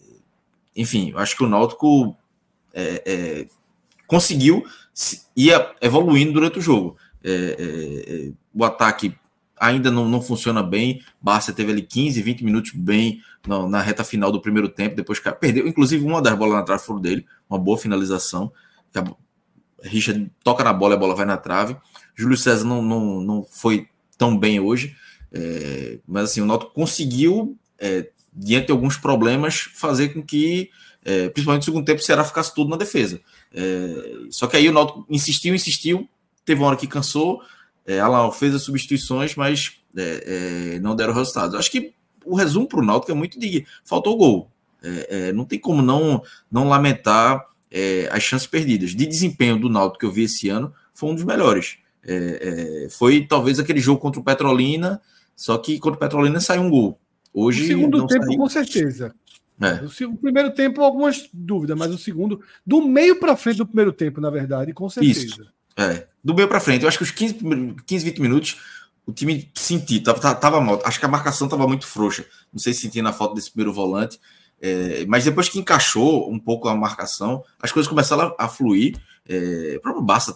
[0.75, 2.17] enfim, acho que o Náutico
[4.07, 4.65] conseguiu
[5.37, 6.97] ir evoluindo durante o jogo.
[8.53, 9.15] o ataque
[9.63, 11.01] ainda não, não funciona bem.
[11.21, 15.19] Barça teve ali 15, 20 minutos bem na, na reta final do primeiro tempo, depois
[15.39, 15.67] perdeu.
[15.67, 18.51] Inclusive, uma das bolas na trave foi dele, uma boa finalização.
[19.81, 21.77] Richard toca na bola, a bola vai na trave.
[22.15, 24.95] Júlio César não, não, não foi tão bem hoje,
[25.31, 30.69] é, mas assim, o Náutico conseguiu, é, diante de alguns problemas, fazer com que,
[31.03, 33.19] é, principalmente no segundo tempo, o Ceará ficasse tudo na defesa.
[33.53, 36.07] É, só que aí o Náutico insistiu, insistiu,
[36.45, 37.41] teve uma hora que cansou,
[37.85, 41.55] é, Alan fez as substituições, mas é, é, não deram resultados.
[41.55, 41.93] Acho que
[42.25, 44.51] o resumo para o Náutico é muito de faltou gol.
[45.35, 47.45] não tem como não, não lamentar
[48.11, 48.91] as chances perdidas.
[48.91, 51.77] De desempenho do Náutico que eu vi esse ano, foi um dos melhores.
[52.05, 55.01] É, é, foi talvez aquele jogo contra o Petrolina,
[55.35, 56.99] só que contra o Petrolina saiu um gol.
[57.33, 57.61] Hoje.
[57.61, 58.37] No segundo tempo, saiu.
[58.37, 59.15] com certeza.
[59.61, 60.05] É.
[60.05, 64.19] O, primeiro tempo, algumas dúvidas, mas o segundo, do meio para frente do primeiro tempo,
[64.19, 65.25] na verdade, com certeza.
[65.25, 65.52] Isso.
[65.75, 66.83] É, do meio para frente.
[66.83, 67.39] Eu acho que os 15,
[67.85, 68.57] 15 20 minutos
[69.05, 70.81] o time sentiu, tava, tava mal.
[70.85, 72.25] Acho que a marcação tava muito frouxa.
[72.51, 74.19] Não sei se sentia na falta desse primeiro volante.
[74.61, 78.95] É, mas depois que encaixou um pouco a marcação, as coisas começaram a, a fluir.
[79.27, 80.31] É, o próprio Barça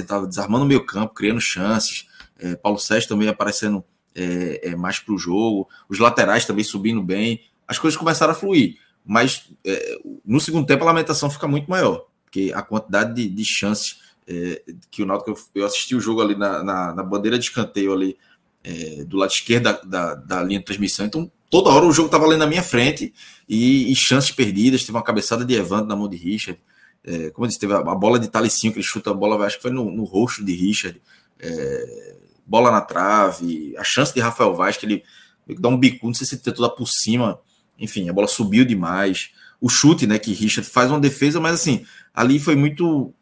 [0.00, 2.06] estava desarmando o meio campo, criando chances.
[2.38, 3.84] É, Paulo Sérgio também aparecendo
[4.14, 5.68] é, é mais para o jogo.
[5.86, 7.42] Os laterais também subindo bem.
[7.66, 8.78] As coisas começaram a fluir.
[9.04, 12.06] Mas é, no segundo tempo a lamentação fica muito maior.
[12.24, 15.30] Porque a quantidade de, de chances é, que o Náutico...
[15.30, 18.16] Eu, eu, assisti o jogo ali na, na, na bandeira de escanteio ali
[19.06, 21.06] do lado esquerdo da, da, da linha de transmissão.
[21.06, 23.12] Então toda hora o jogo estava ali na minha frente
[23.48, 24.82] e, e, chances perdidas.
[24.82, 26.60] Teve uma cabeçada de Evandro na mão de Richard.
[27.02, 29.44] É, como eu disse, teve a, a, bola de Talicinho, que ele chuta a bola,
[29.46, 31.00] acho que foi no, no rosto de Richard.
[31.38, 32.16] É,
[32.46, 35.04] bola na trave, a chance de Rafael Vaz, que ele
[35.58, 37.40] dá um bico, não sei se ele tentou dar por cima.
[37.78, 39.30] Enfim, a bola subiu demais.
[39.60, 43.14] O chute, né, que Richard faz uma defesa, mas assim, ali foi muito.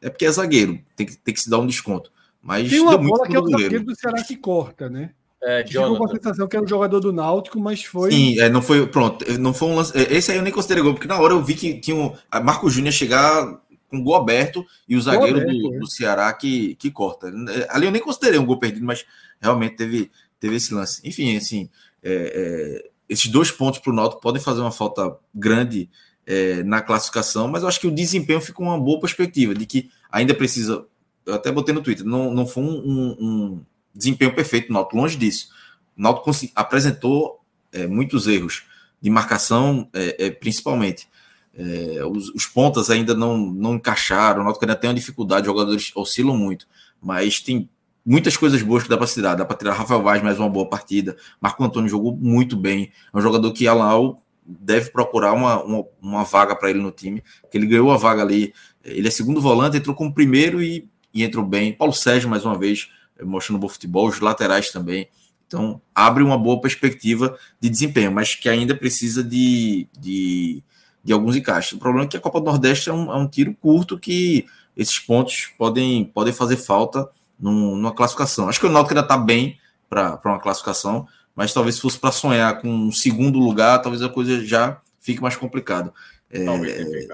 [0.00, 2.12] É porque é zagueiro, tem que, tem que se dar um desconto.
[2.42, 5.10] Mas tem uma bola que é o zagueiro do Ceará que corta, né?
[5.42, 8.10] É, Ficou com a sensação que era um jogador do Náutico, mas foi.
[8.10, 8.86] Sim, é, não foi.
[8.86, 9.96] Pronto, não foi um lance.
[9.96, 12.12] É, esse aí eu nem considerei gol, porque na hora eu vi que tinha um.
[12.30, 15.78] A Marco Júnior chegar com gol aberto e o zagueiro aberto, do, é.
[15.78, 17.32] do, Ceará que, que corta.
[17.70, 19.04] Ali eu nem considerei um gol perdido, mas
[19.40, 20.10] realmente teve,
[20.40, 21.00] teve esse lance.
[21.04, 21.68] Enfim, assim,
[22.02, 25.88] é, é, esses dois pontos para o Náutico podem fazer uma falta grande
[26.28, 29.88] é, na classificação, mas eu acho que o desempenho fica uma boa perspectiva de que
[30.12, 30.84] ainda precisa.
[31.24, 33.60] Eu até botei no Twitter, não, não foi um, um,
[33.94, 35.48] desempenho perfeito Náutico, longe disso.
[35.96, 37.40] O Náutico apresentou
[37.72, 38.64] é, muitos erros
[39.00, 41.08] de marcação, é, é, principalmente.
[41.54, 45.46] É, os, os, pontas ainda não, não encaixaram, o Náutico ainda tem uma dificuldade, os
[45.46, 46.66] jogadores oscilam muito,
[47.02, 47.68] mas tem
[48.04, 49.34] muitas coisas boas que dá para tirar.
[49.34, 51.16] Dá para tirar Rafael Vaz mais uma boa partida.
[51.40, 52.92] Marco Antônio jogou muito bem.
[53.12, 57.22] É um jogador que Alau deve procurar uma, uma, uma vaga para ele no time,
[57.50, 58.54] que ele ganhou a vaga ali.
[58.82, 61.74] Ele é segundo volante, entrou como primeiro e, e entrou bem.
[61.74, 62.88] Paulo Sérgio, mais uma vez,
[63.22, 65.08] mostrando bom futebol, os laterais também.
[65.46, 70.62] Então, abre uma boa perspectiva de desempenho, mas que ainda precisa de, de,
[71.04, 71.72] de alguns encaixes.
[71.72, 74.46] O problema é que a Copa do Nordeste é um, é um tiro curto que
[74.76, 78.48] esses pontos podem, podem fazer falta num, numa classificação.
[78.48, 81.06] Acho que o Náutico ainda está bem para uma classificação,
[81.38, 85.22] mas talvez se fosse para sonhar com um segundo lugar, talvez a coisa já fique
[85.22, 85.94] mais complicada.
[86.28, 87.08] É, talvez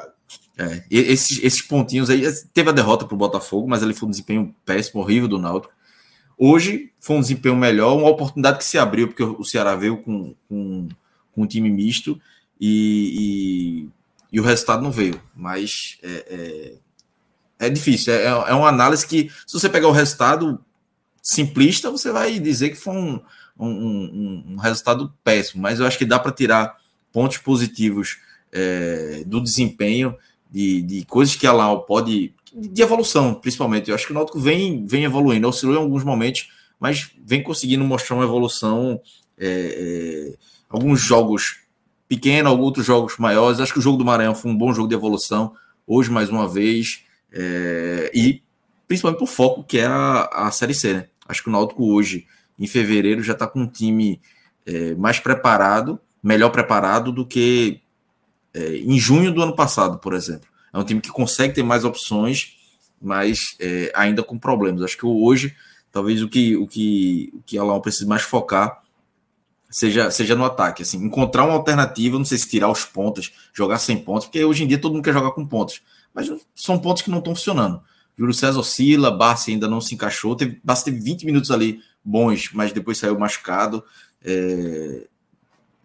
[0.57, 2.23] é, esses, esses pontinhos aí,
[2.55, 5.75] teve a derrota para o Botafogo, mas ele foi um desempenho péssimo, horrível do Náutico.
[6.39, 10.35] Hoje foi um desempenho melhor, uma oportunidade que se abriu, porque o Ceará veio com,
[10.49, 10.89] com,
[11.35, 12.19] com um time misto
[12.59, 13.91] e,
[14.33, 15.21] e, e, o resultado não veio.
[15.37, 16.73] Mas é,
[17.61, 20.59] é, é difícil, é, é uma análise que, se você pegar o resultado
[21.21, 23.21] simplista, você vai dizer que foi um,
[23.59, 25.63] um, um, resultado péssimo.
[25.63, 26.77] Mas eu acho que dá para tirar
[27.13, 28.19] pontos positivos
[28.53, 30.17] é, do desempenho,
[30.51, 33.89] de, de coisas que a Lau pode de evolução, principalmente.
[33.89, 37.85] Eu acho que o Náutico vem, vem evoluindo, oscilou em alguns momentos, mas vem conseguindo
[37.85, 39.01] mostrar uma evolução.
[39.37, 41.61] É, é, alguns jogos
[42.09, 43.61] pequenos, outros jogos maiores.
[43.61, 45.55] Acho que o jogo do Maranhão foi um bom jogo de evolução,
[45.87, 48.43] hoje mais uma vez, é, e
[48.87, 50.95] principalmente por foco que é a, a Série C.
[50.95, 51.07] Né?
[51.29, 52.27] Acho que o Náutico hoje,
[52.59, 54.21] em fevereiro, já está com um time
[54.67, 57.81] é, mais preparado, melhor preparado do que
[58.53, 60.49] é, em junho do ano passado, por exemplo.
[60.73, 62.57] É um time que consegue ter mais opções,
[63.01, 64.83] mas é, ainda com problemas.
[64.83, 65.55] Acho que hoje,
[65.93, 68.83] talvez o que o que o que a Laon precisa mais focar
[69.75, 73.79] seja, seja no ataque, assim, encontrar uma alternativa, não sei se tirar os pontos, jogar
[73.79, 75.83] sem pontos, porque hoje em dia todo mundo quer jogar com pontos,
[76.15, 77.83] mas são pontos que não estão funcionando.
[78.17, 82.51] Júlio César oscila, Barça ainda não se encaixou, teve, Barça teve 20 minutos ali bons,
[82.53, 83.85] mas depois saiu machucado.
[84.23, 85.07] É...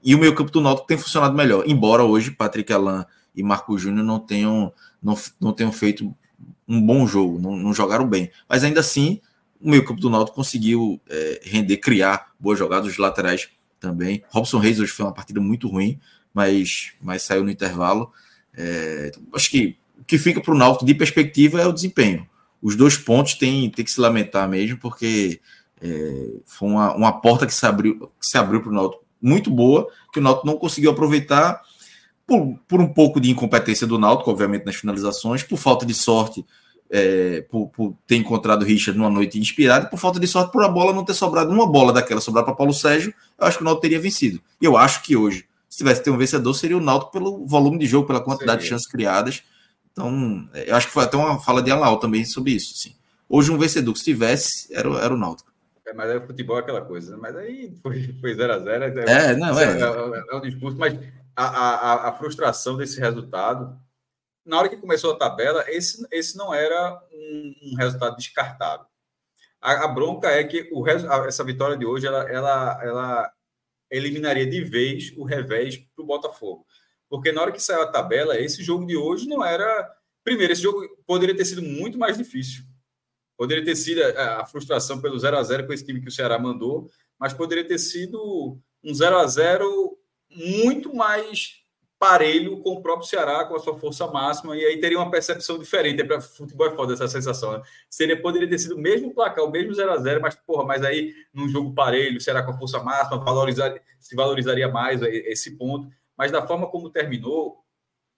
[0.03, 3.77] E o meio campo do Náutico tem funcionado melhor, embora hoje Patrick Alain e Marco
[3.77, 6.13] Júnior não tenham, não, não tenham feito
[6.67, 8.31] um bom jogo, não, não jogaram bem.
[8.47, 9.19] Mas ainda assim,
[9.59, 13.49] o meio campo do Náutico conseguiu é, render, criar boas jogadas, os laterais
[13.79, 14.23] também.
[14.29, 15.99] Robson Reis hoje foi uma partida muito ruim,
[16.33, 18.11] mas, mas saiu no intervalo.
[18.53, 22.27] É, acho que o que fica para o Náutico de perspectiva é o desempenho.
[22.61, 25.39] Os dois pontos tem, tem que se lamentar mesmo, porque
[25.81, 29.49] é, foi uma, uma porta que se abriu, que se abriu para o Náutico muito
[29.49, 31.61] boa, que o Náutico não conseguiu aproveitar
[32.25, 36.45] por, por um pouco de incompetência do Náutico, obviamente, nas finalizações, por falta de sorte,
[36.89, 40.63] é, por, por, ter encontrado o Richard numa noite inspirada, por falta de sorte por
[40.63, 43.63] a bola não ter sobrado uma bola daquela sobrar para Paulo Sérgio, eu acho que
[43.63, 44.41] o Náutico teria vencido.
[44.61, 47.85] Eu acho que hoje, se tivesse ter um vencedor, seria o Náutico pelo volume de
[47.85, 48.65] jogo, pela quantidade Sim.
[48.65, 49.43] de chances criadas.
[49.91, 52.73] Então, é, eu acho que foi até uma fala de Alau também sobre isso.
[52.75, 52.95] Assim.
[53.27, 55.48] Hoje, um vencedor que se tivesse era, era o Náutico.
[55.89, 57.17] É, mas aí o futebol é aquela coisa, né?
[57.19, 58.21] mas aí foi 0x0.
[58.21, 59.63] Foi zero, zero é, é, não, é.
[59.63, 60.93] É, é, é um discurso, mas
[61.35, 63.77] a, a, a, frustração desse resultado.
[64.45, 68.85] Na hora que começou a tabela, esse, esse não era um, um resultado descartável.
[69.61, 73.33] A, a, bronca é que o, essa vitória de hoje ela, ela, ela
[73.89, 76.65] eliminaria de vez o revés para o Botafogo.
[77.09, 79.91] Porque na hora que saiu a tabela, esse jogo de hoje não era.
[80.23, 82.63] Primeiro, esse jogo poderia ter sido muito mais difícil.
[83.39, 86.11] Poderia ter sido a, a frustração pelo 0 a 0 com esse time que o
[86.11, 89.97] Ceará mandou, mas poderia ter sido um 0 a 0
[90.29, 91.63] muito mais
[91.97, 95.57] parelho com o próprio Ceará, com a sua força máxima, e aí teria uma percepção
[95.57, 96.01] diferente.
[96.01, 97.61] É para futebol é foda essa sensação, né?
[97.89, 100.83] Seria, poderia ter sido o mesmo placar, o mesmo 0 a 0 mas, porra, mas
[100.83, 105.57] aí num jogo parelho, o Ceará com a força máxima, valorizar, se valorizaria mais esse
[105.57, 105.89] ponto.
[106.17, 107.63] Mas da forma como terminou,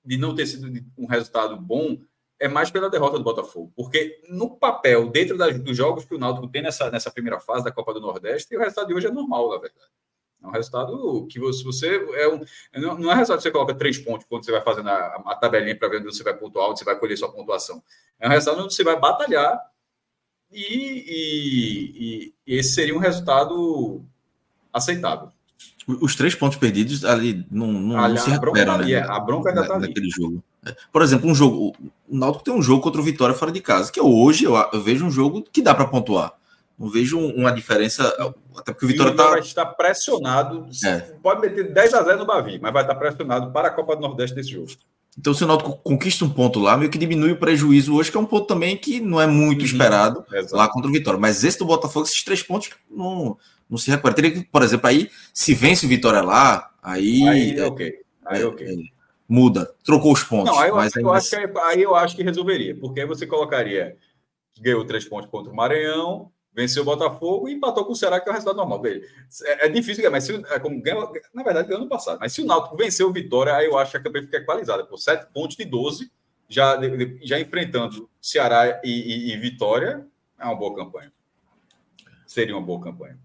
[0.03, 1.99] de não ter sido um resultado bom,
[2.41, 3.71] é mais pela derrota do Botafogo.
[3.75, 7.63] Porque no papel, dentro das, dos jogos que o Náutico tem nessa, nessa primeira fase
[7.63, 9.85] da Copa do Nordeste, o resultado de hoje é normal, na verdade.
[10.43, 12.41] É um resultado que você, você é um,
[12.97, 15.77] não é resultado que você coloca três pontos quando você vai fazendo a, a tabelinha
[15.77, 17.83] para ver onde você vai pontuar, onde você vai colher sua pontuação.
[18.19, 19.61] É um resultado onde você vai batalhar
[20.51, 24.03] e, e, e esse seria um resultado
[24.73, 25.29] aceitável.
[25.87, 28.91] Os três pontos perdidos ali não, não, não se recuperam, né?
[28.93, 30.09] É, a bronca ainda tá naquele ali.
[30.09, 30.43] jogo.
[30.65, 30.75] É.
[30.91, 31.75] Por exemplo, um jogo.
[32.07, 34.81] O Náutico tem um jogo contra o Vitória fora de casa, que hoje eu, eu
[34.81, 36.33] vejo um jogo que dá para pontuar.
[36.77, 38.07] Não vejo uma diferença.
[38.57, 39.29] Até porque o Vitória está.
[39.29, 40.67] vai estar pressionado.
[40.83, 40.99] É.
[41.21, 44.01] Pode meter 10 a 0 no Bavi, mas vai estar pressionado para a Copa do
[44.01, 44.71] Nordeste desse jogo.
[45.17, 48.17] Então, se o Náutico conquista um ponto lá, meio que diminui o prejuízo hoje, que
[48.17, 49.65] é um ponto também que não é muito uhum.
[49.65, 50.55] esperado Exato.
[50.55, 51.19] lá contra o Vitória.
[51.19, 53.37] Mas esse do Botafogo, esses três pontos não,
[53.69, 54.15] não se recupera.
[54.15, 57.27] Teria que, por exemplo, aí, se vence o Vitória lá, aí.
[57.27, 57.93] Aí, é, ok.
[58.25, 58.67] Aí, é, ok.
[58.67, 59.00] É,
[59.31, 60.53] muda, trocou os pontos.
[60.53, 63.25] Não, aí eu, mas eu acho que, aí eu acho que resolveria, porque aí você
[63.25, 63.97] colocaria
[64.59, 68.27] ganhou três pontos contra o Maranhão, venceu o Botafogo e empatou com o Ceará, que
[68.27, 69.07] é o resultado normal dele.
[69.43, 72.19] É, é difícil, mas se, é como ganhou, na verdade, ganhou ano passado.
[72.19, 74.85] Mas se o Náutico venceu o Vitória, aí eu acho que a campanha fica equalizada,
[74.85, 76.11] por sete pontos de 12,
[76.49, 76.77] já,
[77.23, 80.05] já enfrentando Ceará e, e, e, Vitória,
[80.37, 81.11] é uma boa campanha.
[82.27, 83.17] Seria uma boa campanha.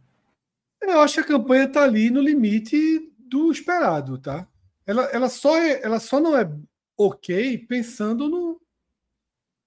[0.80, 4.46] Eu acho que a campanha está ali no limite do esperado, tá?
[4.86, 6.48] Ela, ela, só, é, ela só não é
[6.96, 8.60] ok pensando no,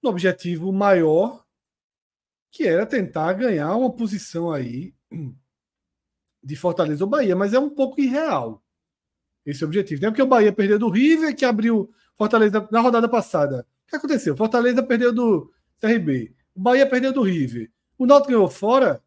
[0.02, 1.46] no objetivo maior
[2.52, 4.94] que era tentar ganhar uma posição aí
[6.42, 8.64] de Fortaleza ou Bahia, mas é um pouco irreal
[9.46, 10.02] esse objetivo.
[10.02, 13.68] Não é porque o Bahia perdeu do River, que abriu Fortaleza na rodada passada.
[13.86, 14.36] O que aconteceu?
[14.36, 19.04] Fortaleza perdeu do CRB, o Bahia perdeu do River, o Náutico ganhou fora,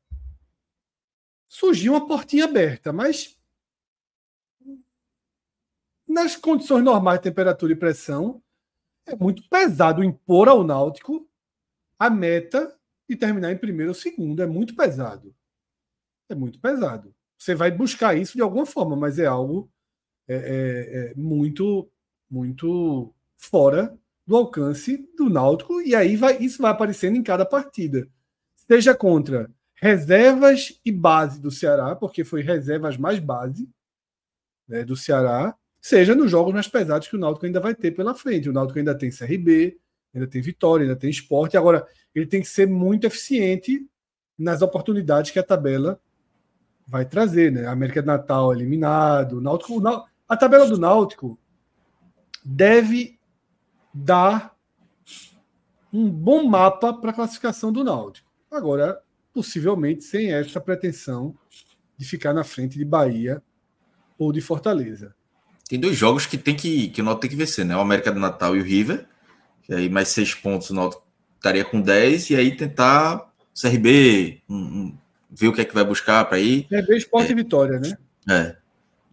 [1.49, 3.39] surgiu uma portinha aberta, mas
[6.13, 8.43] nas condições normais de temperatura e pressão,
[9.07, 11.29] é muito pesado impor ao Náutico
[11.99, 12.77] a meta
[13.09, 14.43] e terminar em primeiro ou segundo.
[14.43, 15.35] É muito pesado.
[16.29, 17.15] É muito pesado.
[17.39, 19.71] Você vai buscar isso de alguma forma, mas é algo
[20.29, 21.91] é, é, é muito,
[22.31, 25.81] muito fora do alcance do Náutico.
[25.81, 28.09] E aí vai, isso vai aparecendo em cada partida.
[28.55, 33.69] Seja contra reservas e base do Ceará, porque foi reservas mais base
[34.69, 38.15] né, do Ceará, seja nos jogos mais pesados que o Náutico ainda vai ter pela
[38.15, 38.49] frente.
[38.49, 39.77] O Náutico ainda tem CRB,
[40.15, 41.57] ainda tem Vitória, ainda tem Esporte.
[41.57, 43.85] Agora, ele tem que ser muito eficiente
[44.39, 46.01] nas oportunidades que a tabela
[46.87, 47.67] vai trazer, né?
[47.67, 49.83] América do Natal eliminado, Náutico,
[50.29, 51.37] a tabela do Náutico
[52.45, 53.19] deve
[53.93, 54.57] dar
[55.93, 58.31] um bom mapa para a classificação do Náutico.
[58.51, 59.03] Agora,
[59.35, 61.37] possivelmente sem essa pretensão
[61.97, 63.43] de ficar na frente de Bahia
[64.19, 65.15] ou de Fortaleza.
[65.73, 67.75] Tem dois jogos que tem que que o Náutico tem que vencer, né?
[67.75, 69.07] O América do Natal e o River.
[69.67, 71.03] E aí mais seis pontos o Náutico
[71.39, 74.99] estaria com 10 e aí tentar CRB, um, um,
[75.31, 76.65] ver o que é que vai buscar para ir.
[76.69, 77.97] CRB, Esporte é, e Vitória, né?
[78.29, 78.57] É.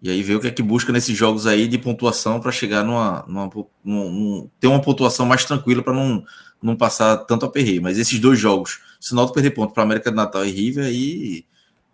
[0.04, 2.84] E aí ver o que é que busca nesses jogos aí de pontuação para chegar
[2.84, 3.50] numa, numa,
[3.82, 6.26] numa, ter uma pontuação mais tranquila para não,
[6.62, 7.82] não passar tanto aperreio.
[7.82, 10.84] Mas esses dois jogos, se o Náutico perder ponto para América do Natal e River,
[10.84, 11.46] aí,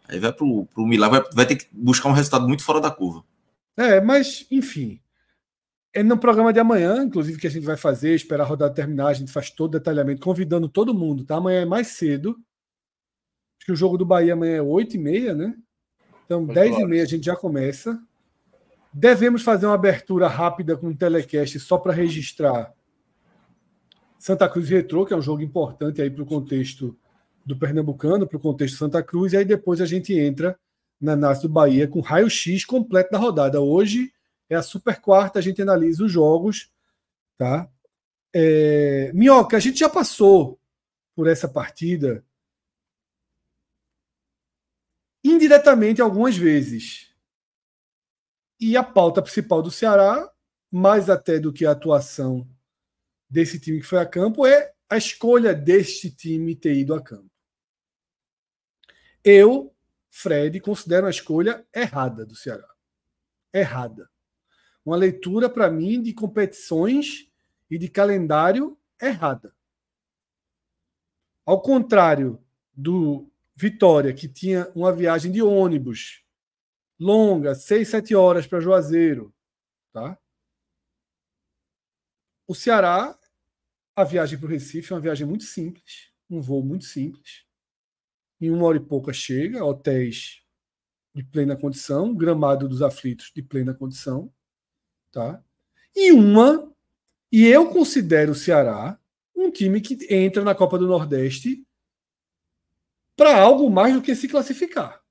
[0.10, 2.90] aí vai para o Milagre, vai, vai ter que buscar um resultado muito fora da
[2.90, 3.24] curva.
[3.78, 5.02] É, mas enfim,
[5.94, 9.08] é no programa de amanhã, inclusive, que a gente vai fazer, esperar a rodada terminar,
[9.08, 11.38] a gente faz todo o detalhamento, convidando todo mundo, tá?
[11.38, 12.32] Amanhã é mais cedo.
[13.58, 15.56] Acho que o jogo do Bahia amanhã é 8h30, né?
[16.26, 17.98] Então, 10h30 a gente já começa.
[18.94, 22.74] Devemos fazer uma abertura rápida com um telecast só para registrar
[24.20, 26.98] Santa Cruz Retrô, que é um jogo importante aí para o contexto
[27.46, 30.58] do Pernambucano, para o contexto Santa Cruz, e aí depois a gente entra
[31.06, 33.62] na análise do Bahia com raio-x completo da rodada.
[33.62, 34.12] Hoje
[34.50, 36.72] é a super quarta, a gente analisa os jogos,
[37.38, 37.70] tá?
[38.34, 40.60] É, Minhoca, a gente já passou
[41.16, 42.26] por essa partida
[45.24, 47.14] indiretamente algumas vezes.
[48.60, 50.32] E a pauta principal do Ceará,
[50.72, 52.48] mais até do que a atuação
[53.30, 57.30] desse time que foi a campo, é a escolha deste time ter ido a campo.
[59.24, 59.75] Eu,
[60.18, 62.68] Fred, considero a escolha errada do Ceará.
[63.54, 64.10] Errada
[64.86, 67.28] uma leitura, para mim, de competições
[67.70, 69.54] e de calendário errada.
[71.44, 72.40] Ao contrário
[72.72, 76.24] do Vitória, que tinha uma viagem de ônibus
[77.00, 79.34] longa, seis, sete horas para Juazeiro,
[79.92, 80.18] tá?
[82.48, 83.18] O Ceará,
[83.96, 87.45] a viagem para o Recife é uma viagem muito simples, um voo muito simples.
[88.40, 90.42] Em uma hora e pouca chega, hotéis
[91.14, 94.32] de plena condição, gramado dos aflitos de plena condição
[95.16, 95.42] tá?
[95.96, 96.70] E uma,
[97.32, 99.00] e eu considero o Ceará
[99.34, 101.66] um time que entra na Copa do Nordeste
[103.16, 105.02] para algo mais do que se classificar.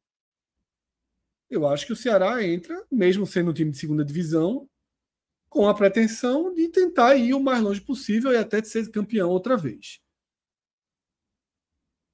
[1.48, 4.68] Eu acho que o Ceará entra, mesmo sendo um time de segunda divisão,
[5.48, 9.30] com a pretensão de tentar ir o mais longe possível e até de ser campeão
[9.30, 10.02] outra vez.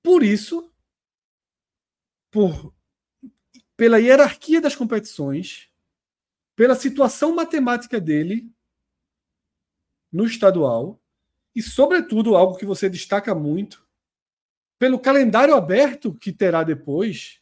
[0.03, 0.71] Por isso,
[2.31, 2.73] por
[3.77, 5.71] pela hierarquia das competições,
[6.55, 8.53] pela situação matemática dele
[10.13, 11.01] no estadual
[11.55, 13.83] e, sobretudo, algo que você destaca muito,
[14.79, 17.41] pelo calendário aberto que terá depois.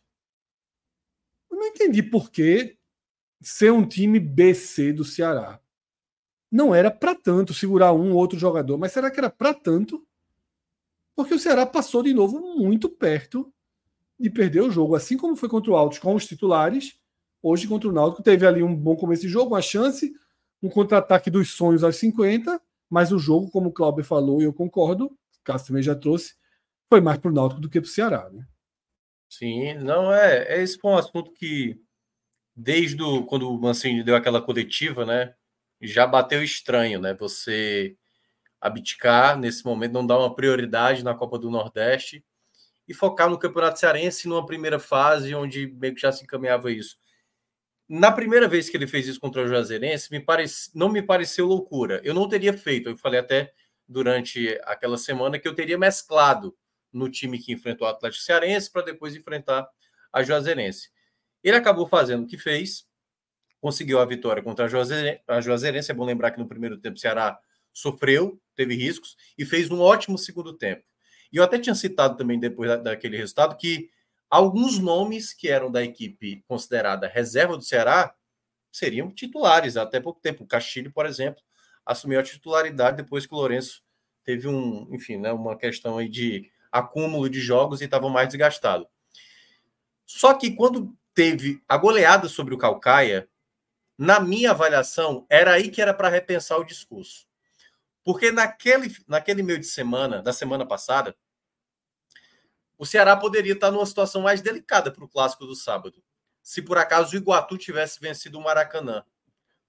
[1.51, 2.79] Eu não entendi por que
[3.41, 5.61] ser um time BC do Ceará.
[6.49, 10.07] Não era para tanto segurar um ou outro jogador, mas será que era para tanto?
[11.17, 13.53] Porque o Ceará passou de novo muito perto
[14.19, 16.99] de perder o jogo, assim como foi contra o Altos com os titulares,
[17.43, 20.13] hoje contra o Náutico teve ali um bom começo de jogo, uma chance,
[20.63, 24.53] um contra-ataque dos sonhos aos 50, mas o jogo, como o Cláudio falou e eu
[24.53, 26.35] concordo, Cássio também já trouxe,
[26.89, 28.47] foi mais para o Náutico do que para o Ceará, né?
[29.29, 31.79] Sim, não é, é esse foi um assunto que
[32.57, 35.35] desde o, quando o Mancini deu aquela coletiva, né,
[35.81, 37.15] já bateu estranho, né?
[37.15, 37.97] Você
[38.61, 42.25] abdicar nesse momento, não dar uma prioridade na Copa do Nordeste
[42.89, 46.97] e focar no Campeonato Cearense numa primeira fase onde meio que já se encaminhava isso.
[47.87, 50.25] Na primeira vez que ele fez isso contra o Juazeirense, me
[50.75, 52.01] não me pareceu loucura.
[52.03, 53.53] Eu não teria feito, eu falei até
[53.87, 56.57] durante aquela semana que eu teria mesclado
[56.93, 59.69] no time que enfrentou o Atlético Cearense para depois enfrentar
[60.13, 60.91] a Juazeirense.
[61.43, 62.87] Ele acabou fazendo o que fez,
[63.61, 64.67] conseguiu a vitória contra.
[65.27, 67.39] A Juazeirense é bom lembrar que no primeiro tempo o Ceará
[67.73, 70.85] sofreu, teve riscos e fez um ótimo segundo tempo.
[71.33, 73.91] E eu até tinha citado também depois daquele resultado que
[74.31, 78.15] alguns nomes que eram da equipe considerada reserva do Ceará
[78.71, 80.45] seriam titulares até pouco tempo.
[80.45, 81.43] O Castilho, por exemplo,
[81.85, 83.83] assumiu a titularidade depois que o Lourenço
[84.25, 88.87] teve um, enfim, né, uma questão aí de acúmulo de jogos e estava mais desgastado.
[90.07, 93.29] Só que quando teve a goleada sobre o Calcaia,
[93.97, 97.28] na minha avaliação, era aí que era para repensar o discurso.
[98.09, 101.15] Porque naquele, naquele meio de semana, da semana passada,
[102.79, 106.03] o Ceará poderia estar numa situação mais delicada para o clássico do sábado,
[106.43, 109.05] se por acaso o Iguatu tivesse vencido o Maracanã.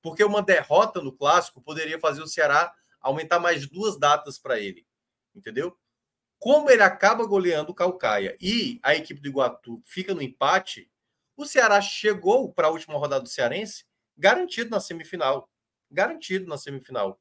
[0.02, 4.88] Porque uma derrota no clássico poderia fazer o Ceará aumentar mais duas datas para ele.
[5.36, 5.78] Entendeu?
[6.38, 10.90] Como ele acaba goleando o Calcaia e a equipe do Iguatu fica no empate,
[11.36, 13.84] o Ceará chegou para a última rodada do Cearense
[14.18, 15.52] garantido na semifinal.
[15.92, 17.20] Garantido na semifinal.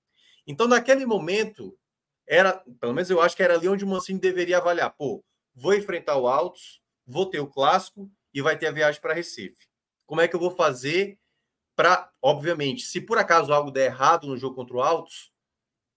[0.49, 1.78] Então, naquele momento,
[2.27, 4.91] era, pelo menos eu acho que era ali onde o Mancini deveria avaliar.
[4.97, 5.23] Pô,
[5.55, 9.68] vou enfrentar o Altos, vou ter o clássico e vai ter a viagem para Recife.
[10.07, 11.18] Como é que eu vou fazer
[11.77, 15.31] para, obviamente, se por acaso algo der errado no jogo contra o Altos,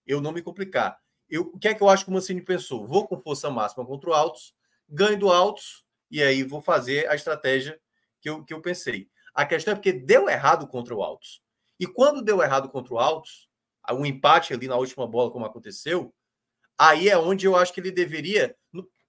[0.06, 1.00] eu não me complicar.
[1.30, 2.86] Eu, o que é que eu acho que o Mancini pensou?
[2.86, 4.54] Vou com força máxima contra o Altos,
[4.86, 7.80] ganho do Altos, e aí vou fazer a estratégia
[8.20, 9.08] que eu, que eu pensei.
[9.34, 11.42] A questão é porque deu errado contra o Altos.
[11.80, 13.48] E quando deu errado contra o Altos,
[13.90, 16.14] um empate ali na última bola, como aconteceu,
[16.78, 18.56] aí é onde eu acho que ele deveria.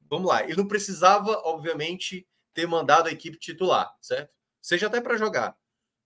[0.10, 4.36] Vamos lá, ele não precisava, obviamente, ter mandado a equipe titular, certo?
[4.62, 5.56] Seja até para jogar.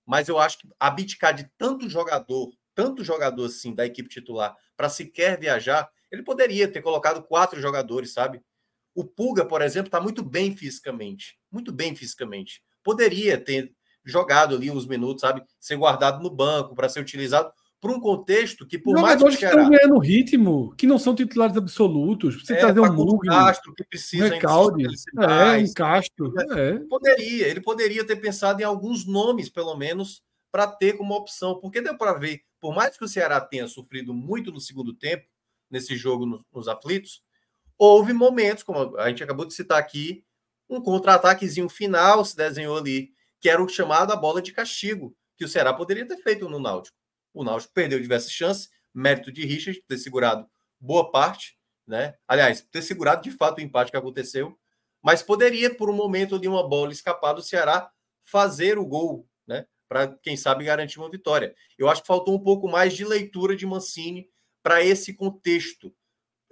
[0.05, 4.89] Mas eu acho que abdicar de tanto jogador, tanto jogador assim da equipe titular, para
[4.89, 8.41] sequer viajar, ele poderia ter colocado quatro jogadores, sabe?
[8.95, 11.37] O Pulga, por exemplo, está muito bem fisicamente.
[11.51, 12.63] Muito bem fisicamente.
[12.81, 13.73] Poderia ter
[14.05, 15.43] jogado ali uns minutos, sabe?
[15.59, 19.45] Ser guardado no banco para ser utilizado para um contexto que, por Jogadores mais que
[19.45, 22.41] estão ganhando ritmo, que não são titulares absolutos.
[22.41, 26.33] Você é, trazer um Mugni, Castro, que precisa Recalde, é, um Castro.
[26.57, 26.79] É.
[26.89, 31.81] Poderia, ele poderia ter pensado em alguns nomes, pelo menos, para ter como opção, porque
[31.81, 35.27] deu para ver, por mais que o Ceará tenha sofrido muito no segundo tempo,
[35.69, 37.21] nesse jogo nos, nos aflitos,
[37.77, 40.23] houve momentos, como a gente acabou de citar aqui,
[40.69, 45.45] um contra-ataquezinho final se desenhou ali, que era o chamado a bola de castigo, que
[45.45, 46.97] o Ceará poderia ter feito no Náutico.
[47.37, 50.49] O Náutico perdeu diversas chances, mérito de Richard ter segurado
[50.79, 52.15] boa parte, né?
[52.27, 54.57] Aliás, ter segurado de fato o empate que aconteceu,
[55.03, 57.91] mas poderia, por um momento de uma bola escapar do Ceará,
[58.21, 59.67] fazer o gol, né?
[59.87, 61.55] Para, quem sabe, garantir uma vitória.
[61.77, 64.27] Eu acho que faltou um pouco mais de leitura de Mancini
[64.63, 65.93] para esse contexto.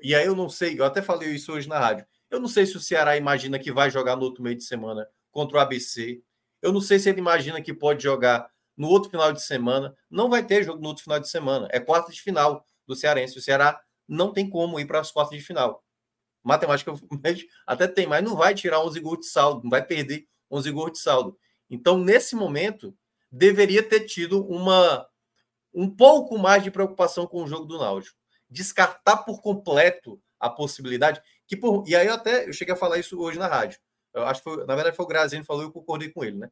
[0.02, 2.06] E aí eu não sei, eu até falei isso hoje na rádio.
[2.30, 5.08] Eu não sei se o Ceará imagina que vai jogar no outro meio de semana
[5.32, 6.22] contra o ABC.
[6.62, 9.96] Eu não sei se ele imagina que pode jogar no outro final de semana.
[10.10, 11.68] Não vai ter jogo no outro final de semana.
[11.72, 13.38] É quarta de final do Cearense.
[13.38, 15.84] O Ceará não tem como ir para as quartas de final.
[16.44, 16.94] Matemática
[17.66, 20.92] até tem, mas não vai tirar 11 gols de saldo, não vai perder 11 gols
[20.94, 21.38] de saldo.
[21.70, 22.96] Então, nesse momento,
[23.32, 25.08] deveria ter tido uma
[25.74, 28.18] um pouco mais de preocupação com o jogo do Náutico.
[28.50, 32.98] Descartar por completo a possibilidade que por e aí eu até eu cheguei a falar
[32.98, 33.80] isso hoje na rádio.
[34.14, 36.24] Eu acho que foi, na verdade foi o Graziano que falou e eu concordei com
[36.24, 36.50] ele, né?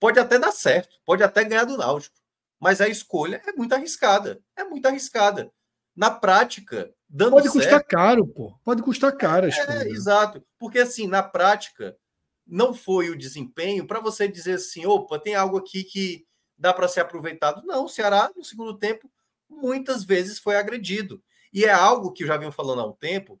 [0.00, 2.16] Pode até dar certo, pode até ganhar do Náutico,
[2.58, 5.52] mas a escolha é muito arriscada, é muito arriscada.
[5.94, 8.58] Na prática, dando Pode certo, custar caro, pô.
[8.64, 9.48] Pode custar caro.
[9.48, 10.42] É, exato.
[10.58, 11.96] Porque assim, na prática,
[12.46, 16.88] não foi o desempenho para você dizer assim, opa, tem algo aqui que dá para
[16.88, 17.62] ser aproveitado.
[17.64, 19.10] Não, o Ceará, no segundo tempo,
[19.48, 21.22] muitas vezes foi agredido.
[21.52, 23.40] E é algo que eu já venho falando há um tempo.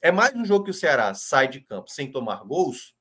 [0.00, 2.94] É mais um jogo que o Ceará sai de campo sem tomar gols,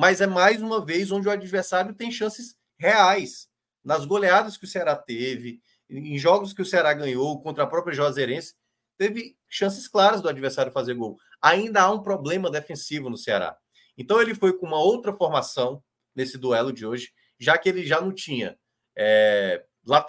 [0.00, 3.46] mas é mais uma vez onde o adversário tem chances reais.
[3.84, 7.94] Nas goleadas que o Ceará teve, em jogos que o Ceará ganhou contra a própria
[7.94, 8.54] Juazeirense,
[8.96, 11.18] teve chances claras do adversário fazer gol.
[11.42, 13.54] Ainda há um problema defensivo no Ceará.
[13.94, 15.84] Então ele foi com uma outra formação
[16.16, 18.58] nesse duelo de hoje, já que ele já não tinha
[18.96, 19.62] é,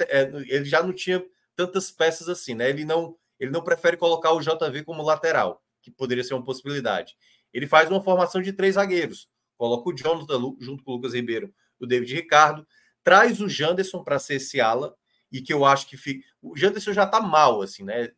[0.08, 1.22] é ele já não tinha
[1.54, 2.70] tantas peças assim, né?
[2.70, 7.14] Ele não ele não prefere colocar o JV como lateral, que poderia ser uma possibilidade.
[7.52, 9.28] Ele faz uma formação de três zagueiros,
[9.62, 12.68] coloca o Jonathan junto com o Lucas Ribeiro, o David Ricardo,
[13.04, 14.96] traz o Janderson para ser esse ala
[15.32, 16.28] e que eu acho que fica...
[16.42, 18.12] o Janderson já está mal assim, né?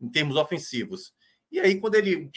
[0.00, 1.14] em termos ofensivos.
[1.52, 2.28] E aí, quando ele,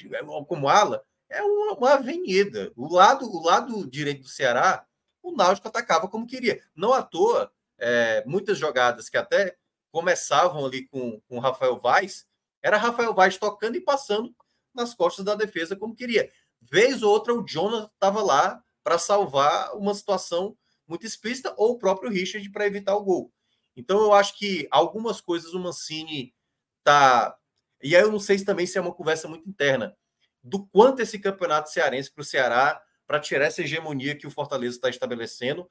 [0.47, 2.71] como ala, é uma, uma avenida.
[2.75, 4.85] O lado, o lado direito do Ceará,
[5.23, 6.61] o Náutico atacava como queria.
[6.75, 9.57] Não à toa, é, muitas jogadas que até
[9.91, 12.27] começavam ali com o Rafael Vaz,
[12.61, 14.35] era Rafael Vaz tocando e passando
[14.71, 16.31] nas costas da defesa como queria.
[16.61, 20.57] Vez ou outra, o Jonathan estava lá para salvar uma situação
[20.87, 23.31] muito explícita, ou o próprio Richard para evitar o gol.
[23.75, 26.33] Então, eu acho que algumas coisas o Mancini
[26.79, 27.37] está
[27.83, 29.95] e aí eu não sei se também se é uma conversa muito interna
[30.43, 34.75] do quanto esse campeonato cearense para o Ceará, para tirar essa hegemonia que o Fortaleza
[34.75, 35.67] está estabelecendo,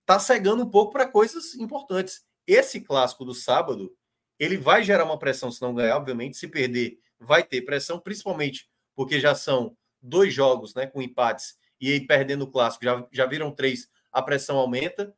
[0.00, 2.24] está cegando um pouco para coisas importantes.
[2.46, 3.94] Esse clássico do sábado,
[4.38, 6.36] ele vai gerar uma pressão se não ganhar, obviamente.
[6.36, 11.92] Se perder, vai ter pressão, principalmente porque já são dois jogos né, com empates e
[11.92, 15.14] aí perdendo o clássico, já, já viram três, a pressão aumenta,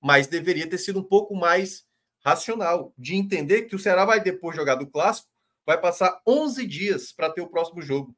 [0.00, 1.84] mas deveria ter sido um pouco mais
[2.24, 5.28] racional, de entender que o Ceará vai depois jogar do clássico,
[5.64, 8.16] vai passar 11 dias para ter o próximo jogo,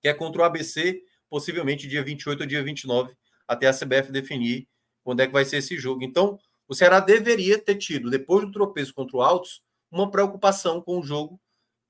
[0.00, 3.14] que é contra o ABC, possivelmente dia 28 ou dia 29,
[3.46, 4.66] até a CBF definir
[5.02, 6.02] quando é que vai ser esse jogo.
[6.02, 10.98] Então, o Ceará deveria ter tido, depois do tropeço contra o Altos, uma preocupação com
[10.98, 11.40] o jogo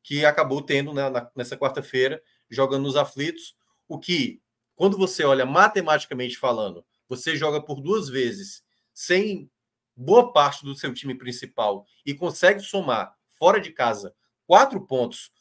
[0.04, 1.02] que acabou tendo né,
[1.34, 3.56] nessa quarta-feira, jogando nos aflitos,
[3.88, 4.40] o que,
[4.76, 9.50] quando você olha matematicamente falando, você joga por duas vezes sem
[9.96, 14.14] boa parte do seu time principal e consegue somar fora de casa
[14.46, 15.32] quatro pontos,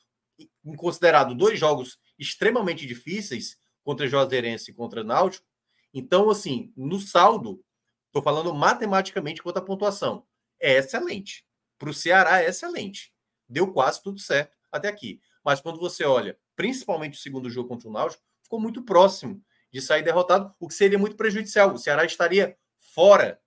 [0.78, 5.46] considerado dois jogos extremamente difíceis contra Juazeirense e contra Náutico,
[5.94, 7.64] então, assim, no saldo,
[8.08, 10.26] estou falando matematicamente quanto à pontuação,
[10.60, 11.46] é excelente.
[11.78, 13.13] Para o Ceará é excelente.
[13.48, 15.20] Deu quase tudo certo até aqui.
[15.44, 19.42] Mas quando você olha, principalmente o segundo jogo contra o Náutico, ficou muito próximo
[19.72, 21.74] de sair derrotado, o que seria muito prejudicial.
[21.74, 23.40] O Ceará estaria fora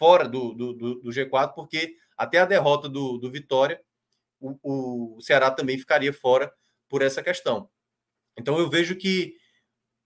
[0.00, 3.82] fora do, do, do, G4, porque até a derrota do, do Vitória,
[4.40, 6.50] o, o Ceará também ficaria fora
[6.88, 7.68] por essa questão.
[8.38, 9.36] Então eu vejo que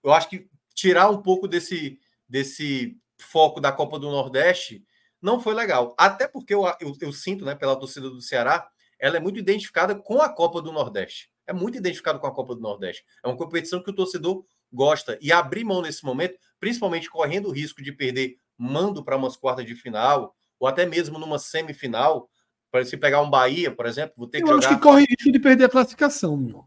[0.03, 4.85] eu acho que tirar um pouco desse, desse foco da Copa do Nordeste
[5.23, 5.95] não foi legal.
[5.97, 9.95] Até porque eu, eu, eu, sinto, né, pela torcida do Ceará, ela é muito identificada
[9.95, 11.31] com a Copa do Nordeste.
[11.47, 13.05] É muito identificada com a Copa do Nordeste.
[13.23, 15.19] É uma competição que o torcedor gosta.
[15.21, 19.67] E abrir mão nesse momento, principalmente correndo o risco de perder mando para umas quartas
[19.67, 22.29] de final, ou até mesmo numa semifinal,
[22.71, 24.67] para se pegar um Bahia, por exemplo, vou ter que eu jogar...
[24.67, 26.65] acho que corre risco de perder a classificação, meu.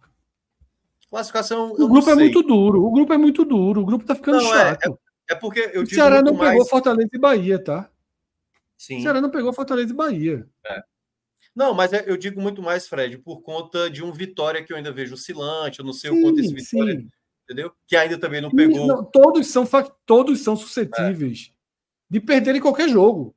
[1.09, 1.71] Classificação.
[1.71, 2.85] O grupo é muito duro.
[2.85, 3.81] O grupo é muito duro.
[3.81, 4.99] O grupo tá ficando não, é, chato.
[5.29, 5.83] É, é, porque eu.
[5.83, 6.51] O Ceará não mais...
[6.51, 7.89] pegou Fortaleza e Bahia, tá?
[8.77, 8.99] Sim.
[8.99, 10.47] O Ceará não pegou Fortaleza e Bahia.
[10.65, 10.83] É.
[11.57, 14.77] Não, mas é, eu digo muito mais, Fred, por conta de um Vitória que eu
[14.77, 16.99] ainda vejo oscilante, eu não sei sim, o quanto esse Vitória.
[16.99, 17.09] Sim.
[17.45, 17.73] Entendeu?
[17.87, 18.85] Que ainda também não pegou.
[18.85, 19.67] Não, todos, são,
[20.05, 21.51] todos são suscetíveis
[22.07, 23.35] de perderem qualquer jogo.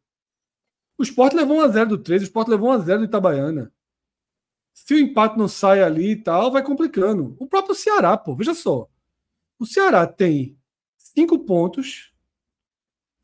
[0.99, 3.73] O Sport levou 1x0 do 13, o Sport levou 1x0 do Itabaiana.
[4.75, 7.35] Se o empate não sai ali e tal, vai complicando.
[7.39, 8.87] O próprio Ceará, pô, veja só.
[9.59, 10.59] O Ceará tem
[10.99, 12.13] cinco pontos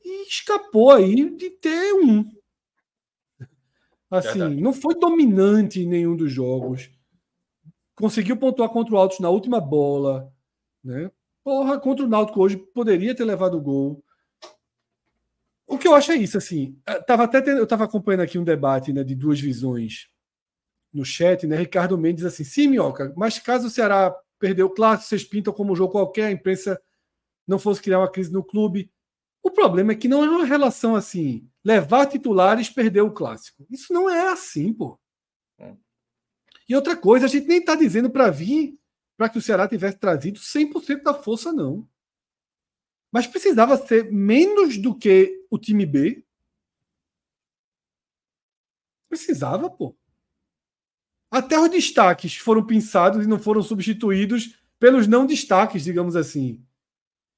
[0.03, 2.25] e escapou aí de ter um.
[4.11, 4.61] Assim, Verdade.
[4.61, 6.91] não foi dominante em nenhum dos jogos.
[7.95, 10.33] Conseguiu pontuar contra o Altos na última bola.
[10.85, 11.11] Né?
[11.43, 14.05] Porra, contra o Náutico hoje poderia ter levado o gol.
[15.67, 16.79] O que eu acho é isso, assim.
[16.87, 20.09] Eh, tava até tendo, eu estava acompanhando aqui um debate né, de duas visões
[20.93, 21.57] no chat, né?
[21.57, 25.77] Ricardo Mendes assim, sim, Minhoca, mas caso o Ceará perdeu, claro, vocês pintam como um
[25.77, 26.81] jogo qualquer, a imprensa
[27.47, 28.91] não fosse criar uma crise no clube.
[29.43, 33.67] O problema é que não é uma relação assim, levar titulares, perder o clássico.
[33.69, 34.97] Isso não é assim, pô.
[35.59, 35.75] É.
[36.69, 38.79] E outra coisa, a gente nem está dizendo para vir
[39.17, 41.89] para que o Ceará tivesse trazido 100% da força, não.
[43.11, 46.25] Mas precisava ser menos do que o time B.
[49.09, 49.97] Precisava, pô.
[51.29, 56.65] Até os destaques foram pensados e não foram substituídos pelos não destaques, digamos assim.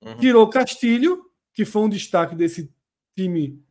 [0.03, 0.19] Uhum.
[0.19, 2.71] Tirou Castilho, que foi um destaque desse
[3.17, 3.67] time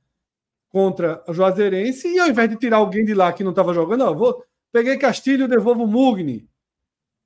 [0.70, 4.06] contra o Juazeirense, e ao invés de tirar alguém de lá que não estava jogando,
[4.06, 6.50] não, vou, peguei Castilho, devolvo o Mugni.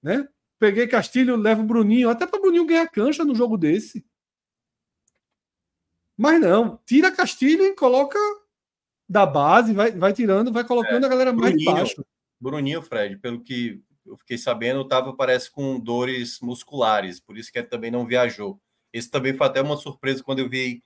[0.01, 0.27] Né?
[0.59, 4.05] Peguei Castilho, levo o Bruninho, até para o Bruninho ganhar cancha no jogo desse.
[6.17, 8.19] Mas não, tira Castilho e coloca
[9.09, 12.05] da base, vai, vai tirando, vai colocando é, a galera mais Bruninho, baixo.
[12.39, 17.59] Bruninho, Fred, pelo que eu fiquei sabendo, estava, parece, com dores musculares, por isso que
[17.59, 18.59] ele também não viajou.
[18.93, 20.83] Esse também foi até uma surpresa quando eu vi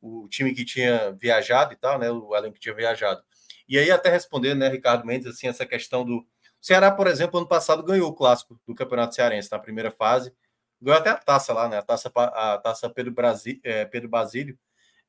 [0.00, 2.10] o time que tinha viajado e tal, né?
[2.10, 3.22] O Allen que tinha viajado.
[3.68, 6.18] E aí, até respondendo, né, Ricardo Mendes, assim, essa questão do.
[6.18, 6.26] O
[6.60, 10.32] Ceará, por exemplo, ano passado ganhou o clássico do Campeonato Cearense na primeira fase.
[10.80, 11.78] Ganhou até a taça lá, né?
[11.78, 14.58] A taça, a taça Pedro, Brasi, é, Pedro Basílio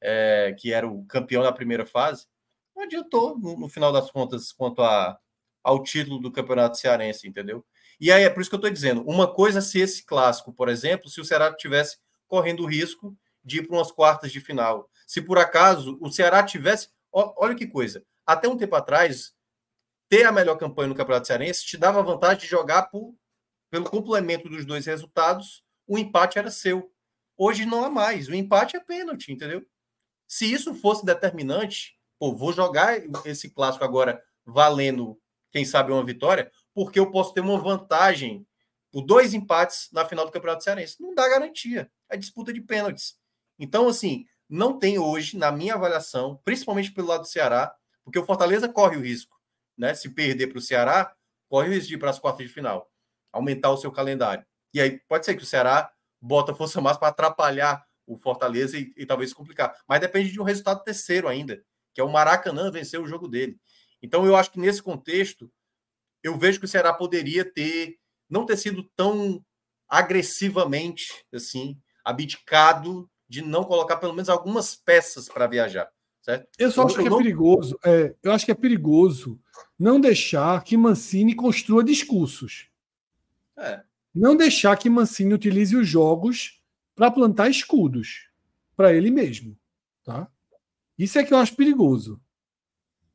[0.02, 2.28] é, que era o campeão da primeira fase,
[2.76, 5.20] não adiantou no, no final das contas quanto a,
[5.64, 7.66] ao título do Campeonato Cearense, entendeu?
[8.00, 10.70] E aí é por isso que eu estou dizendo: uma coisa se esse clássico, por
[10.70, 13.16] exemplo, se o Ceará tivesse correndo o risco
[13.50, 14.90] de ir para umas quartas de final.
[15.06, 16.90] Se por acaso o Ceará tivesse.
[17.12, 18.06] Olha que coisa.
[18.26, 19.34] Até um tempo atrás,
[20.08, 23.16] ter a melhor campanha no Campeonato Cearense te dava vantagem de jogar por,
[23.72, 26.92] pelo complemento dos dois resultados, o empate era seu.
[27.36, 28.28] Hoje não há mais.
[28.28, 29.66] O empate é pênalti, entendeu?
[30.28, 35.20] Se isso fosse determinante, pô, vou jogar esse clássico agora valendo,
[35.52, 38.46] quem sabe, uma vitória, porque eu posso ter uma vantagem
[38.92, 41.02] por dois empates na final do Campeonato Cearense.
[41.02, 41.92] Não dá garantia.
[42.10, 43.19] É disputa de pênaltis.
[43.60, 48.26] Então, assim, não tem hoje, na minha avaliação, principalmente pelo lado do Ceará, porque o
[48.26, 49.38] Fortaleza corre o risco,
[49.78, 49.94] né?
[49.94, 51.14] Se perder para o Ceará,
[51.48, 52.90] corre o risco de ir para as quartas de final,
[53.32, 54.46] aumentar o seu calendário.
[54.74, 58.92] E aí pode ser que o Ceará bota força máxima para atrapalhar o Fortaleza e,
[58.98, 59.76] e, talvez complicar.
[59.88, 61.64] Mas depende de um resultado terceiro ainda,
[61.94, 63.60] que é o Maracanã vencer o jogo dele.
[64.02, 65.52] Então eu acho que nesse contexto
[66.24, 67.98] eu vejo que o Ceará poderia ter
[68.30, 69.44] não ter sido tão
[69.88, 75.90] agressivamente assim abdicado de não colocar pelo menos algumas peças para viajar.
[76.22, 76.48] Certo?
[76.58, 77.80] Eu só acho que é perigoso.
[77.86, 79.40] É, eu acho que é perigoso
[79.78, 82.68] não deixar que Mancini construa discursos.
[83.58, 83.82] É.
[84.14, 86.62] Não deixar que Mancini utilize os jogos
[86.96, 88.30] para plantar escudos
[88.76, 89.58] para ele mesmo.
[90.04, 90.28] Tá?
[90.98, 92.20] Isso é que eu acho perigoso.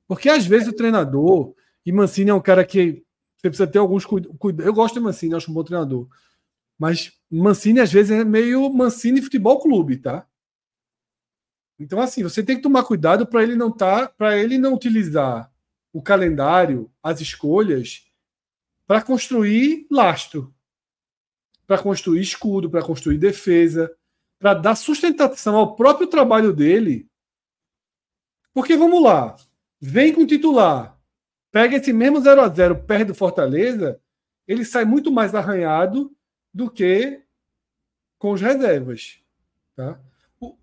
[0.06, 3.04] Porque às vezes o treinador, e Mancini é um cara que
[3.36, 4.66] você precisa ter alguns cuidados.
[4.66, 6.08] Eu gosto de Mancini, acho um bom treinador.
[6.78, 10.26] Mas Mancini às vezes é meio Mancini Futebol Clube, tá?
[11.78, 15.52] Então assim, você tem que tomar cuidado para ele não tá, para ele não utilizar
[15.92, 18.04] o calendário, as escolhas
[18.86, 20.54] para construir lastro
[21.66, 23.94] para construir escudo, para construir defesa,
[24.38, 27.08] para dar sustentação ao próprio trabalho dele.
[28.52, 29.36] Porque vamos lá,
[29.80, 30.98] vem com o titular,
[31.50, 34.00] pega esse mesmo 0 a 0 perde do Fortaleza,
[34.46, 36.14] ele sai muito mais arranhado
[36.52, 37.23] do que
[38.18, 39.20] com os reservas.
[39.76, 39.98] Tá?
[40.40, 40.56] O,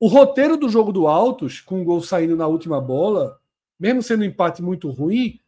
[0.00, 3.40] o roteiro do jogo do Altos, com o gol saindo na última bola,
[3.78, 5.40] mesmo sendo um empate muito ruim,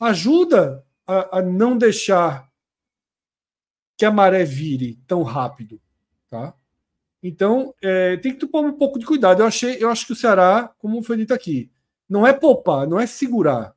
[0.00, 2.50] ajuda a, a não deixar
[3.96, 5.80] que a maré vire tão rápido,
[6.28, 6.54] tá?
[7.22, 9.42] Então, é, tem que tomar um pouco de cuidado.
[9.42, 11.70] Eu, achei, eu acho que o Ceará, como foi dito aqui,
[12.08, 13.76] não é poupar, não é segurar,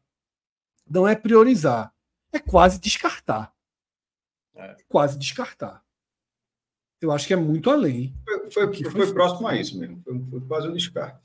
[0.90, 1.94] não é priorizar,
[2.34, 3.54] é quase descartar.
[4.56, 4.76] É.
[4.90, 5.84] Quase descartar.
[7.01, 8.14] Eu acho que é muito além.
[8.25, 10.01] Foi, foi, foi, foi próximo a isso mesmo.
[10.03, 11.19] Foi, foi quase um descarte.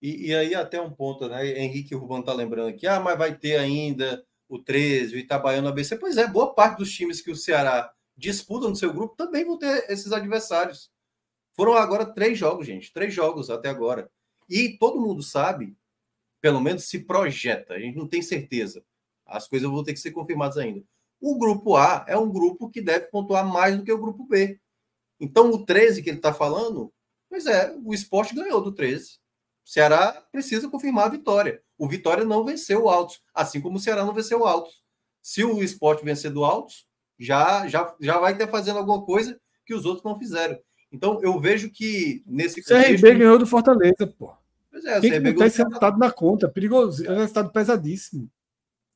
[0.00, 1.58] E, e, aí, até um ponto, né?
[1.58, 5.70] Henrique Rubão está lembrando aqui, ah, mas vai ter ainda o 13, o Itabaiano, o
[5.70, 5.96] ABC.
[5.96, 9.58] Pois é, boa parte dos times que o Ceará disputa no seu grupo também vão
[9.58, 10.90] ter esses adversários.
[11.54, 12.92] Foram agora três jogos, gente.
[12.92, 14.10] Três jogos até agora.
[14.48, 15.76] E todo mundo sabe,
[16.40, 18.84] pelo menos se projeta, a gente não tem certeza.
[19.24, 20.84] As coisas vão ter que ser confirmadas ainda.
[21.20, 24.60] O grupo A é um grupo que deve pontuar mais do que o grupo B.
[25.18, 26.92] Então, o 13 que ele está falando,
[27.28, 29.18] pois é, o esporte ganhou do 13.
[29.64, 31.62] O Ceará precisa confirmar a vitória.
[31.78, 34.82] O Vitória não venceu o Altos, assim como o Ceará não venceu o Altos.
[35.20, 36.86] Se o esporte vencer do Altos,
[37.18, 40.58] já, já, já vai ter fazendo alguma coisa que os outros não fizeram.
[40.90, 42.60] Então, eu vejo que nesse.
[42.60, 44.32] O CRB ganhou do Fortaleza, pô.
[44.70, 46.48] Pois é, Quem que tá esse resultado na conta?
[46.48, 48.30] Perigoso, é um resultado pesadíssimo.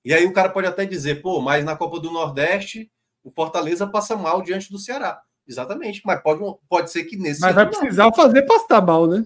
[0.04, 2.90] E aí o cara pode até dizer, pô, mas na Copa do Nordeste
[3.22, 5.22] o Fortaleza passa mal diante do Ceará.
[5.46, 7.40] Exatamente, mas pode, pode ser que nesse.
[7.40, 8.14] Mas vai precisar não.
[8.14, 9.24] fazer passar mal, né?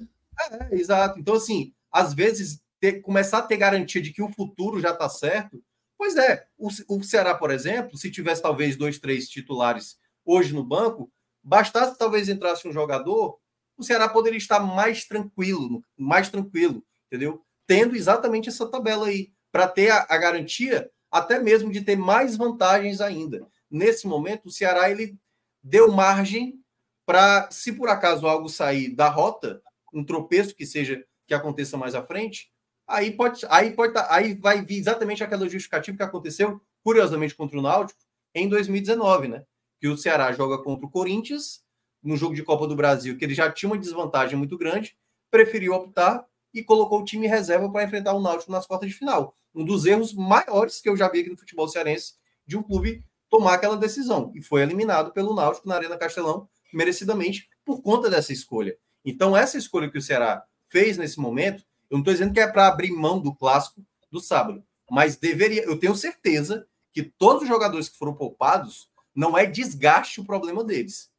[0.51, 1.19] É, exato.
[1.19, 5.09] Então, assim, às vezes ter, começar a ter garantia de que o futuro já está
[5.09, 5.63] certo.
[5.97, 10.65] Pois é, o, o Ceará, por exemplo, se tivesse talvez dois, três titulares hoje no
[10.65, 11.11] banco,
[11.43, 13.39] bastasse talvez entrasse um jogador,
[13.77, 17.45] o Ceará poderia estar mais tranquilo, mais tranquilo, entendeu?
[17.67, 22.37] Tendo exatamente essa tabela aí, para ter a, a, garantia até mesmo de ter mais
[22.37, 23.47] vantagens ainda.
[23.71, 25.17] Nesse momento, o Ceará ele
[25.63, 26.61] deu margem
[27.07, 31.95] para, se por acaso algo sair da rota, um tropeço que seja que aconteça mais
[31.95, 32.51] à frente,
[32.85, 37.57] aí pode, aí pode, tá, aí vai vir exatamente aquela justificativa que aconteceu, curiosamente, contra
[37.57, 38.01] o Náutico
[38.35, 39.45] em 2019, né?
[39.81, 41.63] Que o Ceará joga contra o Corinthians
[42.03, 44.97] no jogo de Copa do Brasil, que ele já tinha uma desvantagem muito grande,
[45.31, 49.37] preferiu optar e colocou o time reserva para enfrentar o Náutico nas quartas de final.
[49.55, 52.15] Um dos erros maiores que eu já vi aqui no futebol cearense
[52.47, 57.49] de um clube tomar aquela decisão e foi eliminado pelo Náutico na Arena Castelão merecidamente
[57.65, 58.77] por conta dessa escolha.
[59.05, 62.47] Então essa escolha que o Ceará fez nesse momento, eu não estou dizendo que é
[62.47, 67.49] para abrir mão do clássico do sábado, mas deveria, eu tenho certeza que todos os
[67.49, 71.13] jogadores que foram poupados não é desgaste o problema deles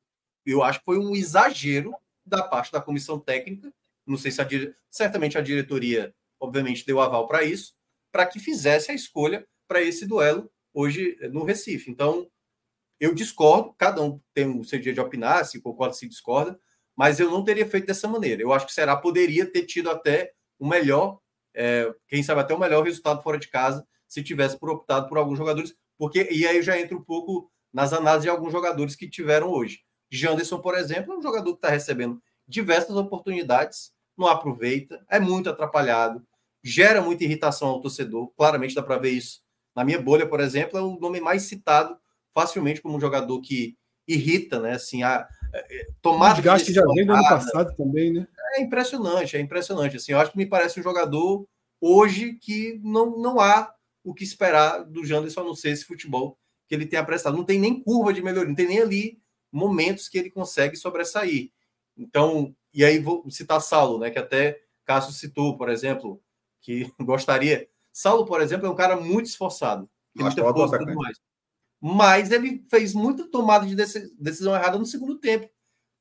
[0.46, 1.94] eu acho que foi um exagero
[2.26, 3.74] da parte da comissão técnica.
[4.06, 4.48] Não sei se a
[4.90, 7.74] certamente a diretoria, obviamente, deu aval para isso,
[8.16, 11.92] para que fizesse a escolha para esse duelo hoje no Recife.
[11.92, 12.26] Então,
[12.98, 16.58] eu discordo, cada um tem o seu dia de opinar, se concorda, se discorda,
[16.96, 18.42] mas eu não teria feito dessa maneira.
[18.42, 21.20] Eu acho que Será poderia ter tido até o melhor,
[21.54, 25.18] é, quem sabe até o melhor resultado fora de casa, se tivesse por optado por
[25.18, 28.96] alguns jogadores, porque e aí eu já entro um pouco nas análises de alguns jogadores
[28.96, 29.82] que tiveram hoje.
[30.10, 35.50] Janderson, por exemplo, é um jogador que está recebendo diversas oportunidades, não aproveita, é muito
[35.50, 36.26] atrapalhado,
[36.66, 38.34] gera muita irritação ao torcedor.
[38.36, 39.42] Claramente dá para ver isso.
[39.76, 41.96] Na minha bolha, por exemplo, é o nome mais citado
[42.34, 43.78] facilmente como um jogador que
[44.08, 44.74] irrita, né?
[44.74, 46.40] Assim, a, é, tomar.
[46.40, 48.28] O que já vem do ano passado também, né?
[48.56, 49.98] É impressionante, é impressionante.
[49.98, 51.48] Assim, eu acho que me parece um jogador
[51.80, 53.72] hoje que não, não há
[54.04, 56.38] o que esperar do Janderson, a não ser esse futebol
[56.68, 57.38] que ele tem prestado.
[57.38, 59.20] Não tem nem curva de melhoria, não tem nem ali
[59.52, 61.52] momentos que ele consegue sobressair.
[61.98, 66.22] Então, e aí vou citar Saulo, né, que até Cássio citou, por exemplo,
[66.66, 67.68] que gostaria.
[67.92, 69.90] Saulo, por exemplo, é um cara muito esforçado.
[70.16, 71.18] Tem força tudo mais.
[71.82, 75.50] Mas ele fez muita tomada de decisão errada no segundo tempo.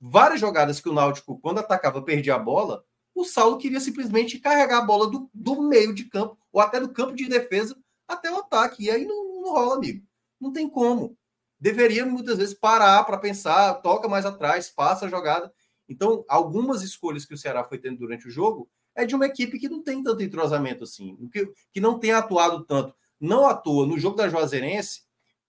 [0.00, 2.84] Várias jogadas que o Náutico, quando atacava, perdia a bola,
[3.14, 6.92] o Saulo queria simplesmente carregar a bola do, do meio de campo, ou até do
[6.92, 7.76] campo de defesa,
[8.08, 8.84] até o ataque.
[8.84, 10.04] E aí não, não rola, amigo.
[10.40, 11.16] Não tem como
[11.64, 15.50] deveria muitas vezes parar para pensar, toca mais atrás, passa a jogada.
[15.88, 19.58] Então, algumas escolhas que o Ceará foi tendo durante o jogo é de uma equipe
[19.58, 22.94] que não tem tanto entrosamento assim, que, que não tem atuado tanto.
[23.20, 25.02] Não atua no jogo da Juazeirense,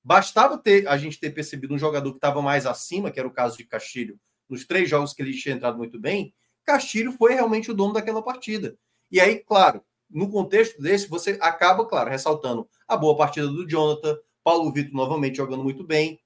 [0.03, 3.33] bastava ter a gente ter percebido um jogador que estava mais acima, que era o
[3.33, 6.33] caso de Castilho, nos três jogos que ele tinha entrado muito bem,
[6.63, 8.77] Castilho foi realmente o dono daquela partida.
[9.11, 14.17] E aí, claro, no contexto desse, você acaba, claro, ressaltando a boa partida do Jonathan,
[14.43, 16.19] Paulo Vitor novamente jogando muito bem.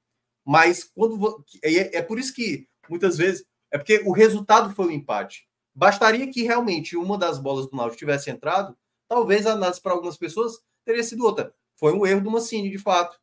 [0.45, 1.45] Mas quando.
[1.63, 3.45] É, é por isso que muitas vezes.
[3.71, 5.47] É porque o resultado foi o um empate.
[5.73, 10.17] Bastaria que realmente uma das bolas do Náutico tivesse entrado, talvez a análise para algumas
[10.17, 11.53] pessoas teria sido outra.
[11.75, 13.17] Foi um erro do Mancini, de fato.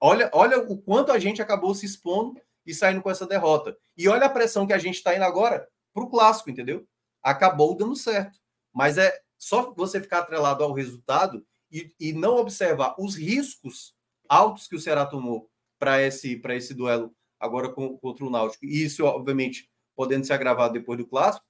[0.00, 3.76] Olha, olha o quanto a gente acabou se expondo e saindo com essa derrota.
[3.96, 6.86] E olha a pressão que a gente está indo agora para o clássico, entendeu?
[7.22, 8.38] Acabou dando certo.
[8.72, 13.94] Mas é só você ficar atrelado ao resultado e, e não observar os riscos
[14.28, 18.84] altos que o Ceará tomou para esse, esse duelo agora com, contra o Náutico, e
[18.84, 21.44] isso, obviamente, podendo se agravar depois do clássico,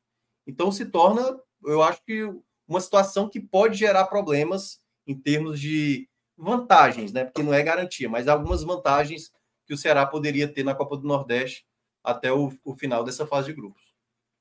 [0.51, 2.29] então se torna, eu acho que
[2.67, 7.25] uma situação que pode gerar problemas em termos de vantagens, né?
[7.25, 9.31] Porque não é garantia, mas algumas vantagens
[9.67, 11.65] que o Ceará poderia ter na Copa do Nordeste
[12.03, 13.83] até o, o final dessa fase de grupos.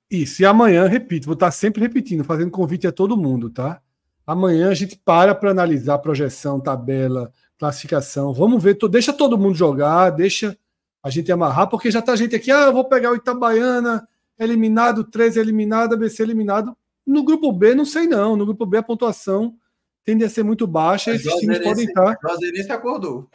[0.09, 3.81] Isso, e amanhã, repito, vou estar sempre repetindo, fazendo convite a todo mundo, tá?
[4.25, 8.33] Amanhã a gente para para analisar projeção, tabela, classificação.
[8.33, 10.57] Vamos ver, deixa todo mundo jogar, deixa
[11.03, 14.07] a gente amarrar, porque já tá gente aqui, ah, eu vou pegar o Itabaiana,
[14.39, 16.75] eliminado, 13 eliminado, ABC eliminado.
[17.05, 18.35] No grupo B, não sei não.
[18.35, 19.55] No grupo B, a pontuação
[20.03, 21.13] tende a ser muito baixa.
[21.13, 22.17] Esses times podem estar.
[22.23, 23.29] O acordou.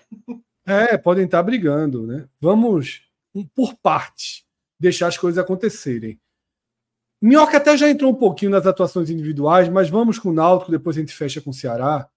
[0.67, 2.27] É, podem estar brigando, né?
[2.41, 3.03] Vamos
[3.55, 4.47] por parte
[4.79, 6.19] deixar as coisas acontecerem.
[7.21, 10.97] Minhoca até já entrou um pouquinho nas atuações individuais, mas vamos com o Náutico, depois
[10.97, 12.09] a gente fecha com o Ceará.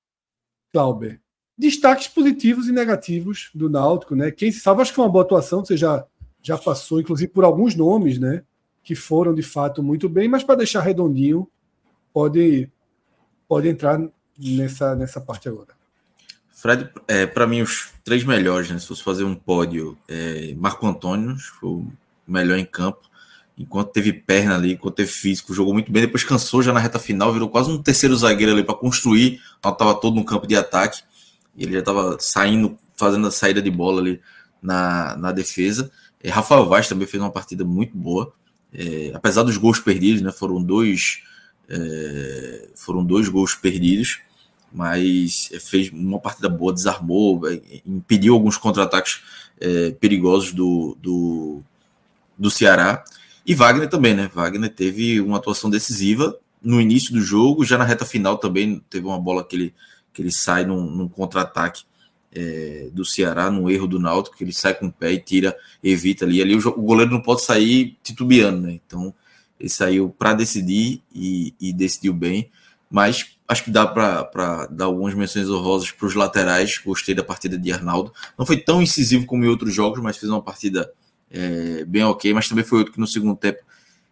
[0.72, 1.22] Clauber,
[1.58, 4.32] destaques positivos e negativos do Náutico, né?
[4.32, 6.06] Quem se sabe, acho que foi uma boa atuação, você já,
[6.42, 8.44] já passou, inclusive, por alguns nomes, né?
[8.88, 11.46] Que foram de fato muito bem, mas para deixar redondinho,
[12.14, 12.70] pode,
[13.48, 14.00] pode entrar
[14.40, 15.76] nessa, nessa parte agora.
[16.50, 18.80] Fred, é, para mim, os três melhores, né?
[18.80, 21.88] Se fosse fazer um pódio, é, Marco Antônio, foi o
[22.26, 23.02] melhor em campo.
[23.58, 26.04] Enquanto teve perna ali, enquanto teve físico, jogou muito bem.
[26.04, 29.42] Depois cansou já na reta final, virou quase um terceiro zagueiro ali para construir.
[29.56, 31.04] Estava todo no campo de ataque
[31.58, 34.22] ele já estava saindo, fazendo a saída de bola ali
[34.62, 35.92] na, na defesa.
[36.24, 38.32] É, Rafael Vaz também fez uma partida muito boa,
[38.78, 40.32] é, apesar dos gols perdidos, né?
[40.32, 41.24] Foram dois,
[41.68, 44.20] é, foram dois gols perdidos,
[44.72, 49.22] mas fez uma partida boa, desarmou, é, impediu alguns contra-ataques
[49.60, 51.62] é, perigosos do, do,
[52.38, 53.04] do Ceará.
[53.44, 54.30] E Wagner também, né?
[54.32, 59.08] Wagner teve uma atuação decisiva no início do jogo, já na reta final também teve
[59.08, 59.74] uma bola que ele,
[60.14, 61.84] que ele sai num, num contra-ataque
[62.34, 65.56] é, do Ceará, num erro do Náutico, que ele sai com o pé e tira,
[65.84, 66.42] evita ali.
[66.42, 68.80] Ali o, o goleiro não pode sair titubeando, né?
[68.86, 69.14] Então
[69.60, 72.50] ele saiu para decidir e, e, decidiu bem.
[72.90, 76.78] Mas acho que dá para dar algumas menções honrosas para os laterais.
[76.86, 78.14] Gostei da partida de Arnaldo.
[78.38, 80.92] Não foi tão incisivo como em outros jogos, mas fez uma partida
[81.32, 82.34] é, bem ok.
[82.34, 83.60] Mas também foi outro que no segundo tempo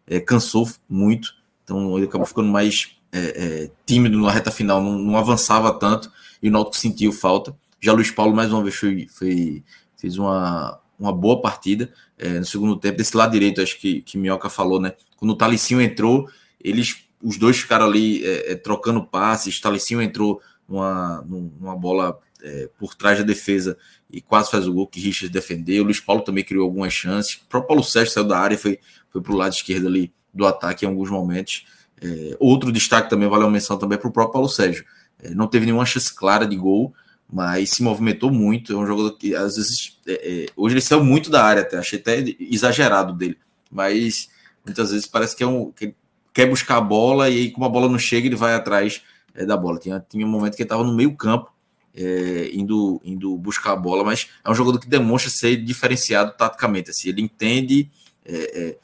[0.08, 1.36] é, cansou muito.
[1.64, 6.12] Então ele acabou ficando mais é, é tímido na reta final, não, não, avançava tanto
[6.42, 7.56] e o Náutico sentiu falta.
[7.80, 9.64] Já Luiz Paulo, mais uma vez, foi, foi
[9.96, 12.98] fez uma, uma boa partida é, no segundo tempo.
[12.98, 14.94] Desse lado direito, acho que, que Minhoca falou, né?
[15.18, 16.30] Quando o Talicinho entrou,
[16.64, 19.60] eles, os dois ficaram ali é, é trocando passes.
[19.60, 23.78] Talicinho entrou numa, numa bola é, por trás da defesa
[24.10, 25.84] e quase faz o gol que Richard defendeu.
[25.84, 27.36] O Luiz Paulo também criou algumas chances.
[27.36, 28.80] O próprio Paulo Sérgio saiu da área e foi,
[29.10, 31.66] foi para o lado esquerdo ali do ataque em alguns momentos.
[32.02, 34.86] É, outro destaque também, valeu uma menção também para o próprio Paulo Sérgio.
[35.20, 36.94] É, não teve nenhuma chance clara de gol,
[37.32, 38.74] mas se movimentou muito.
[38.74, 39.98] É um jogador que às vezes.
[40.08, 43.38] É, é hoje ele saiu muito da área, até, achei até exagerado dele,
[43.72, 44.30] mas
[44.64, 45.72] muitas vezes parece que é um.
[45.72, 45.94] Que
[46.34, 49.02] quer buscar a bola e aí, como a bola não chega, ele vai atrás
[49.34, 49.80] é, da bola.
[49.80, 51.54] Tinha, tinha um momento que ele estava no meio campo.
[51.98, 56.90] É, indo, indo buscar a bola, mas é um jogador que demonstra ser diferenciado taticamente.
[56.90, 57.90] Assim, ele entende
[58.26, 58.76] é,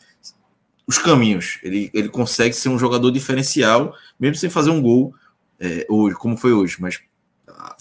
[0.87, 1.59] os caminhos.
[1.61, 5.13] Ele, ele consegue ser um jogador diferencial, mesmo sem fazer um gol
[5.59, 6.99] é, hoje, como foi hoje, mas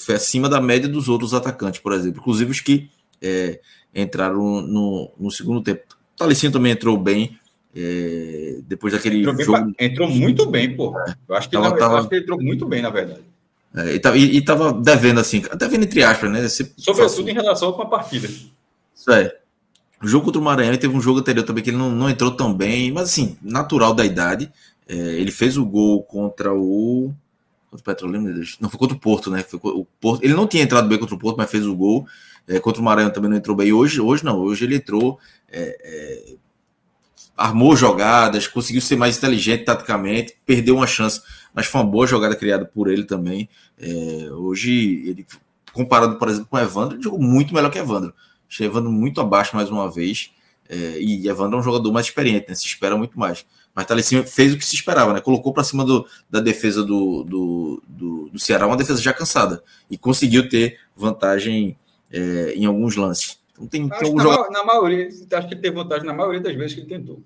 [0.04, 3.60] foi acima da média dos outros atacantes, por exemplo, inclusive os que é,
[3.94, 5.82] entraram no, no segundo tempo.
[6.14, 7.38] O Talicinho também entrou bem.
[7.74, 9.72] É, depois daquele entrou, jogo...
[9.78, 10.92] entrou muito bem, pô.
[11.28, 11.98] Eu acho que, tava, ele, tava...
[11.98, 13.20] acho que ele entrou muito bem, na verdade.
[13.74, 16.48] É, e, tava, e, e tava devendo assim, devendo entre aspas, né?
[16.48, 18.28] Sobretudo em relação com a partida.
[18.28, 19.36] Isso é.
[20.02, 22.30] O jogo contra o Maranhão, teve um jogo anterior também que ele não, não entrou
[22.30, 24.50] tão bem, mas assim, natural da idade.
[24.88, 27.12] É, ele fez o gol contra o.
[27.70, 29.44] Contra o Petrolina, não foi contra o Porto, né?
[29.44, 30.24] Foi o Porto.
[30.24, 32.06] Ele não tinha entrado bem contra o Porto, mas fez o gol.
[32.48, 33.72] É, contra o Maranhão também não entrou bem.
[33.72, 36.34] Hoje, hoje não, hoje ele entrou, é, é,
[37.36, 41.22] armou jogadas, conseguiu ser mais inteligente taticamente, perdeu uma chance,
[41.54, 43.48] mas foi uma boa jogada criada por ele também.
[43.78, 45.24] É, hoje, ele,
[45.72, 48.12] comparado, por exemplo, com o Evandro, ele jogou muito melhor que o Evandro.
[48.50, 50.32] Achei Evandro muito abaixo mais uma vez.
[50.68, 52.54] É, e Evandro é um jogador mais experiente, né?
[52.56, 53.46] Se espera muito mais.
[53.74, 55.20] Mas Talecim fez o que se esperava, né?
[55.20, 59.62] Colocou para cima do, da defesa do, do, do, do, Ceará, uma defesa já cansada.
[59.90, 61.78] E conseguiu ter vantagem
[62.10, 63.38] é, em alguns lances.
[63.52, 64.50] Então tem, tem na, jogador...
[64.50, 67.22] na, maioria, acho que ele teve vantagem na maioria das vezes que ele tentou.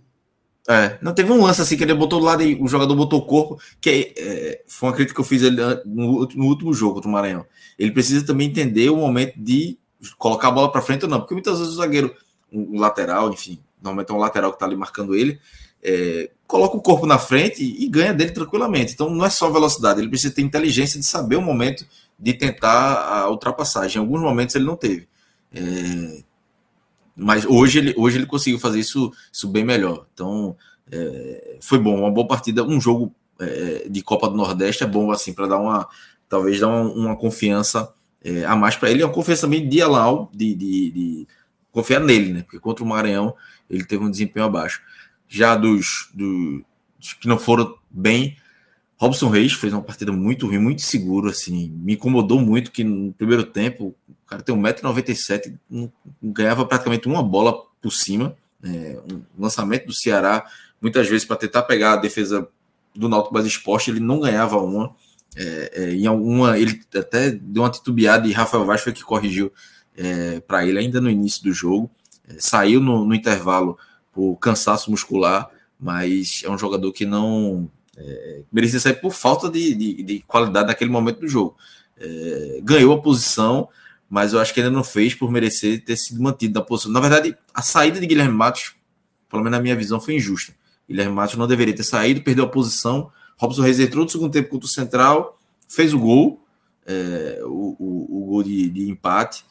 [0.68, 3.20] É, não teve um lance assim que ele botou do lado e o jogador botou
[3.20, 6.94] o corpo, que é, foi uma crítica que eu fiz ele no, no último jogo
[6.94, 7.44] contra o Maranhão.
[7.78, 9.78] Ele precisa também entender o momento de
[10.16, 12.14] colocar a bola para frente ou não, porque muitas vezes o zagueiro,
[12.50, 15.39] um, lateral, enfim, normalmente é um lateral que está ali marcando ele,
[15.84, 18.94] é, coloca o corpo na frente e, ganha dele tranquilamente.
[18.94, 21.86] Então não é só velocidade, ele precisa ter inteligência de saber o momento
[22.18, 23.98] de tentar a ultrapassagem.
[23.98, 25.08] Em alguns momentos ele não teve.
[25.52, 26.22] É,
[27.16, 30.06] mas hoje ele, hoje ele conseguiu fazer isso, isso bem melhor.
[30.14, 30.56] Então
[30.90, 35.10] é, foi bom, uma boa partida, um jogo é, de Copa do Nordeste é bom
[35.10, 35.88] assim para dar uma
[36.28, 37.92] talvez dar uma, uma confiança
[38.24, 39.02] é, a mais para ele.
[39.02, 41.28] É uma confiança também de Alau, de, de, de,
[41.70, 42.42] confiar nele, né?
[42.42, 43.34] Porque contra o Maranhão
[43.68, 44.80] ele teve um desempenho abaixo.
[45.34, 46.62] Já dos, dos,
[47.20, 48.36] que não foram bem,
[48.96, 51.70] Robson Reis fez uma partida muito ruim, muito seguro, assim.
[51.70, 57.08] Me incomodou muito que no primeiro tempo o cara tem 1,97m, não, não ganhava praticamente
[57.08, 58.36] uma bola por cima.
[58.62, 60.46] É, um lançamento do Ceará,
[60.80, 62.48] muitas vezes para tentar pegar a defesa
[62.94, 64.94] do Náutico mais exposta, ele não ganhava uma.
[65.36, 69.52] É, é, em alguma, ele até deu uma titubeada e Rafael Vaz foi que corrigiu
[69.96, 71.90] é, para ele ainda no início do jogo.
[72.28, 73.76] É, saiu no, no, intervalo
[74.14, 79.74] por cansaço muscular, mas é um jogador que não é, merecia sair por falta de,
[79.74, 81.56] de, de, qualidade naquele momento do jogo.
[81.98, 83.68] É, ganhou a posição,
[84.08, 86.92] mas eu acho que ainda não fez por merecer ter sido mantido na posição.
[86.92, 88.74] Na verdade, a saída de Guilherme Matos,
[89.28, 90.54] pelo menos na minha visão, foi injusta.
[90.88, 94.48] Guilherme Matos não deveria ter saído, perdeu a posição Robson Reis entrou no segundo tempo
[94.48, 96.44] contra o Central, fez o gol,
[96.86, 99.44] é, o, o, o, gol de, de, empate.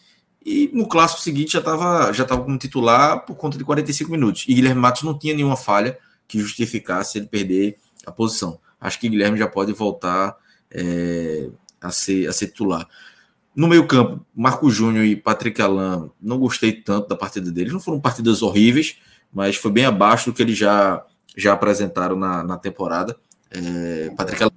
[0.45, 4.45] E no clássico seguinte já estava já tava como titular por conta de 45 minutos.
[4.47, 5.97] E Guilherme Matos não tinha nenhuma falha
[6.27, 8.59] que justificasse ele perder a posição.
[8.79, 10.35] Acho que Guilherme já pode voltar
[10.69, 11.49] é,
[11.79, 12.87] a, ser, a ser titular.
[13.55, 17.71] No meio-campo, Marco Júnior e Patrick Alain, não gostei tanto da partida deles.
[17.71, 18.97] Não foram partidas horríveis,
[19.31, 21.05] mas foi bem abaixo do que eles já,
[21.37, 23.15] já apresentaram na, na temporada.
[23.51, 24.51] É, Patrick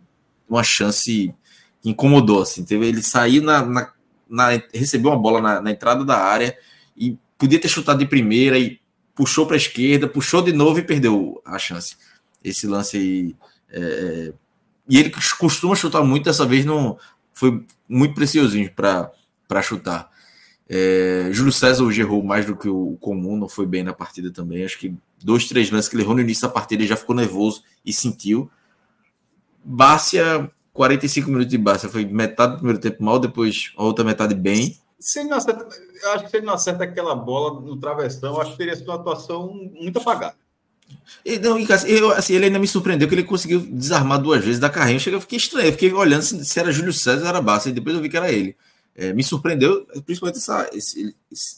[0.49, 1.35] uma chance
[1.83, 3.93] que incomodou, assim, teve ele sair na, na,
[4.29, 6.57] na recebeu uma bola na, na, entrada da área
[6.97, 8.81] e podia ter chutado de primeira e
[9.15, 11.97] puxou para a esquerda, puxou de novo e perdeu a chance.
[12.43, 13.37] Esse lance aí.
[13.71, 14.33] É, é
[14.89, 16.97] e ele costuma chutar muito, dessa vez não
[17.35, 20.09] foi muito preciosinho para chutar.
[20.69, 24.33] É, Júlio César hoje errou mais do que o comum, não foi bem na partida
[24.33, 24.65] também.
[24.65, 27.15] Acho que dois, três lances que ele errou no início da partida, ele já ficou
[27.15, 28.51] nervoso e sentiu.
[29.65, 34.35] Bárcia, 45 minutos de Bárcia, foi metade do primeiro tempo mal, depois a outra metade
[34.35, 34.79] bem.
[35.01, 35.67] Se ele não acerta,
[36.03, 38.89] eu acho que se ele não acerta aquela bola no travessão, acho que teria sido
[38.91, 40.37] uma atuação muito apagada.
[41.25, 44.71] E, não, eu, assim, ele ainda me surpreendeu que ele conseguiu desarmar duas vezes da
[44.71, 45.01] carrinha.
[45.07, 47.73] Eu fiquei estranho, eu fiquei olhando se, se era Júlio César ou era Bárcia, e
[47.73, 48.55] depois eu vi que era ele.
[48.95, 51.15] É, me surpreendeu, principalmente essa, esse,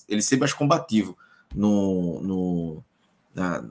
[0.08, 1.16] ele ser mais combativo
[1.54, 2.84] no, no,
[3.34, 3.62] na,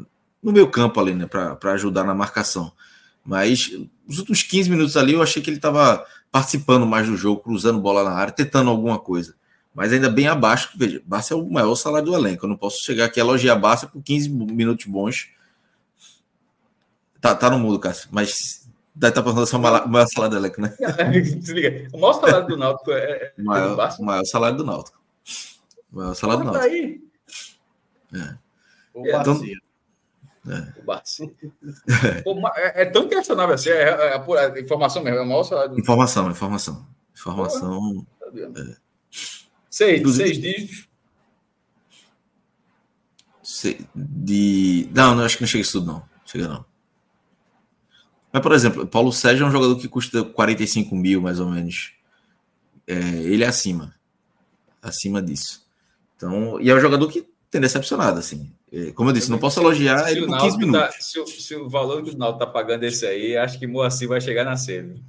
[0.42, 2.72] no meu campo ali, né, para ajudar na marcação.
[3.28, 3.70] Mas
[4.08, 7.80] os últimos 15 minutos ali eu achei que ele estava participando mais do jogo, cruzando
[7.80, 9.36] bola na área, tentando alguma coisa.
[9.76, 12.46] Mas ainda bem abaixo, veja, Barça é o maior salário do elenco.
[12.46, 15.28] Eu não posso chegar aqui e elogiar Barça por 15 minutos bons.
[17.20, 18.66] Tá, tá no mudo, Cássio, mas
[19.00, 20.76] Daí tá passando o maior salário do elenco, né?
[21.94, 25.00] o maior salário do Náutico é, é o maior, o maior salário do Náutico.
[25.94, 26.66] O maior salário do Náutico.
[26.68, 27.02] Tá aí.
[28.16, 28.36] É.
[28.96, 29.40] O é, então,
[30.50, 32.24] é.
[32.26, 35.72] O é, é, tão questionável assim, é, é, é, informação mesmo, é o maior salário
[35.72, 36.88] do Informação, informação.
[37.16, 38.06] Informação.
[38.20, 38.76] Tá é.
[39.70, 40.88] Seis, seis dígitos.
[43.96, 44.90] De...
[44.94, 46.04] Não, não, acho que não chega isso tudo, não.
[46.26, 46.66] Chega não.
[48.32, 51.94] Mas, por exemplo, Paulo Sérgio é um jogador que custa 45 mil, mais ou menos.
[52.86, 53.96] É, ele é acima.
[54.82, 55.66] Acima disso.
[56.16, 58.52] Então, e é um jogador que tem decepcionado, assim.
[58.72, 60.82] É, como eu disse, não posso elogiar ele por 15 tá- minutos.
[60.82, 63.66] Tá, se, o, se, o, valor que o Naldo está pagando esse aí, acho que
[63.66, 65.02] Moacir vai chegar na sede.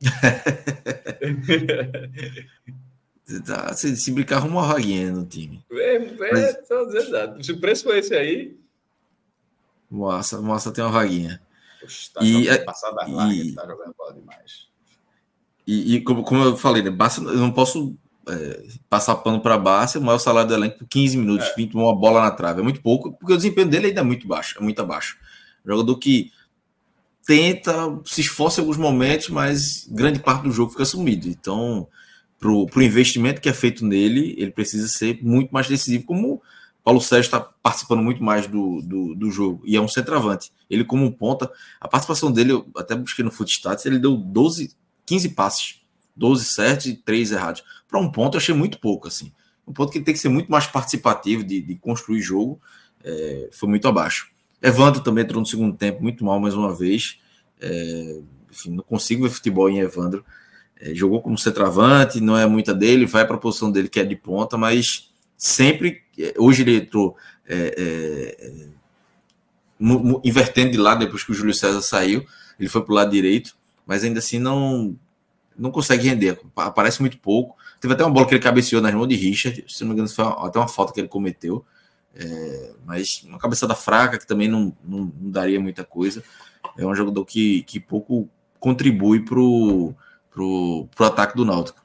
[3.46, 5.64] tá, se, se brincar, arruma uma vaguinha no time.
[5.72, 6.58] É, é Mas...
[7.46, 8.54] Se o preço for esse aí.
[9.90, 11.40] Moça, Moça tem uma vaguinha.
[11.80, 14.68] Poxa, tá e, passada e, tá jogando bola demais.
[15.66, 17.96] E, e como, como, eu falei, né, eu não posso
[18.28, 21.54] é, passar pano para Barça, o maior salário do elenco por 15 minutos, é.
[21.54, 22.60] 20, uma bola na trave.
[22.60, 25.16] É muito pouco, porque o desempenho dele ainda é muito baixo, é muito abaixo.
[25.64, 26.30] Jogador que
[27.26, 27.72] tenta,
[28.06, 31.28] se esforça em alguns momentos, mas grande parte do jogo fica sumido.
[31.28, 31.86] Então,
[32.38, 36.40] para o investimento que é feito nele, ele precisa ser muito mais decisivo, como
[36.88, 40.50] Paulo Sérgio está participando muito mais do, do, do, jogo e é um centroavante.
[40.70, 44.74] Ele, como um ponta, a participação dele, eu até busquei no Footstats, ele deu 12,
[45.04, 45.80] 15 passes,
[46.16, 47.62] 12 certos e 3 errados.
[47.88, 49.08] Para um ponto, eu achei muito pouco.
[49.08, 49.32] assim.
[49.66, 52.60] Um ponto que tem que ser muito mais participativo de, de construir jogo,
[53.04, 54.30] é, foi muito abaixo.
[54.62, 57.18] Evandro também entrou no segundo tempo muito mal mais uma vez.
[57.60, 60.24] É, enfim, não consigo ver futebol em Evandro.
[60.80, 64.04] É, jogou como centroavante, não é muita dele, vai para a posição dele que é
[64.04, 66.02] de ponta, mas sempre.
[66.18, 68.68] É, hoje ele entrou é, é,
[70.24, 72.24] invertendo de lado depois que o Júlio César saiu.
[72.58, 74.96] Ele foi para o lado direito, mas ainda assim não
[75.56, 76.40] não consegue render.
[76.56, 77.56] Aparece muito pouco.
[77.80, 79.64] Teve até uma bola que ele cabeceou nas mãos de Richard.
[79.68, 81.64] Se não me engano, foi até uma falta que ele cometeu.
[82.14, 86.22] É, mas uma cabeçada fraca que também não, não, não, daria muita coisa.
[86.76, 89.94] É um jogador que, que pouco contribui para o
[90.30, 91.80] pro, pro ataque do Náutico.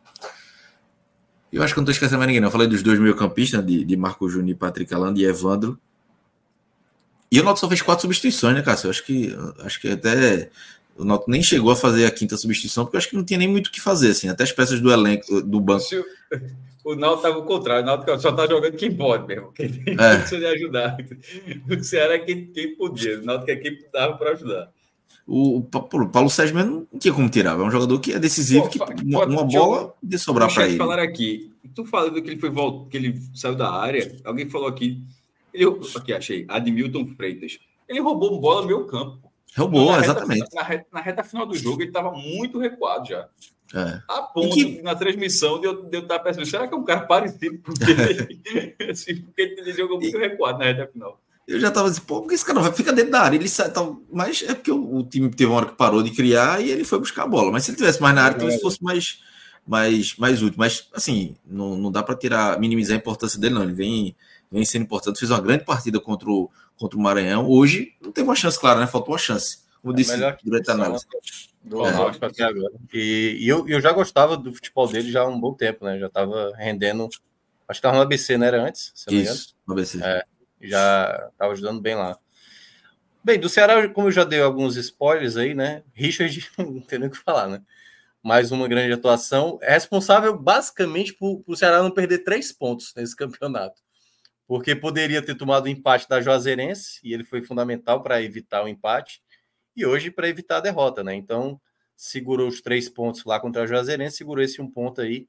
[1.51, 2.47] Eu acho que não estou esquecendo mais ninguém, não.
[2.47, 5.79] Eu falei dos dois meio-campistas, de, de Marco Júnior, Patrick Alando e Evandro.
[7.31, 8.87] E o Náutico só fez quatro substituições, né, Cássio?
[8.87, 10.49] Eu acho que, acho que até
[10.97, 13.39] o Náutico nem chegou a fazer a quinta substituição, porque eu acho que não tinha
[13.39, 14.29] nem muito o que fazer, assim.
[14.29, 15.85] Até as peças do elenco, do banco.
[16.83, 17.83] O Náutico estava ao contrário.
[17.83, 19.51] O Náutico só está jogando quem pode mesmo.
[19.53, 20.17] Quem é.
[20.17, 20.97] precisa de ajudar.
[21.69, 23.19] O Ceará é quem, quem podia.
[23.19, 24.71] O Náutico é quem dava para ajudar.
[25.25, 27.57] O, o Paulo Sérgio mesmo não tinha como tirar.
[27.57, 30.77] É um jogador que é decisivo, Pô, que uma, uma bola de sobrar para ele.
[30.77, 31.51] falar aqui.
[31.73, 32.51] Tu falando que ele foi
[32.89, 34.15] que ele saiu da área.
[34.23, 35.01] Alguém falou aqui.
[35.53, 35.65] Ele,
[35.95, 36.45] aqui achei.
[36.49, 37.57] Admilton Freitas.
[37.87, 39.22] Ele roubou bola no meu campo.
[39.55, 40.41] Roubou, na exatamente.
[40.41, 43.27] Reta, na, reta, na, reta, final do jogo ele estava muito recuado já.
[43.73, 44.01] É.
[44.07, 44.81] A ponto que...
[44.81, 47.73] na transmissão de eu, de eu estar pensando, será que é um cara parecido com
[47.87, 48.41] ele?
[48.89, 50.19] assim, porque ele jogou muito e...
[50.19, 51.19] recuado na reta final.
[51.47, 53.35] Eu já tava dizendo, pô, porque esse cara não vai ficar dentro da área?
[53.35, 56.11] Ele sai, tá, mas é porque o, o, time teve uma hora que parou de
[56.11, 57.51] criar e ele foi buscar a bola.
[57.51, 59.19] Mas se ele tivesse mais na área, talvez fosse mais,
[59.67, 60.55] mais, mais útil.
[60.57, 63.63] Mas, assim, não, não dá para tirar, minimizar a importância dele, não.
[63.63, 64.15] Ele vem,
[64.49, 65.19] vem sendo importante.
[65.19, 67.49] Fez uma grande partida contra o, contra o Maranhão.
[67.49, 68.87] Hoje não teve uma chance, claro, né?
[68.87, 69.59] Faltou uma chance.
[69.81, 71.05] Como é disse durante a análise.
[71.63, 71.89] Do é.
[72.21, 72.73] até agora.
[72.93, 75.97] E, e eu, eu já gostava do futebol dele já há um bom tempo, né?
[75.99, 77.09] Já estava rendendo.
[77.67, 78.93] Acho que estava no ABC, não era antes?
[79.09, 80.03] Isso, no ABC.
[80.03, 80.23] É
[80.67, 82.17] já estava ajudando bem lá.
[83.23, 85.83] Bem, do Ceará, como eu já dei alguns spoilers aí, né?
[85.93, 87.61] Richard, não tem nem o que falar, né?
[88.21, 89.59] Mais uma grande atuação.
[89.61, 93.81] É responsável basicamente por, por o Ceará não perder três pontos nesse campeonato.
[94.53, 98.67] Porque poderia ter tomado o empate da Juazeirense e ele foi fundamental para evitar o
[98.67, 99.19] empate
[99.75, 101.15] e hoje para evitar a derrota, né?
[101.15, 101.59] Então
[101.97, 105.27] segurou os três pontos lá contra a Juazeirense, segurou esse um ponto aí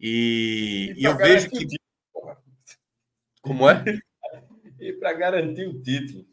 [0.00, 1.68] e, e, e eu vejo que
[3.42, 3.84] como é?
[4.80, 6.26] e para garantir o título.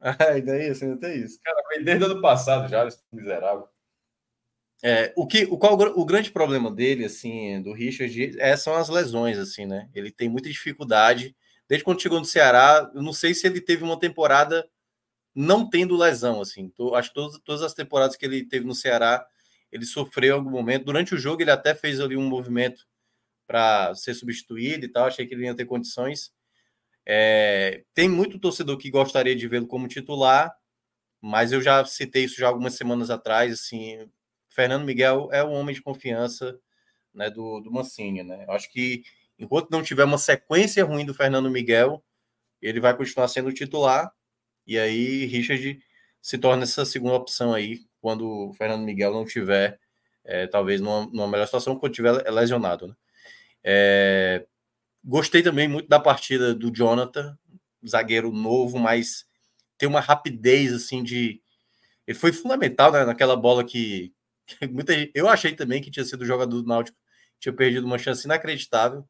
[0.00, 1.38] Ah, ainda é isso, ainda tem isso.
[1.44, 3.68] Cara, vem desde o ano passado já, esse miserável.
[4.82, 8.88] É, o que, o qual o grande problema dele, assim, do Richard, é, são as
[8.88, 9.88] lesões, assim, né?
[9.94, 11.36] Ele tem muita dificuldade.
[11.72, 14.68] Desde quando chegou no Ceará, eu não sei se ele teve uma temporada
[15.34, 16.68] não tendo lesão, assim.
[16.68, 19.26] Tô, acho que todas, todas as temporadas que ele teve no Ceará,
[19.70, 20.84] ele sofreu algum momento.
[20.84, 22.86] Durante o jogo, ele até fez ali um movimento
[23.46, 25.06] para ser substituído e tal.
[25.06, 26.30] Achei que ele ia ter condições.
[27.06, 30.54] É, tem muito torcedor que gostaria de vê-lo como titular,
[31.22, 33.50] mas eu já citei isso já algumas semanas atrás.
[33.50, 34.10] Assim,
[34.50, 36.60] Fernando Miguel é o homem de confiança
[37.14, 38.22] né, do, do Mancini.
[38.22, 38.44] Né?
[38.46, 39.02] Eu acho que
[39.38, 42.04] enquanto não tiver uma sequência ruim do Fernando Miguel,
[42.60, 44.12] ele vai continuar sendo titular.
[44.66, 45.80] E aí, Richard
[46.20, 49.78] se torna essa segunda opção aí, quando o Fernando Miguel não tiver,
[50.24, 52.88] é, talvez, numa, numa, melhor situação, quando tiver lesionado.
[52.88, 52.94] Né?
[53.64, 54.46] É,
[55.04, 57.36] gostei também muito da partida do Jonathan,
[57.86, 59.26] zagueiro novo, mas
[59.76, 61.42] tem uma rapidez assim de.
[62.06, 64.12] Ele foi fundamental né, naquela bola que,
[65.14, 66.98] eu achei também que tinha sido o jogador do Náutico,
[67.38, 69.06] tinha perdido uma chance inacreditável.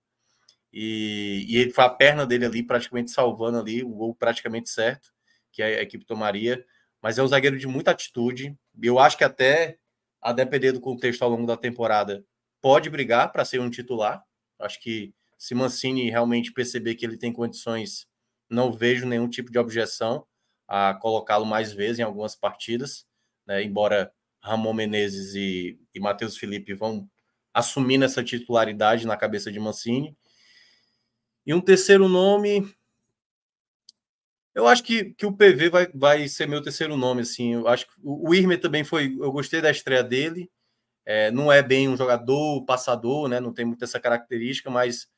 [0.73, 5.13] E, e ele foi a perna dele ali, praticamente salvando ali, o gol praticamente certo,
[5.51, 6.65] que a equipe tomaria.
[7.01, 8.57] Mas é um zagueiro de muita atitude.
[8.81, 9.79] Eu acho que até,
[10.21, 12.25] a depender do contexto ao longo da temporada,
[12.61, 14.23] pode brigar para ser um titular.
[14.59, 18.07] Acho que se Mancini realmente perceber que ele tem condições,
[18.49, 20.25] não vejo nenhum tipo de objeção
[20.69, 23.05] a colocá-lo mais vezes em algumas partidas,
[23.47, 23.63] né?
[23.63, 27.09] embora Ramon Menezes e, e Matheus Felipe vão
[27.53, 30.17] assumindo essa titularidade na cabeça de Mancini.
[31.47, 32.73] E um terceiro nome.
[34.55, 37.23] Eu acho que, que o PV vai, vai ser meu terceiro nome.
[37.23, 37.55] Assim.
[37.55, 39.17] Eu acho que o, Irme também foi.
[39.19, 40.51] Eu gostei da estreia dele.
[41.05, 43.41] É, não é bem um jogador passador, né?
[43.41, 45.09] Não tem muito essa característica, mas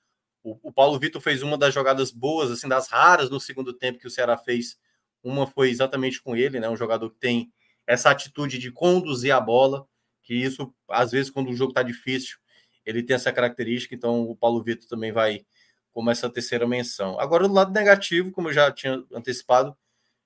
[0.42, 3.98] o, o Paulo Vitor fez uma das jogadas boas, assim, das raras no segundo tempo
[3.98, 4.78] que o Ceará fez.
[5.22, 6.68] Uma foi exatamente com ele, né?
[6.68, 7.52] Um jogador que tem
[7.86, 9.86] essa atitude de conduzir a bola,
[10.22, 12.38] que isso, às vezes, quando o jogo está difícil,
[12.84, 15.44] ele tem essa característica, então o Paulo Vitor também vai
[15.94, 17.18] como essa terceira menção.
[17.18, 19.74] Agora, do lado negativo, como eu já tinha antecipado,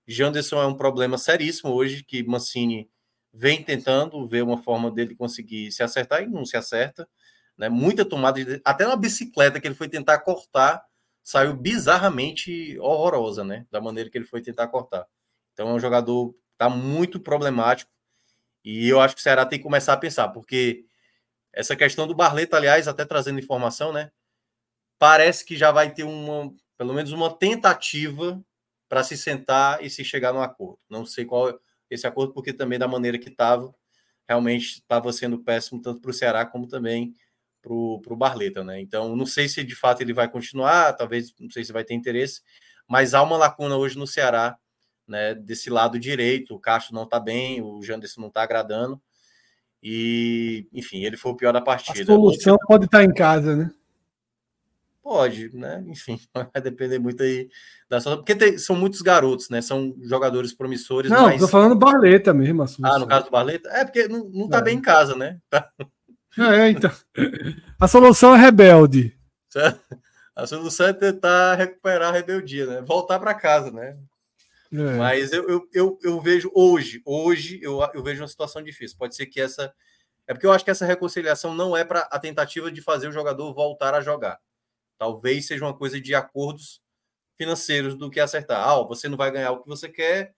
[0.06, 2.90] Janderson é um problema seríssimo hoje, que Mancini
[3.32, 7.08] vem tentando ver uma forma dele conseguir se acertar e não se acerta.
[7.56, 7.68] Né?
[7.68, 8.60] Muita tomada, de...
[8.64, 10.82] até uma bicicleta que ele foi tentar cortar,
[11.22, 13.66] saiu bizarramente horrorosa, né?
[13.70, 15.06] Da maneira que ele foi tentar cortar.
[15.52, 17.90] Então é um jogador Tá muito problemático.
[18.64, 20.84] E eu acho que o Ceará tem que começar a pensar, porque
[21.52, 24.10] essa questão do Barleta, aliás, até trazendo informação, né?
[24.98, 28.42] Parece que já vai ter uma, pelo menos uma tentativa
[28.88, 30.78] para se sentar e se chegar no acordo.
[30.88, 31.54] Não sei qual é
[31.90, 33.74] esse acordo, porque também da maneira que estava,
[34.26, 37.14] realmente estava sendo péssimo tanto para o Ceará como também
[37.62, 38.80] para o Barleta, né?
[38.80, 41.94] Então, não sei se de fato ele vai continuar, talvez, não sei se vai ter
[41.94, 42.40] interesse,
[42.86, 44.56] mas há uma lacuna hoje no Ceará
[45.06, 46.54] né, desse lado direito.
[46.54, 49.00] O Castro não está bem, o Janderson não está agradando.
[49.82, 52.02] E, enfim, ele foi o pior da partida.
[52.02, 53.70] A solução pode estar em casa, né?
[55.08, 55.82] Pode, né?
[55.86, 56.20] Enfim,
[56.52, 57.48] vai depender muito aí
[57.88, 58.18] da sua.
[58.18, 59.62] Porque tem, são muitos garotos, né?
[59.62, 61.10] São jogadores promissores.
[61.10, 61.40] Não, mas...
[61.40, 62.62] tô falando Barleta mesmo.
[62.84, 63.70] Ah, no caso do Barleta?
[63.70, 64.62] É, porque não, não tá é.
[64.62, 65.38] bem em casa, né?
[66.38, 66.92] É, então.
[67.80, 69.18] A solução é rebelde.
[70.36, 72.80] A solução é tentar recuperar a rebeldia, né?
[72.80, 73.96] Voltar para casa, né?
[74.72, 74.96] É.
[74.96, 78.96] Mas eu, eu, eu, eu, vejo hoje, hoje eu, eu vejo uma situação difícil.
[78.96, 79.74] Pode ser que essa.
[80.28, 83.12] É porque eu acho que essa reconciliação não é para a tentativa de fazer o
[83.12, 84.38] jogador voltar a jogar.
[84.98, 86.80] Talvez seja uma coisa de acordos
[87.36, 88.68] financeiros do que acertar.
[88.68, 90.34] Ah, você não vai ganhar o que você quer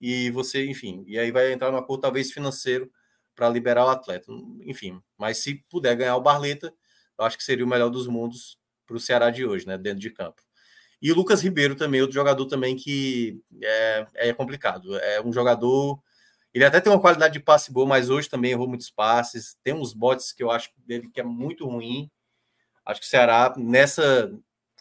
[0.00, 2.90] e você, enfim, e aí vai entrar no acordo talvez financeiro
[3.34, 4.32] para liberar o atleta.
[4.62, 6.72] Enfim, mas se puder ganhar o Barleta,
[7.18, 10.00] eu acho que seria o melhor dos mundos para o Ceará de hoje, né, dentro
[10.00, 10.42] de campo.
[11.02, 14.96] E o Lucas Ribeiro também, outro jogador também que é, é complicado.
[14.96, 16.00] É um jogador.
[16.52, 19.56] Ele até tem uma qualidade de passe boa, mas hoje também errou muitos passes.
[19.62, 22.10] Tem uns botes que eu acho dele que é muito ruim.
[22.84, 24.32] Acho que o Ceará, nessa,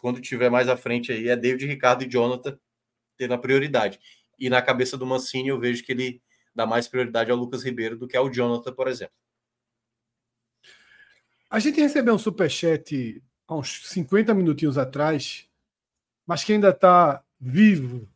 [0.02, 2.58] quando tiver mais à frente aí, é David Ricardo e Jonathan
[3.18, 4.00] tendo a prioridade.
[4.38, 6.22] E na cabeça do Mancini, eu vejo que ele
[6.54, 9.16] dá mais prioridade ao Lucas Ribeiro do que ao Jonathan, por exemplo.
[11.50, 15.48] A gente recebeu um superchat há uns 50 minutinhos atrás
[16.26, 18.10] mas que ainda está vivo.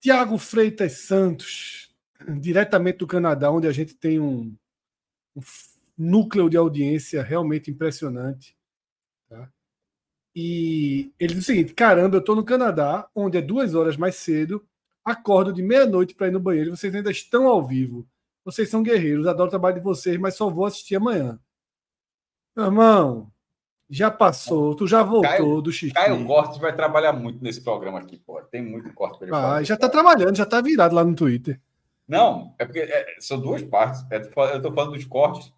[0.00, 1.94] Tiago Freitas Santos,
[2.40, 4.56] diretamente do Canadá, onde a gente tem um,
[5.34, 5.40] um
[5.96, 8.56] núcleo de audiência realmente impressionante.
[10.38, 14.16] E ele diz o seguinte: caramba, eu tô no Canadá, onde é duas horas mais
[14.16, 14.62] cedo,
[15.02, 18.06] acordo de meia-noite para ir no banheiro, vocês ainda estão ao vivo.
[18.44, 21.40] Vocês são guerreiros, adoro o trabalho de vocês, mas só vou assistir amanhã.
[22.54, 23.32] Meu irmão,
[23.88, 25.94] já passou, tu já voltou Caio- do xixi.
[25.94, 28.40] Caio Cortes vai trabalhar muito nesse programa aqui, pô.
[28.42, 29.64] Tem muito corte para ele Ah, fazer.
[29.64, 31.58] já tá trabalhando, já tá virado lá no Twitter.
[32.06, 34.04] Não, é porque é, são duas partes.
[34.10, 34.18] É,
[34.54, 35.50] eu tô falando dos cortes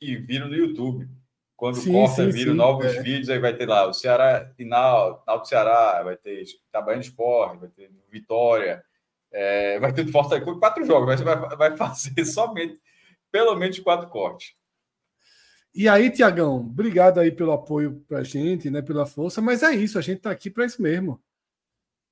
[0.00, 1.08] que viram no YouTube.
[1.56, 3.02] Quando Sim, corta, sim, viram sim, novos é.
[3.02, 7.60] vídeos, aí vai ter lá o Ceará final, final do Ceará, vai ter Itabaiana Esporte,
[7.60, 8.84] vai ter Vitória,
[9.32, 12.78] é, vai ter do Fortaleza, com quatro jogos, vai, vai fazer somente
[13.32, 14.54] pelo menos quatro cortes.
[15.74, 19.98] E aí, Tiagão, obrigado aí pelo apoio pra gente, né, pela força, mas é isso,
[19.98, 21.22] a gente tá aqui para isso mesmo.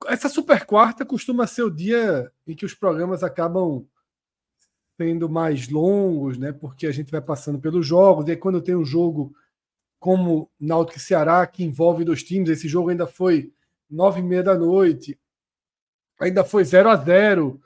[0.06, 3.86] Essa super quarta costuma ser o dia em que os programas acabam
[4.96, 8.76] sendo mais longos, né, porque a gente vai passando pelos jogos, e aí quando tem
[8.76, 9.34] um jogo
[9.98, 13.52] como Náutico e Ceará, que envolve dois times, esse jogo ainda foi
[13.90, 15.18] nove e meia da noite,
[16.18, 17.60] ainda foi 0 a 0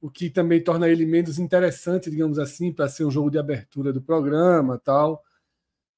[0.00, 3.92] o que também torna ele menos interessante, digamos assim, para ser um jogo de abertura
[3.92, 5.24] do programa tal.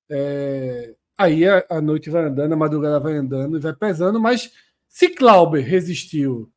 [0.09, 4.53] É, Aí a, a noite vai andando, a madrugada vai andando e vai pesando, mas
[4.87, 6.53] se Clauber resistiu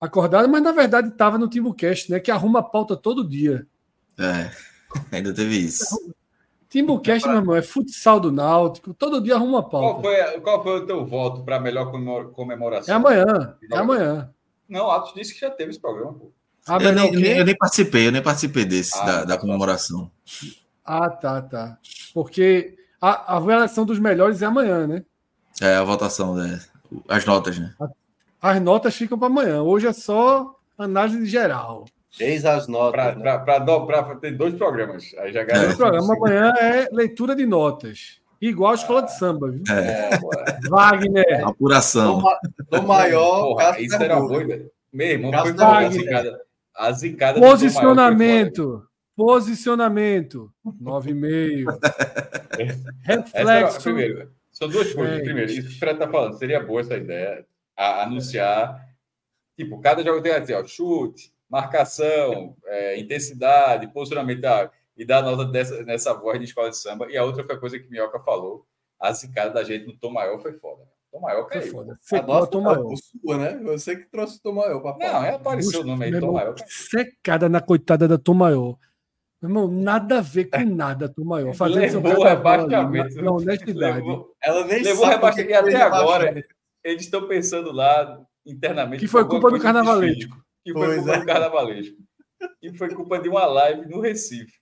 [0.00, 2.20] acordado, mas na verdade estava no Timbucast, né?
[2.20, 3.66] Que arruma a pauta todo dia.
[4.18, 4.50] É,
[5.12, 5.84] ainda teve isso.
[6.68, 10.02] Timbucast, meu irmão, é futsal do Náutico, todo dia arruma a Qual pauta.
[10.02, 12.92] foi, qual foi o teu voto para a melhor comemora- comemoração?
[12.92, 14.30] É amanhã, é amanhã.
[14.68, 16.30] Não, Atos disse que já teve esse programa, pô.
[16.66, 17.34] A Eu nem, quê?
[17.38, 19.40] eu nem participei, eu nem participei desse, Ah, da, da tá.
[19.40, 20.10] comemoração.
[20.84, 21.78] Ah, tá, tá.
[22.12, 25.02] Porque a, a avaliação dos melhores é amanhã, né?
[25.62, 26.60] É, a votação, né?
[27.08, 27.74] As notas, né?
[28.40, 29.62] As notas ficam para amanhã.
[29.62, 31.84] Hoje é só análise geral.
[32.20, 33.16] Eis as notas.
[33.16, 33.38] né?
[33.38, 35.04] Para ter dois programas.
[35.18, 35.76] Aí já O garante.
[35.76, 38.20] programa amanhã é leitura de notas.
[38.40, 39.62] Igual a escola de samba, viu?
[39.68, 40.68] É, É.
[40.68, 42.22] Wagner, apuração.
[42.70, 44.66] No maior, Porra, isso era ideia.
[44.92, 46.40] Meu irmão, foi boa a zicada.
[46.76, 48.84] A zicada do posicionamento.
[49.16, 50.52] Posicionamento.
[50.64, 51.78] 9,5.
[52.58, 53.82] Essa era, Reflexo.
[53.82, 55.18] primeiro, são duas coisas.
[55.18, 55.22] É.
[55.22, 57.44] Primeiro, isso que o Fred tá falando, seria boa essa ideia,
[57.78, 58.84] a- anunciar,
[59.56, 65.44] tipo, cada jogo tem assim, ó, chute, marcação, é, intensidade, posicionamento, ah, e dar nota
[65.44, 67.06] dessa, nessa voz de escola de samba.
[67.10, 68.66] E a outra foi a coisa que Minhoca falou,
[69.00, 70.82] a zicada da gente no Tom Maior foi foda.
[71.10, 71.72] Tom Maior Foi caiu.
[71.72, 71.92] foda.
[71.94, 72.94] A Secou nossa a Tom Maior.
[72.96, 73.58] sua, né?
[73.62, 76.54] Você que trouxe o Tom Maior pra Não, é apareceu o nome aí, Tom Maior.
[76.66, 78.76] Secada na coitada da Tom Maior.
[79.40, 81.54] Meu irmão, nada a ver com nada, Tom Maior.
[81.54, 83.14] Fazendo Levou o carnaval ali, rebaixamento.
[83.16, 83.96] na- na honestidade.
[83.98, 85.54] Levou, Ela nem levou sabe rebaixamento.
[85.54, 86.54] até foi agora, rebaixamento.
[86.84, 89.00] Eles estão pensando lá internamente.
[89.00, 90.36] Que foi culpa do carnavalesco.
[90.64, 91.20] Que foi Pois culpa é.
[91.20, 91.96] do carnavalesco.
[92.62, 94.52] E foi culpa de uma live no Recife.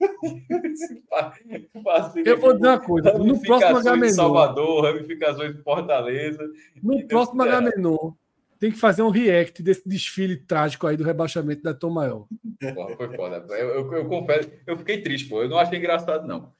[2.24, 3.12] Eu vou dizer uma coisa.
[3.14, 6.44] No próximo em Salvador, ramificações em Fortaleza.
[6.82, 7.42] no próximo.
[7.42, 8.12] Agamenon,
[8.58, 12.26] tem que fazer um react desse desfile trágico aí do rebaixamento da Tom Maior.
[12.96, 13.44] Foi foda.
[13.54, 15.42] Eu, eu, eu confesso, eu fiquei triste, pô.
[15.42, 16.52] Eu não achei engraçado, não.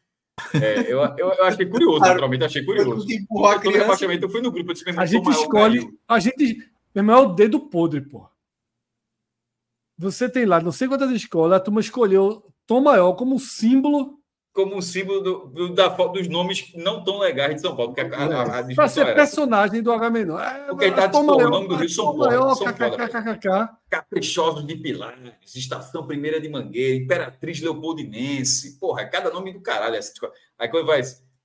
[0.54, 3.10] É, eu, eu, eu achei curioso, Cara, naturalmente, achei curioso.
[3.10, 3.78] empurrou a criança.
[3.78, 5.80] rebaixamento, eu fui no grupo, eu disse, A gente escolhe.
[5.80, 5.98] caiu.
[6.06, 6.56] A gente.
[6.94, 8.28] Meu irmão, é o dedo podre, pô.
[9.98, 14.15] Você tem lá, não sei quantas escolas, a turma escolheu Tom Maior como símbolo
[14.56, 18.62] como um símbolo do, do- da, dos nomes não tão legais de São Paulo, para
[18.62, 20.38] discussão ser era personagem do Agamenon.
[20.38, 22.66] É, Porque ele tá Tom dispor, o nome do Rio são foda, são.
[23.90, 29.94] Caprichosos de Pilares, Estação Primeira de Mangueira, Imperatriz Leopoldinense, porra, é cada nome do caralho.
[29.94, 30.28] Essa, tipo,
[30.58, 31.02] aí quando vai,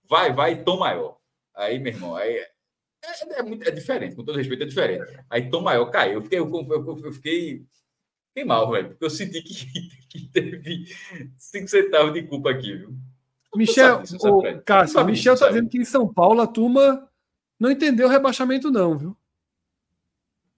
[0.09, 1.17] vai, vai, Tom Maior.
[1.53, 2.49] Aí, meu irmão, aí é,
[3.03, 5.03] é, é muito, é diferente, com todo respeito, é diferente.
[5.29, 6.13] Aí Tom Maior caiu.
[6.13, 7.65] Eu fiquei, eu, eu, eu fiquei,
[8.31, 10.85] fiquei mal, velho, porque eu senti que, que teve
[11.37, 12.95] cinco centavos de culpa aqui, viu?
[13.55, 14.61] Michel, sabe disso, Fred?
[14.63, 15.53] Cássio, Michel tá sabe?
[15.53, 17.07] dizendo que em São Paulo a turma
[17.59, 19.17] não entendeu o rebaixamento, não, viu?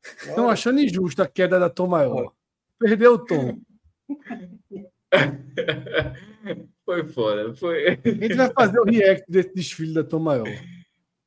[0.03, 2.31] Estão achando injusto a queda da Tom Maior.
[2.77, 3.59] Perdeu o tom.
[6.85, 7.87] Foi foda, foi.
[7.87, 10.49] A gente vai fazer o react desse desfile da Tom Maior.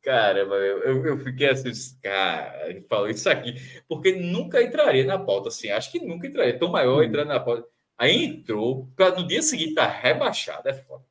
[0.06, 3.56] Caramba, eu, eu, fiquei assim, cara, ele falou isso aqui,
[3.88, 6.56] porque nunca entraria na pauta, assim, acho que nunca entraria.
[6.56, 7.66] Tom Maior entrando na pauta.
[7.98, 11.04] Aí entrou, para no dia seguinte tá rebaixado, é foda,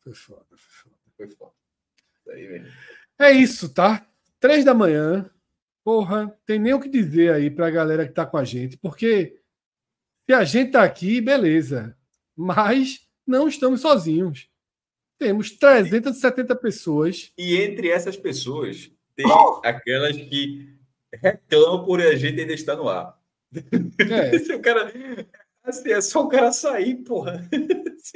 [0.00, 0.96] Foi foda, foi foda.
[1.16, 1.52] foi foda.
[2.30, 2.66] Aí.
[3.20, 4.04] É isso, tá?
[4.40, 5.30] Três da manhã.
[5.84, 9.40] Porra, tem nem o que dizer aí pra galera que tá com a gente, porque
[10.26, 11.96] se a gente tá aqui, beleza.
[12.34, 14.48] Mas não estamos sozinhos.
[15.22, 17.32] Temos 370 pessoas.
[17.38, 19.24] E entre essas pessoas, tem
[19.64, 20.68] aquelas que
[21.22, 23.16] reclamam por a gente ainda estar no ar.
[23.54, 24.38] É.
[24.40, 24.92] Se o cara.
[25.64, 27.48] Assim, é só o cara sair, porra.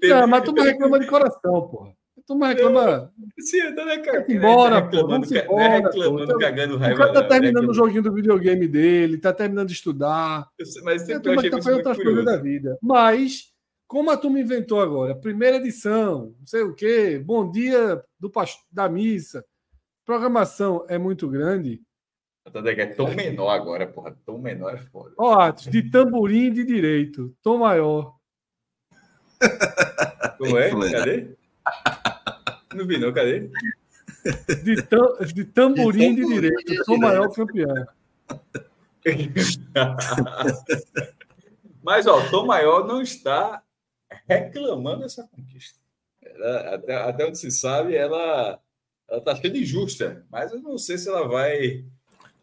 [0.00, 1.92] Tem- Não, mas tu não reclama de coração, porra.
[2.24, 3.12] turma reclama.
[3.40, 4.32] Sim, eu tô reclamando.
[4.32, 6.38] Embora, pô, vamos ca- não é embora, reclamando, pô.
[6.38, 6.96] cagando O raiva.
[6.98, 10.46] cara tá não, é terminando o joguinho do videogame dele, tá terminando de estudar.
[10.56, 12.42] Eu Mas sempre eu turma achei tá fazendo outras coisas da curioso.
[12.44, 12.78] vida.
[12.80, 13.51] Mas,
[13.92, 18.32] como a turma inventou agora, primeira edição, não sei o quê, bom dia do
[18.70, 19.44] da missa,
[20.02, 21.82] programação é muito grande.
[22.46, 24.16] É tão menor agora, porra.
[24.24, 25.12] Tão menor é foda.
[25.18, 28.16] Ó, Atos, de tamborim de direito, tom maior.
[30.38, 30.70] Como é?
[30.90, 31.36] Cadê?
[32.74, 33.50] Não vi, não, cadê?
[34.64, 37.86] De, tam, de tamborim de direito, tom maior campeão.
[41.84, 43.60] Mas, ó, o Tom Maior não está
[44.28, 45.78] reclamando dessa conquista.
[46.22, 48.60] Ela, até, até onde se sabe, ela
[49.10, 50.24] está sendo injusta.
[50.30, 51.84] Mas eu não sei se ela vai.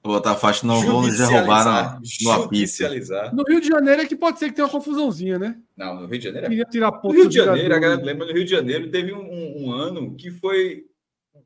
[0.02, 3.36] Botar faixa, não vão nos derrubar no, no judicializar.
[3.36, 5.58] No Rio de Janeiro é que pode ser que tenha uma confusãozinha, né?
[5.76, 8.02] Não, no Rio de Janeiro é Queria tirar ponto No Rio de Janeiro, a galera
[8.02, 10.86] lembra, no Rio de Janeiro teve um, um- um ano que foi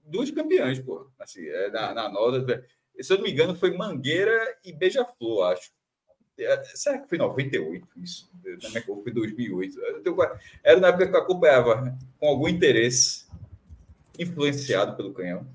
[0.05, 1.07] duas campeãs, pô.
[1.19, 2.63] Assim, é, na, na nota.
[3.01, 5.71] Se eu não me engano, foi Mangueira e Beija-Flor, acho.
[6.37, 8.29] É, Será que foi 98 isso?
[8.63, 9.79] Na minha conta foi 2008.
[9.79, 13.25] Eu tenho quase- Era na época que eu acompanhava com algum interesse,
[14.17, 15.45] influenciado pelo canhão.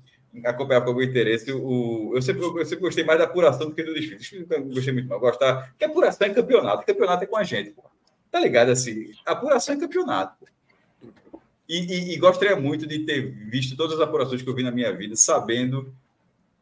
[0.45, 1.51] Acompanhava com algum interesse.
[1.51, 4.17] O, eu, sempre, eu sempre gostei mais da apuração do que do desfile.
[4.17, 5.17] Desfile eu não gostei muito, não.
[5.17, 6.85] Eu Gostava, porque apuração é campeonato.
[6.85, 7.83] Campeonato é com a gente, pô.
[8.31, 8.69] Tá ligado?
[8.69, 10.35] Assim, apuração é campeonato.
[10.39, 11.39] pô.
[11.67, 14.71] E, e- e gostaria muito de ter visto todas as apurações que eu vi na
[14.71, 15.93] minha vida, sabendo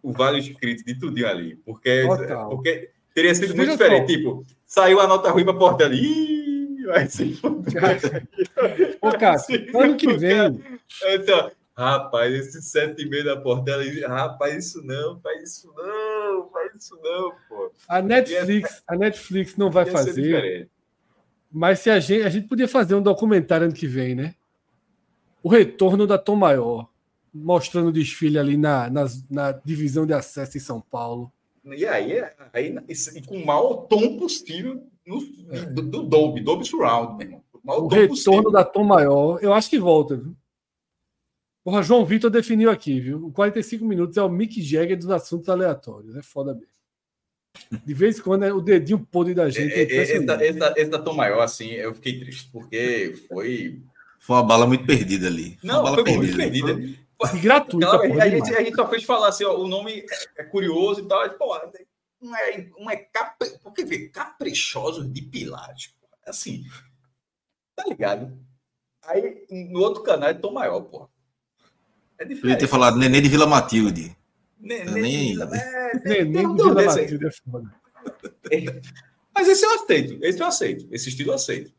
[0.02, 1.56] o vale escrito de tudinho ali.
[1.58, 2.50] Porque, Total.
[2.50, 4.16] porque teria sido muito Veja diferente.
[4.16, 5.92] Tipo, saiu a nota ruim para Portela.
[5.96, 7.40] Ih, vai se.
[9.02, 10.64] Ô, cara, Se ano que vem,
[11.04, 17.34] Então, rapaz, esse 7,5 da Portela, rapaz, isso não, faz isso não, faz isso não,
[17.50, 17.72] pô.
[17.90, 20.70] a Netflix, a Netflix não vai fazer,
[21.52, 24.36] mas se a gente, a gente podia fazer um documentário ano que vem, né?
[25.42, 26.88] O retorno da Tom Maior,
[27.34, 31.32] mostrando o desfile ali na, nas- na divisão de acesso em São Paulo.
[31.76, 32.14] E aí,
[32.54, 32.76] aí
[33.16, 35.20] e com o maior tom possível no,
[35.74, 37.44] do, do Dolby, Dolby Surround, meu irmão.
[37.54, 38.52] O maior O tom retorno possível.
[38.52, 40.36] da Tom Maior, eu acho que volta, viu?
[41.64, 43.26] Porra, João Vitor definiu aqui, viu?
[43.26, 46.16] O 45 minutos é o Mick Jagger dos assuntos aleatórios.
[46.16, 46.70] É foda mesmo.
[47.86, 49.74] De vez em quando é o dedinho podre da gente.
[49.74, 52.50] É, É, é, Esse, da- esse, da- esse da Tom Maior, assim, eu fiquei triste,
[52.52, 53.82] porque foi.
[54.20, 55.58] Foi uma bala muito perdida ali.
[55.60, 56.74] Foi Não, uma bala foi muito perdida.
[57.34, 60.02] E gratuita, Aquela- porra, a, gente, a gente só fez falar assim, ó, o nome
[60.38, 61.20] é, é curioso e tal.
[61.20, 61.60] mas, Pô,
[62.22, 63.50] não é, não é capri...
[63.64, 65.88] Porque vê, caprichosos de Pilates.
[66.00, 66.08] pô.
[66.28, 66.64] Assim,
[67.76, 68.38] tá ligado?
[69.06, 71.10] Aí no outro canal é Tom Maior, pô.
[72.20, 72.60] É diferente.
[72.60, 74.16] ter falado Nenê de Vila Matilde.
[74.60, 75.38] Ne- Tá ne- nem-
[76.06, 76.84] é, nem um de Vila.
[76.84, 77.74] Matilde é foda.
[79.34, 80.18] Mas esse eu aceito.
[80.24, 80.88] Esse eu aceito.
[80.92, 81.72] Esse estilo eu aceito.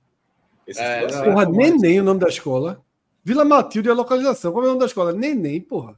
[0.67, 1.34] Esse É, estilo eu aceito.
[1.34, 2.84] Porra, Neném o nome da escola.
[3.28, 4.52] Vila Matilde é a localização.
[4.52, 5.12] Qual é o nome da escola?
[5.12, 5.94] Neném, porra.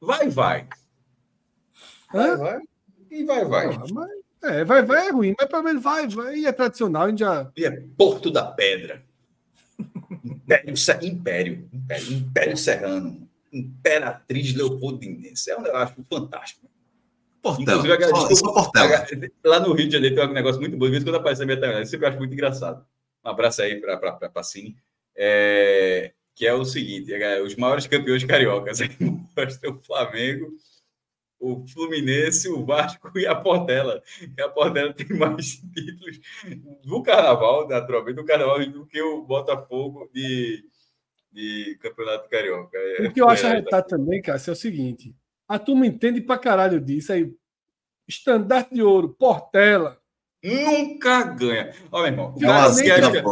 [0.00, 0.66] Vai, vai.
[2.10, 2.36] Vai, Hã?
[2.38, 2.60] vai.
[3.10, 3.68] E vai, vai.
[3.68, 4.10] Porra, mas-
[4.42, 6.36] é, vai, vai é ruim, mas pelo menos vai, vai.
[6.38, 7.50] E é tradicional, a gente já.
[7.54, 9.02] E é Porto da Pedra.
[9.78, 10.74] Império,
[11.06, 13.28] Império, Império, Império Serrano.
[13.52, 15.50] Imperatriz Leopoldinense.
[15.50, 16.66] É um negócio fantástico.
[17.42, 17.80] Portela.
[17.86, 19.06] Inclusive, a- Só, desculpa, só Portela.
[19.44, 20.86] Lá no Rio de Janeiro tem um negócio muito bom.
[20.86, 22.82] De vez em quando aparece na minha timeline, eu sempre acho muito engraçado.
[23.24, 24.74] Um abraço aí para Pacini.
[25.20, 28.78] É, que é o seguinte: é, os maiores campeões cariocas.
[29.36, 30.52] Mostra o Flamengo,
[31.40, 34.00] o Fluminense, o Vasco e a Portela.
[34.36, 36.20] E a Portela tem mais títulos
[36.84, 40.64] do Carnaval, naturalmente, do Carnaval do que o Botafogo de,
[41.32, 42.78] de Campeonato Carioca.
[42.78, 45.14] É, O que eu acho é, arretado também, Cássio, é o seguinte:
[45.48, 47.34] a turma entende pra caralho disso aí.
[48.06, 50.00] Estandarte de ouro, Portela.
[50.42, 51.74] Nunca ganha.
[51.90, 52.70] Ó, meu irmão, cara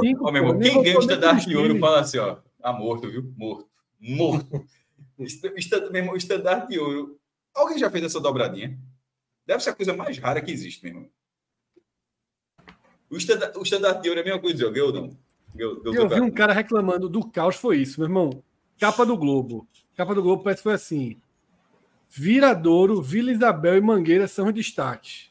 [0.02, 3.33] cinco, Ó, meu irmão, quem ganha de ouro fala assim, ó, tá morto, viu?
[3.36, 3.68] Morto.
[4.01, 4.67] Morto.
[5.18, 7.18] Meu irmão, o estandarte de ouro.
[7.55, 8.78] Alguém já fez essa dobradinha?
[9.47, 11.09] Deve ser a coisa mais rara que existe, meu irmão.
[13.09, 15.17] O estandarte, o estandarte de ouro é a mesma coisa, ou não?
[15.55, 18.43] Ganhou- ganhou Eu vi um cara reclamando do caos, foi isso, meu irmão.
[18.78, 19.67] Capa do Globo.
[19.97, 21.18] Capa do Globo parece que foi assim.
[22.10, 25.31] Viradouro, Vila Isabel e Mangueira são os destaques.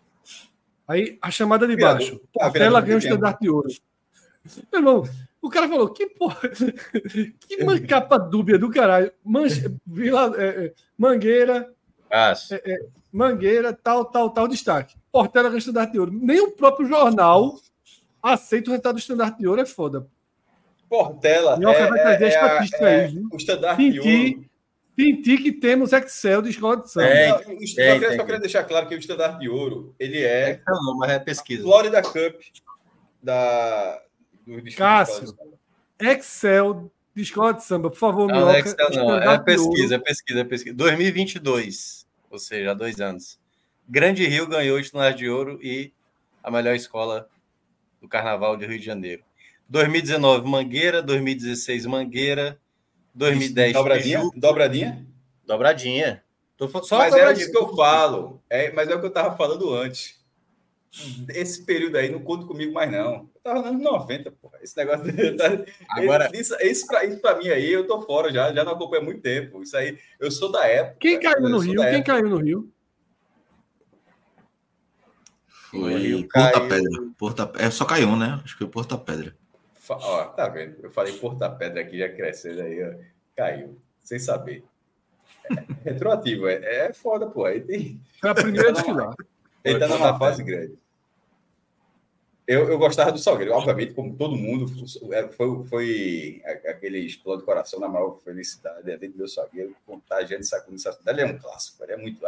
[0.87, 1.97] Aí a chamada de Virador.
[1.99, 2.21] baixo.
[2.39, 3.69] Ah, Portela ganha o estandarte de ouro.
[4.71, 5.03] Meu irmão,
[5.41, 6.39] o cara falou: que porra.
[7.47, 9.11] Que man- capa dúbia do caralho.
[9.23, 11.71] Manche, Vila, é, é, Mangueira,
[12.11, 12.33] Ah,
[13.11, 14.95] Mangueira, tal, tal, tal, destaque.
[15.11, 16.11] Portela ganha o estandarte de ouro.
[16.13, 17.55] Nem o próprio jornal
[18.21, 20.07] aceita o resultado do estandarte de ouro, é foda.
[20.89, 21.57] Portela.
[21.57, 23.27] Minhoca vai trazer a estatística aí, viu?
[23.31, 24.45] O estandarte de ouro.
[24.97, 27.07] Senti que temos Excel de escola de samba.
[27.07, 27.29] É.
[27.29, 28.17] Não, o- só, tem, queria, tem.
[28.17, 31.19] só queria deixar claro que o estandarte de ouro, ele é Não, não, mas é
[31.19, 31.63] pesquisa.
[31.63, 32.41] Florida Cup
[33.21, 34.01] da
[34.47, 35.25] do Cássio.
[35.99, 36.07] de.
[36.07, 38.59] Excel de escola de samba, por favor, Não, é.
[38.59, 39.17] Excel, não.
[39.17, 40.75] É pesquisa, é pesquisa, é pesquisa.
[40.75, 43.39] 2022, ou seja, há dois anos.
[43.87, 45.93] Grande Rio ganhou o Estandarte de Ouro e
[46.43, 47.29] a melhor escola
[48.01, 49.23] do Carnaval de Rio de Janeiro.
[49.69, 51.01] 2019, Mangueira.
[51.01, 52.59] 2016, Mangueira.
[53.15, 54.19] 2010, Dobradinha?
[54.19, 54.39] Tijuca.
[54.39, 55.07] Dobradinha?
[55.45, 56.23] Dobradinha.
[56.57, 57.43] Tô só mas é dobradinha.
[57.43, 58.41] isso que eu falo.
[58.49, 60.23] É, mas é o que eu estava falando antes.
[61.29, 63.29] Esse período aí não conta comigo mais, não.
[63.35, 64.59] Eu tava nos anos 90, porra.
[64.61, 65.05] Esse negócio.
[65.35, 65.45] Tá...
[65.91, 68.53] Agora- Isso, isso, pra, isso pra mim aí, eu tô fora já.
[68.53, 69.61] Já não acompanho há muito tempo.
[69.61, 70.97] Isso aí, eu sou da época.
[71.01, 71.81] Quem caiu no Rio?
[71.81, 72.03] Quem época.
[72.03, 72.71] caiu no Rio?
[75.47, 76.69] Foi Porta caiu.
[76.69, 77.01] Pedra.
[77.17, 77.51] Porta...
[77.57, 78.39] É, só caiu né?
[78.43, 79.35] Acho que foi Porta Pedra.
[79.89, 80.77] Ó, tá vendo?
[80.81, 82.93] Eu falei Porta Pedra aqui, já crescendo aí, ó.
[83.35, 83.77] Caiu.
[84.03, 84.63] Sem saber.
[85.49, 87.45] É, retroativo, é, é foda, pô.
[87.45, 88.01] Aí tem.
[88.19, 89.15] Foi a primeira a desfilar.
[89.63, 90.27] Ele tá numa foi.
[90.27, 90.77] fase grande.
[92.47, 94.71] Eu, eu gostava do Salgueiro, obviamente, como todo mundo,
[95.11, 99.27] é, foi, foi a- aquele explode do coração na maior felicidade, é dentro do meu
[99.27, 100.99] Salgueiro, contagiante essa comunicação.
[101.07, 102.21] Ali é um clássico, ele é muito.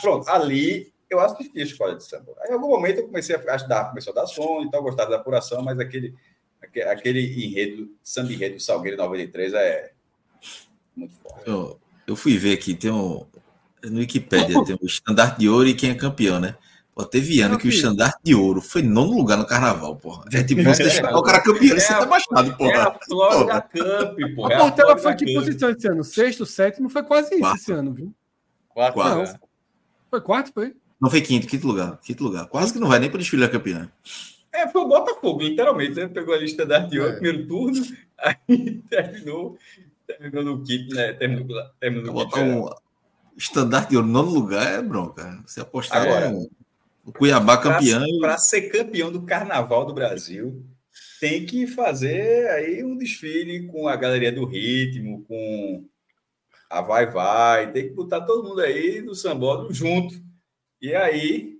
[0.00, 2.34] Pronto, ali eu assisti a escola de samba.
[2.40, 5.10] Aí, em algum momento, eu comecei a estudar, começou a dar som e tal, gostava
[5.10, 6.18] da apuração, mas aquele, aque-
[6.62, 9.92] aquele enredo, samba enredo do Salgueiro 93 é
[10.96, 11.48] muito forte.
[11.48, 13.24] Eu, eu fui ver aqui, tem um.
[13.84, 16.56] No Wikipedia tem o estandarte de ouro e quem é campeão, né?
[16.94, 20.24] Pô, teve ano que o estandarte de ouro foi nono lugar no carnaval, porra.
[20.32, 22.88] É tipo, você deixar o cara campeão e você tá baixado, É porra.
[22.88, 24.46] a Flórida Cup, pô.
[24.46, 26.02] A é Portela Florida foi que posição esse ano?
[26.02, 26.90] Sexto, sétimo?
[26.90, 27.56] Foi quase isso Quarto.
[27.60, 28.12] esse ano, viu?
[28.68, 29.22] Quatro, Quatro.
[29.22, 29.40] né?
[30.10, 30.74] Foi quarto, foi?
[31.00, 32.00] Não foi quinto, quinto lugar.
[32.02, 32.46] Quinto lugar.
[32.48, 33.88] Quase que não vai nem para desfilar campeão.
[34.62, 35.94] É, foi o Botafogo, literalmente.
[35.94, 36.08] Né?
[36.08, 37.14] Pegou a lista da de ouro, É.
[37.16, 37.82] primeiro turno,
[38.18, 39.58] aí terminou,
[40.06, 41.12] terminou no quinto, né?
[41.12, 42.66] Terminou, terminou no Botar quinto.
[42.66, 42.70] um
[43.36, 45.40] estandarte de ouro nono lugar é bronca.
[45.46, 46.50] Você apostar Agora, no,
[47.06, 48.04] no Cuiabá campeão.
[48.06, 50.64] e- Para ser campeão do Carnaval do Brasil,
[51.20, 55.84] tem que fazer aí um desfile com a galeria do ritmo, com
[56.70, 60.14] a Vai Vai, tem que botar todo mundo aí no sambódromo junto.
[60.82, 61.57] E aí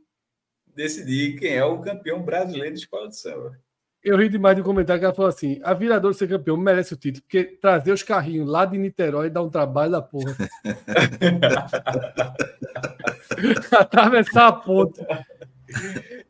[0.78, 3.58] decidir quem é o campeão brasileiro de escola de samba.
[4.02, 6.94] Eu ri demais de um comentário que ela falou assim: a Viradouro ser campeão merece
[6.94, 10.36] o título, porque trazer os carrinhos lá de Niterói dá um trabalho da porra.
[13.72, 15.00] Atravessar a ponte.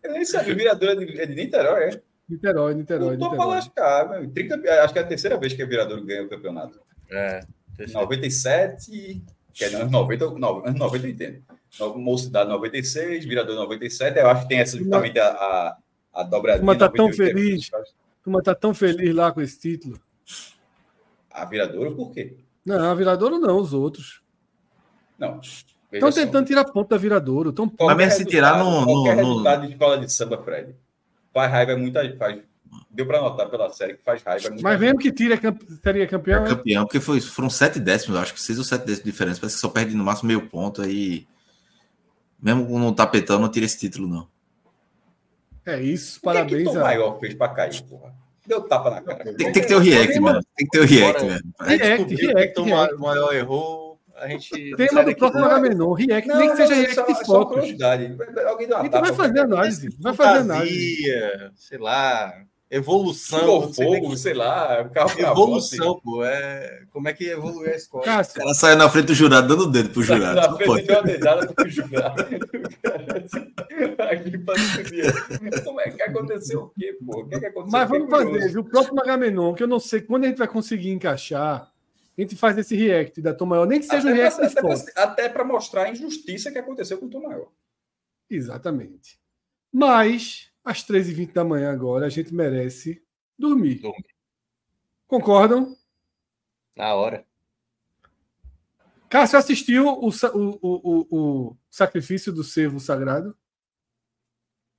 [0.03, 2.01] Eu nem sabia, o virador é de, é de Niterói, é?
[2.27, 3.55] Niterói, Niterói, Não tô pra Niterói.
[3.55, 4.11] lascar,
[4.83, 6.81] Acho que é a terceira vez que o Virador ganha o campeonato.
[7.11, 7.41] É.
[7.79, 11.58] Em 97, que é anos 90, não, anos 90 eu entendo.
[11.79, 15.77] No- Mocidade 96, Virador 97, eu acho que tem essa justamente a, a,
[16.15, 16.59] a dobradinha.
[16.61, 17.71] Turma tá tão 98, feliz.
[18.23, 20.01] Turma tá tão feliz lá com esse título.
[21.31, 22.37] A Viradouro, por quê?
[22.65, 24.21] Não, a Viradouro não, os outros.
[25.19, 25.41] Não.
[25.93, 27.53] Estão tentando tirar ponto da Viradouro.
[27.53, 30.75] Tão Mas mesmo se tirar no- no- Qualquer no- resultado de escola de samba, Fred,
[31.33, 32.41] faz raiva é muita faz,
[32.91, 34.47] Deu para notar pela série que faz raiva.
[34.47, 36.45] é muita Mas mesmo que tire, é campe- seria campeão.
[36.45, 36.49] é?
[36.49, 39.41] campeão, porque foi, foram sete décimos, eu acho que seis ou sete décimos de diferença.
[39.41, 41.27] Parece que só perde no máximo meio ponto aí.
[42.41, 44.29] Mesmo com no tapetão, não tira esse título, não.
[45.67, 46.75] É isso, O que é que parabéns.
[46.75, 48.15] Maior fez para cair, porra?
[48.47, 49.25] Deu tapa na cara.
[49.25, 50.41] Tem, tem que ter o react, mano.
[50.57, 51.35] Tem que ter o react, Bora.
[51.35, 51.45] velho.
[51.59, 54.01] A gente React, descobriu react, que o maior errou.
[54.17, 54.75] A gente.
[54.77, 57.59] Tema do próximo Agamenon, react, nem que seja react só, de só fotos.
[57.59, 59.01] Alguém A uma tapa.
[59.01, 59.97] vai fazer análise.
[60.01, 61.03] Vai fazer análise.
[61.57, 62.33] Sei lá.
[62.71, 63.47] Evolução.
[63.63, 64.83] Não sei fogo, que- sei lá.
[64.83, 66.23] o carro pra Evolução, pô.
[66.23, 66.83] É...
[66.91, 68.03] Como é que evoluiu a escola?
[68.03, 70.35] O Cássio, cara saiu na frente do jurado dando o dedo pro jurado.
[70.37, 70.87] Na frente pode.
[70.87, 72.25] deu uma dedada pro jurado.
[74.11, 74.55] Aqui pra.
[75.65, 77.21] Como é que aconteceu o quê, pô?
[77.21, 77.79] O que, é que aconteceu?
[77.79, 78.39] mas vamos Fiquei curioso.
[78.41, 78.61] fazer, viu?
[78.61, 81.71] O próximo Agamenon, que eu não sei quando a gente vai conseguir encaixar,
[82.17, 84.47] a gente faz esse react da Tom Maior, nem que seja um Até react pra-
[84.47, 85.03] até pra-.
[85.05, 87.49] Até para mostrar a injustiça que aconteceu com o Tom Maior.
[88.31, 89.19] Exatamente.
[89.73, 93.03] Mas, às 13h20 da manhã agora, a gente merece
[93.39, 93.81] dormir.
[93.81, 94.15] Dormir.
[95.07, 95.75] Concordam?
[96.77, 97.25] Na hora.
[99.09, 103.35] Cássio assistiu o, o, o, o, sacrifício do servo sagrado?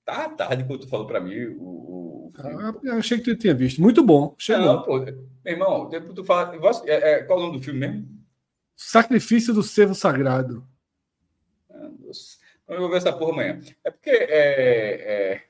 [0.06, 2.32] Tá tarde quando tu falou para mim o.
[2.38, 3.82] Ah, eu achei que tu tinha visto.
[3.82, 4.36] Muito bom.
[4.38, 5.00] Achei não, pô.
[5.00, 6.56] Meu irmão, depois tu fala.
[6.86, 8.08] É, é, qual o nome do filme mesmo?
[8.76, 10.66] Sacrifício do servo sagrado.
[11.72, 12.38] Ah, nossa.
[12.68, 13.60] Eu vou ver essa porra amanhã.
[13.84, 15.49] É porque é.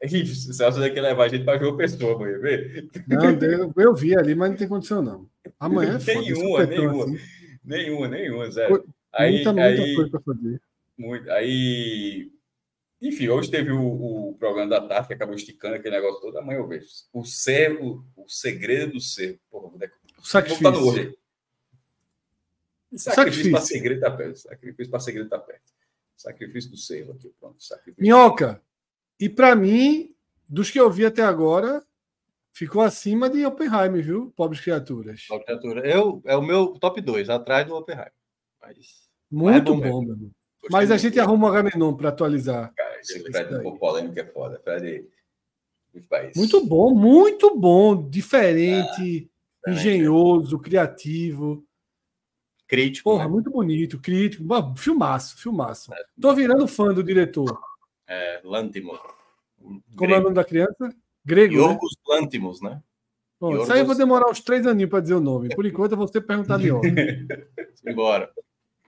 [0.00, 0.06] É...
[0.06, 2.88] Isso, Celso vai querer levar a gente para João Pessoa amanhã, vê?
[3.06, 5.28] Não, eu, eu vi ali, mas não tem condição, não.
[5.58, 6.14] Amanhã é.
[6.14, 7.04] Nenhuma, nenhuma.
[7.04, 7.18] assim.
[7.64, 8.76] Nenhuma, nenhuma, zero.
[8.76, 10.60] Foi- Aí, muita, muita aí, coisa pra fazer.
[10.98, 12.30] muito, aí,
[13.00, 16.38] enfim, hoje teve o, o programa da tarde que acabou esticando aquele negócio todo.
[16.38, 16.86] Amanhã eu vejo.
[17.14, 19.38] O servo, o segredo do servo.
[19.50, 20.76] Porra, vou O botar no sacrifício.
[20.86, 21.16] olho.
[22.94, 23.50] Sacrifício Sacrifício.
[23.52, 24.36] para segredo tá perto.
[24.38, 25.72] Sacrifício para segredo tá perto.
[26.16, 27.62] Sacrifício do servo aqui, pronto.
[27.62, 28.02] Sacrifício.
[28.02, 28.62] Minhoca.
[29.18, 30.14] E pra mim,
[30.48, 31.82] dos que eu vi até agora,
[32.52, 34.32] ficou acima de Oppenheimer, viu?
[34.36, 35.26] Pobres criaturas.
[35.26, 35.86] Top criatura.
[35.86, 38.12] Eu, é o meu top 2, atrás do Oppenheimer.
[38.60, 40.02] Mas, Muito bom bom, mesmo.
[40.04, 40.32] meu amigo.
[40.62, 42.72] Gostei Mas a gente arruma o Agamenon para atualizar.
[42.74, 44.60] Cara, esse Fred polêmico é foda.
[44.64, 45.06] Fred.
[46.34, 49.30] Muito bom, muito bom, diferente,
[49.66, 51.64] Ah, engenhoso, criativo.
[52.66, 53.10] Crítico.
[53.10, 53.30] Porra, né?
[53.30, 54.44] muito bonito, crítico.
[54.76, 55.90] Filmaço, filmaço.
[56.20, 57.58] Tô virando fã do diretor.
[58.06, 58.98] É, Lantimos.
[59.96, 60.94] Como é o nome da criança?
[61.24, 61.54] Grego.
[61.54, 61.60] Né?
[61.60, 62.80] Yorgos Lantimos, né?
[63.38, 65.54] Bom, isso aí eu vou demorar uns três aninhos para dizer o nome.
[65.54, 66.80] Por enquanto, eu vou ter que perguntar melhor.
[67.86, 68.30] Embora.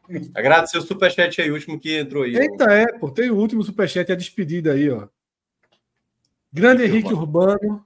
[0.35, 2.35] Agradecer o superchat aí, último que entrou aí.
[2.35, 5.07] Eita, é, pô, tem o último superchat, a despedida aí, ó.
[6.51, 7.85] Grande Henrique Henrique Urbano.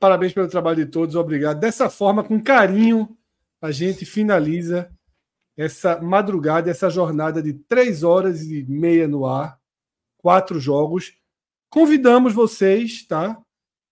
[0.00, 1.60] Parabéns pelo trabalho de todos, obrigado.
[1.60, 3.14] Dessa forma, com carinho,
[3.60, 4.90] a gente finaliza
[5.56, 9.58] essa madrugada, essa jornada de três horas e meia no ar,
[10.24, 11.12] quatro jogos.
[11.70, 13.38] Convidamos vocês, tá?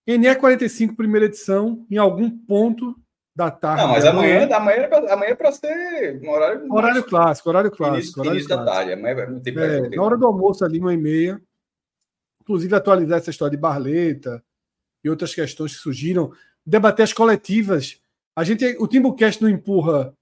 [0.09, 2.99] NE45, primeira edição, em algum ponto
[3.35, 3.83] da tarde.
[3.83, 6.73] Não, mas de amanhã, amanhã, é amanhã é ser um horário.
[6.73, 7.97] Horário mais- clássico, horário clássico.
[7.97, 8.75] Início, horário início da clássico.
[8.75, 8.93] tarde.
[8.93, 11.39] Amanhã não tem É, na hora do almoço ali, uma e meia.
[12.41, 14.43] Inclusive atualizar essa história de Barleta
[15.03, 16.31] e outras questões que surgiram.
[16.65, 17.99] Debater as coletivas.
[18.35, 20.13] A gente, o Timbucast não empurra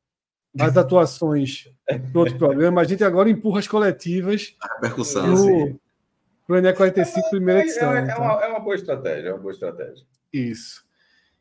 [0.59, 1.69] as atuações
[2.13, 5.33] no outro programa, a gente agora empurra as coletivas A repercussão.
[5.33, 5.65] assim.
[5.71, 5.80] no,
[6.51, 7.93] pro ENE45 primeira É, edição.
[7.93, 8.17] é, é então.
[8.17, 10.05] uma, é uma boa estratégia, é uma boa estratégia.
[10.33, 10.83] Isso.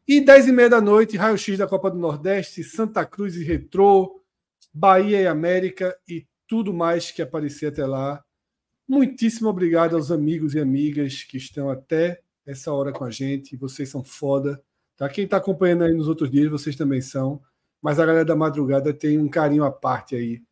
[0.06, 4.20] E 10 e meia da noite, raio-x da Copa do Nordeste, Santa Cruz e Retrô,
[4.72, 8.22] Bahia e América e tudo mais que aparecer até lá.
[8.88, 13.56] Muitíssimo obrigado aos amigos e amigas que estão até essa hora com a gente.
[13.56, 14.62] Vocês são foda.
[14.96, 15.08] Tá?
[15.08, 17.40] Quem está acompanhando aí nos outros dias, vocês também são.
[17.82, 20.42] Mas a galera da madrugada tem um carinho à parte aí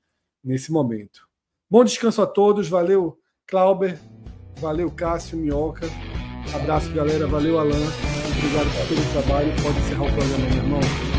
[0.43, 1.29] nesse momento.
[1.69, 2.69] Bom descanso a todos.
[2.69, 3.99] Valeu, Clauber.
[4.61, 5.89] Valeu, Cássio, Minhoca.
[6.55, 7.27] Abraço, galera.
[7.27, 7.71] Valeu, Alan.
[7.71, 9.53] Obrigado por todo o trabalho.
[9.63, 11.18] Pode encerrar o programa, meu irmão.